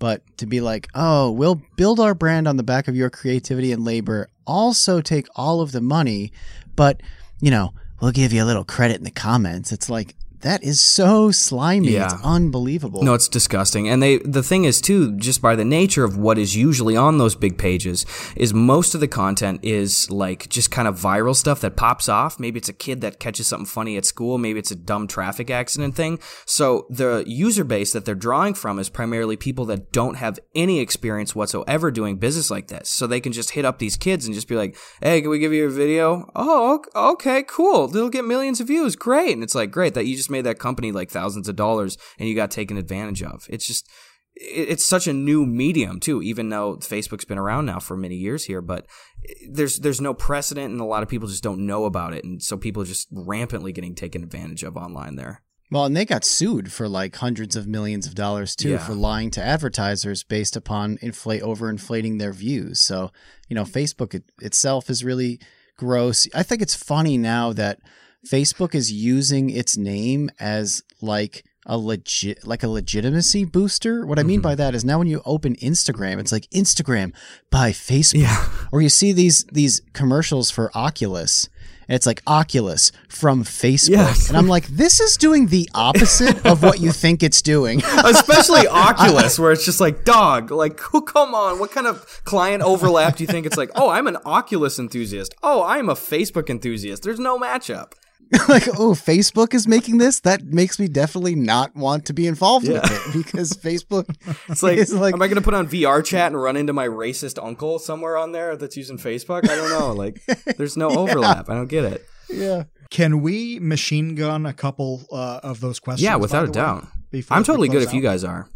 But 0.00 0.22
to 0.38 0.46
be 0.46 0.60
like, 0.60 0.88
"Oh, 0.96 1.30
we'll 1.30 1.62
build 1.76 2.00
our 2.00 2.14
brand 2.14 2.48
on 2.48 2.56
the 2.56 2.64
back 2.64 2.88
of 2.88 2.96
your 2.96 3.10
creativity 3.10 3.70
and 3.70 3.84
labor, 3.84 4.28
also 4.46 5.00
take 5.00 5.28
all 5.36 5.60
of 5.60 5.70
the 5.70 5.80
money, 5.80 6.32
but 6.74 7.00
you 7.40 7.52
know, 7.52 7.72
we'll 8.00 8.10
give 8.10 8.32
you 8.32 8.42
a 8.42 8.46
little 8.50 8.64
credit 8.64 8.96
in 8.96 9.04
the 9.04 9.12
comments." 9.12 9.70
It's 9.70 9.88
like 9.88 10.16
that 10.42 10.62
is 10.64 10.80
so 10.80 11.30
slimy. 11.30 11.92
Yeah. 11.92 12.06
It's 12.06 12.24
unbelievable. 12.24 13.02
No, 13.02 13.14
it's 13.14 13.28
disgusting. 13.28 13.88
And 13.88 14.02
they 14.02 14.18
the 14.18 14.42
thing 14.42 14.64
is 14.64 14.80
too, 14.80 15.16
just 15.16 15.42
by 15.42 15.54
the 15.54 15.64
nature 15.64 16.04
of 16.04 16.16
what 16.16 16.38
is 16.38 16.56
usually 16.56 16.96
on 16.96 17.18
those 17.18 17.34
big 17.34 17.58
pages, 17.58 18.06
is 18.36 18.54
most 18.54 18.94
of 18.94 19.00
the 19.00 19.08
content 19.08 19.60
is 19.62 20.10
like 20.10 20.48
just 20.48 20.70
kind 20.70 20.88
of 20.88 20.98
viral 20.98 21.36
stuff 21.36 21.60
that 21.60 21.76
pops 21.76 22.08
off. 22.08 22.40
Maybe 22.40 22.58
it's 22.58 22.68
a 22.68 22.74
kid 22.74 23.00
that 23.02 23.20
catches 23.20 23.46
something 23.46 23.66
funny 23.66 23.96
at 23.96 24.04
school, 24.04 24.38
maybe 24.38 24.58
it's 24.58 24.70
a 24.70 24.76
dumb 24.76 25.06
traffic 25.06 25.50
accident 25.50 25.94
thing. 25.94 26.18
So 26.46 26.86
the 26.88 27.24
user 27.26 27.64
base 27.64 27.92
that 27.92 28.04
they're 28.04 28.14
drawing 28.14 28.54
from 28.54 28.78
is 28.78 28.88
primarily 28.88 29.36
people 29.36 29.64
that 29.66 29.92
don't 29.92 30.14
have 30.16 30.38
any 30.54 30.80
experience 30.80 31.34
whatsoever 31.34 31.90
doing 31.90 32.16
business 32.16 32.50
like 32.50 32.68
this. 32.68 32.88
So 32.88 33.06
they 33.06 33.20
can 33.20 33.32
just 33.32 33.50
hit 33.50 33.64
up 33.64 33.78
these 33.78 33.96
kids 33.96 34.24
and 34.24 34.34
just 34.34 34.48
be 34.48 34.56
like, 34.56 34.76
"Hey, 35.02 35.20
can 35.20 35.30
we 35.30 35.38
give 35.38 35.52
you 35.52 35.66
a 35.66 35.70
video?" 35.70 36.30
"Oh, 36.34 36.74
ok- 36.74 36.90
okay, 36.94 37.42
cool. 37.46 37.94
It'll 37.94 38.08
get 38.08 38.24
millions 38.24 38.60
of 38.60 38.68
views. 38.68 38.96
Great." 38.96 39.32
And 39.34 39.42
it's 39.42 39.54
like, 39.54 39.70
"Great 39.70 39.94
that 39.94 40.06
you 40.06 40.16
just 40.16 40.29
made 40.30 40.42
that 40.42 40.58
company 40.58 40.92
like 40.92 41.10
thousands 41.10 41.48
of 41.48 41.56
dollars 41.56 41.98
and 42.18 42.28
you 42.28 42.34
got 42.34 42.50
taken 42.50 42.76
advantage 42.76 43.22
of." 43.22 43.46
It's 43.50 43.66
just 43.66 43.88
it's 44.34 44.86
such 44.86 45.06
a 45.06 45.12
new 45.12 45.44
medium 45.44 45.98
too 45.98 46.22
even 46.22 46.48
though 46.48 46.76
facebook's 46.76 47.24
been 47.24 47.36
around 47.36 47.66
now 47.66 47.80
for 47.80 47.96
many 47.96 48.14
years 48.14 48.44
here 48.44 48.62
but 48.62 48.86
eh, 49.28 49.34
there's 49.50 49.80
there's 49.80 50.00
no 50.00 50.14
precedent 50.14 50.70
and 50.70 50.80
a 50.80 50.84
lot 50.84 51.02
of 51.02 51.08
people 51.08 51.28
just 51.28 51.42
don't 51.42 51.66
know 51.66 51.84
about 51.84 52.14
it 52.14 52.24
and 52.24 52.40
so 52.40 52.56
people 52.56 52.80
are 52.80 52.86
just 52.86 53.08
rampantly 53.10 53.72
getting 53.72 53.94
taken 53.94 54.22
advantage 54.22 54.62
of 54.62 54.76
online 54.76 55.16
there 55.16 55.42
Well, 55.72 55.84
and 55.84 55.96
they 55.96 56.04
got 56.04 56.24
sued 56.24 56.72
for 56.72 56.88
like 56.88 57.16
hundreds 57.16 57.56
of 57.56 57.66
millions 57.66 58.06
of 58.06 58.14
dollars 58.14 58.54
too 58.54 58.70
Yeah. 58.70 58.78
for 58.78 58.94
lying 58.94 59.30
to 59.32 59.42
advertisers 59.42 60.22
based 60.22 60.56
upon 60.56 60.98
inflate 61.02 61.42
overinflating 61.42 62.18
their 62.18 62.32
views. 62.32 62.80
So, 62.80 63.10
you 63.48 63.54
know, 63.56 63.64
Facebook 63.64 64.14
it, 64.14 64.24
itself 64.40 64.88
is 64.88 65.04
really 65.04 65.38
gross. 65.76 66.28
I 66.34 66.44
think 66.44 66.62
it's 66.62 66.74
funny 66.74 67.18
now 67.18 67.52
that 67.52 67.78
Facebook 68.26 68.74
is 68.74 68.92
using 68.92 69.50
its 69.50 69.76
name 69.76 70.30
as 70.38 70.82
like 71.00 71.44
a 71.66 71.76
legit 71.76 72.46
like 72.46 72.62
a 72.62 72.68
legitimacy 72.68 73.44
booster. 73.44 74.06
What 74.06 74.18
I 74.18 74.22
mean 74.22 74.40
by 74.40 74.52
mm-hmm. 74.52 74.58
that 74.58 74.74
is 74.74 74.84
now 74.84 74.98
when 74.98 75.08
you 75.08 75.22
open 75.24 75.56
Instagram, 75.56 76.18
it's 76.18 76.32
like 76.32 76.48
Instagram 76.50 77.12
by 77.50 77.70
Facebook. 77.70 78.22
Yeah. 78.22 78.46
Or 78.72 78.80
you 78.80 78.88
see 78.88 79.12
these 79.12 79.44
these 79.44 79.82
commercials 79.92 80.50
for 80.50 80.70
Oculus 80.74 81.48
and 81.90 81.96
it's 81.96 82.06
like 82.06 82.22
Oculus 82.24 82.92
from 83.08 83.42
Facebook. 83.42 83.88
Yes. 83.90 84.28
And 84.28 84.38
I'm 84.38 84.46
like, 84.46 84.68
this 84.68 85.00
is 85.00 85.16
doing 85.16 85.48
the 85.48 85.68
opposite 85.74 86.46
of 86.46 86.62
what 86.62 86.78
you 86.78 86.92
think 86.92 87.24
it's 87.24 87.42
doing. 87.42 87.82
especially 88.04 88.66
oculus 88.68 89.38
where 89.38 89.50
it's 89.52 89.64
just 89.64 89.80
like 89.80 90.04
dog 90.04 90.50
like 90.50 90.78
who 90.92 91.02
come 91.02 91.34
on 91.34 91.58
what 91.58 91.70
kind 91.72 91.86
of 91.86 92.22
client 92.24 92.62
overlap 92.62 93.16
do 93.16 93.24
you 93.24 93.26
think 93.26 93.44
it's 93.44 93.56
like 93.56 93.70
oh 93.74 93.88
i'm 93.88 94.06
an 94.06 94.16
oculus 94.24 94.78
enthusiast 94.78 95.34
oh 95.42 95.62
i'm 95.64 95.88
a 95.88 95.94
facebook 95.94 96.48
enthusiast 96.48 97.02
there's 97.02 97.18
no 97.18 97.38
matchup 97.38 97.92
like, 98.48 98.68
oh, 98.78 98.94
Facebook 98.94 99.54
is 99.54 99.66
making 99.66 99.98
this. 99.98 100.20
That 100.20 100.44
makes 100.44 100.78
me 100.78 100.86
definitely 100.88 101.34
not 101.34 101.74
want 101.74 102.06
to 102.06 102.12
be 102.12 102.26
involved 102.26 102.66
Yeah. 102.68 102.80
with 102.82 102.90
it 103.08 103.12
because 103.24 103.52
Facebook 103.54 104.06
It's 104.48 104.62
like, 104.62 104.78
is 104.78 104.92
like 104.94 105.14
am 105.14 105.22
I 105.22 105.26
going 105.26 105.36
to 105.36 105.42
put 105.42 105.54
on 105.54 105.66
VR 105.68 106.04
chat 106.04 106.28
and 106.32 106.40
run 106.40 106.56
into 106.56 106.72
my 106.72 106.86
racist 106.86 107.44
uncle 107.44 107.78
somewhere 107.78 108.16
on 108.16 108.32
there 108.32 108.56
that's 108.56 108.76
using 108.76 108.98
Facebook? 108.98 109.48
I 109.48 109.56
don't 109.56 109.70
know. 109.70 109.92
Like, 109.92 110.20
there's 110.56 110.76
no 110.76 110.90
overlap. 110.90 111.50
I 111.50 111.54
don't 111.54 111.66
get 111.68 111.84
it. 111.84 112.06
yeah. 112.28 112.64
Can 112.90 113.20
we 113.22 113.58
machine 113.60 114.14
gun 114.16 114.46
a 114.46 114.52
couple 114.52 115.02
uh, 115.12 115.40
of 115.42 115.60
those 115.60 115.78
questions? 115.80 116.02
Yeah, 116.04 116.16
without 116.16 116.44
a 116.44 116.46
the 116.46 116.58
way, 116.58 116.64
doubt. 116.64 116.86
I'm 117.30 117.44
totally 117.44 117.68
good 117.68 117.78
close 117.82 117.88
if 117.88 117.94
you 117.94 118.00
guys 118.02 118.24
are. 118.24 118.48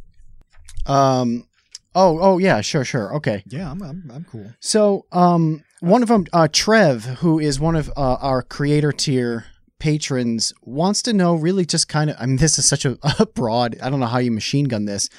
Um. 0.87 1.47
Oh. 1.95 2.19
Oh. 2.21 2.39
Yeah. 2.39 2.61
Sure. 2.61 2.85
Sure. 2.85 3.15
Okay. 3.17 3.43
Yeah, 3.47 3.71
I'm, 3.71 3.83
I'm, 3.83 4.11
I'm 4.13 4.25
cool. 4.31 4.53
So, 4.61 5.07
um, 5.13 5.63
one 5.81 6.03
of 6.03 6.09
them, 6.09 6.27
uh, 6.33 6.49
Trev, 6.51 7.05
who 7.05 7.39
is 7.39 7.61
one 7.61 7.77
of 7.77 7.89
uh, 7.97 8.15
our 8.21 8.43
creator 8.43 8.91
tier 8.93 9.45
patrons, 9.85 10.55
wants 10.63 11.03
to 11.03 11.13
know 11.13 11.35
really 11.35 11.67
just 11.67 11.89
kind 11.89 12.09
of. 12.09 12.17
I 12.19 12.25
mean, 12.25 12.39
this 12.39 12.59
is 12.59 12.65
such 12.65 12.87
a, 12.87 12.97
a 13.19 13.27
broad. 13.27 13.77
I 13.83 13.91
don't 13.91 14.01
know 14.01 14.07
how 14.07 14.19
you 14.19 14.31
machine 14.31 14.65
gun 14.65 14.87
this, 14.87 15.11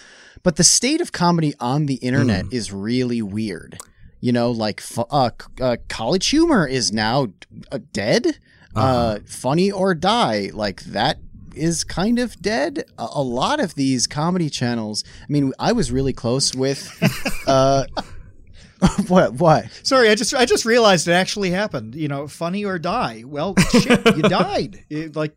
but 0.41 0.55
the 0.55 0.63
state 0.63 1.01
of 1.01 1.11
comedy 1.11 1.53
on 1.59 1.85
the 1.85 1.95
internet 1.95 2.45
is 2.51 2.73
really 2.73 3.21
weird. 3.21 3.77
You 4.21 4.31
know, 4.31 4.49
like 4.49 4.81
uh, 4.97 5.29
uh, 5.61 5.77
college 5.87 6.27
humor 6.27 6.67
is 6.67 6.91
now 6.91 7.27
uh, 7.71 7.77
dead. 7.93 8.39
uh 8.75 9.19
Funny 9.27 9.71
or 9.71 9.93
die, 9.93 10.49
like 10.51 10.81
that 10.85 11.19
is 11.55 11.83
kind 11.83 12.17
of 12.17 12.41
dead. 12.41 12.85
A, 12.97 13.07
a 13.13 13.21
lot 13.21 13.59
of 13.59 13.75
these 13.75 14.07
comedy 14.07 14.49
channels. 14.49 15.03
I 15.21 15.31
mean, 15.31 15.53
I 15.59 15.73
was 15.73 15.91
really 15.91 16.13
close 16.13 16.55
with. 16.55 16.81
uh 17.47 17.85
what? 19.07 19.34
What? 19.34 19.66
Sorry, 19.84 20.10
I 20.10 20.16
just 20.16 20.34
I 20.34 20.45
just 20.45 20.66
realized 20.66 21.07
it 21.07 21.14
actually 21.14 21.52
happened. 21.52 21.95
You 21.95 22.07
know, 22.07 22.28
funny 22.28 22.66
or 22.66 22.80
die. 22.80 23.24
Well, 23.26 23.56
shit, 23.72 24.06
you 24.16 24.22
died. 24.24 24.84
It, 24.90 25.16
like 25.16 25.36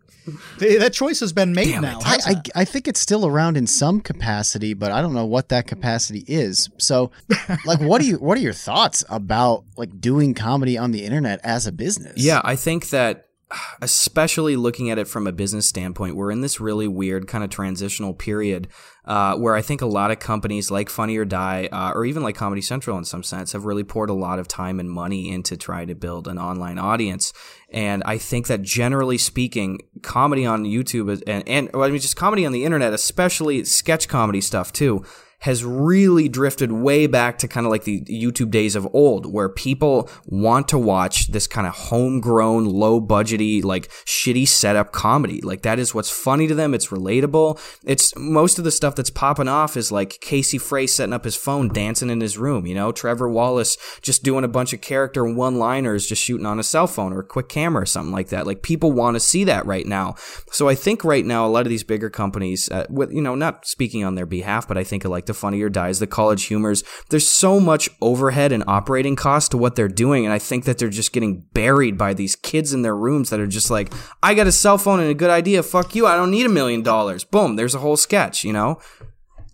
th- 0.59 0.81
that 0.81 0.93
choice 0.93 1.21
has 1.21 1.33
been 1.33 1.53
made 1.53 1.73
Damn 1.73 1.83
now. 1.83 2.01
I, 2.03 2.19
I. 2.27 2.43
I 2.57 2.65
think 2.65 2.89
it's 2.89 3.01
still 3.01 3.27
around 3.27 3.57
in 3.57 3.67
some 3.67 4.01
capacity, 4.01 4.75
but 4.75 4.93
I 4.93 5.03
don't 5.03 5.15
know 5.15 5.27
what 5.27 5.49
that 5.51 5.67
capacity 5.67 6.25
is. 6.27 6.69
So, 6.79 7.11
like, 7.65 7.81
what 7.81 8.01
do 8.01 8.07
you 8.09 8.17
what 8.17 8.37
are 8.39 8.41
your 8.43 8.53
thoughts 8.53 9.05
about 9.09 9.65
like 9.77 10.01
doing 10.01 10.35
comedy 10.35 10.77
on 10.79 10.91
the 10.91 11.05
internet 11.05 11.41
as 11.45 11.67
a 11.67 11.73
business? 11.73 12.15
Yeah, 12.17 12.41
I 12.45 12.57
think 12.57 12.91
that 12.91 13.28
especially 13.83 14.57
looking 14.57 14.91
at 14.91 14.99
it 14.99 15.09
from 15.09 15.27
a 15.27 15.33
business 15.33 15.67
standpoint, 15.67 16.17
we're 16.17 16.31
in 16.31 16.41
this 16.41 16.61
really 16.61 16.89
weird 16.89 17.27
kind 17.27 17.45
of 17.45 17.51
transitional 17.51 18.15
period 18.15 18.69
uh, 19.05 19.37
where 19.37 19.55
I 19.55 19.63
think 19.63 19.81
a 19.81 19.87
lot 19.87 20.11
of 20.11 20.19
companies 20.19 20.71
like 20.71 20.91
Funny 20.91 21.17
or 21.17 21.25
Die, 21.25 21.69
uh, 21.73 21.93
or 21.95 22.05
even 22.05 22.23
like 22.23 22.37
Comedy 22.37 22.61
Central 22.61 22.99
in 22.99 23.05
some 23.05 23.23
sense, 23.23 23.53
have 23.53 23.65
really 23.65 23.85
poured 23.85 24.11
a 24.11 24.15
lot 24.15 24.39
of 24.39 24.47
time 24.47 24.79
and 24.79 24.91
money 24.91 25.31
into 25.31 25.57
trying 25.57 25.89
to 25.89 25.95
build 25.95 26.29
an 26.29 26.39
online 26.39 26.79
audience. 26.79 27.33
And 27.71 28.03
I 28.05 28.19
think 28.19 28.49
that 28.49 28.61
generally 28.61 29.17
speaking, 29.17 29.81
comedy 30.03 30.45
on 30.45 30.65
YouTube 30.65 31.11
is, 31.11 31.23
and, 31.23 31.47
and 31.49 31.71
well, 31.73 31.85
I 31.85 31.91
mean, 31.91 32.01
just 32.01 32.17
comedy 32.17 32.45
on 32.45 32.53
the 32.53 32.65
internet, 32.65 32.93
especially 32.93 33.65
sketch 33.65 34.09
comedy 34.09 34.43
stuff 34.43 34.73
too, 34.73 35.05
has 35.41 35.65
really 35.65 36.29
drifted 36.29 36.73
way 36.73 37.07
back 37.07 37.39
to 37.39 37.49
kind 37.49 37.65
of 37.65 37.71
like 37.71 37.85
the 37.85 38.01
YouTube 38.03 38.51
days 38.51 38.75
of 38.75 38.89
old, 38.93 39.33
where 39.33 39.49
people 39.49 40.11
want 40.27 40.67
to 40.69 40.79
watch 40.79 41.29
this 41.29 41.47
kind 41.47 41.67
of 41.67 41.75
homegrown, 41.75 42.65
low 42.65 43.01
budgety, 43.01 43.63
like 43.63 43.89
shitty 44.05 44.47
setup 44.49 44.91
comedy. 44.91 45.41
Like 45.41 45.63
that 45.63 45.79
is 45.79 45.95
what's 45.95 46.11
funny 46.11 46.49
to 46.49 46.55
them. 46.55 46.75
It's 46.75 46.89
relatable. 46.89 47.61
It's 47.85 48.17
most 48.17 48.59
of 48.59 48.65
the 48.65 48.73
stuff 48.73 48.97
that's 48.97 49.11
popping 49.11 49.49
off 49.49 49.77
is 49.77 49.93
like 49.93 50.19
Casey 50.21 50.59
Frey 50.59 50.89
setting 50.89 51.13
up 51.13 51.25
his 51.25 51.37
phone, 51.37 51.69
dancing 51.69 52.11
in 52.11 52.21
his 52.21 52.37
room, 52.37 52.67
you 52.67 52.75
know, 52.75 52.91
Trevor 52.91 53.29
Wallace 53.29 53.77
just 54.03 54.25
doing 54.25 54.45
a 54.45 54.49
bunch 54.49 54.73
of 54.73 54.81
character 54.81 55.25
one 55.25 55.59
liners, 55.59 56.07
just 56.07 56.23
shooting 56.23 56.47
on 56.47 56.59
a 56.59 56.65
cell 56.65 56.89
phone 56.89 57.13
or 57.13 57.21
a 57.21 57.25
quick 57.25 57.49
camera 57.49 57.83
or 57.83 57.87
something 57.87 58.13
like 58.13 58.31
that. 58.31 58.47
Like 58.47 58.63
people 58.63 58.91
want 58.91 59.15
to 59.15 59.21
see 59.21 59.45
that 59.45 59.67
right 59.67 59.87
now. 59.87 60.17
So 60.51 60.69
I 60.69 60.75
think 60.75 61.05
right 61.05 61.25
now, 61.25 61.47
a 61.47 61.49
lot 61.49 61.65
of 61.65 61.71
these 61.71 61.85
bigger 61.85 62.11
companies, 62.11 62.69
uh, 62.71 62.87
with, 62.91 63.13
you 63.13 63.23
know, 63.23 63.37
not 63.37 63.67
speaking 63.67 64.05
on 64.05 64.17
their 64.17 64.27
behalf, 64.27 64.67
but 64.67 64.77
I 64.77 64.83
think 64.83 65.05
like 65.05 65.28
the 65.29 65.35
Funnier 65.35 65.69
Dies, 65.69 66.01
the 66.01 66.09
College 66.09 66.47
Humors, 66.47 66.83
there's 67.11 67.29
so 67.29 67.61
much 67.61 67.89
overhead 68.01 68.51
and 68.51 68.65
operating 68.67 69.15
cost 69.15 69.53
to 69.53 69.57
what 69.57 69.77
they're 69.77 69.87
doing. 69.87 70.25
And 70.25 70.33
I 70.33 70.41
think 70.41 70.65
that 70.65 70.79
they're 70.79 70.89
just 70.89 71.13
getting 71.13 71.43
buried 71.53 71.97
by 71.97 72.15
these 72.15 72.35
kids 72.35 72.73
in 72.73 72.83
their 72.83 72.97
rooms 72.97 73.31
that 73.31 73.39
are 73.39 73.47
just 73.47 73.71
like, 73.71 73.93
I 74.21 74.35
got 74.35 74.49
a 74.49 74.53
cell 74.53 74.77
phone 74.79 74.99
and 74.99 75.09
a 75.09 75.15
good 75.15 75.31
idea. 75.31 75.63
Fuck 75.63 75.95
you. 75.95 76.07
I 76.09 76.17
don't 76.17 76.33
need 76.33 76.47
a 76.47 76.49
million 76.51 76.83
dollars. 76.83 77.23
Boom. 77.23 77.55
There's 77.55 77.77
a 77.77 77.79
whole 77.79 77.97
sketch, 77.97 78.43
you 78.43 78.53
know? 78.53 78.81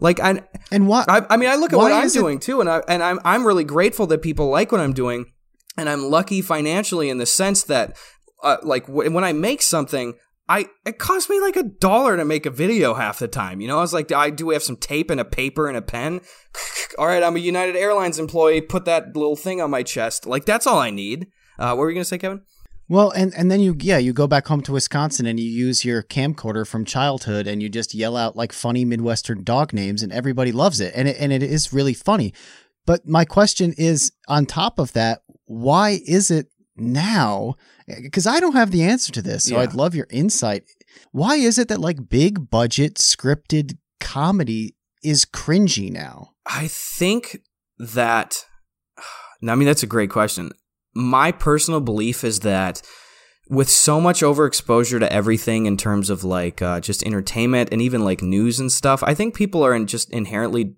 Like, 0.01 0.21
I, 0.21 0.43
and 0.73 0.89
what? 0.89 1.11
I, 1.11 1.27
I 1.29 1.37
mean, 1.37 1.51
I 1.51 1.57
look 1.57 1.73
at 1.73 1.77
what 1.77 1.93
I'm 1.93 2.05
is 2.07 2.17
it- 2.17 2.19
doing 2.19 2.39
too, 2.39 2.61
and 2.61 2.69
I 2.69 2.83
and 2.89 3.03
I'm 3.03 3.21
I'm 3.25 3.47
really 3.47 3.65
grateful 3.65 4.07
that 4.09 4.23
people 4.23 4.49
like 4.49 4.73
what 4.73 4.81
I'm 4.81 4.93
doing, 4.93 5.27
and 5.79 5.89
I'm 5.89 6.05
lucky 6.11 6.43
financially 6.43 7.09
in 7.09 7.19
the 7.19 7.27
sense 7.27 7.63
that, 7.65 7.97
uh, 8.43 8.57
like 8.63 8.87
w- 8.87 9.11
when 9.13 9.25
I 9.25 9.33
make 9.33 9.63
something. 9.63 10.15
I 10.49 10.67
it 10.85 10.99
cost 10.99 11.31
me 11.31 11.41
like 11.41 11.57
a 11.57 11.63
dollar 11.63 12.17
to 12.17 12.25
make 12.25 12.45
a 12.45 12.51
video 12.51 12.95
half 12.95 13.19
the 13.19 13.29
time. 13.29 13.61
You 13.61 13.69
know, 13.69 13.79
I 13.79 13.81
was 13.81 13.95
like, 13.95 14.13
I 14.13 14.31
do 14.31 14.47
we 14.47 14.55
have 14.55 14.63
some 14.63 14.77
tape 14.77 15.11
and 15.11 15.21
a 15.21 15.25
paper 15.25 15.69
and 15.69 15.77
a 15.77 15.83
pen? 15.83 16.21
all 16.99 17.07
right, 17.07 17.23
I'm 17.23 17.37
a 17.37 17.41
United 17.41 17.77
Airlines 17.77 18.19
employee. 18.19 18.61
Put 18.61 18.85
that 18.85 19.17
little 19.17 19.37
thing 19.37 19.61
on 19.61 19.71
my 19.71 19.83
chest. 19.83 20.27
Like 20.27 20.45
that's 20.45 20.67
all 20.67 20.79
I 20.79 20.91
need. 20.91 21.29
Uh, 21.59 21.69
what 21.69 21.79
were 21.79 21.91
you 21.91 21.95
gonna 21.95 22.05
say, 22.05 22.19
Kevin? 22.19 22.43
Well, 22.89 23.11
and 23.11 23.33
and 23.35 23.51
then 23.51 23.61
you 23.61 23.75
yeah 23.81 23.97
you 23.97 24.13
go 24.13 24.27
back 24.27 24.47
home 24.47 24.61
to 24.63 24.73
Wisconsin 24.73 25.25
and 25.25 25.41
you 25.41 25.49
use 25.49 25.85
your 25.85 26.03
camcorder 26.03 26.67
from 26.67 26.85
childhood 26.85 27.47
and 27.47 27.63
you 27.63 27.71
just 27.71 27.95
yell 27.95 28.17
out 28.17 28.37
like 28.37 28.53
funny 28.53 28.85
Midwestern 28.85 29.43
dog 29.43 29.73
names 29.73 30.03
and 30.03 30.13
everybody 30.13 30.53
loves 30.53 30.81
it 30.81 30.93
and 30.95 31.09
it, 31.09 31.17
and 31.19 31.33
it 31.33 31.43
is 31.43 31.73
really 31.73 31.95
funny. 31.95 32.35
But 32.87 33.09
my 33.09 33.25
question 33.25 33.73
is 33.79 34.13
on 34.29 34.45
top 34.45 34.79
of 34.79 34.93
that, 34.93 35.23
why 35.47 36.01
is 36.07 36.31
it 36.31 36.49
now? 36.77 37.55
Eh, 37.89 38.01
because 38.03 38.27
I 38.27 38.41
don't 38.41 38.55
have 38.55 38.71
the 38.71 38.83
answer 38.83 39.13
to 39.13 39.23
this, 39.23 39.45
so 39.45 39.55
Yeah. 39.57 39.63
I'd 39.63 39.75
love 39.75 39.95
your 39.95 40.07
insight. 40.11 40.65
Why 41.13 41.37
is 41.37 41.59
it 41.59 41.69
that 41.69 41.81
like 41.81 42.09
big 42.09 42.51
budget 42.51 42.95
scripted 42.97 43.77
comedy 44.01 44.75
is 45.03 45.25
cringy 45.25 45.91
now? 45.91 46.31
I 46.47 46.69
think 46.69 47.39
that. 47.79 48.45
I 49.47 49.55
mean, 49.55 49.67
that's 49.67 49.83
a 49.83 49.89
great 49.89 50.11
question. 50.11 50.53
My 50.95 51.33
personal 51.33 51.81
belief 51.81 52.25
is 52.25 52.41
that 52.41 52.81
with 53.51 53.69
so 53.69 54.01
much 54.01 54.23
overexposure 54.23 54.99
to 54.99 55.13
everything 55.13 55.67
in 55.67 55.77
terms 55.77 56.09
of 56.09 56.25
like 56.25 56.63
uh, 56.63 56.81
just 56.81 57.05
entertainment 57.05 57.69
and 57.73 57.83
even 57.83 58.03
like 58.03 58.23
news 58.23 58.59
and 58.59 58.73
stuff, 58.73 59.03
I 59.03 59.13
think 59.13 59.35
people 59.35 59.63
are 59.63 59.75
in 59.75 59.87
just 59.87 60.11
inherently 60.11 60.75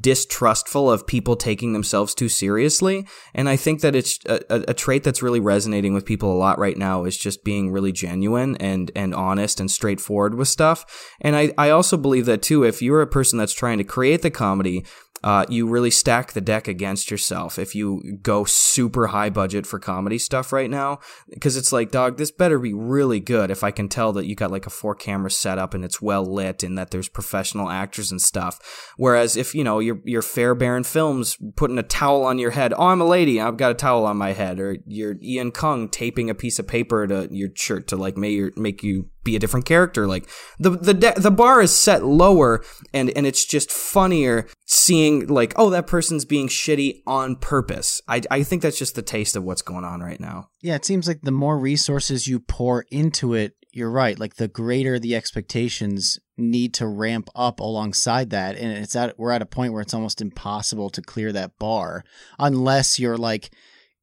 distrustful 0.00 0.90
of 0.90 1.06
people 1.06 1.34
taking 1.34 1.72
themselves 1.72 2.14
too 2.14 2.28
seriously. 2.28 3.06
And 3.34 3.48
I 3.48 3.56
think 3.56 3.80
that 3.80 3.96
it's 3.96 4.18
a, 4.26 4.40
a, 4.50 4.64
a 4.68 4.74
trait 4.74 5.02
that's 5.02 5.22
really 5.22 5.40
resonating 5.40 5.94
with 5.94 6.04
people 6.04 6.30
a 6.30 6.36
lot 6.36 6.58
right 6.58 6.76
now 6.76 7.04
is 7.04 7.16
just 7.16 7.42
being 7.42 7.72
really 7.72 7.92
genuine 7.92 8.56
and 8.56 8.90
and 8.94 9.14
honest 9.14 9.58
and 9.58 9.70
straightforward 9.70 10.34
with 10.34 10.48
stuff. 10.48 10.84
And 11.22 11.34
I, 11.34 11.52
I 11.56 11.70
also 11.70 11.96
believe 11.96 12.26
that 12.26 12.42
too, 12.42 12.64
if 12.64 12.82
you're 12.82 13.02
a 13.02 13.06
person 13.06 13.38
that's 13.38 13.54
trying 13.54 13.78
to 13.78 13.84
create 13.84 14.20
the 14.20 14.30
comedy, 14.30 14.84
uh, 15.22 15.44
you 15.48 15.68
really 15.68 15.90
stack 15.90 16.32
the 16.32 16.40
deck 16.40 16.66
against 16.66 17.10
yourself 17.10 17.58
if 17.58 17.74
you 17.74 18.18
go 18.22 18.44
super 18.44 19.08
high 19.08 19.28
budget 19.28 19.66
for 19.66 19.78
comedy 19.78 20.18
stuff 20.18 20.52
right 20.52 20.70
now. 20.70 20.98
Because 21.28 21.56
it's 21.56 21.72
like, 21.72 21.90
dog, 21.90 22.16
this 22.16 22.30
better 22.30 22.58
be 22.58 22.72
really 22.72 23.20
good 23.20 23.50
if 23.50 23.62
I 23.62 23.70
can 23.70 23.88
tell 23.88 24.12
that 24.14 24.26
you 24.26 24.34
got 24.34 24.50
like 24.50 24.66
a 24.66 24.70
four 24.70 24.94
camera 24.94 25.30
setup 25.30 25.74
and 25.74 25.84
it's 25.84 26.00
well 26.00 26.24
lit 26.24 26.62
and 26.62 26.78
that 26.78 26.90
there's 26.90 27.08
professional 27.08 27.68
actors 27.68 28.10
and 28.10 28.20
stuff. 28.20 28.92
Whereas 28.96 29.36
if, 29.36 29.54
you 29.54 29.62
know, 29.62 29.78
you're, 29.78 30.00
you're 30.04 30.22
Fairbairn 30.22 30.84
Films 30.84 31.36
putting 31.54 31.78
a 31.78 31.82
towel 31.82 32.24
on 32.24 32.38
your 32.38 32.52
head, 32.52 32.72
oh, 32.74 32.86
I'm 32.86 33.02
a 33.02 33.06
lady, 33.06 33.40
I've 33.40 33.58
got 33.58 33.72
a 33.72 33.74
towel 33.74 34.06
on 34.06 34.16
my 34.16 34.32
head, 34.32 34.58
or 34.58 34.78
you're 34.86 35.16
Ian 35.22 35.50
Kung 35.50 35.88
taping 35.90 36.30
a 36.30 36.34
piece 36.34 36.58
of 36.58 36.66
paper 36.66 37.06
to 37.06 37.28
your 37.30 37.50
shirt 37.54 37.88
to 37.88 37.96
like 37.96 38.16
make, 38.16 38.34
your, 38.34 38.52
make 38.56 38.82
you 38.82 39.10
be 39.24 39.36
a 39.36 39.38
different 39.38 39.66
character. 39.66 40.06
Like 40.06 40.28
the 40.58 40.70
the 40.70 40.94
de- 40.94 41.20
the 41.20 41.30
bar 41.30 41.60
is 41.60 41.76
set 41.76 42.04
lower, 42.04 42.64
and 42.92 43.10
and 43.10 43.26
it's 43.26 43.44
just 43.44 43.70
funnier 43.70 44.46
seeing 44.66 45.26
like 45.26 45.52
oh 45.56 45.70
that 45.70 45.86
person's 45.86 46.24
being 46.24 46.48
shitty 46.48 47.02
on 47.06 47.36
purpose. 47.36 48.00
I 48.08 48.22
I 48.30 48.42
think 48.42 48.62
that's 48.62 48.78
just 48.78 48.94
the 48.94 49.02
taste 49.02 49.36
of 49.36 49.44
what's 49.44 49.62
going 49.62 49.84
on 49.84 50.00
right 50.00 50.20
now. 50.20 50.48
Yeah, 50.62 50.74
it 50.74 50.84
seems 50.84 51.06
like 51.08 51.20
the 51.22 51.30
more 51.30 51.58
resources 51.58 52.26
you 52.28 52.40
pour 52.40 52.86
into 52.90 53.34
it, 53.34 53.54
you're 53.72 53.90
right. 53.90 54.18
Like 54.18 54.36
the 54.36 54.48
greater 54.48 54.98
the 54.98 55.14
expectations 55.16 56.18
need 56.36 56.72
to 56.74 56.86
ramp 56.86 57.28
up 57.34 57.60
alongside 57.60 58.30
that, 58.30 58.56
and 58.56 58.72
it's 58.72 58.96
at 58.96 59.18
we're 59.18 59.32
at 59.32 59.42
a 59.42 59.46
point 59.46 59.72
where 59.72 59.82
it's 59.82 59.94
almost 59.94 60.20
impossible 60.20 60.88
to 60.90 61.02
clear 61.02 61.32
that 61.32 61.58
bar 61.58 62.04
unless 62.38 62.98
you're 62.98 63.18
like 63.18 63.50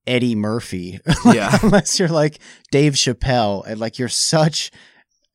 Eddie 0.06 0.35
Murphy, 0.35 0.99
Yeah. 1.26 1.57
unless 1.64 1.99
you're 1.99 2.07
like 2.07 2.39
Dave 2.72 2.94
Chappelle, 2.94 3.65
and 3.68 3.80
like 3.80 3.99
you're 3.99 4.07
such 4.07 4.72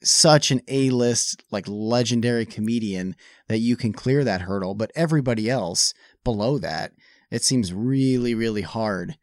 such 0.04 0.50
an 0.50 0.60
A-list 0.68 1.42
like 1.50 1.66
legendary 1.68 2.46
comedian 2.46 3.16
that 3.48 3.58
you 3.58 3.76
can 3.76 3.92
clear 3.92 4.24
that 4.24 4.42
hurdle, 4.42 4.74
but 4.74 4.90
everybody 4.94 5.48
else 5.50 5.94
below 6.24 6.58
that, 6.58 6.92
it 7.30 7.42
seems 7.42 7.72
really 7.72 8.34
really 8.34 8.62
hard 8.62 9.16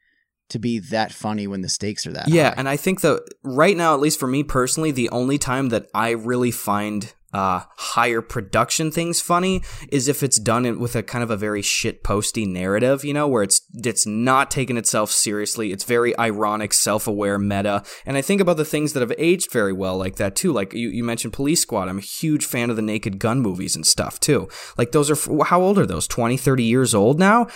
to 0.49 0.59
be 0.59 0.79
that 0.79 1.11
funny 1.11 1.45
when 1.47 1.61
the 1.61 1.69
stakes 1.69 2.07
are 2.07 2.11
that 2.11 2.27
Yeah, 2.27 2.49
high. 2.49 2.55
and 2.57 2.67
I 2.67 2.75
think 2.75 3.01
that 3.01 3.21
right 3.43 3.77
now, 3.77 3.93
at 3.93 3.99
least 3.99 4.19
for 4.19 4.27
me 4.27 4.43
personally, 4.43 4.91
the 4.91 5.09
only 5.09 5.37
time 5.37 5.69
that 5.69 5.85
I 5.93 6.11
really 6.11 6.51
find 6.51 7.13
uh, 7.33 7.61
higher 7.77 8.21
production 8.21 8.91
things 8.91 9.21
funny 9.21 9.61
is 9.91 10.07
if 10.07 10.23
it's 10.23 10.39
done 10.39 10.65
in, 10.65 10.79
with 10.79 10.95
a 10.95 11.03
kind 11.03 11.23
of 11.23 11.29
a 11.29 11.37
very 11.37 11.61
shit 11.61 12.03
posty 12.03 12.45
narrative, 12.45 13.05
you 13.05 13.13
know, 13.13 13.27
where 13.27 13.43
it's 13.43 13.61
it's 13.73 14.05
not 14.05 14.49
taking 14.49 14.77
itself 14.77 15.11
seriously. 15.11 15.71
It's 15.71 15.83
very 15.83 16.17
ironic, 16.17 16.73
self 16.73 17.07
aware, 17.07 17.37
meta. 17.37 17.83
And 18.05 18.17
I 18.17 18.21
think 18.21 18.41
about 18.41 18.57
the 18.57 18.65
things 18.65 18.93
that 18.93 19.01
have 19.01 19.13
aged 19.17 19.51
very 19.51 19.73
well 19.73 19.97
like 19.97 20.15
that 20.15 20.35
too. 20.35 20.51
Like 20.51 20.73
you, 20.73 20.89
you 20.89 21.03
mentioned 21.03 21.33
Police 21.33 21.61
Squad. 21.61 21.87
I'm 21.87 21.99
a 21.99 22.01
huge 22.01 22.45
fan 22.45 22.69
of 22.69 22.75
the 22.75 22.81
Naked 22.81 23.19
Gun 23.19 23.41
movies 23.41 23.75
and 23.75 23.85
stuff 23.85 24.19
too. 24.19 24.47
Like 24.77 24.91
those 24.91 25.11
are 25.11 25.43
how 25.45 25.61
old 25.61 25.77
are 25.77 25.85
those? 25.85 26.07
20, 26.07 26.37
30 26.37 26.63
years 26.63 26.95
old 26.95 27.19
now. 27.19 27.47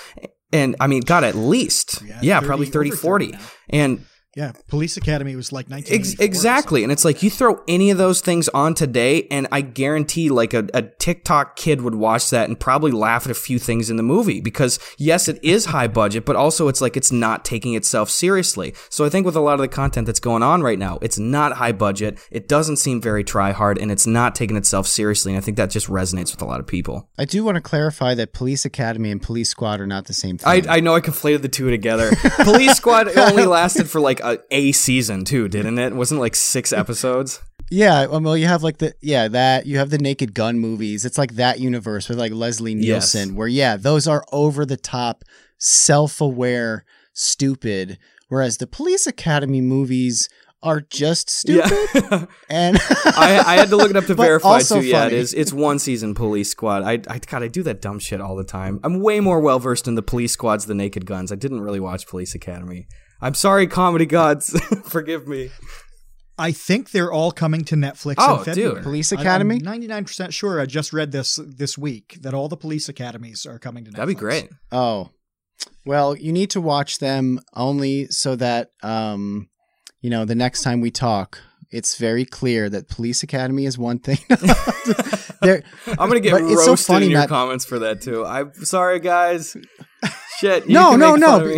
And 0.52 0.76
I 0.80 0.86
mean, 0.86 1.02
God, 1.02 1.24
at 1.24 1.34
least, 1.34 2.04
yeah, 2.04 2.20
yeah 2.22 2.40
30, 2.40 2.48
probably 2.48 2.66
30, 2.68 2.92
40. 2.92 3.26
30 3.32 3.44
and 3.70 4.06
yeah, 4.36 4.52
Police 4.68 4.98
Academy 4.98 5.36
was 5.36 5.52
like 5.52 5.70
19. 5.70 5.94
Ex- 5.94 6.20
exactly. 6.20 6.82
And 6.82 6.92
it's 6.92 7.06
like 7.06 7.22
you 7.22 7.30
throw 7.30 7.62
any 7.68 7.92
of 7.92 8.00
those 8.00 8.20
things 8.20 8.50
on 8.50 8.74
today, 8.74 9.28
and 9.30 9.48
I 9.52 9.62
guarantee 9.62 10.30
like 10.30 10.56
a, 10.56 10.68
a 10.74 10.82
TikTok 10.82 11.56
kid 11.56 11.82
would 11.82 11.94
watch 11.94 12.32
that 12.32 12.50
and 12.50 12.60
probably 12.60 12.92
laugh 12.92 13.26
at 13.26 13.32
a 13.32 13.36
few 13.36 13.60
things 13.60 13.92
in 13.92 13.98
the 13.98 14.04
movie 14.04 14.42
because, 14.42 14.80
yes, 14.98 15.28
it 15.28 15.40
is 15.44 15.66
high 15.66 15.88
budget, 15.88 16.26
but 16.26 16.36
also 16.36 16.68
it's 16.68 16.82
like 16.82 16.98
it's 16.98 17.12
not 17.12 17.46
taking 17.46 17.76
itself 17.76 18.10
seriously. 18.10 18.74
So 18.90 19.06
I 19.06 19.10
think 19.10 19.28
with 19.28 19.36
a 19.36 19.40
lot 19.40 19.54
of 19.54 19.60
the 19.60 19.68
content 19.68 20.08
that's 20.08 20.20
going 20.20 20.42
on 20.42 20.64
right 20.64 20.80
now, 20.80 20.98
it's 21.04 21.20
not 21.20 21.54
high 21.54 21.72
budget, 21.72 22.20
it 22.32 22.48
doesn't 22.48 22.78
seem 22.78 23.00
very 23.00 23.24
try 23.24 23.52
hard, 23.52 23.78
and 23.78 23.92
it's 23.92 24.08
not 24.08 24.34
taking 24.34 24.58
itself 24.58 24.88
seriously. 24.88 25.34
And 25.34 25.38
I 25.38 25.42
think 25.42 25.58
that 25.58 25.70
just 25.70 25.88
resonates 25.88 26.32
with 26.32 26.42
a 26.42 26.46
lot 26.46 26.60
of 26.60 26.66
people. 26.66 27.08
I 27.20 27.26
do 27.26 27.44
want 27.44 27.56
to 27.56 27.62
clarify 27.62 28.16
that 28.16 28.34
Police 28.34 28.66
Academy 28.66 29.12
and 29.12 29.22
Police 29.22 29.50
Squad 29.50 29.80
are 29.80 29.88
not 29.88 30.06
the 30.06 30.14
same 30.14 30.40
thing. 30.40 30.68
I, 30.68 30.78
I 30.78 30.80
know 30.80 30.96
I 30.96 31.02
conflated 31.02 31.44
the 31.44 31.50
two 31.50 31.70
together. 31.70 32.12
Police 32.38 32.78
Squad 32.78 33.16
only 33.16 33.46
lasted 33.46 33.88
for 33.88 34.00
like 34.00 34.23
a, 34.24 34.40
a 34.52 34.72
season 34.72 35.26
too, 35.26 35.48
didn't 35.48 35.78
it? 35.78 35.94
Wasn't 35.94 36.18
it 36.18 36.22
like 36.22 36.36
six 36.36 36.74
episodes? 36.74 37.42
Yeah, 37.70 38.06
well, 38.06 38.38
you 38.38 38.48
have 38.48 38.64
like 38.64 38.78
the 38.78 38.94
yeah 39.02 39.28
that 39.30 39.66
you 39.66 39.78
have 39.78 39.90
the 39.90 39.98
Naked 39.98 40.34
Gun 40.34 40.60
movies. 40.60 41.06
It's 41.06 41.18
like 41.18 41.34
that 41.36 41.60
universe 41.60 42.10
with 42.10 42.20
like 42.20 42.32
Leslie 42.32 42.76
Nielsen, 42.76 43.30
yes. 43.30 43.38
where 43.38 43.48
yeah, 43.48 43.78
those 43.78 44.08
are 44.08 44.24
over 44.32 44.66
the 44.66 44.78
top, 44.78 45.24
self 45.58 46.22
aware, 46.22 46.86
stupid. 47.14 47.98
Whereas 48.30 48.58
the 48.58 48.68
Police 48.68 49.08
Academy 49.08 49.62
movies 49.62 50.30
are 50.64 50.82
just 50.82 51.30
stupid. 51.30 51.72
Yeah. 51.94 52.26
and 52.50 52.78
I, 53.06 53.44
I, 53.46 53.56
had 53.58 53.70
to 53.70 53.76
look 53.76 53.90
it 53.90 53.98
up 53.98 54.06
to 54.06 54.16
verify 54.16 54.60
too. 54.60 54.66
Funny. 54.76 54.88
Yeah, 54.88 55.08
it 55.08 55.14
is. 55.14 55.34
It's 55.34 55.52
one 55.52 55.78
season 55.78 56.16
Police 56.16 56.50
Squad. 56.50 56.84
I, 56.84 56.94
I 57.08 57.20
God, 57.20 57.44
I 57.44 57.48
do 57.48 57.64
that 57.64 57.82
dumb 57.82 58.00
shit 58.00 58.22
all 58.22 58.36
the 58.36 58.46
time. 58.46 58.80
I'm 58.84 59.02
way 59.02 59.20
more 59.20 59.40
well 59.40 59.60
versed 59.60 59.88
in 59.88 59.96
the 59.96 60.02
Police 60.02 60.32
Squads 60.32 60.66
than 60.66 60.78
Naked 60.78 61.06
Guns. 61.06 61.32
I 61.32 61.36
didn't 61.36 61.62
really 61.62 61.82
watch 61.82 62.08
Police 62.08 62.34
Academy. 62.34 62.88
I'm 63.24 63.36
sorry, 63.36 63.68
comedy 63.68 64.06
gods. 64.06 64.50
Forgive 64.86 65.30
me. 65.30 65.50
I 66.38 66.52
think 66.52 66.92
they're 66.92 67.12
all 67.12 67.32
coming 67.32 67.64
to 67.66 67.76
Netflix 67.76 68.16
oh, 68.18 68.40
in 68.40 68.44
February. 68.44 68.76
Dude. 68.76 68.84
Police 68.84 69.12
Academy? 69.14 69.62
I'm 69.66 69.82
99% 69.82 70.34
sure. 70.34 70.60
I 70.60 70.66
just 70.66 70.92
read 70.92 71.14
this 71.14 71.40
this 71.42 71.78
week 71.78 72.18
that 72.22 72.34
all 72.34 72.50
the 72.50 72.58
police 72.58 72.90
academies 72.90 73.46
are 73.46 73.60
coming 73.60 73.86
to 73.86 73.92
Netflix. 73.92 73.96
That'd 73.96 74.16
be 74.16 74.20
great. 74.20 74.50
Oh. 74.74 75.12
Well, 75.86 76.18
you 76.18 76.34
need 76.34 76.50
to 76.50 76.60
watch 76.60 77.00
them 77.00 77.40
only 77.56 78.08
so 78.08 78.36
that 78.36 78.72
um 78.82 79.50
you 80.02 80.10
know, 80.10 80.26
the 80.26 80.36
next 80.36 80.64
time 80.64 80.82
we 80.82 80.92
talk, 80.92 81.40
it's 81.72 81.96
very 81.96 82.26
clear 82.26 82.70
that 82.70 82.90
Police 82.90 83.24
Academy 83.24 83.66
is 83.66 83.78
one 83.78 84.00
thing. 84.00 84.18
I'm 84.30 85.62
gonna 85.96 86.20
get 86.20 86.34
roasted 86.34 86.60
so 86.60 86.76
funny, 86.76 87.06
in 87.06 87.12
your 87.12 87.22
Matt. 87.22 87.30
comments 87.30 87.64
for 87.64 87.80
that 87.80 88.02
too. 88.02 88.26
I'm 88.26 88.54
sorry, 88.66 89.00
guys. 89.00 89.56
Shit. 90.40 90.68
no, 90.68 90.98
no, 90.98 91.16
no. 91.16 91.58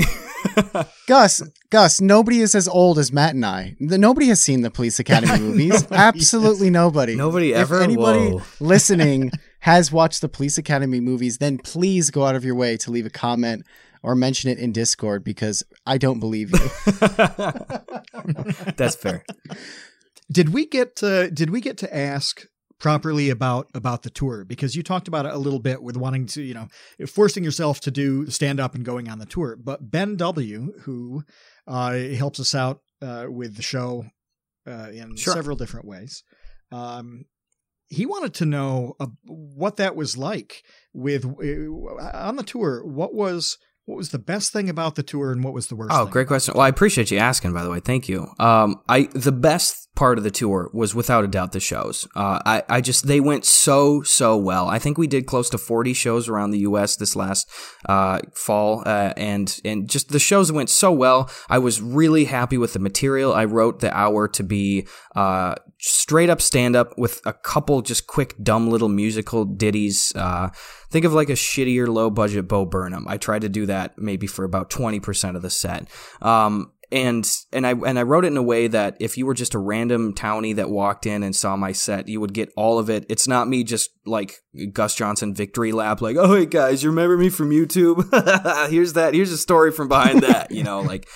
Gus, 1.08 1.42
Gus, 1.70 2.02
nobody 2.02 2.42
is 2.42 2.56
as 2.56 2.68
old 2.68 3.00
as 3.00 3.12
Matt 3.12 3.36
and 3.36 3.46
I. 3.46 3.76
The, 3.80 3.98
nobody 3.98 4.28
has 4.28 4.42
seen 4.42 4.62
the 4.62 4.72
Police 4.72 5.00
Academy 5.00 5.40
movies. 5.40 5.86
Absolutely 5.92 6.70
nobody. 6.70 7.16
Nobody 7.16 7.54
ever. 7.54 7.78
If 7.78 7.84
anybody 7.84 8.32
Whoa. 8.32 8.42
listening 8.60 9.32
has 9.62 9.92
watched 9.92 10.22
the 10.22 10.30
Police 10.30 10.58
Academy 10.58 11.00
movies, 11.00 11.38
then 11.38 11.58
please 11.58 12.10
go 12.12 12.26
out 12.26 12.36
of 12.36 12.46
your 12.46 12.56
way 12.56 12.78
to 12.78 12.92
leave 12.92 13.06
a 13.06 13.10
comment 13.12 13.66
or 14.04 14.16
mention 14.16 14.50
it 14.50 14.60
in 14.60 14.72
Discord 14.72 15.24
because 15.24 15.64
I 15.86 15.98
don't 15.98 16.20
believe 16.20 16.52
you. 16.52 16.70
That's 18.78 18.96
fair. 18.96 19.24
Did 20.32 20.54
we 20.54 20.66
get 20.66 20.96
to, 20.98 21.30
did 21.32 21.50
we 21.50 21.62
get 21.62 21.78
to 21.80 21.96
ask 21.96 22.46
properly 22.80 23.30
about 23.30 23.70
about 23.74 24.04
the 24.04 24.10
tour 24.10 24.44
because 24.44 24.76
you 24.76 24.84
talked 24.84 25.08
about 25.08 25.26
it 25.26 25.34
a 25.34 25.38
little 25.38 25.60
bit 25.60 25.82
with 25.82 25.96
wanting 25.96 26.26
to 26.26 26.42
you 26.42 26.54
know 26.54 26.68
forcing 27.08 27.44
yourself 27.44 27.80
to 27.80 27.92
do 27.92 28.30
stand 28.30 28.60
up 28.60 28.76
and 28.76 28.84
going 28.84 29.10
on 29.10 29.20
the 29.20 29.26
tour. 29.26 29.58
But 29.62 29.90
ben 29.90 30.16
w 30.18 30.74
who 30.82 31.24
uh, 31.68 31.94
helps 31.94 32.40
us 32.40 32.54
out 32.54 32.82
uh, 33.02 33.26
with 33.30 33.56
the 33.56 33.62
show 33.62 34.06
uh, 34.68 34.90
in 34.92 35.16
sure. 35.16 35.34
several 35.34 35.56
different 35.56 35.86
ways 35.86 36.24
um, 36.72 37.26
he 37.88 38.06
wanted 38.06 38.34
to 38.36 38.46
know 38.46 38.96
uh, 39.00 39.08
what 39.26 39.78
that 39.78 39.96
was 39.96 40.18
like 40.18 40.64
with 40.94 41.26
uh, 41.26 42.12
on 42.14 42.36
the 42.36 42.44
tour. 42.44 42.84
What 42.86 43.14
was 43.14 43.58
what 43.86 43.98
was 43.98 44.10
the 44.10 44.20
best 44.20 44.52
thing 44.52 44.70
about 44.70 44.96
the 44.96 45.04
tour 45.04 45.32
and 45.32 45.44
what 45.44 45.54
was 45.54 45.68
the 45.68 45.76
worst 45.76 45.92
oh 45.94 46.08
great 46.08 46.26
question. 46.26 46.54
well 46.56 46.66
i 46.66 46.70
appreciate 46.70 47.12
you 47.12 47.20
asking 47.20 47.54
by 47.54 47.64
the 47.64 47.70
way. 47.70 47.80
Thank 47.80 48.10
you. 48.10 48.28
Um, 48.40 48.82
i 48.90 49.08
the 49.14 49.32
best 49.32 49.85
part 49.96 50.18
of 50.18 50.24
the 50.24 50.32
tour 50.32 50.70
was 50.74 50.94
without 50.94 51.24
a 51.24 51.28
doubt 51.28 51.52
the 51.52 51.60
shows. 51.60 52.08
Uh, 52.16 52.40
I, 52.46 52.64
I 52.70 52.82
just, 52.82 53.08
they 53.08 53.20
went 53.20 53.46
so, 53.46 54.02
so 54.02 54.38
well. 54.38 54.68
I 54.68 54.80
think 54.80 54.98
we 54.98 55.08
did 55.08 55.26
close 55.26 55.50
to 55.52 55.58
40 55.58 55.94
shows 55.94 56.28
around 56.28 56.52
the 56.52 56.60
U.S. 56.60 56.96
this 56.96 57.16
last 57.16 57.50
uh, 57.88 58.20
fall, 58.34 58.84
uh, 58.86 59.14
and, 59.18 59.60
and 59.64 59.90
just 59.90 60.10
the 60.10 60.20
shows 60.20 60.52
went 60.52 60.70
so 60.70 60.92
well. 60.92 61.30
I 61.50 61.60
was 61.60 61.82
really 61.82 62.26
happy 62.26 62.58
with 62.58 62.74
the 62.74 62.80
material. 62.80 63.34
I 63.34 63.46
wrote 63.46 63.80
the 63.80 63.96
hour 63.96 64.28
to 64.30 64.44
be 64.44 64.88
uh, 65.16 65.56
straight 65.80 66.30
up 66.30 66.42
stand 66.42 66.76
up 66.76 66.98
with 66.98 67.22
a 67.26 67.34
couple 67.34 67.82
just 67.82 68.08
quick, 68.08 68.36
dumb 68.42 68.70
little 68.70 68.90
musical 68.90 69.46
ditties. 69.46 70.14
Uh, 70.16 70.50
think 70.90 71.06
of 71.06 71.14
like 71.14 71.30
a 71.30 71.34
shittier, 71.34 71.88
low 71.88 72.10
budget 72.10 72.48
Bo 72.48 72.66
Burnham. 72.66 73.06
I 73.08 73.18
tried 73.18 73.42
to 73.42 73.50
do 73.50 73.66
that 73.68 73.98
maybe 73.98 74.28
for 74.28 74.44
about 74.44 74.70
20% 74.70 75.36
of 75.36 75.42
the 75.42 75.50
set. 75.50 75.88
Um, 76.22 76.72
and 76.92 77.30
and 77.52 77.66
I 77.66 77.72
and 77.72 77.98
I 77.98 78.04
wrote 78.04 78.26
it 78.26 78.28
in 78.28 78.38
a 78.38 78.44
way 78.44 78.68
that 78.68 78.98
if 79.00 79.18
you 79.18 79.26
were 79.26 79.34
just 79.34 79.54
a 79.54 79.60
random 79.60 80.14
townie 80.14 80.56
that 80.56 80.70
walked 80.70 81.06
in 81.06 81.24
and 81.24 81.36
saw 81.36 81.56
my 81.56 81.72
set, 81.72 82.08
you 82.08 82.20
would 82.20 82.34
get 82.34 82.52
all 82.56 82.80
of 82.80 82.90
it. 82.90 83.06
It's 83.10 83.28
not 83.28 83.48
me 83.48 83.64
just 83.64 83.90
like 84.06 84.36
Gus 84.74 84.96
Johnson 84.96 85.34
victory 85.34 85.72
lap, 85.72 86.02
like, 86.02 86.18
oh 86.18 86.36
hey 86.36 86.46
guys, 86.46 86.84
you 86.84 86.90
remember 86.90 87.18
me 87.18 87.30
from 87.30 87.50
YouTube? 87.50 88.70
here's 88.70 88.94
that. 88.94 89.14
Here's 89.14 89.32
a 89.32 89.38
story 89.38 89.72
from 89.72 89.88
behind 89.88 90.24
that. 90.24 90.52
You 90.52 90.64
know, 90.64 90.82
like 90.82 91.08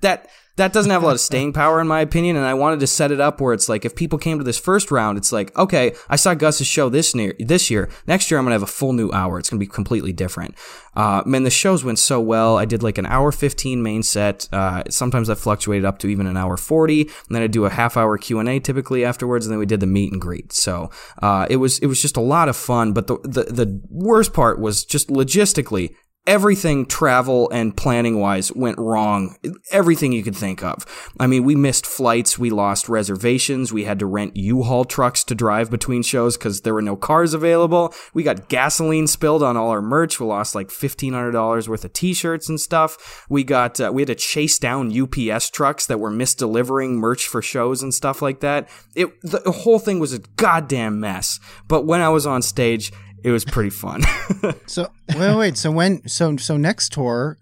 that 0.00 0.28
that 0.56 0.72
doesn't 0.72 0.90
have 0.90 1.02
a 1.02 1.06
lot 1.06 1.14
of 1.14 1.20
staying 1.30 1.52
power 1.52 1.80
in 1.80 1.86
my 1.86 2.00
opinion 2.00 2.36
and 2.36 2.44
i 2.44 2.54
wanted 2.54 2.80
to 2.80 2.86
set 2.86 3.10
it 3.10 3.20
up 3.20 3.40
where 3.40 3.54
it's 3.54 3.68
like 3.68 3.84
if 3.84 3.94
people 3.94 4.18
came 4.18 4.38
to 4.38 4.44
this 4.44 4.58
first 4.58 4.90
round 4.90 5.18
it's 5.18 5.32
like 5.32 5.56
okay 5.56 5.94
i 6.08 6.16
saw 6.16 6.34
gus's 6.34 6.66
show 6.66 6.88
this 6.88 7.14
near 7.14 7.34
this 7.38 7.70
year. 7.70 7.88
Next 8.06 8.30
year 8.30 8.38
i'm 8.38 8.44
gonna 8.44 8.54
have 8.54 8.62
a 8.62 8.66
full 8.66 8.92
new 8.92 9.10
hour. 9.12 9.38
It's 9.38 9.50
gonna 9.50 9.60
be 9.60 9.66
completely 9.66 10.12
different. 10.12 10.54
Uh, 10.94 11.22
man 11.24 11.44
the 11.44 11.50
shows 11.50 11.84
went 11.84 11.98
so 11.98 12.20
well. 12.20 12.58
I 12.58 12.64
did 12.64 12.82
like 12.82 12.98
an 12.98 13.06
hour 13.06 13.32
15 13.32 13.82
main 13.82 14.02
set. 14.02 14.48
Uh, 14.52 14.82
sometimes 14.88 15.30
i 15.30 15.34
fluctuated 15.34 15.84
up 15.84 15.98
to 16.00 16.08
even 16.08 16.26
an 16.26 16.36
hour 16.36 16.56
40 16.56 17.02
and 17.02 17.10
then 17.30 17.42
i 17.42 17.46
do 17.46 17.64
a 17.64 17.70
half 17.70 17.96
hour 17.96 18.18
q&a 18.18 18.60
typically 18.60 19.04
afterwards 19.04 19.46
and 19.46 19.52
then 19.52 19.58
we 19.58 19.66
did 19.66 19.80
the 19.80 19.86
meet 19.86 20.12
and 20.12 20.20
greet. 20.20 20.52
So 20.52 20.90
uh, 21.22 21.46
it 21.50 21.56
was 21.56 21.78
it 21.78 21.86
was 21.86 22.00
just 22.00 22.16
a 22.16 22.22
lot 22.22 22.48
of 22.48 22.56
fun 22.56 22.92
but 22.92 23.06
the, 23.06 23.18
the 23.22 23.44
the 23.44 23.80
worst 23.90 24.32
part 24.32 24.58
was 24.60 24.84
just 24.84 25.08
logistically 25.08 25.94
everything 26.28 26.84
travel 26.84 27.48
and 27.50 27.74
planning 27.74 28.20
wise 28.20 28.52
went 28.52 28.76
wrong. 28.78 29.34
Everything 29.72 30.12
you 30.12 30.22
could 30.22 30.36
think 30.36 30.62
of. 30.62 30.84
I 31.18 31.26
mean, 31.26 31.42
we 31.42 31.54
missed 31.54 31.86
flights, 31.86 32.38
we 32.38 32.50
lost 32.50 32.86
reservations, 32.86 33.72
we 33.72 33.84
had 33.84 33.98
to 34.00 34.06
rent 34.06 34.36
U-Haul 34.36 34.84
trucks 34.84 35.24
to 35.24 35.34
drive 35.34 35.70
between 35.70 36.02
shows 36.02 36.36
because 36.36 36.60
there 36.60 36.74
were 36.74 36.82
no 36.82 36.96
cars 36.96 37.32
available. 37.32 37.94
We 38.12 38.22
got 38.22 38.50
gasoline 38.50 39.06
spilled 39.06 39.42
on 39.42 39.56
all 39.56 39.70
our 39.70 39.80
merch. 39.80 40.20
We 40.20 40.26
lost 40.26 40.54
like 40.54 40.70
fifteen 40.70 41.14
hundred 41.14 41.32
dollars 41.32 41.66
worth 41.66 41.84
of 41.86 41.94
T-shirts 41.94 42.48
and 42.48 42.60
stuff. 42.60 43.24
We 43.30 43.42
got 43.42 43.80
uh, 43.80 43.90
we 43.92 44.02
had 44.02 44.08
to 44.08 44.14
chase 44.14 44.58
down 44.58 44.92
UPS 44.92 45.48
trucks 45.48 45.86
that 45.86 45.98
were 45.98 46.10
misdelivering 46.10 46.96
merch 46.96 47.26
for 47.26 47.40
shows 47.40 47.82
and 47.82 47.94
stuff 47.94 48.20
like 48.20 48.40
that. 48.40 48.68
It 48.94 49.18
the 49.22 49.50
whole 49.50 49.78
thing 49.78 49.98
was 49.98 50.12
a 50.12 50.18
goddamn 50.36 51.00
mess. 51.00 51.40
But 51.68 51.86
when 51.86 52.02
I 52.02 52.10
was 52.10 52.26
on 52.26 52.42
stage, 52.42 52.92
it 53.24 53.30
was 53.30 53.44
pretty 53.44 53.70
fun. 53.70 54.02
so 54.66 54.90
wait, 55.16 55.36
wait. 55.36 55.56
So 55.56 55.70
when 55.70 56.06
so 56.08 56.36
so 56.36 56.56
next 56.56 56.92
tour, 56.92 57.38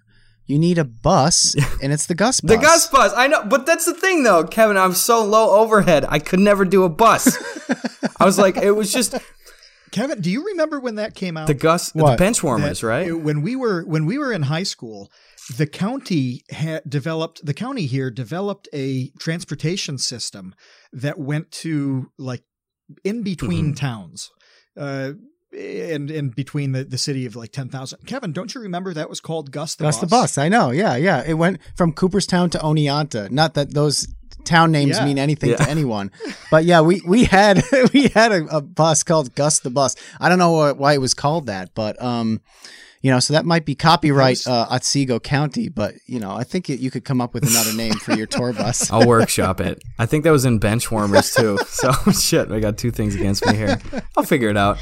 you 0.46 0.58
need 0.58 0.78
a 0.78 0.84
bus, 0.84 1.54
and 1.82 1.92
it's 1.92 2.06
the 2.06 2.14
Gus 2.14 2.40
bus. 2.40 2.56
The 2.56 2.62
Gus 2.62 2.88
bus. 2.88 3.12
I 3.16 3.26
know, 3.26 3.44
but 3.44 3.66
that's 3.66 3.84
the 3.84 3.94
thing, 3.94 4.22
though, 4.22 4.44
Kevin. 4.44 4.76
I'm 4.76 4.94
so 4.94 5.24
low 5.24 5.60
overhead. 5.60 6.04
I 6.08 6.18
could 6.18 6.40
never 6.40 6.64
do 6.64 6.84
a 6.84 6.88
bus. 6.88 7.36
I 8.20 8.24
was 8.24 8.38
like, 8.38 8.56
it 8.56 8.72
was 8.72 8.92
just. 8.92 9.14
Kevin, 9.92 10.20
do 10.20 10.30
you 10.30 10.44
remember 10.46 10.80
when 10.80 10.96
that 10.96 11.14
came 11.14 11.36
out? 11.36 11.46
The 11.46 11.54
Gus, 11.54 11.94
what? 11.94 12.12
the 12.12 12.16
bench 12.16 12.42
warmers, 12.42 12.80
that, 12.80 12.86
right? 12.86 13.18
When 13.18 13.42
we 13.42 13.56
were 13.56 13.82
when 13.84 14.06
we 14.06 14.18
were 14.18 14.32
in 14.32 14.42
high 14.42 14.64
school, 14.64 15.10
the 15.56 15.66
county 15.66 16.42
had 16.50 16.82
developed 16.88 17.44
the 17.44 17.54
county 17.54 17.86
here 17.86 18.10
developed 18.10 18.68
a 18.72 19.10
transportation 19.18 19.98
system 19.98 20.54
that 20.92 21.18
went 21.18 21.50
to 21.50 22.10
like 22.18 22.42
in 23.04 23.22
between 23.22 23.66
mm-hmm. 23.66 23.74
towns. 23.74 24.30
Uh, 24.76 25.12
and 25.52 26.10
in 26.10 26.31
between 26.31 26.73
the, 26.73 26.85
the 26.85 26.98
city 26.98 27.27
of 27.27 27.36
like 27.36 27.52
10,000. 27.52 28.06
Kevin, 28.06 28.32
don't 28.32 28.55
you 28.55 28.60
remember 28.60 28.93
that 28.94 29.09
was 29.09 29.20
called 29.20 29.51
Gus 29.51 29.74
the 29.77 29.85
Bus? 29.85 29.97
Gus 29.97 30.01
Bus? 30.01 30.10
the 30.10 30.16
Bus. 30.16 30.39
I 30.39 30.48
know. 30.48 30.70
Yeah, 30.70 30.97
yeah. 30.97 31.23
It 31.27 31.35
went 31.35 31.59
from 31.77 31.93
Cooperstown 31.93 32.51
to 32.51 32.59
Oneonta. 32.59 33.31
Not 33.31 33.55
that 33.55 33.73
those 33.73 34.06
town 34.44 34.70
names 34.73 34.97
Yeah. 34.98 35.05
mean 35.05 35.18
anything 35.18 35.51
Yeah. 35.51 35.56
to 35.56 35.68
anyone. 35.68 36.10
But 36.51 36.64
yeah, 36.64 36.81
we 36.81 37.01
we 37.06 37.24
had 37.24 37.62
we 37.93 38.09
had 38.09 38.32
a, 38.32 38.44
a 38.56 38.60
bus 38.60 39.02
called 39.02 39.35
Gus 39.35 39.60
the 39.60 39.70
Bus. 39.70 39.97
I 40.20 40.28
don't 40.28 40.39
know 40.39 40.73
why 40.74 40.93
it 40.94 41.01
was 41.01 41.14
called 41.14 41.47
that, 41.47 41.74
but 41.74 42.01
um, 42.02 42.40
you 43.02 43.10
know, 43.12 43.20
so 43.20 43.35
that 43.35 43.44
might 43.47 43.64
be 43.64 43.74
copyright 43.77 44.47
uh, 44.47 44.66
Otsego 44.70 45.18
County. 45.20 45.68
But 45.68 45.94
you 46.06 46.18
know, 46.20 46.31
I 46.32 46.44
think 46.44 46.68
it, 46.70 46.81
you 46.81 46.90
could 46.90 47.05
come 47.05 47.20
up 47.20 47.35
with 47.35 47.48
another 47.48 47.73
name 47.73 47.94
for 47.94 48.14
your 48.14 48.27
tour 48.27 48.52
bus. 48.52 48.90
I'll 48.93 49.06
workshop 49.06 49.60
it. 49.60 49.82
I 49.98 50.06
think 50.06 50.24
that 50.24 50.31
was 50.32 50.44
in 50.44 50.59
Benchwarmers 50.60 51.35
too. 51.35 51.59
So 51.68 51.93
shit, 52.12 52.51
I 52.51 52.60
got 52.60 52.78
two 52.78 52.90
things 52.90 53.14
against 53.14 53.47
me 53.47 53.55
here. 53.56 53.78
I'll 54.16 54.24
figure 54.24 54.48
it 54.48 54.56
out. 54.56 54.78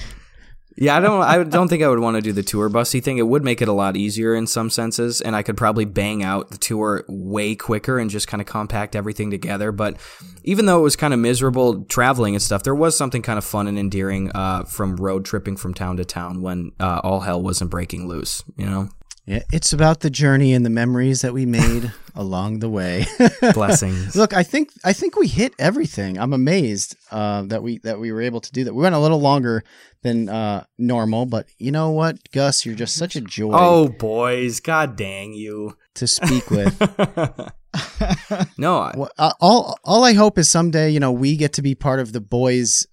Yeah, 0.77 0.97
I 0.97 1.01
don't. 1.01 1.23
I 1.23 1.43
don't 1.45 1.69
think 1.69 1.83
I 1.85 1.89
would 1.89 2.01
want 2.01 2.17
to 2.17 2.21
do 2.21 2.33
the 2.33 2.43
tour 2.43 2.69
busy 2.69 3.01
thing. 3.01 3.19
It 3.19 3.29
would 3.29 3.45
make 3.45 3.63
it 3.63 3.69
a 3.69 3.73
lot 3.73 3.97
easier 3.97 4.35
in 4.35 4.47
some 4.47 4.71
senses, 4.71 5.21
and 5.21 5.37
I 5.37 5.43
could 5.43 5.57
probably 5.57 5.85
bang 5.85 6.25
out 6.25 6.51
the 6.51 6.59
tour 6.59 7.05
way 7.09 7.55
quicker 7.55 7.99
and 7.99 8.11
just 8.11 8.27
kind 8.27 8.41
of 8.41 8.47
compact 8.47 8.97
everything 8.97 9.31
together. 9.31 9.71
But 9.71 9.99
even 10.43 10.67
though 10.67 10.81
it 10.81 10.83
was 10.83 10.97
kind 10.97 11.15
of 11.15 11.21
miserable 11.21 11.85
traveling 11.85 12.35
and 12.35 12.43
stuff, 12.43 12.65
there 12.65 12.75
was 12.75 12.97
something 12.97 13.23
kind 13.23 13.39
of 13.39 13.45
fun 13.45 13.69
and 13.69 13.79
endearing 13.79 14.33
uh, 14.35 14.65
from 14.65 14.97
road 14.97 15.25
tripping 15.25 15.57
from 15.57 15.75
town 15.75 15.97
to 15.99 16.05
town 16.05 16.43
when 16.43 16.73
uh, 16.81 17.01
all 17.05 17.21
hell 17.21 17.41
wasn't 17.41 17.71
breaking 17.71 18.09
loose. 18.09 18.43
You 18.57 18.67
know, 18.67 18.89
Yeah, 19.27 19.43
it's 19.53 19.73
about 19.73 20.01
the 20.01 20.11
journey 20.11 20.53
and 20.53 20.67
the 20.67 20.71
memories 20.71 21.23
that 21.23 21.33
we 21.33 21.47
made 21.47 21.91
along 22.15 22.59
the 22.59 22.69
way. 22.69 23.07
blessings. 23.55 24.15
Look, 24.21 24.35
I 24.35 24.43
think 24.43 24.71
I 24.85 24.93
think 24.93 25.17
we 25.17 25.29
hit 25.29 25.55
everything. 25.59 26.19
I'm 26.19 26.35
amazed 26.35 26.95
uh, 27.11 27.43
that 27.45 27.63
we 27.63 27.79
that 27.79 27.99
we 27.99 28.13
were 28.13 28.21
able 28.21 28.41
to 28.43 28.53
do 28.53 28.65
that. 28.65 28.75
We 28.75 28.83
went 28.83 28.95
a 28.95 28.99
little 28.99 29.21
longer 29.21 29.65
than 30.03 30.29
uh, 30.29 30.65
normal, 30.77 31.25
but 31.25 31.47
you 31.57 31.71
know 31.73 31.91
what, 31.91 32.19
Gus, 32.33 32.67
you're 32.67 32.75
just 32.75 32.97
such 32.97 33.17
a 33.17 33.23
joy 33.23 33.53
Oh, 33.55 33.89
boys, 33.89 34.61
god 34.61 34.95
dang 34.97 35.33
you. 35.33 35.77
to 35.95 36.07
speak 36.07 36.51
with. 36.51 36.79
no, 38.59 38.79
I, 38.79 38.93
Well, 38.95 39.11
uh, 39.19 39.33
all 39.41 39.79
all 39.85 40.05
I 40.05 40.13
hope 40.13 40.39
is 40.39 40.51
someday, 40.51 40.91
you 40.91 41.01
know, 41.01 41.13
we 41.13 41.37
get 41.37 41.55
to 41.55 41.63
be 41.63 41.75
part 41.75 41.99
of 42.01 42.13
the 42.13 42.21
boys. 42.21 42.87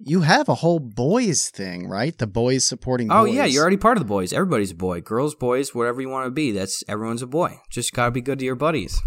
You 0.00 0.20
have 0.20 0.48
a 0.48 0.54
whole 0.54 0.78
boys 0.78 1.48
thing, 1.50 1.88
right? 1.88 2.16
The 2.16 2.26
boys 2.28 2.64
supporting. 2.64 3.10
Oh 3.10 3.26
boys. 3.26 3.34
yeah, 3.34 3.44
you're 3.46 3.62
already 3.62 3.76
part 3.76 3.96
of 3.96 4.02
the 4.02 4.08
boys. 4.08 4.32
Everybody's 4.32 4.70
a 4.70 4.74
boy. 4.76 5.00
Girls, 5.00 5.34
boys, 5.34 5.74
whatever 5.74 6.00
you 6.00 6.08
want 6.08 6.26
to 6.26 6.30
be. 6.30 6.52
That's 6.52 6.84
everyone's 6.88 7.22
a 7.22 7.26
boy. 7.26 7.60
Just 7.68 7.92
gotta 7.92 8.10
be 8.12 8.20
good 8.20 8.38
to 8.38 8.44
your 8.44 8.54
buddies. 8.54 9.00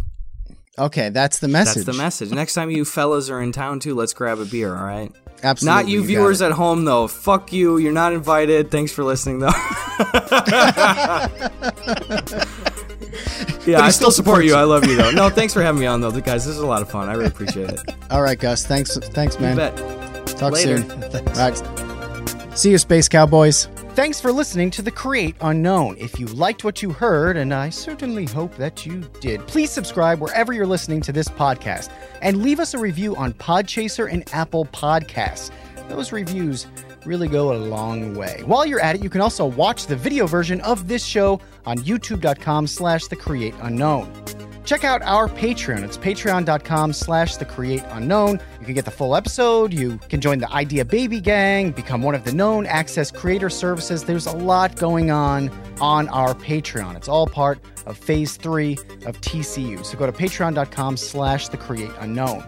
okay. 0.77 1.09
That's 1.09 1.39
the 1.39 1.47
message. 1.47 1.85
That's 1.85 1.97
the 1.97 2.03
message. 2.03 2.31
Next 2.31 2.53
time 2.55 2.69
you 2.69 2.83
fellas 2.85 3.29
are 3.29 3.41
in 3.41 3.51
town 3.53 3.79
too, 3.79 3.95
let's 3.95 4.13
grab 4.13 4.39
a 4.39 4.45
beer. 4.45 4.75
All 4.75 4.83
right. 4.83 5.11
Absolutely, 5.43 5.81
not 5.83 5.87
you 5.89 6.01
got 6.01 6.07
viewers 6.07 6.41
at 6.43 6.51
home 6.51 6.85
though. 6.85 7.07
Fuck 7.07 7.51
you. 7.53 7.77
You're 7.77 7.93
not 7.93 8.13
invited. 8.13 8.69
Thanks 8.69 8.91
for 8.91 9.03
listening 9.03 9.39
though. 9.39 9.47
yeah, 13.65 13.79
I 13.81 13.89
still 13.91 14.11
support 14.11 14.45
you. 14.45 14.55
I 14.55 14.63
love 14.63 14.85
you 14.85 14.95
though. 14.97 15.11
No, 15.21 15.29
thanks 15.29 15.53
for 15.53 15.61
having 15.61 15.79
me 15.79 15.87
on 15.87 16.01
though, 16.01 16.11
guys. 16.11 16.45
This 16.45 16.55
is 16.55 16.59
a 16.61 16.67
lot 16.67 16.81
of 16.81 16.89
fun. 16.91 17.09
I 17.09 17.13
really 17.13 17.27
appreciate 17.27 17.69
it. 17.69 17.79
All 18.09 18.21
right, 18.21 18.37
Gus. 18.39 18.65
Thanks. 18.65 18.97
Thanks, 18.97 19.35
You 19.35 19.41
man. 19.41 20.00
Talk 20.41 20.53
Later. 20.53 20.77
soon. 20.77 21.25
Right. 21.35 22.57
See 22.57 22.71
you, 22.71 22.79
Space 22.79 23.07
Cowboys. 23.07 23.67
Thanks 23.93 24.19
for 24.19 24.31
listening 24.31 24.71
to 24.71 24.81
The 24.81 24.89
Create 24.89 25.35
Unknown. 25.41 25.97
If 25.99 26.19
you 26.19 26.25
liked 26.25 26.63
what 26.63 26.81
you 26.81 26.89
heard, 26.89 27.37
and 27.37 27.53
I 27.53 27.69
certainly 27.69 28.25
hope 28.25 28.55
that 28.55 28.85
you 28.85 29.01
did, 29.19 29.45
please 29.47 29.69
subscribe 29.69 30.19
wherever 30.19 30.51
you're 30.51 30.65
listening 30.65 31.01
to 31.01 31.11
this 31.11 31.27
podcast 31.27 31.91
and 32.23 32.41
leave 32.41 32.59
us 32.59 32.73
a 32.73 32.79
review 32.79 33.15
on 33.15 33.33
Podchaser 33.33 34.11
and 34.11 34.27
Apple 34.33 34.65
Podcasts. 34.65 35.51
Those 35.89 36.11
reviews 36.11 36.65
really 37.05 37.27
go 37.27 37.53
a 37.53 37.57
long 37.57 38.15
way. 38.15 38.41
While 38.45 38.65
you're 38.65 38.81
at 38.81 38.95
it, 38.95 39.03
you 39.03 39.09
can 39.11 39.21
also 39.21 39.45
watch 39.45 39.85
the 39.85 39.95
video 39.95 40.25
version 40.25 40.59
of 40.61 40.87
this 40.87 41.05
show 41.05 41.39
on 41.67 41.77
youtube.com 41.79 42.65
slash 42.65 43.05
the 43.05 43.15
create 43.15 43.53
unknown. 43.61 44.11
Check 44.63 44.83
out 44.83 45.01
our 45.01 45.27
Patreon. 45.27 45.83
It's 45.83 45.97
patreon.com 45.97 46.93
slash 46.93 47.37
the 47.37 47.45
create 47.45 47.83
unknown. 47.89 48.39
You 48.59 48.65
can 48.65 48.75
get 48.75 48.85
the 48.85 48.91
full 48.91 49.15
episode. 49.15 49.73
You 49.73 49.97
can 50.09 50.21
join 50.21 50.39
the 50.39 50.51
Idea 50.51 50.85
Baby 50.85 51.19
Gang, 51.19 51.71
become 51.71 52.01
one 52.01 52.15
of 52.15 52.23
the 52.23 52.31
known 52.31 52.65
access 52.65 53.11
creator 53.11 53.49
services. 53.49 54.03
There's 54.03 54.27
a 54.27 54.31
lot 54.31 54.75
going 54.75 55.09
on 55.11 55.49
on 55.79 56.07
our 56.09 56.35
Patreon. 56.35 56.95
It's 56.95 57.07
all 57.07 57.27
part 57.27 57.59
of 57.85 57.97
phase 57.97 58.37
three 58.37 58.73
of 59.05 59.19
TCU. 59.21 59.83
So 59.83 59.97
go 59.97 60.05
to 60.05 60.11
patreon.com 60.11 60.97
slash 60.97 61.47
the 61.47 61.57
create 61.57 61.91
unknown. 61.99 62.43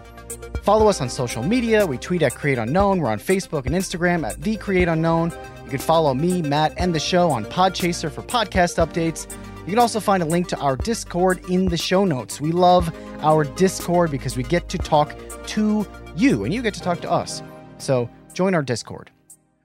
Follow 0.62 0.88
us 0.88 1.00
on 1.00 1.10
social 1.10 1.42
media. 1.42 1.84
We 1.84 1.98
tweet 1.98 2.22
at 2.22 2.34
Create 2.34 2.56
Unknown. 2.56 3.00
We're 3.00 3.10
on 3.10 3.18
Facebook 3.18 3.66
and 3.66 3.74
Instagram 3.74 4.26
at 4.26 4.40
The 4.40 4.56
Create 4.56 4.88
Unknown. 4.88 5.30
You 5.64 5.70
can 5.70 5.78
follow 5.78 6.14
me, 6.14 6.40
Matt, 6.40 6.72
and 6.78 6.94
the 6.94 7.00
show 7.00 7.30
on 7.30 7.44
Podchaser 7.44 8.10
for 8.10 8.22
podcast 8.22 8.82
updates. 8.82 9.30
You 9.66 9.70
can 9.70 9.78
also 9.78 9.98
find 9.98 10.22
a 10.22 10.26
link 10.26 10.48
to 10.48 10.58
our 10.58 10.76
Discord 10.76 11.42
in 11.48 11.66
the 11.66 11.76
show 11.76 12.04
notes. 12.04 12.40
We 12.40 12.52
love 12.52 12.94
our 13.20 13.44
Discord 13.44 14.10
because 14.10 14.36
we 14.36 14.42
get 14.42 14.68
to 14.68 14.78
talk 14.78 15.16
to 15.46 15.86
you 16.16 16.44
and 16.44 16.52
you 16.52 16.60
get 16.60 16.74
to 16.74 16.82
talk 16.82 17.00
to 17.00 17.10
us. 17.10 17.42
So 17.78 18.10
join 18.34 18.54
our 18.54 18.62
Discord. 18.62 19.10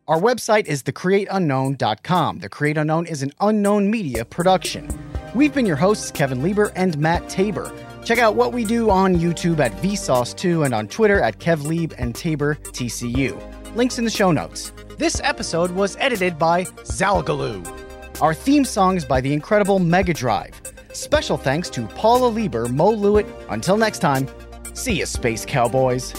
Our 0.07 0.19
website 0.19 0.65
is 0.65 0.83
thecreateunknown.com. 0.83 2.39
The 2.39 2.49
Create 2.49 2.77
Unknown 2.77 3.05
is 3.05 3.21
an 3.21 3.31
unknown 3.41 3.91
media 3.91 4.25
production. 4.25 4.89
We've 5.35 5.53
been 5.53 5.65
your 5.65 5.75
hosts, 5.75 6.09
Kevin 6.09 6.41
Lieber 6.41 6.71
and 6.75 6.97
Matt 6.97 7.29
Tabor. 7.29 7.71
Check 8.03 8.17
out 8.17 8.35
what 8.35 8.53
we 8.53 8.65
do 8.65 8.89
on 8.89 9.15
YouTube 9.15 9.59
at 9.59 9.71
Vsauce2 9.83 10.65
and 10.65 10.73
on 10.73 10.87
Twitter 10.87 11.21
at 11.21 11.39
KevLieb 11.39 11.93
and 11.97 12.15
Tabor 12.15 12.55
TCU. 12.63 13.75
Links 13.75 13.99
in 13.99 14.05
the 14.05 14.09
show 14.09 14.31
notes. 14.31 14.73
This 14.97 15.21
episode 15.23 15.71
was 15.71 15.95
edited 15.97 16.39
by 16.39 16.63
Zalgaloo. 16.63 17.88
Our 18.21 18.33
theme 18.33 18.65
song 18.65 18.97
is 18.97 19.05
by 19.05 19.21
the 19.21 19.31
incredible 19.31 19.79
Mega 19.79 20.13
Drive. 20.13 20.61
Special 20.91 21.37
thanks 21.37 21.69
to 21.69 21.87
Paula 21.87 22.27
Lieber, 22.27 22.67
Mo 22.67 22.93
Lewitt. 22.93 23.25
Until 23.49 23.77
next 23.77 23.99
time, 23.99 24.27
see 24.73 24.99
you, 24.99 25.05
Space 25.05 25.45
Cowboys. 25.45 26.13